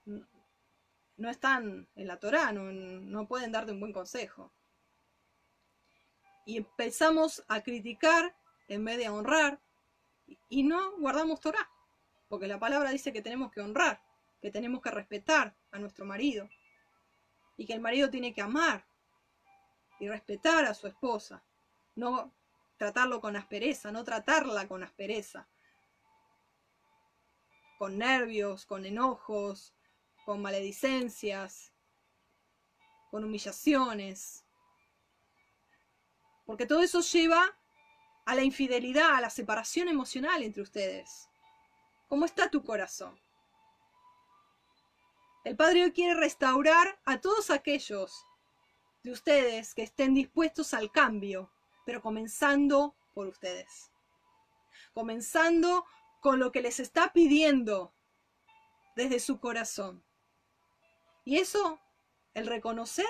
no 0.04 1.30
están 1.30 1.88
en 1.94 2.08
la 2.08 2.18
Torah, 2.18 2.50
no, 2.52 3.28
pueden 3.28 3.52
darte 3.52 3.70
un 3.70 3.78
buen 3.78 3.92
consejo. 3.92 4.52
Y 6.44 6.56
empezamos 6.56 7.44
a 7.48 7.62
criticar 7.62 8.36
en 8.68 8.84
vez 8.84 8.98
de 8.98 9.08
honrar 9.08 9.60
y 10.48 10.62
no 10.62 10.96
guardamos 10.98 11.40
Torah, 11.40 11.70
porque 12.28 12.46
la 12.46 12.58
palabra 12.58 12.90
dice 12.90 13.12
que 13.12 13.22
tenemos 13.22 13.52
que 13.52 13.60
honrar, 13.60 14.02
que 14.40 14.50
tenemos 14.50 14.80
que 14.80 14.90
respetar 14.90 15.56
a 15.70 15.78
nuestro 15.78 16.04
marido 16.04 16.48
y 17.56 17.66
que 17.66 17.74
el 17.74 17.80
marido 17.80 18.10
tiene 18.10 18.32
que 18.34 18.42
amar 18.42 18.86
y 20.00 20.08
respetar 20.08 20.64
a 20.64 20.74
su 20.74 20.86
esposa, 20.88 21.44
no 21.94 22.34
tratarlo 22.76 23.20
con 23.20 23.36
aspereza, 23.36 23.92
no 23.92 24.02
tratarla 24.02 24.66
con 24.66 24.82
aspereza, 24.82 25.48
con 27.78 27.98
nervios, 27.98 28.66
con 28.66 28.84
enojos, 28.84 29.74
con 30.24 30.42
maledicencias, 30.42 31.72
con 33.10 33.24
humillaciones. 33.24 34.41
Porque 36.44 36.66
todo 36.66 36.82
eso 36.82 37.00
lleva 37.00 37.56
a 38.24 38.34
la 38.34 38.42
infidelidad, 38.42 39.14
a 39.14 39.20
la 39.20 39.30
separación 39.30 39.88
emocional 39.88 40.42
entre 40.42 40.62
ustedes. 40.62 41.28
¿Cómo 42.08 42.24
está 42.24 42.50
tu 42.50 42.62
corazón? 42.62 43.18
El 45.44 45.56
Padre 45.56 45.92
quiere 45.92 46.14
restaurar 46.14 47.00
a 47.04 47.20
todos 47.20 47.50
aquellos 47.50 48.26
de 49.02 49.10
ustedes 49.10 49.74
que 49.74 49.82
estén 49.82 50.14
dispuestos 50.14 50.74
al 50.74 50.92
cambio, 50.92 51.50
pero 51.84 52.00
comenzando 52.00 52.94
por 53.12 53.26
ustedes. 53.26 53.90
Comenzando 54.94 55.84
con 56.20 56.38
lo 56.38 56.52
que 56.52 56.62
les 56.62 56.78
está 56.78 57.12
pidiendo 57.12 57.92
desde 58.94 59.18
su 59.18 59.40
corazón. 59.40 60.04
Y 61.24 61.38
eso, 61.38 61.80
el 62.34 62.46
reconocer, 62.46 63.06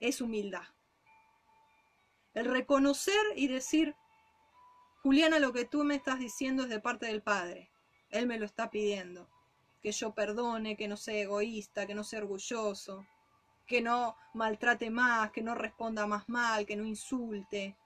es 0.00 0.20
humildad. 0.20 0.73
El 2.34 2.46
reconocer 2.46 3.24
y 3.36 3.46
decir, 3.46 3.94
Juliana, 5.02 5.38
lo 5.38 5.52
que 5.52 5.64
tú 5.64 5.84
me 5.84 5.94
estás 5.94 6.18
diciendo 6.18 6.64
es 6.64 6.68
de 6.68 6.80
parte 6.80 7.06
del 7.06 7.22
Padre. 7.22 7.70
Él 8.10 8.26
me 8.26 8.38
lo 8.38 8.44
está 8.44 8.70
pidiendo. 8.70 9.28
Que 9.80 9.92
yo 9.92 10.14
perdone, 10.14 10.76
que 10.76 10.88
no 10.88 10.96
sea 10.96 11.22
egoísta, 11.22 11.86
que 11.86 11.94
no 11.94 12.02
sea 12.04 12.20
orgulloso, 12.20 13.06
que 13.66 13.80
no 13.80 14.16
maltrate 14.32 14.90
más, 14.90 15.30
que 15.30 15.42
no 15.42 15.54
responda 15.54 16.06
más 16.06 16.28
mal, 16.28 16.66
que 16.66 16.76
no 16.76 16.84
insulte. 16.84 17.76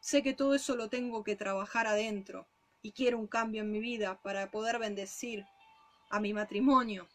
Sé 0.00 0.22
que 0.22 0.34
todo 0.34 0.54
eso 0.54 0.76
lo 0.76 0.88
tengo 0.88 1.24
que 1.24 1.36
trabajar 1.36 1.86
adentro 1.86 2.46
y 2.82 2.92
quiero 2.92 3.18
un 3.18 3.26
cambio 3.26 3.62
en 3.62 3.70
mi 3.70 3.80
vida 3.80 4.20
para 4.22 4.50
poder 4.50 4.78
bendecir 4.78 5.46
a 6.10 6.20
mi 6.20 6.34
matrimonio, 6.34 7.08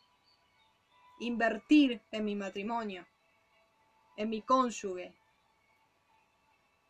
invertir 1.19 2.01
en 2.11 2.25
mi 2.25 2.35
matrimonio, 2.35 3.05
en 4.15 4.29
mi 4.29 4.41
cónyuge. 4.41 5.13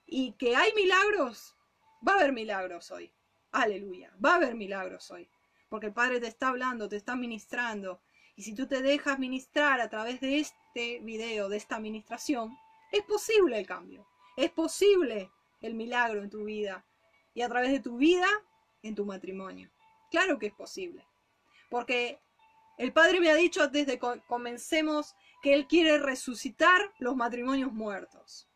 Y 0.07 0.31
que 0.33 0.55
hay 0.55 0.73
milagros, 0.73 1.55
va 2.07 2.13
a 2.13 2.15
haber 2.15 2.31
milagros 2.31 2.89
hoy. 2.91 3.11
Aleluya, 3.51 4.11
va 4.23 4.31
a 4.31 4.35
haber 4.35 4.55
milagros 4.55 5.11
hoy. 5.11 5.29
Porque 5.69 5.87
el 5.87 5.93
Padre 5.93 6.19
te 6.19 6.27
está 6.27 6.47
hablando, 6.47 6.87
te 6.87 6.95
está 6.95 7.15
ministrando. 7.15 8.01
Y 8.35 8.43
si 8.43 8.55
tú 8.55 8.67
te 8.67 8.81
dejas 8.81 9.19
ministrar 9.19 9.81
a 9.81 9.89
través 9.89 10.21
de 10.21 10.39
este 10.39 10.99
video, 11.01 11.49
de 11.49 11.57
esta 11.57 11.75
administración, 11.75 12.57
es 12.91 13.03
posible 13.03 13.59
el 13.59 13.67
cambio. 13.67 14.07
Es 14.37 14.49
posible 14.51 15.29
el 15.61 15.73
milagro 15.73 16.23
en 16.23 16.29
tu 16.29 16.45
vida. 16.45 16.85
Y 17.33 17.41
a 17.41 17.49
través 17.49 17.71
de 17.71 17.81
tu 17.81 17.97
vida, 17.97 18.27
en 18.83 18.95
tu 18.95 19.05
matrimonio. 19.05 19.69
Claro 20.09 20.39
que 20.39 20.47
es 20.47 20.53
posible. 20.53 21.05
Porque 21.69 22.19
el 22.77 22.93
Padre 22.93 23.19
me 23.19 23.29
ha 23.29 23.35
dicho 23.35 23.67
desde 23.67 23.99
que 23.99 24.21
comencemos 24.27 25.15
que 25.41 25.53
Él 25.53 25.67
quiere 25.67 25.97
resucitar 25.97 26.93
los 26.99 27.15
matrimonios 27.15 27.73
muertos. 27.73 28.47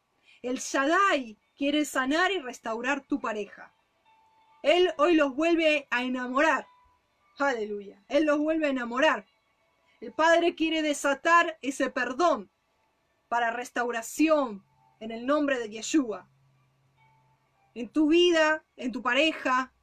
El 0.42 0.58
Shaddai 0.58 1.38
quiere 1.56 1.86
sanar 1.86 2.32
y 2.32 2.40
restaurar 2.40 3.02
tu 3.02 3.20
pareja. 3.20 3.74
Él 4.64 4.94
hoy 4.98 5.16
los 5.16 5.36
vuelve 5.36 5.88
a 5.90 6.04
enamorar. 6.04 6.68
Aleluya. 7.38 8.04
Él 8.08 8.26
los 8.26 8.38
vuelve 8.38 8.68
a 8.68 8.72
enamorar. 8.72 9.26
El 10.00 10.14
Padre 10.14 10.56
quiere 10.56 10.82
desatar 10.82 11.58
ese 11.62 11.90
perdón 11.90 12.52
para 13.28 13.52
restauración 13.52 14.64
en 15.00 15.12
el 15.12 15.26
nombre 15.26 15.60
de 15.60 15.70
Yeshua. 15.70 16.28
En 17.74 17.90
tu 17.90 18.08
vida, 18.08 18.64
en 18.76 18.92
tu 18.92 19.02
pareja. 19.02 19.74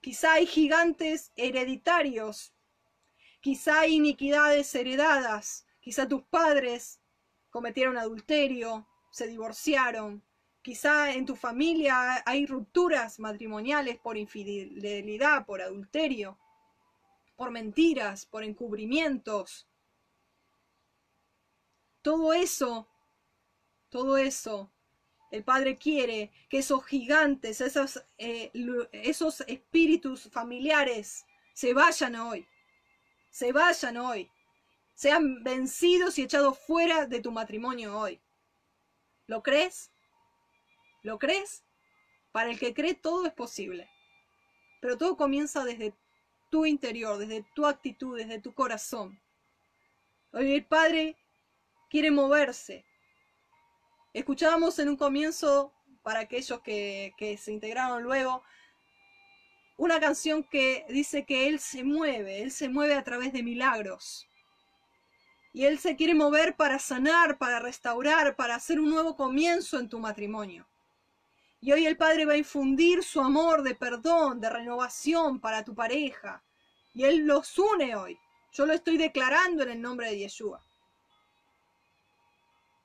Quizá 0.00 0.34
hay 0.34 0.46
gigantes 0.46 1.32
hereditarios 1.36 2.56
Quizá 3.46 3.82
hay 3.82 3.94
iniquidades 3.94 4.74
heredadas, 4.74 5.68
quizá 5.80 6.08
tus 6.08 6.24
padres 6.24 7.00
cometieron 7.48 7.96
adulterio, 7.96 8.88
se 9.16 9.26
divorciaron, 9.26 10.22
quizá 10.60 11.14
en 11.14 11.24
tu 11.24 11.36
familia 11.36 12.22
hay 12.26 12.44
rupturas 12.44 13.18
matrimoniales 13.18 13.96
por 13.98 14.18
infidelidad, 14.18 15.46
por 15.46 15.62
adulterio, 15.62 16.38
por 17.34 17.50
mentiras, 17.50 18.26
por 18.26 18.44
encubrimientos. 18.44 19.66
todo 22.02 22.34
eso, 22.34 22.86
todo 23.88 24.18
eso, 24.18 24.70
el 25.30 25.42
Padre 25.42 25.78
quiere 25.78 26.30
que 26.50 26.58
esos 26.58 26.84
gigantes, 26.84 27.62
esos, 27.62 28.04
eh, 28.18 28.50
esos 28.92 29.40
espíritus 29.48 30.28
familiares 30.30 31.24
se 31.54 31.72
vayan 31.72 32.16
hoy, 32.16 32.46
se 33.30 33.50
vayan 33.50 33.96
hoy, 33.96 34.30
sean 34.92 35.42
vencidos 35.42 36.18
y 36.18 36.22
echados 36.24 36.58
fuera 36.58 37.06
de 37.06 37.20
tu 37.20 37.32
matrimonio 37.32 37.98
hoy. 37.98 38.20
¿Lo 39.26 39.42
crees? 39.42 39.90
¿Lo 41.02 41.18
crees? 41.18 41.64
Para 42.32 42.50
el 42.50 42.58
que 42.58 42.74
cree 42.74 42.94
todo 42.94 43.26
es 43.26 43.32
posible. 43.32 43.88
Pero 44.80 44.96
todo 44.96 45.16
comienza 45.16 45.64
desde 45.64 45.94
tu 46.50 46.66
interior, 46.66 47.18
desde 47.18 47.44
tu 47.54 47.66
actitud, 47.66 48.16
desde 48.16 48.40
tu 48.40 48.54
corazón. 48.54 49.20
Hoy 50.32 50.54
el 50.54 50.64
Padre 50.64 51.16
quiere 51.90 52.10
moverse. 52.10 52.84
Escuchábamos 54.12 54.78
en 54.78 54.88
un 54.88 54.96
comienzo, 54.96 55.72
para 56.02 56.20
aquellos 56.20 56.60
que, 56.60 57.14
que 57.18 57.36
se 57.36 57.50
integraron 57.50 58.04
luego, 58.04 58.44
una 59.76 59.98
canción 59.98 60.44
que 60.44 60.86
dice 60.88 61.26
que 61.26 61.48
Él 61.48 61.58
se 61.58 61.82
mueve, 61.82 62.42
Él 62.42 62.52
se 62.52 62.68
mueve 62.68 62.94
a 62.94 63.02
través 63.02 63.32
de 63.32 63.42
milagros. 63.42 64.28
Y 65.56 65.64
Él 65.64 65.78
se 65.78 65.96
quiere 65.96 66.14
mover 66.14 66.54
para 66.54 66.78
sanar, 66.78 67.38
para 67.38 67.60
restaurar, 67.60 68.36
para 68.36 68.56
hacer 68.56 68.78
un 68.78 68.90
nuevo 68.90 69.16
comienzo 69.16 69.78
en 69.78 69.88
tu 69.88 69.98
matrimonio. 69.98 70.68
Y 71.62 71.72
hoy 71.72 71.86
el 71.86 71.96
Padre 71.96 72.26
va 72.26 72.34
a 72.34 72.36
infundir 72.36 73.02
su 73.02 73.22
amor 73.22 73.62
de 73.62 73.74
perdón, 73.74 74.38
de 74.38 74.50
renovación 74.50 75.40
para 75.40 75.64
tu 75.64 75.74
pareja. 75.74 76.44
Y 76.92 77.04
Él 77.04 77.24
los 77.24 77.58
une 77.58 77.96
hoy. 77.96 78.18
Yo 78.52 78.66
lo 78.66 78.74
estoy 78.74 78.98
declarando 78.98 79.62
en 79.62 79.70
el 79.70 79.80
nombre 79.80 80.10
de 80.10 80.18
Yeshua. 80.18 80.60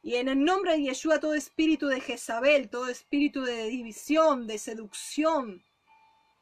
Y 0.02 0.16
en 0.16 0.30
el 0.30 0.42
nombre 0.42 0.72
de 0.72 0.84
Yeshua 0.84 1.20
todo 1.20 1.34
espíritu 1.34 1.88
de 1.88 2.00
Jezabel, 2.00 2.70
todo 2.70 2.88
espíritu 2.88 3.42
de 3.42 3.66
división, 3.66 4.48
de 4.48 4.58
seducción, 4.58 5.62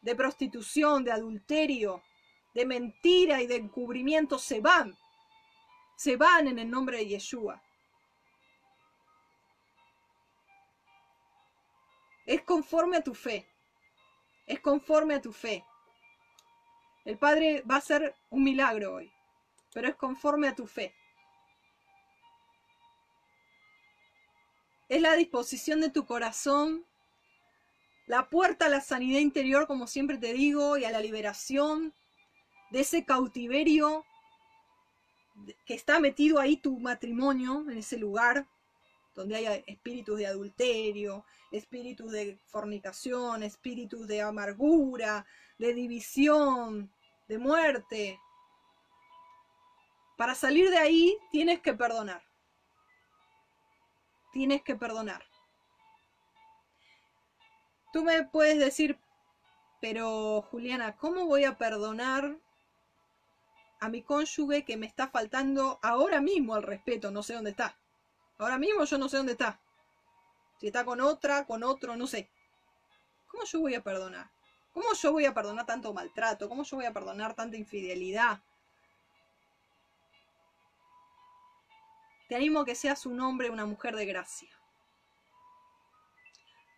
de 0.04 0.16
prostitución, 0.16 1.04
de 1.04 1.12
adulterio, 1.12 2.04
de 2.54 2.68
mentira 2.68 3.42
y 3.42 3.48
de 3.48 3.56
encubrimiento 3.56 4.38
se 4.38 4.62
van 4.62 4.96
se 6.00 6.16
van 6.16 6.48
en 6.48 6.58
el 6.60 6.72
nombre 6.72 7.00
de 7.00 7.08
Yeshua. 7.08 7.62
Es 12.26 12.42
conforme 12.44 12.96
a 12.96 13.04
tu 13.04 13.14
fe. 13.14 13.46
Es 14.48 14.62
conforme 14.62 15.16
a 15.16 15.22
tu 15.22 15.34
fe. 15.34 15.66
El 17.04 17.18
Padre 17.18 17.64
va 17.70 17.76
a 17.76 17.80
hacer 17.80 18.16
un 18.30 18.46
milagro 18.46 18.94
hoy, 18.94 19.12
pero 19.74 19.90
es 19.90 19.96
conforme 19.96 20.48
a 20.48 20.56
tu 20.56 20.68
fe. 20.68 20.96
Es 24.88 25.02
la 25.02 25.16
disposición 25.16 25.82
de 25.82 25.90
tu 25.90 26.06
corazón, 26.06 26.86
la 28.08 28.30
puerta 28.30 28.68
a 28.68 28.70
la 28.70 28.80
sanidad 28.80 29.20
interior, 29.20 29.68
como 29.68 29.86
siempre 29.86 30.18
te 30.18 30.32
digo, 30.32 30.78
y 30.78 30.86
a 30.86 30.92
la 30.92 31.02
liberación 31.02 31.94
de 32.72 32.80
ese 32.80 33.04
cautiverio 33.04 34.06
que 35.66 35.74
está 35.74 36.00
metido 36.00 36.40
ahí 36.40 36.58
tu 36.58 36.80
matrimonio, 36.80 37.66
en 37.70 37.78
ese 37.78 37.98
lugar, 37.98 38.48
donde 39.16 39.36
hay 39.36 39.64
espíritus 39.68 40.18
de 40.18 40.28
adulterio, 40.28 41.26
espíritus 41.52 42.12
de 42.12 42.40
fornicación, 42.48 43.44
espíritus 43.44 44.08
de 44.08 44.22
amargura, 44.22 45.26
de 45.58 45.74
división, 45.74 46.92
de 47.28 47.38
muerte. 47.38 48.20
Para 50.18 50.36
salir 50.36 50.70
de 50.70 50.78
ahí 50.78 51.18
tienes 51.32 51.60
que 51.60 51.74
perdonar. 51.74 52.24
Tienes 54.32 54.62
que 54.62 54.76
perdonar. 54.76 55.24
Tú 57.92 58.04
me 58.04 58.24
puedes 58.24 58.60
decir, 58.60 59.00
pero 59.82 60.44
Juliana, 60.44 60.96
¿cómo 60.98 61.26
voy 61.26 61.44
a 61.46 61.58
perdonar 61.58 62.38
a 63.80 63.90
mi 63.90 64.04
cónyuge 64.04 64.66
que 64.66 64.78
me 64.78 64.86
está 64.86 65.08
faltando 65.08 65.80
ahora 65.82 66.22
mismo 66.22 66.58
el 66.58 66.64
respeto, 66.64 67.12
no 67.12 67.24
sé 67.24 67.34
dónde 67.34 67.52
está. 67.52 67.78
Ahora 68.38 68.58
mismo 68.58 68.84
yo 68.84 68.98
no 68.98 69.10
sé 69.10 69.18
dónde 69.18 69.34
está. 69.34 69.60
Si 70.60 70.68
está 70.68 70.84
con 70.84 71.00
otra, 71.02 71.46
con 71.46 71.64
otro, 71.64 71.96
no 71.96 72.08
sé. 72.08 72.30
¿Cómo 73.28 73.44
yo 73.46 73.62
voy 73.62 73.76
a 73.76 73.84
perdonar? 73.84 74.30
¿Cómo 74.74 74.94
yo 74.94 75.12
voy 75.12 75.26
a 75.26 75.34
perdonar 75.34 75.66
tanto 75.66 75.94
maltrato? 75.94 76.50
¿Cómo 76.50 76.64
yo 76.64 76.78
voy 76.78 76.86
a 76.86 76.94
perdonar 76.94 77.34
tanta 77.36 77.58
infidelidad? 77.58 78.42
Te 82.28 82.36
animo 82.36 82.60
a 82.60 82.66
que 82.66 82.76
seas 82.76 83.06
un 83.06 83.20
hombre, 83.22 83.50
una 83.50 83.66
mujer 83.66 83.96
de 83.96 84.06
gracia. 84.06 84.50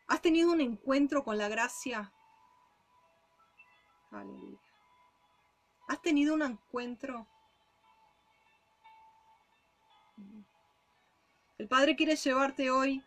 ¿Has 0.07 0.21
tenido 0.21 0.51
un 0.51 0.61
encuentro 0.61 1.23
con 1.23 1.37
la 1.37 1.49
gracia? 1.49 2.13
Aleluya. 4.11 4.70
¿Has 5.91 6.01
tenido 6.01 6.35
un 6.35 6.41
encuentro? 6.41 7.27
El 11.57 11.67
Padre 11.67 11.97
quiere 11.97 12.15
llevarte 12.15 12.71
hoy 12.71 13.03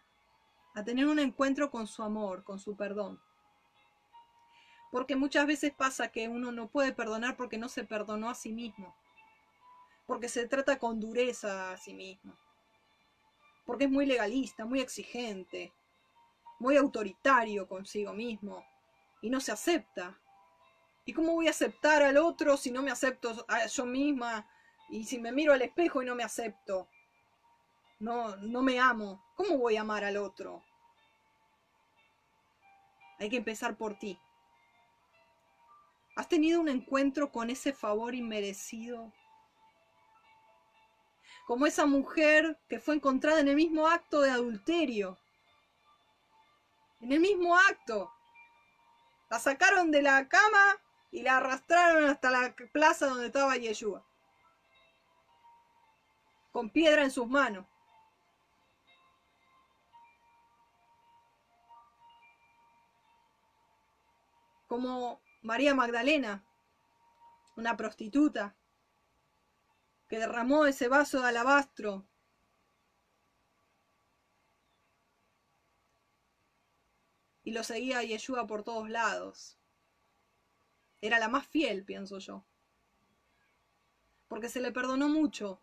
a 0.74 0.84
tener 0.84 1.06
un 1.06 1.18
encuentro 1.18 1.70
con 1.70 1.86
su 1.86 2.02
amor, 2.02 2.44
con 2.44 2.58
su 2.58 2.76
perdón. 2.76 3.18
Porque 4.92 5.16
muchas 5.16 5.46
veces 5.46 5.72
pasa 5.72 6.08
que 6.08 6.28
uno 6.28 6.52
no 6.52 6.68
puede 6.68 6.92
perdonar 6.92 7.38
porque 7.38 7.56
no 7.56 7.70
se 7.70 7.84
perdonó 7.84 8.28
a 8.28 8.34
sí 8.34 8.52
mismo. 8.52 8.94
Porque 10.04 10.28
se 10.28 10.46
trata 10.46 10.78
con 10.78 11.00
dureza 11.00 11.72
a 11.72 11.78
sí 11.78 11.94
mismo. 11.94 12.36
Porque 13.64 13.84
es 13.84 13.90
muy 13.90 14.04
legalista, 14.04 14.66
muy 14.66 14.80
exigente, 14.80 15.72
muy 16.58 16.76
autoritario 16.76 17.66
consigo 17.66 18.12
mismo. 18.12 18.62
Y 19.22 19.30
no 19.30 19.40
se 19.40 19.52
acepta. 19.52 20.20
¿Y 21.04 21.12
cómo 21.12 21.32
voy 21.34 21.48
a 21.48 21.50
aceptar 21.50 22.02
al 22.02 22.16
otro 22.16 22.56
si 22.56 22.70
no 22.70 22.82
me 22.82 22.90
acepto 22.90 23.44
a 23.48 23.66
yo 23.66 23.84
misma? 23.84 24.48
Y 24.88 25.04
si 25.04 25.18
me 25.18 25.32
miro 25.32 25.52
al 25.52 25.62
espejo 25.62 26.02
y 26.02 26.06
no 26.06 26.14
me 26.14 26.22
acepto. 26.22 26.88
No, 28.00 28.36
no 28.36 28.62
me 28.62 28.80
amo. 28.80 29.24
¿Cómo 29.34 29.58
voy 29.58 29.76
a 29.76 29.82
amar 29.82 30.04
al 30.04 30.16
otro? 30.16 30.62
Hay 33.18 33.28
que 33.28 33.36
empezar 33.36 33.76
por 33.76 33.98
ti. 33.98 34.18
¿Has 36.16 36.28
tenido 36.28 36.60
un 36.60 36.68
encuentro 36.68 37.30
con 37.30 37.50
ese 37.50 37.72
favor 37.72 38.14
inmerecido? 38.14 39.12
Como 41.46 41.66
esa 41.66 41.84
mujer 41.86 42.58
que 42.68 42.80
fue 42.80 42.94
encontrada 42.94 43.40
en 43.40 43.48
el 43.48 43.56
mismo 43.56 43.88
acto 43.88 44.20
de 44.22 44.30
adulterio. 44.30 45.18
En 47.00 47.12
el 47.12 47.20
mismo 47.20 47.56
acto. 47.56 48.10
La 49.28 49.38
sacaron 49.38 49.90
de 49.90 50.02
la 50.02 50.28
cama 50.28 50.80
y 51.14 51.22
la 51.22 51.36
arrastraron 51.36 52.10
hasta 52.10 52.28
la 52.28 52.56
plaza 52.72 53.06
donde 53.06 53.26
estaba 53.26 53.56
Yeshua, 53.56 54.04
con 56.50 56.70
piedra 56.70 57.04
en 57.04 57.12
sus 57.12 57.28
manos. 57.28 57.64
Como 64.66 65.22
María 65.42 65.72
Magdalena, 65.72 66.44
una 67.56 67.76
prostituta, 67.76 68.56
que 70.08 70.18
derramó 70.18 70.66
ese 70.66 70.88
vaso 70.88 71.20
de 71.20 71.28
alabastro 71.28 72.08
y 77.44 77.52
lo 77.52 77.62
seguía 77.62 77.98
a 77.98 78.02
Yeshua 78.02 78.48
por 78.48 78.64
todos 78.64 78.90
lados. 78.90 79.60
Era 81.04 81.18
la 81.18 81.28
más 81.28 81.46
fiel, 81.46 81.84
pienso 81.84 82.18
yo. 82.18 82.46
Porque 84.26 84.48
se 84.48 84.58
le 84.58 84.72
perdonó 84.72 85.06
mucho. 85.06 85.60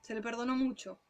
Se 0.00 0.14
le 0.14 0.20
perdonó 0.20 0.56
mucho. 0.56 1.00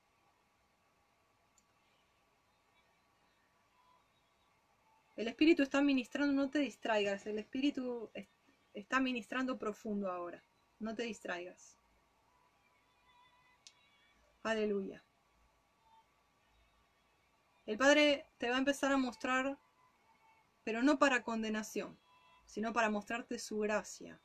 El 5.16 5.28
espíritu 5.28 5.62
está 5.62 5.80
ministrando, 5.80 6.34
no 6.34 6.50
te 6.50 6.58
distraigas. 6.58 7.24
El 7.24 7.38
espíritu 7.38 8.10
está 8.74 9.00
ministrando 9.00 9.58
profundo 9.58 10.12
ahora. 10.12 10.44
No 10.78 10.94
te 10.94 11.04
distraigas. 11.04 11.78
Aleluya. 14.42 15.02
El 17.64 17.78
Padre 17.78 18.26
te 18.36 18.50
va 18.50 18.56
a 18.56 18.58
empezar 18.58 18.92
a 18.92 18.98
mostrar 18.98 19.61
pero 20.64 20.82
no 20.82 20.98
para 20.98 21.22
condenación, 21.22 21.98
sino 22.46 22.72
para 22.72 22.90
mostrarte 22.90 23.38
su 23.38 23.58
gracia, 23.58 24.20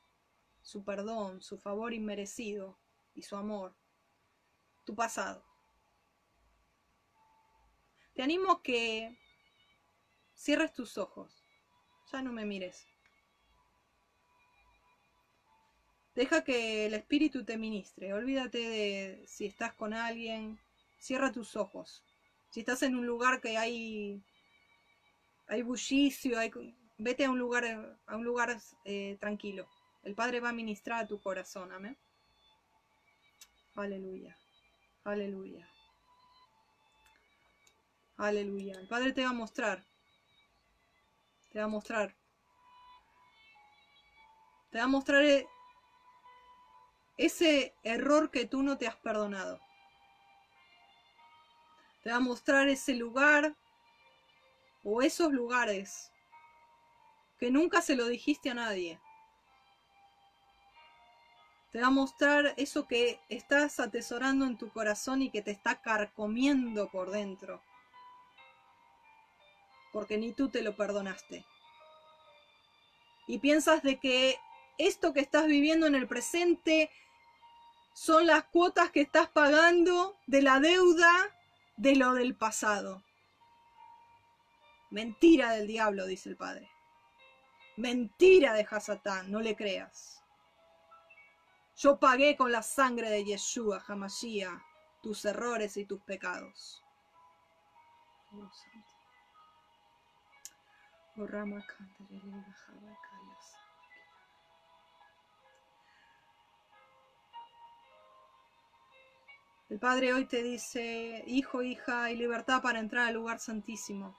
su 0.61 0.83
perdón, 0.83 1.41
su 1.41 1.57
favor 1.57 1.93
inmerecido 1.93 2.77
y 3.13 3.23
su 3.23 3.35
amor, 3.35 3.75
tu 4.85 4.95
pasado. 4.95 5.43
Te 8.13 8.23
animo 8.23 8.61
que 8.61 9.17
cierres 10.35 10.73
tus 10.73 10.97
ojos, 10.97 11.45
ya 12.11 12.21
no 12.21 12.31
me 12.31 12.45
mires. 12.45 12.87
Deja 16.17 16.43
que 16.43 16.87
el 16.87 16.95
espíritu 16.95 17.45
te 17.45 17.59
ministre. 17.59 18.11
Olvídate 18.11 18.57
de 18.57 19.23
si 19.27 19.45
estás 19.45 19.73
con 19.73 19.93
alguien. 19.93 20.59
Cierra 20.97 21.31
tus 21.31 21.55
ojos. 21.55 22.03
Si 22.49 22.61
estás 22.61 22.81
en 22.81 22.95
un 22.95 23.05
lugar 23.05 23.39
que 23.39 23.55
hay 23.55 24.23
hay 25.47 25.61
bullicio, 25.61 26.37
hay, 26.37 26.51
vete 26.97 27.25
a 27.25 27.31
un 27.31 27.39
lugar 27.39 27.65
a 28.05 28.15
un 28.15 28.23
lugar 28.23 28.57
eh, 28.85 29.17
tranquilo. 29.19 29.67
El 30.03 30.15
Padre 30.15 30.39
va 30.39 30.49
a 30.49 30.53
ministrar 30.53 31.03
a 31.03 31.07
tu 31.07 31.19
corazón. 31.21 31.71
Amén. 31.71 31.97
Aleluya. 33.75 34.37
Aleluya. 35.03 35.67
Aleluya. 38.17 38.79
El 38.79 38.87
Padre 38.87 39.13
te 39.13 39.23
va 39.23 39.29
a 39.29 39.33
mostrar. 39.33 39.83
Te 41.51 41.59
va 41.59 41.65
a 41.65 41.69
mostrar. 41.69 42.15
Te 44.71 44.79
va 44.79 44.85
a 44.85 44.87
mostrar 44.87 45.23
eh, 45.23 45.47
ese 47.17 47.75
error 47.83 48.31
que 48.31 48.45
tú 48.45 48.63
no 48.63 48.77
te 48.77 48.87
has 48.87 48.95
perdonado. 48.97 49.59
Te 52.03 52.09
va 52.09 52.17
a 52.17 52.21
mostrar 52.21 52.67
ese 52.67 52.95
lugar 52.95 53.55
o 54.89 55.01
esos 55.01 55.33
lugares 55.33 56.13
que 57.39 57.51
nunca 57.51 57.81
se 57.81 57.97
lo 57.97 58.07
dijiste 58.07 58.49
a 58.49 58.53
nadie. 58.53 59.01
Te 61.73 61.81
va 61.81 61.87
a 61.87 61.91
mostrar 61.91 62.53
eso 62.55 62.87
que 62.87 63.19
estás 63.27 63.81
atesorando 63.81 64.45
en 64.45 64.57
tu 64.57 64.71
corazón 64.71 65.21
y 65.21 65.29
que 65.29 65.41
te 65.41 65.51
está 65.51 65.81
carcomiendo 65.81 66.89
por 66.89 67.11
dentro. 67.11 67.61
Porque 69.91 70.17
ni 70.17 70.31
tú 70.31 70.47
te 70.47 70.61
lo 70.61 70.77
perdonaste. 70.77 71.45
Y 73.27 73.39
piensas 73.39 73.83
de 73.83 73.99
que 73.99 74.39
esto 74.77 75.11
que 75.11 75.19
estás 75.19 75.47
viviendo 75.47 75.85
en 75.85 75.95
el 75.95 76.07
presente 76.07 76.89
son 77.93 78.25
las 78.25 78.45
cuotas 78.45 78.91
que 78.91 79.01
estás 79.01 79.27
pagando 79.27 80.15
de 80.27 80.41
la 80.41 80.61
deuda 80.61 81.11
de 81.75 81.97
lo 81.97 82.13
del 82.13 82.35
pasado. 82.35 83.03
Mentira 84.89 85.51
del 85.51 85.67
diablo, 85.67 86.05
dice 86.05 86.29
el 86.29 86.37
Padre. 86.37 86.69
Mentira 87.75 88.53
de 88.53 88.65
Hasatán, 88.69 89.31
no 89.31 89.41
le 89.41 89.55
creas. 89.55 90.23
Yo 91.75 91.99
pagué 91.99 92.35
con 92.35 92.51
la 92.51 92.63
sangre 92.63 93.09
de 93.09 93.23
Yeshua, 93.23 93.83
Hamashia, 93.87 94.63
tus 95.03 95.25
errores 95.25 95.77
y 95.77 95.85
tus 95.85 96.01
pecados. 96.01 96.83
El 109.69 109.79
Padre 109.79 110.13
hoy 110.13 110.25
te 110.25 110.43
dice, 110.43 111.23
hijo, 111.27 111.61
hija, 111.61 112.05
hay 112.05 112.15
libertad 112.15 112.61
para 112.61 112.79
entrar 112.79 113.07
al 113.07 113.15
lugar 113.15 113.39
santísimo, 113.39 114.17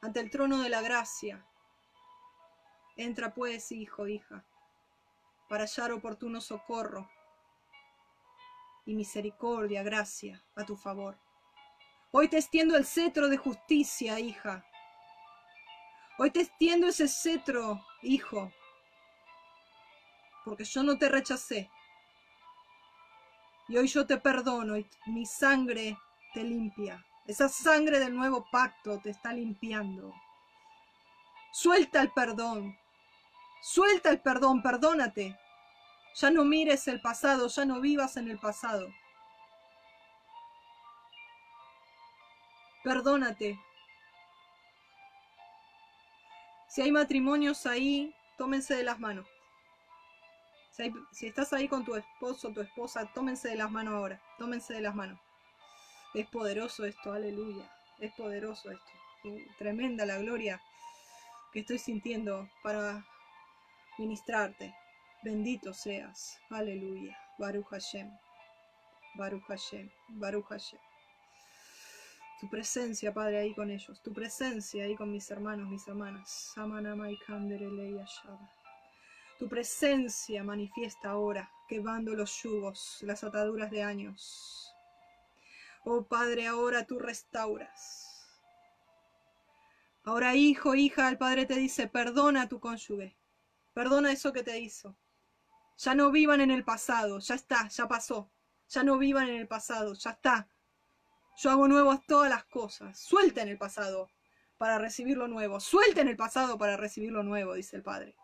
ante 0.00 0.20
el 0.20 0.30
trono 0.30 0.58
de 0.58 0.68
la 0.68 0.80
gracia. 0.80 1.44
Entra 2.96 3.34
pues, 3.34 3.72
hijo, 3.72 4.06
hija, 4.08 4.44
para 5.48 5.64
hallar 5.64 5.92
oportuno 5.92 6.40
socorro 6.40 7.08
y 8.86 8.94
misericordia, 8.94 9.82
gracia 9.82 10.42
a 10.56 10.64
tu 10.64 10.76
favor. 10.76 11.18
Hoy 12.10 12.28
te 12.28 12.38
extiendo 12.38 12.76
el 12.76 12.86
cetro 12.86 13.28
de 13.28 13.36
justicia, 13.36 14.18
hija. 14.18 14.64
Hoy 16.18 16.30
te 16.30 16.40
extiendo 16.40 16.88
ese 16.88 17.06
cetro, 17.06 17.80
hijo, 18.02 18.50
porque 20.44 20.64
yo 20.64 20.82
no 20.82 20.98
te 20.98 21.08
rechacé 21.08 21.70
y 23.68 23.76
hoy 23.76 23.86
yo 23.86 24.06
te 24.06 24.16
perdono 24.16 24.76
y 24.76 24.88
mi 25.06 25.26
sangre 25.26 25.98
te 26.32 26.42
limpia. 26.42 27.04
Esa 27.28 27.50
sangre 27.50 27.98
del 27.98 28.16
nuevo 28.16 28.46
pacto 28.50 29.00
te 29.00 29.10
está 29.10 29.34
limpiando. 29.34 30.14
Suelta 31.52 32.00
el 32.00 32.10
perdón. 32.10 32.74
Suelta 33.60 34.08
el 34.08 34.22
perdón, 34.22 34.62
perdónate. 34.62 35.38
Ya 36.14 36.30
no 36.30 36.46
mires 36.46 36.88
el 36.88 37.02
pasado, 37.02 37.48
ya 37.48 37.66
no 37.66 37.82
vivas 37.82 38.16
en 38.16 38.30
el 38.30 38.38
pasado. 38.38 38.88
Perdónate. 42.82 43.60
Si 46.68 46.80
hay 46.80 46.90
matrimonios 46.90 47.66
ahí, 47.66 48.14
tómense 48.38 48.74
de 48.74 48.84
las 48.84 48.98
manos. 48.98 49.26
Si, 51.12 51.26
estás 51.26 51.52
ahí 51.52 51.68
con 51.68 51.84
tu 51.84 51.94
esposo 51.94 52.52
tu 52.54 52.62
esposa, 52.62 53.04
tómense 53.12 53.48
de 53.48 53.56
las 53.56 53.70
manos 53.70 53.92
ahora. 53.92 54.18
Tómense 54.38 54.72
de 54.72 54.80
las 54.80 54.94
manos. 54.94 55.27
Es 56.14 56.26
poderoso 56.28 56.84
esto, 56.84 57.12
aleluya. 57.12 57.70
Es 58.00 58.12
poderoso 58.12 58.70
esto. 58.70 58.92
Tremenda 59.58 60.06
la 60.06 60.18
gloria 60.18 60.60
que 61.52 61.60
estoy 61.60 61.78
sintiendo 61.78 62.48
para 62.62 63.04
ministrarte. 63.98 64.74
Bendito 65.22 65.74
seas. 65.74 66.38
Aleluya. 66.50 67.18
Baruch 67.38 67.66
Hashem. 67.68 68.10
Baruch 69.16 69.44
Hashem. 69.48 69.90
Baruch 70.08 70.46
Hashem. 70.46 70.78
Tu 72.40 72.48
presencia, 72.48 73.12
Padre, 73.12 73.38
ahí 73.40 73.54
con 73.54 73.68
ellos. 73.68 74.00
Tu 74.00 74.12
presencia 74.12 74.84
ahí 74.84 74.94
con 74.94 75.10
mis 75.10 75.28
hermanos, 75.28 75.68
mis 75.68 75.88
hermanas. 75.88 76.54
Tu 79.38 79.48
presencia 79.48 80.44
manifiesta 80.44 81.10
ahora, 81.10 81.50
quemando 81.68 82.14
los 82.14 82.40
yugos, 82.42 82.98
las 83.02 83.24
ataduras 83.24 83.72
de 83.72 83.82
años. 83.82 84.67
Oh 85.84 86.06
Padre, 86.06 86.46
ahora 86.46 86.86
tú 86.86 86.98
restauras. 86.98 88.04
Ahora, 90.04 90.34
hijo, 90.34 90.74
hija, 90.74 91.08
el 91.08 91.18
Padre 91.18 91.46
te 91.46 91.54
dice, 91.54 91.86
perdona 91.86 92.42
a 92.42 92.48
tu 92.48 92.60
cónyuge. 92.60 93.16
Perdona 93.74 94.12
eso 94.12 94.32
que 94.32 94.42
te 94.42 94.58
hizo. 94.58 94.96
Ya 95.78 95.94
no 95.94 96.10
vivan 96.10 96.40
en 96.40 96.50
el 96.50 96.64
pasado, 96.64 97.18
ya 97.20 97.34
está, 97.34 97.68
ya 97.68 97.86
pasó. 97.88 98.30
Ya 98.68 98.82
no 98.82 98.98
vivan 98.98 99.28
en 99.28 99.36
el 99.36 99.48
pasado, 99.48 99.94
ya 99.94 100.10
está. 100.10 100.48
Yo 101.36 101.50
hago 101.50 101.68
nuevas 101.68 102.04
todas 102.06 102.28
las 102.30 102.44
cosas. 102.44 102.98
Suelten 102.98 103.48
el 103.48 103.58
pasado 103.58 104.10
para 104.56 104.78
recibir 104.78 105.16
lo 105.16 105.28
nuevo. 105.28 105.60
Suelten 105.60 106.08
el 106.08 106.16
pasado 106.16 106.58
para 106.58 106.76
recibir 106.76 107.12
lo 107.12 107.22
nuevo, 107.22 107.54
dice 107.54 107.76
el 107.76 107.82
Padre 107.82 108.16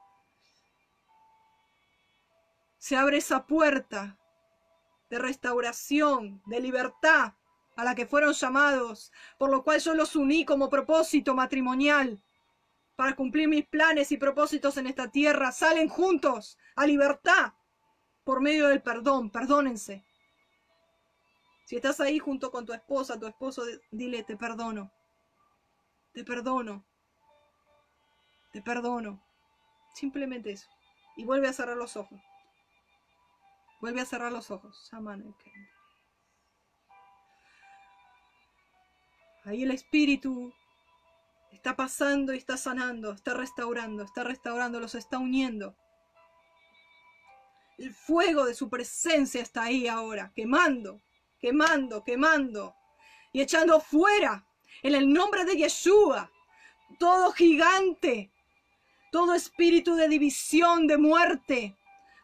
se 2.84 2.96
abre 2.96 3.16
esa 3.16 3.46
puerta 3.46 4.18
de 5.08 5.18
restauración, 5.18 6.42
de 6.44 6.60
libertad 6.60 7.32
a 7.76 7.84
la 7.84 7.94
que 7.94 8.06
fueron 8.06 8.32
llamados, 8.32 9.12
por 9.38 9.50
lo 9.50 9.64
cual 9.64 9.80
yo 9.80 9.94
los 9.94 10.16
uní 10.16 10.44
como 10.44 10.70
propósito 10.70 11.34
matrimonial 11.34 12.22
para 12.96 13.16
cumplir 13.16 13.48
mis 13.48 13.66
planes 13.66 14.12
y 14.12 14.16
propósitos 14.16 14.76
en 14.76 14.86
esta 14.86 15.10
tierra. 15.10 15.52
Salen 15.52 15.88
juntos 15.88 16.58
a 16.76 16.86
libertad 16.86 17.52
por 18.24 18.40
medio 18.40 18.68
del 18.68 18.82
perdón. 18.82 19.30
Perdónense. 19.30 20.04
Si 21.66 21.76
estás 21.76 22.00
ahí 22.00 22.18
junto 22.18 22.50
con 22.50 22.66
tu 22.66 22.72
esposa, 22.72 23.18
tu 23.18 23.26
esposo, 23.26 23.64
dile, 23.90 24.22
te 24.22 24.36
perdono. 24.36 24.92
Te 26.12 26.24
perdono. 26.24 26.84
Te 28.52 28.62
perdono. 28.62 29.24
Simplemente 29.94 30.52
eso. 30.52 30.68
Y 31.16 31.24
vuelve 31.24 31.48
a 31.48 31.52
cerrar 31.52 31.76
los 31.76 31.96
ojos. 31.96 32.20
Vuelve 33.80 34.00
a 34.00 34.06
cerrar 34.06 34.32
los 34.32 34.50
ojos. 34.50 34.88
Ahí 39.44 39.62
el 39.62 39.70
espíritu 39.70 40.52
está 41.52 41.76
pasando 41.76 42.32
y 42.32 42.38
está 42.38 42.56
sanando, 42.56 43.12
está 43.12 43.34
restaurando, 43.34 44.02
está 44.02 44.24
restaurando, 44.24 44.80
los 44.80 44.94
está 44.94 45.18
uniendo. 45.18 45.76
El 47.78 47.92
fuego 47.92 48.46
de 48.46 48.54
su 48.54 48.70
presencia 48.70 49.42
está 49.42 49.64
ahí 49.64 49.86
ahora, 49.86 50.32
quemando, 50.34 51.02
quemando, 51.40 52.04
quemando 52.04 52.74
y 53.32 53.42
echando 53.42 53.80
fuera 53.80 54.46
en 54.82 54.94
el 54.94 55.12
nombre 55.12 55.44
de 55.44 55.56
Yeshua 55.56 56.30
todo 56.98 57.32
gigante, 57.32 58.30
todo 59.12 59.34
espíritu 59.34 59.94
de 59.94 60.08
división, 60.08 60.86
de 60.86 60.96
muerte, 60.96 61.76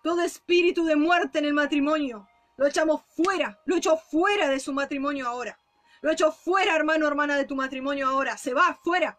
todo 0.03 0.23
espíritu 0.23 0.85
de 0.85 0.97
muerte 0.97 1.39
en 1.39 1.45
el 1.45 1.55
matrimonio. 1.55 2.27
Lo 2.57 2.67
echamos 2.67 3.03
fuera, 3.17 3.61
lo 3.67 3.77
echo 3.77 3.97
fuera 3.97 4.49
de 4.49 4.61
su 4.61 4.73
matrimonio 4.73 5.29
ahora. 5.29 5.59
Lo 6.03 6.11
echo 6.11 6.33
fuera, 6.33 6.75
hermano, 6.75 7.07
hermana, 7.07 7.37
de 7.37 7.45
tu 7.45 7.55
matrimonio 7.55 8.09
ahora. 8.09 8.37
Se 8.37 8.55
va, 8.55 8.79
fuera, 8.83 9.19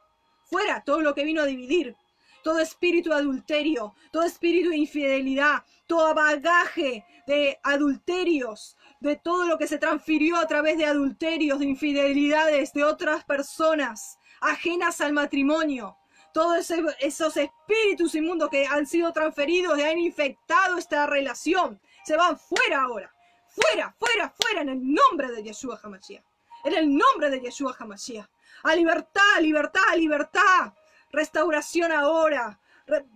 fuera, 0.49 0.83
todo 0.83 1.01
lo 1.01 1.13
que 1.13 1.23
vino 1.23 1.41
a 1.41 1.45
dividir. 1.45 1.95
Todo 2.43 2.59
espíritu 2.59 3.09
de 3.09 3.17
adulterio, 3.17 3.93
todo 4.11 4.23
espíritu 4.23 4.71
de 4.71 4.77
infidelidad, 4.77 5.63
todo 5.85 6.15
bagaje 6.15 7.05
de 7.27 7.59
adulterios, 7.61 8.77
de 8.99 9.15
todo 9.15 9.45
lo 9.45 9.59
que 9.59 9.67
se 9.67 9.77
transfirió 9.77 10.37
a 10.37 10.47
través 10.47 10.77
de 10.79 10.85
adulterios, 10.87 11.59
de 11.59 11.65
infidelidades 11.65 12.73
de 12.73 12.83
otras 12.83 13.23
personas 13.25 14.17
ajenas 14.41 15.01
al 15.01 15.13
matrimonio. 15.13 15.97
todos 16.33 16.71
esos 16.99 17.37
espíritus 17.37 18.15
inmundos 18.15 18.49
que 18.49 18.65
han 18.65 18.87
sido 18.87 19.11
transferidos 19.11 19.77
y 19.77 19.83
han 19.83 19.99
infectado 19.99 20.77
esta 20.77 21.05
relación, 21.05 21.79
se 22.05 22.15
van 22.15 22.39
fuera 22.39 22.83
ahora. 22.83 23.13
Fuera, 23.49 23.93
fuera, 23.99 24.33
fuera 24.41 24.61
en 24.61 24.69
el 24.69 24.93
nombre 24.93 25.29
de 25.31 25.43
Yeshua 25.43 25.79
Hamashiach. 25.83 26.30
En 26.63 26.73
el 26.73 26.95
nombre 26.95 27.29
de 27.29 27.41
Yeshua 27.41 27.75
Hamashiach. 27.77 28.27
A 28.63 28.75
libertad, 28.75 29.39
libertad, 29.39 29.95
libertad. 29.97 30.73
Restauración 31.11 31.91
ahora. 31.91 32.59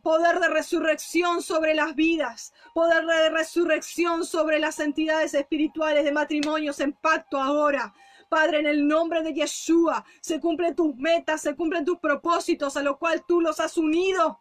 Poder 0.02 0.40
de 0.40 0.50
resurrección 0.50 1.42
sobre 1.42 1.74
las 1.74 1.96
vidas. 1.96 2.54
Poder 2.74 3.06
de 3.06 3.30
resurrección 3.30 4.26
sobre 4.26 4.60
las 4.60 4.80
entidades 4.80 5.34
espirituales 5.34 6.04
de 6.04 6.12
matrimonios 6.12 6.80
en 6.80 6.94
pacto 6.94 7.40
ahora. 7.40 7.94
Padre, 8.30 8.60
en 8.60 8.66
el 8.66 8.88
nombre 8.88 9.22
de 9.22 9.34
Yeshua, 9.34 10.04
se 10.20 10.40
cumplen 10.40 10.76
tus 10.76 10.96
metas, 10.96 11.42
se 11.42 11.56
cumplen 11.56 11.86
tus 11.86 12.00
propósitos 12.00 12.76
a 12.76 12.82
los 12.82 12.98
cuales 12.98 13.24
tú 13.28 13.40
los 13.42 13.60
has 13.60 13.78
unido. 13.78 14.40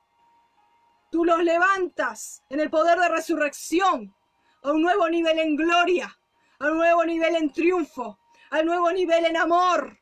Tú 1.10 1.24
los 1.24 1.42
levantas 1.44 2.42
en 2.48 2.60
el 2.60 2.70
poder 2.70 2.98
de 2.98 3.08
resurrección 3.08 4.14
a 4.62 4.72
un 4.72 4.82
nuevo 4.82 5.08
nivel 5.08 5.38
en 5.38 5.54
gloria, 5.54 6.18
a 6.58 6.68
un 6.68 6.78
nuevo 6.78 7.04
nivel 7.04 7.36
en 7.36 7.52
triunfo, 7.52 8.18
a 8.54 8.60
un 8.60 8.66
nuevo 8.66 8.92
nivel 8.92 9.24
en 9.24 9.36
amor, 9.36 9.98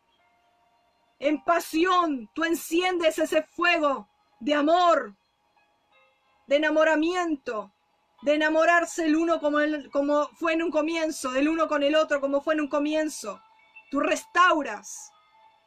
en 1.18 1.42
pasión. 1.42 2.28
Tú 2.34 2.44
enciendes 2.44 3.18
ese 3.18 3.42
fuego 3.42 4.08
de 4.40 4.54
amor, 4.54 5.14
de 6.46 6.56
enamoramiento, 6.56 7.72
de 8.22 8.34
enamorarse 8.34 9.06
el 9.06 9.16
uno 9.16 9.40
como, 9.40 9.60
el, 9.60 9.90
como 9.90 10.28
fue 10.34 10.52
en 10.52 10.62
un 10.62 10.70
comienzo, 10.70 11.32
del 11.32 11.48
uno 11.48 11.66
con 11.66 11.82
el 11.82 11.94
otro 11.94 12.20
como 12.20 12.42
fue 12.42 12.52
en 12.54 12.60
un 12.60 12.68
comienzo. 12.68 13.40
Tú 13.90 14.00
restauras, 14.00 15.10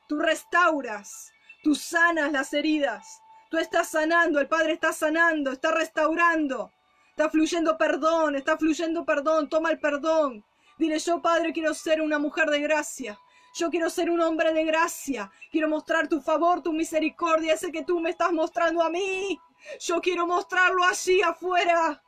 tú 0.08 0.20
restauras, 0.20 1.32
tú 1.64 1.74
sanas 1.74 2.32
las 2.32 2.54
heridas, 2.54 3.20
tú 3.50 3.58
estás 3.58 3.90
sanando, 3.90 4.40
el 4.40 4.48
Padre 4.48 4.74
está 4.74 4.94
sanando, 4.94 5.52
está 5.52 5.72
restaurando, 5.72 6.72
Está 7.18 7.30
fluyendo 7.30 7.78
perdón, 7.78 8.36
está 8.36 8.58
fluyendo 8.58 9.06
perdón, 9.06 9.48
toma 9.48 9.72
el 9.72 9.80
perdón. 9.80 10.44
Dile 10.78 11.00
yo, 11.00 11.22
Padre, 11.22 11.54
quiero 11.54 11.74
ser 11.74 12.02
una 12.02 12.20
mujer 12.20 12.50
de 12.50 12.60
gracia. 12.60 13.20
Yo 13.54 13.70
quiero 13.70 13.90
ser 13.90 14.10
un 14.10 14.22
hombre 14.22 14.54
de 14.54 14.66
gracia. 14.66 15.32
Quiero 15.52 15.70
mostrar 15.70 16.08
tu 16.08 16.22
favor, 16.22 16.62
tu 16.62 16.74
misericordia, 16.74 17.54
ese 17.54 17.72
que 17.72 17.84
tú 17.84 18.00
me 18.00 18.10
estás 18.10 18.32
mostrando 18.32 18.84
a 18.84 18.90
mí. 18.90 19.40
Yo 19.80 20.02
quiero 20.02 20.28
mostrarlo 20.28 20.84
allí 20.84 21.22
afuera. 21.22 22.02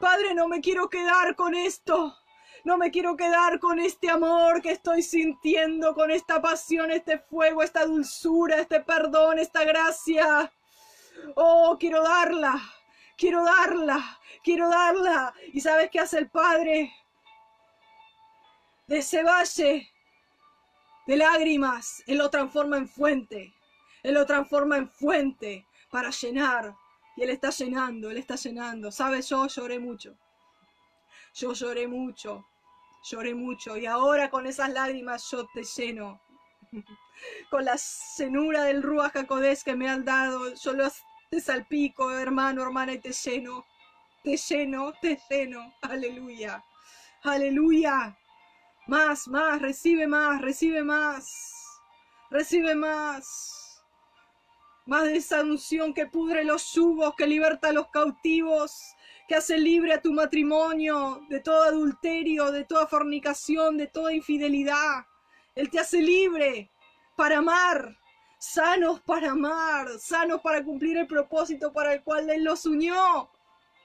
Padre, 0.00 0.34
no 0.34 0.48
me 0.48 0.60
quiero 0.60 0.88
quedar 0.88 1.36
con 1.36 1.54
esto. 1.54 2.16
No 2.64 2.78
me 2.78 2.90
quiero 2.90 3.16
quedar 3.16 3.60
con 3.60 3.78
este 3.78 4.10
amor 4.10 4.60
que 4.60 4.72
estoy 4.72 5.02
sintiendo, 5.02 5.94
con 5.94 6.10
esta 6.10 6.40
pasión, 6.40 6.90
este 6.90 7.18
fuego, 7.18 7.62
esta 7.62 7.84
dulzura, 7.84 8.58
este 8.58 8.80
perdón, 8.80 9.38
esta 9.38 9.64
gracia. 9.64 10.52
Oh, 11.36 11.76
quiero 11.78 12.02
darla. 12.02 12.60
Quiero 13.16 13.44
darla 13.44 14.18
quiero 14.46 14.68
darla. 14.68 15.34
¿Y 15.52 15.60
sabes 15.60 15.90
qué 15.90 15.98
hace 15.98 16.18
el 16.18 16.30
Padre? 16.30 16.92
De 18.86 18.98
ese 18.98 19.22
valle 19.22 19.90
de 21.06 21.16
lágrimas, 21.16 22.02
Él 22.06 22.18
lo 22.18 22.30
transforma 22.30 22.76
en 22.76 22.88
fuente. 22.88 23.54
Él 24.02 24.14
lo 24.14 24.26
transforma 24.26 24.76
en 24.76 24.88
fuente 24.88 25.66
para 25.90 26.10
llenar. 26.10 26.74
Y 27.16 27.22
Él 27.22 27.30
está 27.30 27.50
llenando, 27.50 28.10
Él 28.10 28.18
está 28.18 28.36
llenando. 28.36 28.90
¿Sabes? 28.90 29.28
Yo 29.28 29.46
lloré 29.46 29.78
mucho. 29.78 30.16
Yo 31.34 31.52
lloré 31.52 31.86
mucho. 31.86 32.46
Lloré 33.10 33.34
mucho. 33.34 33.76
Y 33.76 33.86
ahora 33.86 34.30
con 34.30 34.46
esas 34.46 34.70
lágrimas 34.70 35.30
yo 35.30 35.46
te 35.46 35.62
lleno. 35.64 36.20
Con 37.50 37.64
la 37.64 37.78
cenura 37.78 38.64
del 38.64 38.82
Ruach 38.82 39.12
Jacodés 39.12 39.64
que 39.64 39.74
me 39.74 39.88
han 39.88 40.04
dado, 40.04 40.52
yo 40.52 40.72
los 40.74 41.00
te 41.30 41.40
salpico, 41.40 42.10
hermano, 42.10 42.62
hermana, 42.62 42.92
y 42.92 42.98
te 42.98 43.12
lleno 43.12 43.64
te 44.26 44.36
lleno, 44.36 44.92
te 45.00 45.16
lleno. 45.30 45.72
Aleluya. 45.82 46.60
Aleluya. 47.22 48.18
Más, 48.86 49.26
más, 49.26 49.60
recibe 49.60 50.06
más, 50.06 50.40
recibe 50.40 50.82
más. 50.82 51.80
Recibe 52.30 52.74
más. 52.74 53.82
Más 54.86 55.04
de 55.04 55.16
esa 55.16 55.40
unción 55.42 55.92
que 55.92 56.06
pudre 56.06 56.44
los 56.44 56.72
yugos, 56.72 57.14
que 57.16 57.26
liberta 57.26 57.68
a 57.68 57.72
los 57.72 57.88
cautivos, 57.88 58.94
que 59.26 59.34
hace 59.34 59.58
libre 59.58 59.92
a 59.92 60.00
tu 60.00 60.12
matrimonio 60.12 61.20
de 61.28 61.40
todo 61.40 61.64
adulterio, 61.64 62.52
de 62.52 62.64
toda 62.64 62.86
fornicación, 62.86 63.76
de 63.76 63.88
toda 63.88 64.12
infidelidad. 64.12 65.04
Él 65.56 65.68
te 65.68 65.80
hace 65.80 66.00
libre 66.00 66.70
para 67.16 67.38
amar, 67.38 67.98
sanos 68.38 69.00
para 69.00 69.32
amar, 69.32 69.88
sanos 69.98 70.40
para 70.42 70.62
cumplir 70.62 70.96
el 70.98 71.08
propósito 71.08 71.72
para 71.72 71.94
el 71.94 72.04
cual 72.04 72.30
Él 72.30 72.44
los 72.44 72.64
unió. 72.66 73.30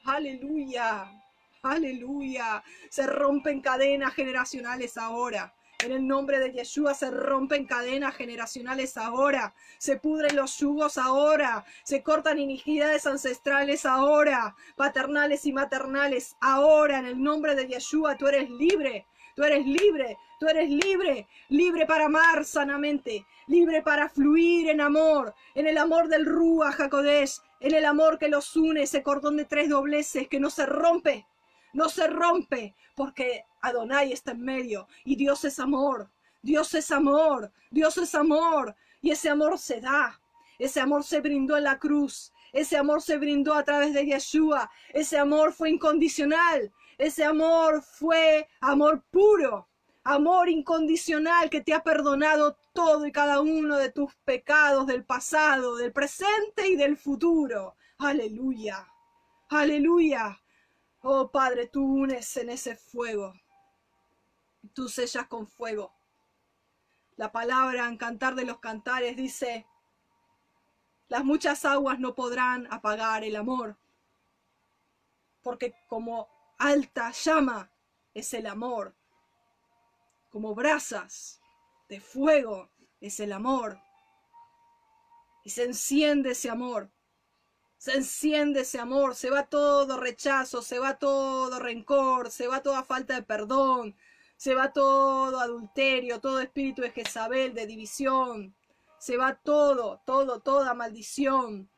Aleluya. 0.04 1.21
Aleluya. 1.64 2.64
Se 2.90 3.06
rompen 3.06 3.62
cadenas 3.62 4.16
generacionales 4.16 4.98
ahora. 4.98 5.54
En 5.84 5.92
el 5.92 6.08
nombre 6.08 6.40
de 6.40 6.52
Yeshua 6.52 6.96
se 6.96 7.12
rompen 7.12 7.66
cadenas 7.66 8.16
generacionales 8.16 8.98
ahora. 8.98 9.54
Se 9.78 9.98
pudren 9.98 10.36
los 10.36 10.58
yugos 10.58 10.98
ahora. 10.98 11.64
Se 11.84 12.02
cortan 12.02 12.40
iniquidades 12.40 13.06
ancestrales 13.06 13.86
ahora. 13.86 14.56
Paternales 14.76 15.46
y 15.46 15.54
maternales 15.54 16.36
ahora. 16.42 16.98
En 16.98 17.06
el 17.06 17.22
nombre 17.22 17.54
de 17.54 17.68
Yeshua 17.68 18.18
tú 18.18 18.28
eres 18.28 18.50
libre. 18.50 19.06
Tú 19.36 19.44
eres 19.44 19.64
libre. 19.66 20.18
Tú 20.40 20.48
eres 20.48 20.68
libre. 20.68 21.28
Libre 21.50 21.86
para 21.86 22.06
amar 22.06 22.44
sanamente. 22.44 23.24
Libre 23.46 23.84
para 23.84 24.10
fluir 24.10 24.68
en 24.70 24.82
amor. 24.82 25.36
En 25.54 25.68
el 25.68 25.78
amor 25.78 26.08
del 26.08 26.26
Rúa 26.26 26.72
Jacodesh 26.72 27.40
en 27.62 27.76
el 27.76 27.86
amor 27.86 28.18
que 28.18 28.28
los 28.28 28.56
une, 28.56 28.82
ese 28.82 29.04
cordón 29.04 29.38
de 29.38 29.46
tres 29.46 29.70
dobleces 29.70 30.28
que 30.28 30.40
no 30.40 30.50
se 30.50 30.66
rompe, 30.66 31.28
no 31.74 31.90
se 31.90 32.08
rompe, 32.08 32.76
porque 32.96 33.46
Adonai 33.62 34.12
está 34.12 34.32
en 34.32 34.42
medio 34.42 34.88
y 35.06 35.16
Dios 35.16 35.46
es 35.46 35.60
amor, 35.60 36.10
Dios 36.42 36.74
es 36.74 36.92
amor, 36.92 37.52
Dios 37.70 37.98
es 37.98 38.16
amor, 38.16 38.76
y 39.02 39.12
ese 39.12 39.30
amor 39.30 39.58
se 39.58 39.82
da, 39.82 40.20
ese 40.60 40.80
amor 40.80 41.04
se 41.04 41.22
brindó 41.22 41.58
en 41.58 41.64
la 41.64 41.80
cruz, 41.80 42.32
ese 42.54 42.78
amor 42.78 43.02
se 43.02 43.18
brindó 43.18 43.54
a 43.54 43.64
través 43.64 43.94
de 43.94 44.06
Yeshua, 44.06 44.70
ese 44.94 45.18
amor 45.18 45.54
fue 45.54 45.70
incondicional, 45.70 46.72
ese 46.98 47.24
amor 47.24 47.82
fue 47.82 48.48
amor 48.60 49.04
puro, 49.10 49.68
amor 50.04 50.50
incondicional 50.50 51.50
que 51.50 51.62
te 51.62 51.74
ha 51.74 51.84
perdonado 51.84 52.58
todo 52.74 53.06
y 53.06 53.12
cada 53.12 53.42
uno 53.42 53.78
de 53.78 53.92
tus 53.92 54.14
pecados 54.26 54.88
del 54.88 55.04
pasado, 55.06 55.76
del 55.76 55.92
presente 55.94 56.68
y 56.68 56.76
del 56.76 56.98
futuro. 56.98 57.76
Aleluya, 57.98 58.88
aleluya. 59.50 60.41
Oh 61.02 61.32
Padre, 61.32 61.68
tú 61.68 61.84
unes 61.84 62.38
en 62.38 62.50
ese 62.50 62.76
fuego, 62.76 63.34
tú 64.74 64.88
sellas 64.88 65.28
con 65.28 65.48
fuego. 65.48 65.94
La 67.18 67.32
palabra 67.32 67.88
en 67.88 67.98
Cantar 67.98 68.36
de 68.36 68.46
los 68.46 68.60
Cantares 68.60 69.16
dice, 69.16 69.66
las 71.08 71.24
muchas 71.24 71.66
aguas 71.66 72.00
no 72.00 72.16
podrán 72.16 72.68
apagar 72.72 73.24
el 73.24 73.36
amor, 73.36 73.78
porque 75.42 75.76
como 75.88 76.30
alta 76.58 77.12
llama 77.12 77.72
es 78.14 78.34
el 78.34 78.46
amor 78.46 78.96
como 80.32 80.56
brasas 80.56 81.42
de 81.90 82.00
fuego 82.00 82.72
es 83.02 83.20
el 83.20 83.34
amor. 83.34 83.80
Y 85.44 85.50
se 85.50 85.66
enciende 85.66 86.32
ese 86.32 86.50
amor. 86.50 86.90
Se 87.82 87.94
enciende 87.94 88.62
ese 88.62 88.80
amor, 88.80 89.16
se 89.16 89.32
va 89.32 89.48
todo 89.48 90.00
rechazo, 90.00 90.62
se 90.62 90.78
va 90.78 91.00
todo 91.00 91.58
rencor, 91.58 92.30
se 92.30 92.46
va 92.46 92.62
toda 92.62 92.84
falta 92.84 93.16
de 93.16 93.24
perdón, 93.24 93.96
se 94.38 94.54
va 94.54 94.72
todo 94.72 95.40
adulterio, 95.40 96.20
todo 96.20 96.42
espíritu 96.42 96.84
de 96.84 96.92
Jezabel, 96.92 97.56
de 97.56 97.66
división, 97.66 98.56
se 99.00 99.18
va 99.18 99.34
todo, 99.34 100.00
todo, 100.06 100.42
toda 100.42 100.76
maldición. 100.76 101.72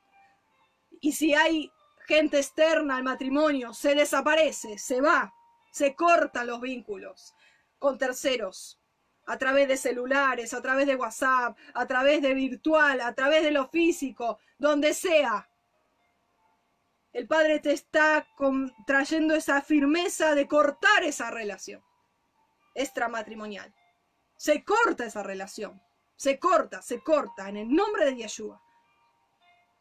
Y 0.99 1.13
si 1.13 1.35
hay 1.35 1.71
gente 2.05 2.37
externa 2.37 2.97
al 2.97 3.03
matrimonio, 3.05 3.73
se 3.73 3.95
desaparece, 3.95 4.77
se 4.77 4.99
va, 4.99 5.33
se 5.71 5.95
cortan 5.95 6.47
los 6.47 6.59
vínculos 6.59 7.33
con 7.79 7.97
terceros, 7.97 8.77
a 9.25 9.37
través 9.37 9.69
de 9.69 9.77
celulares, 9.77 10.53
a 10.53 10.61
través 10.61 10.85
de 10.85 10.97
WhatsApp, 10.97 11.57
a 11.73 11.87
través 11.87 12.21
de 12.21 12.33
virtual, 12.33 12.99
a 12.99 13.13
través 13.13 13.41
de 13.41 13.51
lo 13.51 13.69
físico, 13.69 14.39
donde 14.57 14.93
sea. 14.93 15.47
El 17.13 17.27
Padre 17.27 17.59
te 17.59 17.71
está 17.71 18.27
trayendo 18.85 19.35
esa 19.35 19.61
firmeza 19.61 20.35
de 20.35 20.47
cortar 20.47 21.03
esa 21.03 21.29
relación 21.31 21.83
extramatrimonial. 22.75 23.73
Se 24.35 24.63
corta 24.63 25.05
esa 25.05 25.23
relación. 25.23 25.81
Se 26.15 26.39
corta, 26.39 26.81
se 26.81 27.01
corta, 27.01 27.49
en 27.49 27.57
el 27.57 27.73
nombre 27.73 28.05
de 28.05 28.15
Yeshua. 28.15 28.61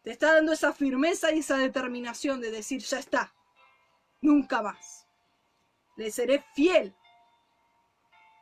Te 0.02 0.10
está 0.10 0.34
dando 0.34 0.52
esa 0.52 0.72
firmeza 0.72 1.32
y 1.32 1.38
esa 1.38 1.56
determinación 1.56 2.40
de 2.40 2.50
decir, 2.50 2.82
ya 2.82 2.98
está, 2.98 3.34
nunca 4.20 4.60
más. 4.60 5.06
Le 5.96 6.10
seré 6.10 6.44
fiel 6.54 6.94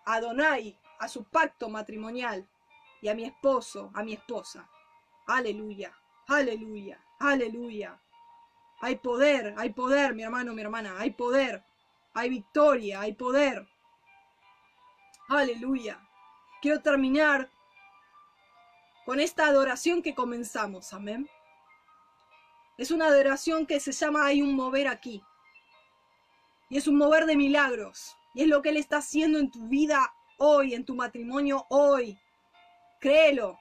a 0.06 0.14
Adonai, 0.14 0.78
a 0.98 1.08
su 1.08 1.24
pacto 1.24 1.68
matrimonial 1.68 2.48
y 3.02 3.08
a 3.08 3.14
mi 3.14 3.24
esposo, 3.24 3.90
a 3.94 4.02
mi 4.02 4.14
esposa. 4.14 4.68
Aleluya, 5.26 5.94
Aleluya, 6.30 6.96
aleluya. 7.18 8.00
Hay 8.80 8.96
poder, 8.96 9.54
hay 9.58 9.70
poder, 9.70 10.14
mi 10.14 10.22
hermano, 10.22 10.54
mi 10.54 10.62
hermana, 10.62 10.96
hay 10.98 11.10
poder. 11.10 11.62
Hay 12.14 12.30
victoria, 12.30 13.00
hay 13.00 13.12
poder. 13.12 13.68
Aleluya. 15.28 16.00
Quiero 16.60 16.80
terminar 16.80 17.50
con 19.04 19.20
esta 19.20 19.46
adoración 19.46 20.02
que 20.02 20.14
comenzamos, 20.14 20.92
amén. 20.92 21.28
Es 22.78 22.90
una 22.90 23.06
adoración 23.06 23.66
que 23.66 23.78
se 23.78 23.92
llama 23.92 24.24
Hay 24.24 24.40
un 24.40 24.54
mover 24.54 24.88
aquí. 24.88 25.22
Y 26.70 26.78
es 26.78 26.88
un 26.88 26.96
mover 26.96 27.26
de 27.26 27.36
milagros. 27.36 28.16
Y 28.34 28.42
es 28.42 28.48
lo 28.48 28.62
que 28.62 28.70
Él 28.70 28.76
está 28.78 28.98
haciendo 28.98 29.38
en 29.38 29.50
tu 29.50 29.68
vida 29.68 30.14
hoy, 30.38 30.74
en 30.74 30.84
tu 30.84 30.94
matrimonio 30.94 31.66
hoy. 31.68 32.18
Créelo. 33.00 33.58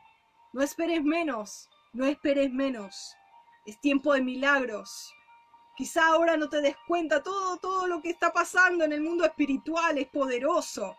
No 0.54 0.62
esperes 0.62 1.04
menos. 1.04 1.70
No 1.92 2.06
esperes 2.06 2.52
menos. 2.52 3.16
Es 3.66 3.80
tiempo 3.80 4.14
de 4.14 4.22
milagros. 4.22 5.14
Quizá 5.80 6.08
ahora 6.08 6.36
no 6.36 6.50
te 6.50 6.60
des 6.60 6.76
cuenta 6.88 7.24
todo, 7.24 7.58
todo 7.58 7.88
lo 7.88 8.02
que 8.02 8.10
está 8.10 8.34
pasando 8.34 8.84
en 8.84 8.92
el 8.92 9.00
mundo 9.00 9.24
espiritual 9.24 9.98
es 9.98 10.08
poderoso. 10.08 10.98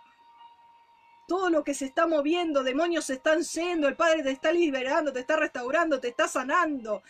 Todo 1.28 1.50
lo 1.50 1.62
que 1.62 1.74
se 1.74 1.84
está 1.84 2.06
moviendo, 2.06 2.62
demonios 2.62 3.04
se 3.04 3.12
están 3.12 3.42
yendo, 3.42 3.88
el 3.88 3.96
Padre 3.96 4.22
te 4.22 4.30
está 4.30 4.50
liberando, 4.52 5.12
te 5.12 5.20
está 5.20 5.36
restaurando, 5.36 6.00
te 6.00 6.08
está 6.08 6.26
sanando, 6.26 7.02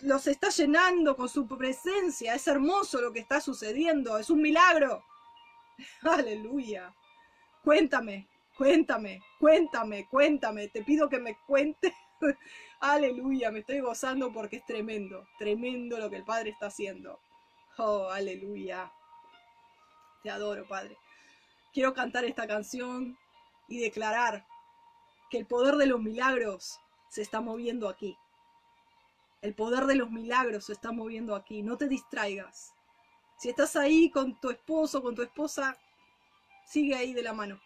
los 0.00 0.26
está 0.26 0.50
llenando 0.50 1.16
con 1.16 1.28
su 1.28 1.48
presencia. 1.48 2.34
Es 2.34 2.46
hermoso 2.46 3.00
lo 3.00 3.12
que 3.12 3.20
está 3.20 3.40
sucediendo, 3.40 4.18
es 4.18 4.28
un 4.28 4.42
milagro. 4.42 5.02
Aleluya. 6.02 6.94
Cuéntame, 7.64 8.28
cuéntame, 8.56 9.20
cuéntame, 9.40 10.06
cuéntame. 10.08 10.68
Te 10.68 10.84
pido 10.84 11.08
que 11.08 11.18
me 11.18 11.36
cuentes 11.46 11.92
aleluya, 12.80 13.50
me 13.50 13.60
estoy 13.60 13.80
gozando 13.80 14.32
porque 14.32 14.56
es 14.56 14.66
tremendo, 14.66 15.26
tremendo 15.38 15.98
lo 15.98 16.10
que 16.10 16.16
el 16.16 16.24
Padre 16.24 16.50
está 16.50 16.66
haciendo. 16.66 17.20
Oh, 17.78 18.08
aleluya. 18.08 18.92
Te 20.22 20.30
adoro, 20.30 20.66
Padre. 20.66 20.96
Quiero 21.72 21.92
cantar 21.92 22.24
esta 22.24 22.46
canción 22.46 23.18
y 23.68 23.78
declarar 23.78 24.46
que 25.30 25.38
el 25.38 25.46
poder 25.46 25.76
de 25.76 25.86
los 25.86 26.00
milagros 26.00 26.80
se 27.08 27.22
está 27.22 27.40
moviendo 27.40 27.88
aquí. 27.88 28.16
El 29.42 29.54
poder 29.54 29.84
de 29.86 29.96
los 29.96 30.10
milagros 30.10 30.66
se 30.66 30.72
está 30.72 30.92
moviendo 30.92 31.34
aquí. 31.34 31.62
No 31.62 31.76
te 31.76 31.88
distraigas. 31.88 32.74
Si 33.38 33.50
estás 33.50 33.76
ahí 33.76 34.10
con 34.10 34.40
tu 34.40 34.50
esposo, 34.50 35.02
con 35.02 35.14
tu 35.14 35.22
esposa, 35.22 35.76
sigue 36.64 36.96
ahí 36.96 37.12
de 37.12 37.22
la 37.22 37.34
mano. 37.34 37.60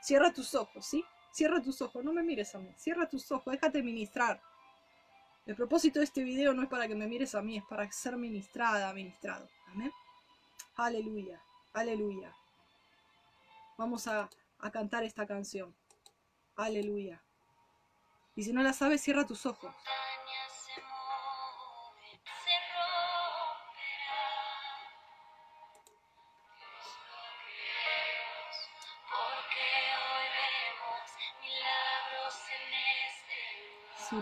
Cierra 0.00 0.32
tus 0.32 0.54
ojos, 0.54 0.86
¿sí? 0.86 1.04
Cierra 1.36 1.60
tus 1.60 1.82
ojos, 1.82 2.02
no 2.02 2.14
me 2.14 2.22
mires 2.22 2.54
a 2.54 2.58
mí. 2.58 2.72
Cierra 2.78 3.06
tus 3.06 3.30
ojos, 3.30 3.52
déjate 3.52 3.82
ministrar. 3.82 4.40
El 5.44 5.54
propósito 5.54 5.98
de 5.98 6.06
este 6.06 6.24
video 6.24 6.54
no 6.54 6.62
es 6.62 6.68
para 6.70 6.88
que 6.88 6.94
me 6.94 7.06
mires 7.06 7.34
a 7.34 7.42
mí, 7.42 7.58
es 7.58 7.64
para 7.64 7.92
ser 7.92 8.16
ministrada, 8.16 8.90
ministrado. 8.94 9.46
Amén. 9.66 9.92
Aleluya, 10.76 11.38
aleluya. 11.74 12.34
Vamos 13.76 14.06
a, 14.06 14.30
a 14.60 14.70
cantar 14.70 15.04
esta 15.04 15.26
canción. 15.26 15.76
Aleluya. 16.56 17.22
Y 18.34 18.42
si 18.42 18.54
no 18.54 18.62
la 18.62 18.72
sabes, 18.72 19.02
cierra 19.02 19.26
tus 19.26 19.44
ojos. 19.44 19.74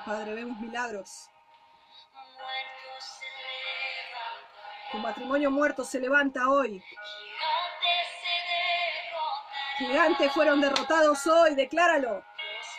Padre, 0.05 0.35
vemos 0.35 0.59
milagros. 0.61 1.31
Tu 4.93 4.99
matrimonio 4.99 5.51
muerto 5.51 5.83
se 5.83 5.99
levanta 5.99 6.49
hoy. 6.51 6.85
Gigantes 9.79 10.31
fueron 10.33 10.61
derrotados 10.61 11.27
hoy, 11.27 11.55
decláralo. 11.55 12.23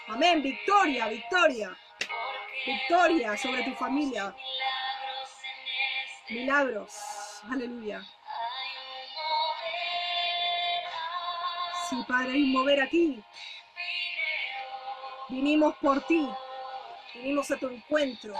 Amén, 0.07 0.41
victoria, 0.43 1.07
victoria. 1.07 1.75
Victoria 2.65 3.35
sobre 3.37 3.63
tu 3.63 3.73
familia. 3.73 4.33
Milagros. 6.29 7.41
Aleluya. 7.51 8.01
Sí, 11.89 12.03
Padre, 12.07 12.33
hay 12.33 12.45
mover 12.45 12.81
aquí. 12.81 13.23
Vinimos 15.29 15.75
por 15.77 16.01
ti. 16.05 16.29
Venimos 17.15 17.49
a 17.49 17.57
tu 17.57 17.69
encuentro, 17.69 18.35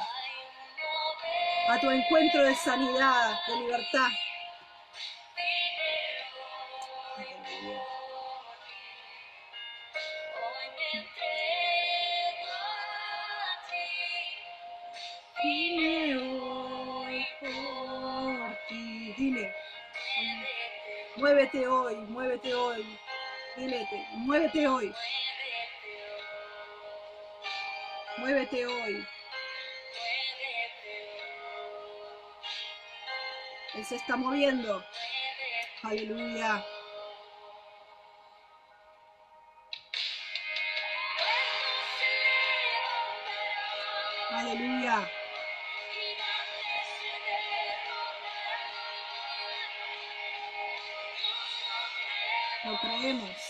a 1.70 1.80
tu 1.80 1.90
encuentro 1.90 2.44
de 2.44 2.56
sanidad, 2.56 3.40
de 3.48 3.56
libertad. 3.62 4.10
Dime. 19.18 19.54
Muévete 21.16 21.68
hoy, 21.68 21.96
muévete 22.10 22.54
hoy. 22.54 22.86
Dile, 23.56 23.88
muévete 24.18 24.68
hoy. 24.68 24.94
Muévete 28.26 28.66
hoy. 28.66 29.08
Él 33.76 33.86
se 33.86 33.98
está 33.98 34.16
moviendo. 34.16 34.84
Aleluya. 35.84 36.66
Aleluya. 44.32 45.12
Lo 52.64 52.80
creemos. 52.80 53.45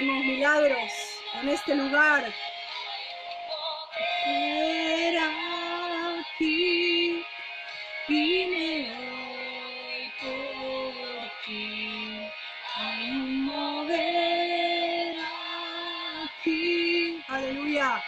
Vemos 0.00 0.24
milagros 0.24 0.92
en 1.42 1.48
este 1.50 1.74
lugar. 1.74 2.32
Era 4.24 5.26
aquí, 6.20 7.22
vine 8.08 8.96
hoy 8.96 10.10
por 10.22 11.30
ti. 11.44 12.22
Hay 12.76 13.10
mover 13.10 15.16
aquí. 16.24 17.22
Aleluya. 17.28 18.02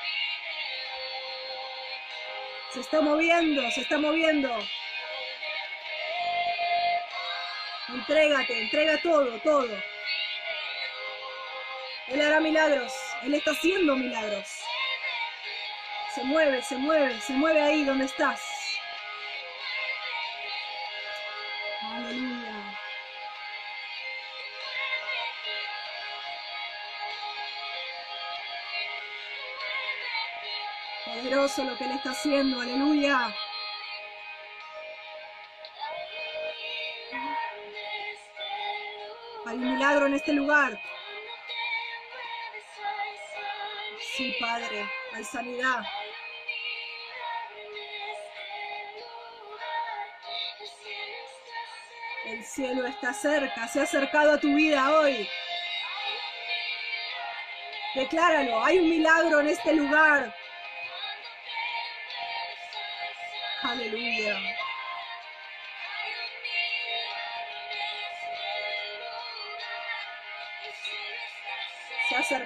Se 2.73 2.81
está 2.81 3.03
moviendo, 3.03 3.71
se 3.71 3.83
está 3.83 3.99
moviendo. 3.99 4.49
Entrégate, 7.91 8.63
entrega 8.63 8.99
todo, 9.03 9.39
todo. 9.41 9.92
Él 12.13 12.21
hará 12.21 12.41
milagros. 12.41 12.93
Él 13.23 13.33
está 13.33 13.53
haciendo 13.53 13.97
milagros. 13.97 14.47
Se 16.15 16.23
mueve, 16.25 16.61
se 16.61 16.77
mueve, 16.77 17.19
se 17.23 17.33
mueve 17.33 17.63
ahí 17.63 17.85
donde 17.85 18.05
estás. 18.05 18.39
Aleluya. 21.81 22.79
Poderoso 31.07 31.65
lo 31.65 31.79
que 31.79 31.85
Él 31.85 31.93
está 31.93 32.11
haciendo. 32.11 32.61
Aleluya. 32.61 33.35
Hay 39.47 39.57
un 39.57 39.73
milagro 39.73 40.07
en 40.09 40.15
este 40.15 40.35
lugar. 40.35 40.79
Padre, 44.39 44.89
hay 45.13 45.25
sanidad. 45.25 45.83
El 52.27 52.45
cielo 52.45 52.87
está 52.87 53.13
cerca, 53.13 53.67
se 53.67 53.81
ha 53.81 53.83
acercado 53.83 54.35
a 54.35 54.39
tu 54.39 54.55
vida 54.55 55.01
hoy. 55.01 55.29
Decláralo, 57.95 58.65
hay 58.65 58.79
un 58.79 58.89
milagro 58.89 59.41
en 59.41 59.49
este 59.49 59.75
lugar. 59.75 60.35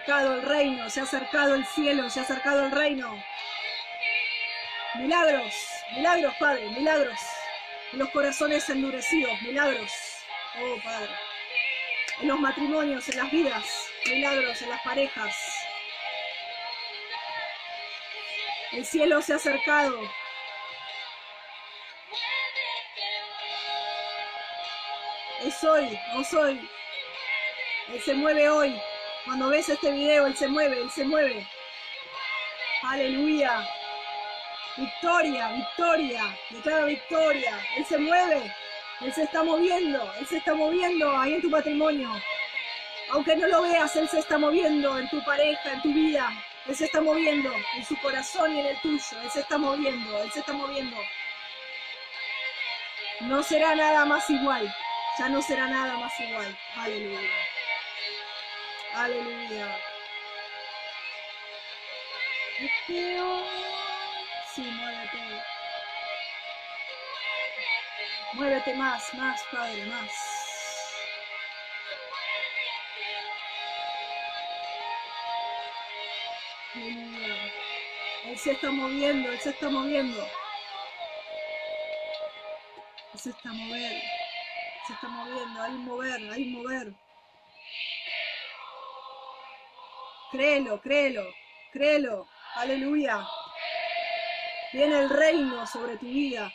Acercado 0.07 0.35
el 0.35 0.43
reino, 0.43 0.89
se 0.89 1.01
ha 1.01 1.03
acercado 1.03 1.55
el 1.57 1.67
cielo, 1.67 2.09
se 2.09 2.21
ha 2.21 2.23
acercado 2.23 2.67
el 2.67 2.71
reino. 2.71 3.21
Milagros, 4.95 5.53
milagros, 5.97 6.33
Padre, 6.39 6.71
milagros. 6.71 7.19
En 7.93 7.99
los 7.99 8.11
corazones 8.11 8.71
endurecidos, 8.71 9.43
milagros. 9.43 9.91
Oh, 10.61 10.77
Padre. 10.85 11.11
En 12.21 12.29
los 12.29 12.39
matrimonios, 12.39 13.09
en 13.09 13.17
las 13.17 13.33
vidas, 13.33 13.65
milagros 14.07 14.63
en 14.63 14.71
las 14.71 14.81
parejas. 14.83 15.35
El 18.71 18.87
cielo 18.87 19.21
se 19.23 19.33
ha 19.33 19.37
acercado. 19.37 19.99
Es 25.43 25.65
hoy, 25.65 25.99
no 26.15 26.23
soy. 26.23 26.71
Él 27.89 28.01
se 28.03 28.15
mueve 28.15 28.49
hoy. 28.49 28.81
Cuando 29.27 29.49
ves 29.49 29.69
este 29.69 29.91
video, 29.91 30.27
Él 30.27 30.37
se 30.37 30.47
mueve, 30.47 30.81
Él 30.81 30.91
se 30.91 31.05
mueve. 31.05 31.45
Aleluya. 32.85 33.69
Victoria, 34.77 35.49
victoria. 35.49 36.39
Declara 36.51 36.85
victoria. 36.85 37.59
Él 37.77 37.85
se 37.87 37.99
mueve. 37.99 38.55
Él 39.01 39.13
se 39.13 39.25
está 39.25 39.43
moviendo. 39.43 40.13
Él 40.21 40.27
se 40.29 40.37
está 40.37 40.55
moviendo 40.55 41.11
ahí 41.19 41.35
en 41.35 41.43
tu 41.43 41.51
matrimonio. 41.51 42.11
Aunque 43.11 43.35
no 43.35 43.49
lo 43.49 43.63
veas, 43.63 43.97
Él 43.97 44.09
se 44.09 44.21
está 44.21 44.39
moviendo 44.39 44.97
en 44.97 45.09
tu 45.09 45.23
pareja, 45.25 45.73
en 45.73 45.83
tu 45.83 45.93
vida. 45.93 46.31
Él 46.67 46.77
se 46.77 46.85
está 46.85 47.01
moviendo 47.01 47.53
en 47.77 47.85
su 47.85 47.97
corazón 47.99 48.55
y 48.55 48.61
en 48.61 48.67
el 48.67 48.81
tuyo. 48.81 49.21
Él 49.23 49.31
se 49.31 49.41
está 49.41 49.59
moviendo, 49.59 50.23
Él 50.23 50.31
se 50.31 50.39
está 50.39 50.53
moviendo. 50.53 50.97
No 53.23 53.43
será 53.43 53.75
nada 53.75 54.05
más 54.05 54.31
igual. 54.31 54.73
Ya 55.19 55.29
no 55.29 55.43
será 55.43 55.67
nada 55.67 55.97
más 55.97 56.13
igual. 56.21 56.57
Aleluya. 56.77 57.46
Aleluya. 58.97 59.79
Sí, 64.55 64.63
muévete. 64.63 65.43
Muévete 68.33 68.75
más, 68.75 69.13
más, 69.15 69.43
Padre, 69.53 69.85
más. 69.85 70.11
Él 78.25 78.39
se 78.39 78.53
está 78.53 78.71
moviendo, 78.71 79.31
Él 79.31 79.41
se 79.41 79.51
está 79.51 79.69
moviendo. 79.69 80.27
Él 83.13 83.21
se 83.21 83.29
está 83.29 83.53
moviendo. 83.53 84.05
Se 84.87 84.93
está 84.95 85.09
moviendo, 85.09 85.63
hay 85.63 85.73
mover, 85.73 86.33
hay 86.33 86.45
mover. 86.47 87.06
Créelo, 90.31 90.81
créelo, 90.81 91.25
créelo. 91.73 92.27
Aleluya. 92.57 93.27
Viene 94.73 95.01
el 95.01 95.11
reino 95.11 95.67
sobre 95.67 95.97
tu 95.99 96.07
vida. 96.07 96.53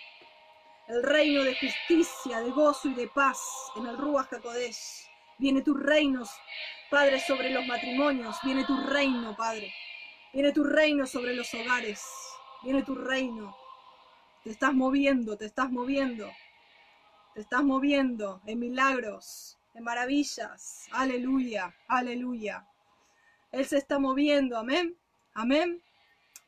El 0.87 1.03
reino 1.03 1.43
de 1.43 1.55
justicia, 1.55 2.41
de 2.41 2.51
gozo 2.51 2.89
y 2.89 2.93
de 2.95 3.07
paz 3.07 3.39
en 3.77 3.87
el 3.87 3.97
Ruach 3.97 4.33
HaKodesh. 4.33 5.07
Viene 5.37 5.61
tu 5.61 5.73
reino, 5.73 6.23
Padre, 6.89 7.19
sobre 7.19 7.49
los 7.51 7.65
matrimonios. 7.65 8.35
Viene 8.43 8.65
tu 8.65 8.75
reino, 8.87 9.35
Padre. 9.35 9.73
Viene 10.33 10.51
tu 10.51 10.63
reino 10.63 11.07
sobre 11.07 11.33
los 11.33 11.53
hogares. 11.53 12.03
Viene 12.63 12.83
tu 12.83 12.95
reino. 12.95 13.55
Te 14.43 14.49
estás 14.49 14.73
moviendo, 14.73 15.37
te 15.37 15.45
estás 15.45 15.71
moviendo. 15.71 16.29
Te 17.33 17.41
estás 17.41 17.63
moviendo 17.63 18.41
en 18.45 18.59
milagros, 18.59 19.57
en 19.73 19.83
maravillas. 19.83 20.87
Aleluya, 20.91 21.73
aleluya. 21.87 22.65
Él 23.51 23.65
se 23.65 23.77
está 23.77 23.99
moviendo, 23.99 24.57
amén, 24.57 24.97
amén. 25.33 25.83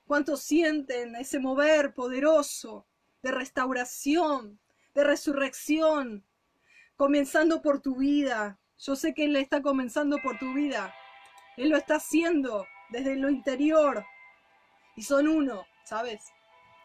¿Cuántos 0.05 0.41
sienten 0.41 1.15
ese 1.15 1.39
mover 1.39 1.93
poderoso 1.93 2.85
de 3.21 3.31
restauración, 3.31 4.59
de 4.93 5.03
resurrección, 5.03 6.25
comenzando 6.95 7.61
por 7.61 7.81
tu 7.81 7.97
vida? 7.97 8.59
Yo 8.79 8.95
sé 8.95 9.13
que 9.13 9.25
Él 9.25 9.35
está 9.35 9.61
comenzando 9.61 10.17
por 10.19 10.37
tu 10.37 10.53
vida. 10.53 10.93
Él 11.57 11.69
lo 11.69 11.77
está 11.77 11.95
haciendo 11.95 12.65
desde 12.89 13.15
lo 13.15 13.29
interior. 13.29 14.05
Y 14.95 15.03
son 15.03 15.27
uno, 15.27 15.65
¿sabes? 15.83 16.23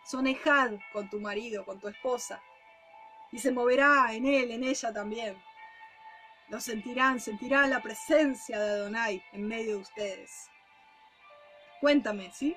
Son 0.05 0.27
Ejad 0.27 0.73
con 0.93 1.11
tu 1.11 1.20
marido, 1.20 1.65
con 1.65 1.78
tu 1.81 1.89
esposa. 1.89 2.40
Y 3.31 3.39
se 3.39 3.53
moverá 3.53 4.15
en 4.15 4.24
él, 4.27 4.51
en 4.51 4.65
ella 4.65 4.93
también. 4.93 5.36
Lo 6.49 6.61
sentirán, 6.61 7.20
sentirán 7.20 7.69
la 7.69 7.83
presencia 7.83 8.59
de 8.59 8.70
Adonai 8.70 9.23
en 9.33 9.47
medio 9.47 9.77
de 9.77 9.83
ustedes. 9.83 10.49
Cuéntame, 11.81 12.31
¿sí? 12.33 12.57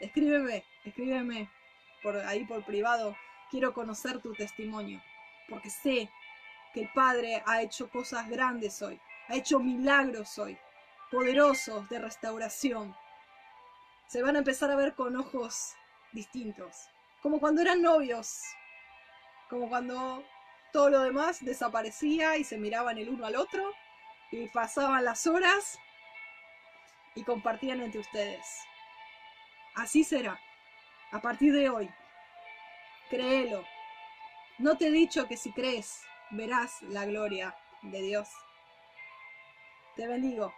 Escríbeme, 0.00 0.64
escríbeme 0.84 1.50
por 2.02 2.16
ahí 2.18 2.44
por 2.44 2.64
privado. 2.64 3.16
Quiero 3.50 3.74
conocer 3.74 4.20
tu 4.20 4.32
testimonio, 4.34 5.02
porque 5.48 5.70
sé 5.70 6.08
que 6.72 6.82
el 6.82 6.92
Padre 6.92 7.42
ha 7.44 7.62
hecho 7.62 7.90
cosas 7.90 8.28
grandes 8.30 8.80
hoy, 8.80 9.00
ha 9.28 9.34
hecho 9.34 9.58
milagros 9.58 10.38
hoy 10.38 10.56
poderosos 11.10 11.88
de 11.90 11.98
restauración. 11.98 12.96
Se 14.06 14.22
van 14.22 14.36
a 14.36 14.38
empezar 14.38 14.70
a 14.70 14.76
ver 14.76 14.94
con 14.94 15.16
ojos 15.16 15.74
distintos, 16.12 16.88
como 17.22 17.38
cuando 17.40 17.60
eran 17.60 17.82
novios, 17.82 18.40
como 19.50 19.68
cuando 19.68 20.24
todo 20.72 20.88
lo 20.88 21.00
demás 21.02 21.44
desaparecía 21.44 22.38
y 22.38 22.44
se 22.44 22.58
miraban 22.58 22.98
el 22.98 23.10
uno 23.10 23.26
al 23.26 23.36
otro 23.36 23.72
y 24.30 24.48
pasaban 24.48 25.04
las 25.04 25.26
horas 25.26 25.78
y 27.14 27.22
compartían 27.24 27.80
entre 27.80 28.00
ustedes. 28.00 28.46
Así 29.74 30.02
será, 30.02 30.40
a 31.12 31.20
partir 31.20 31.52
de 31.52 31.68
hoy. 31.68 31.90
Créelo. 33.10 33.64
No 34.58 34.78
te 34.78 34.88
he 34.88 34.90
dicho 34.90 35.28
que 35.28 35.36
si 35.36 35.52
crees 35.52 36.02
verás 36.30 36.80
la 36.82 37.04
gloria 37.04 37.54
de 37.82 38.00
Dios. 38.00 38.28
Te 39.96 40.06
bendigo. 40.06 40.54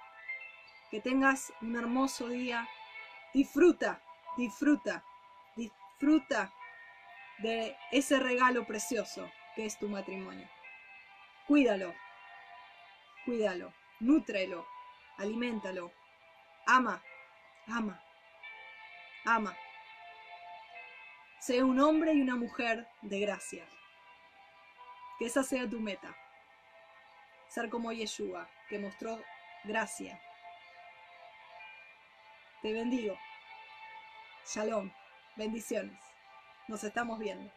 Que 0.90 1.00
tengas 1.00 1.52
un 1.60 1.74
hermoso 1.74 2.28
día. 2.28 2.68
Disfruta, 3.32 4.00
disfruta, 4.36 5.02
disfruta 5.56 6.52
de 7.38 7.76
ese 7.90 8.20
regalo 8.20 8.64
precioso 8.64 9.28
que 9.54 9.66
es 9.66 9.78
tu 9.78 9.88
matrimonio. 9.88 10.48
Cuídalo, 11.46 11.94
cuídalo, 13.24 13.72
nútrelo, 14.00 14.66
aliméntalo, 15.18 15.92
ama, 16.66 17.02
ama, 17.66 18.02
ama. 19.24 19.56
Sé 21.40 21.62
un 21.62 21.78
hombre 21.80 22.14
y 22.14 22.22
una 22.22 22.36
mujer 22.36 22.88
de 23.02 23.20
gracia. 23.20 23.66
Que 25.18 25.26
esa 25.26 25.42
sea 25.42 25.68
tu 25.68 25.80
meta. 25.80 26.16
Ser 27.48 27.68
como 27.68 27.92
Yeshua, 27.92 28.48
que 28.68 28.78
mostró 28.78 29.20
gracia 29.64 30.20
te 32.64 32.72
bendigo. 32.72 33.14
Shalom. 34.46 34.90
Bendiciones. 35.36 36.00
Nos 36.66 36.82
estamos 36.82 37.18
viendo. 37.18 37.52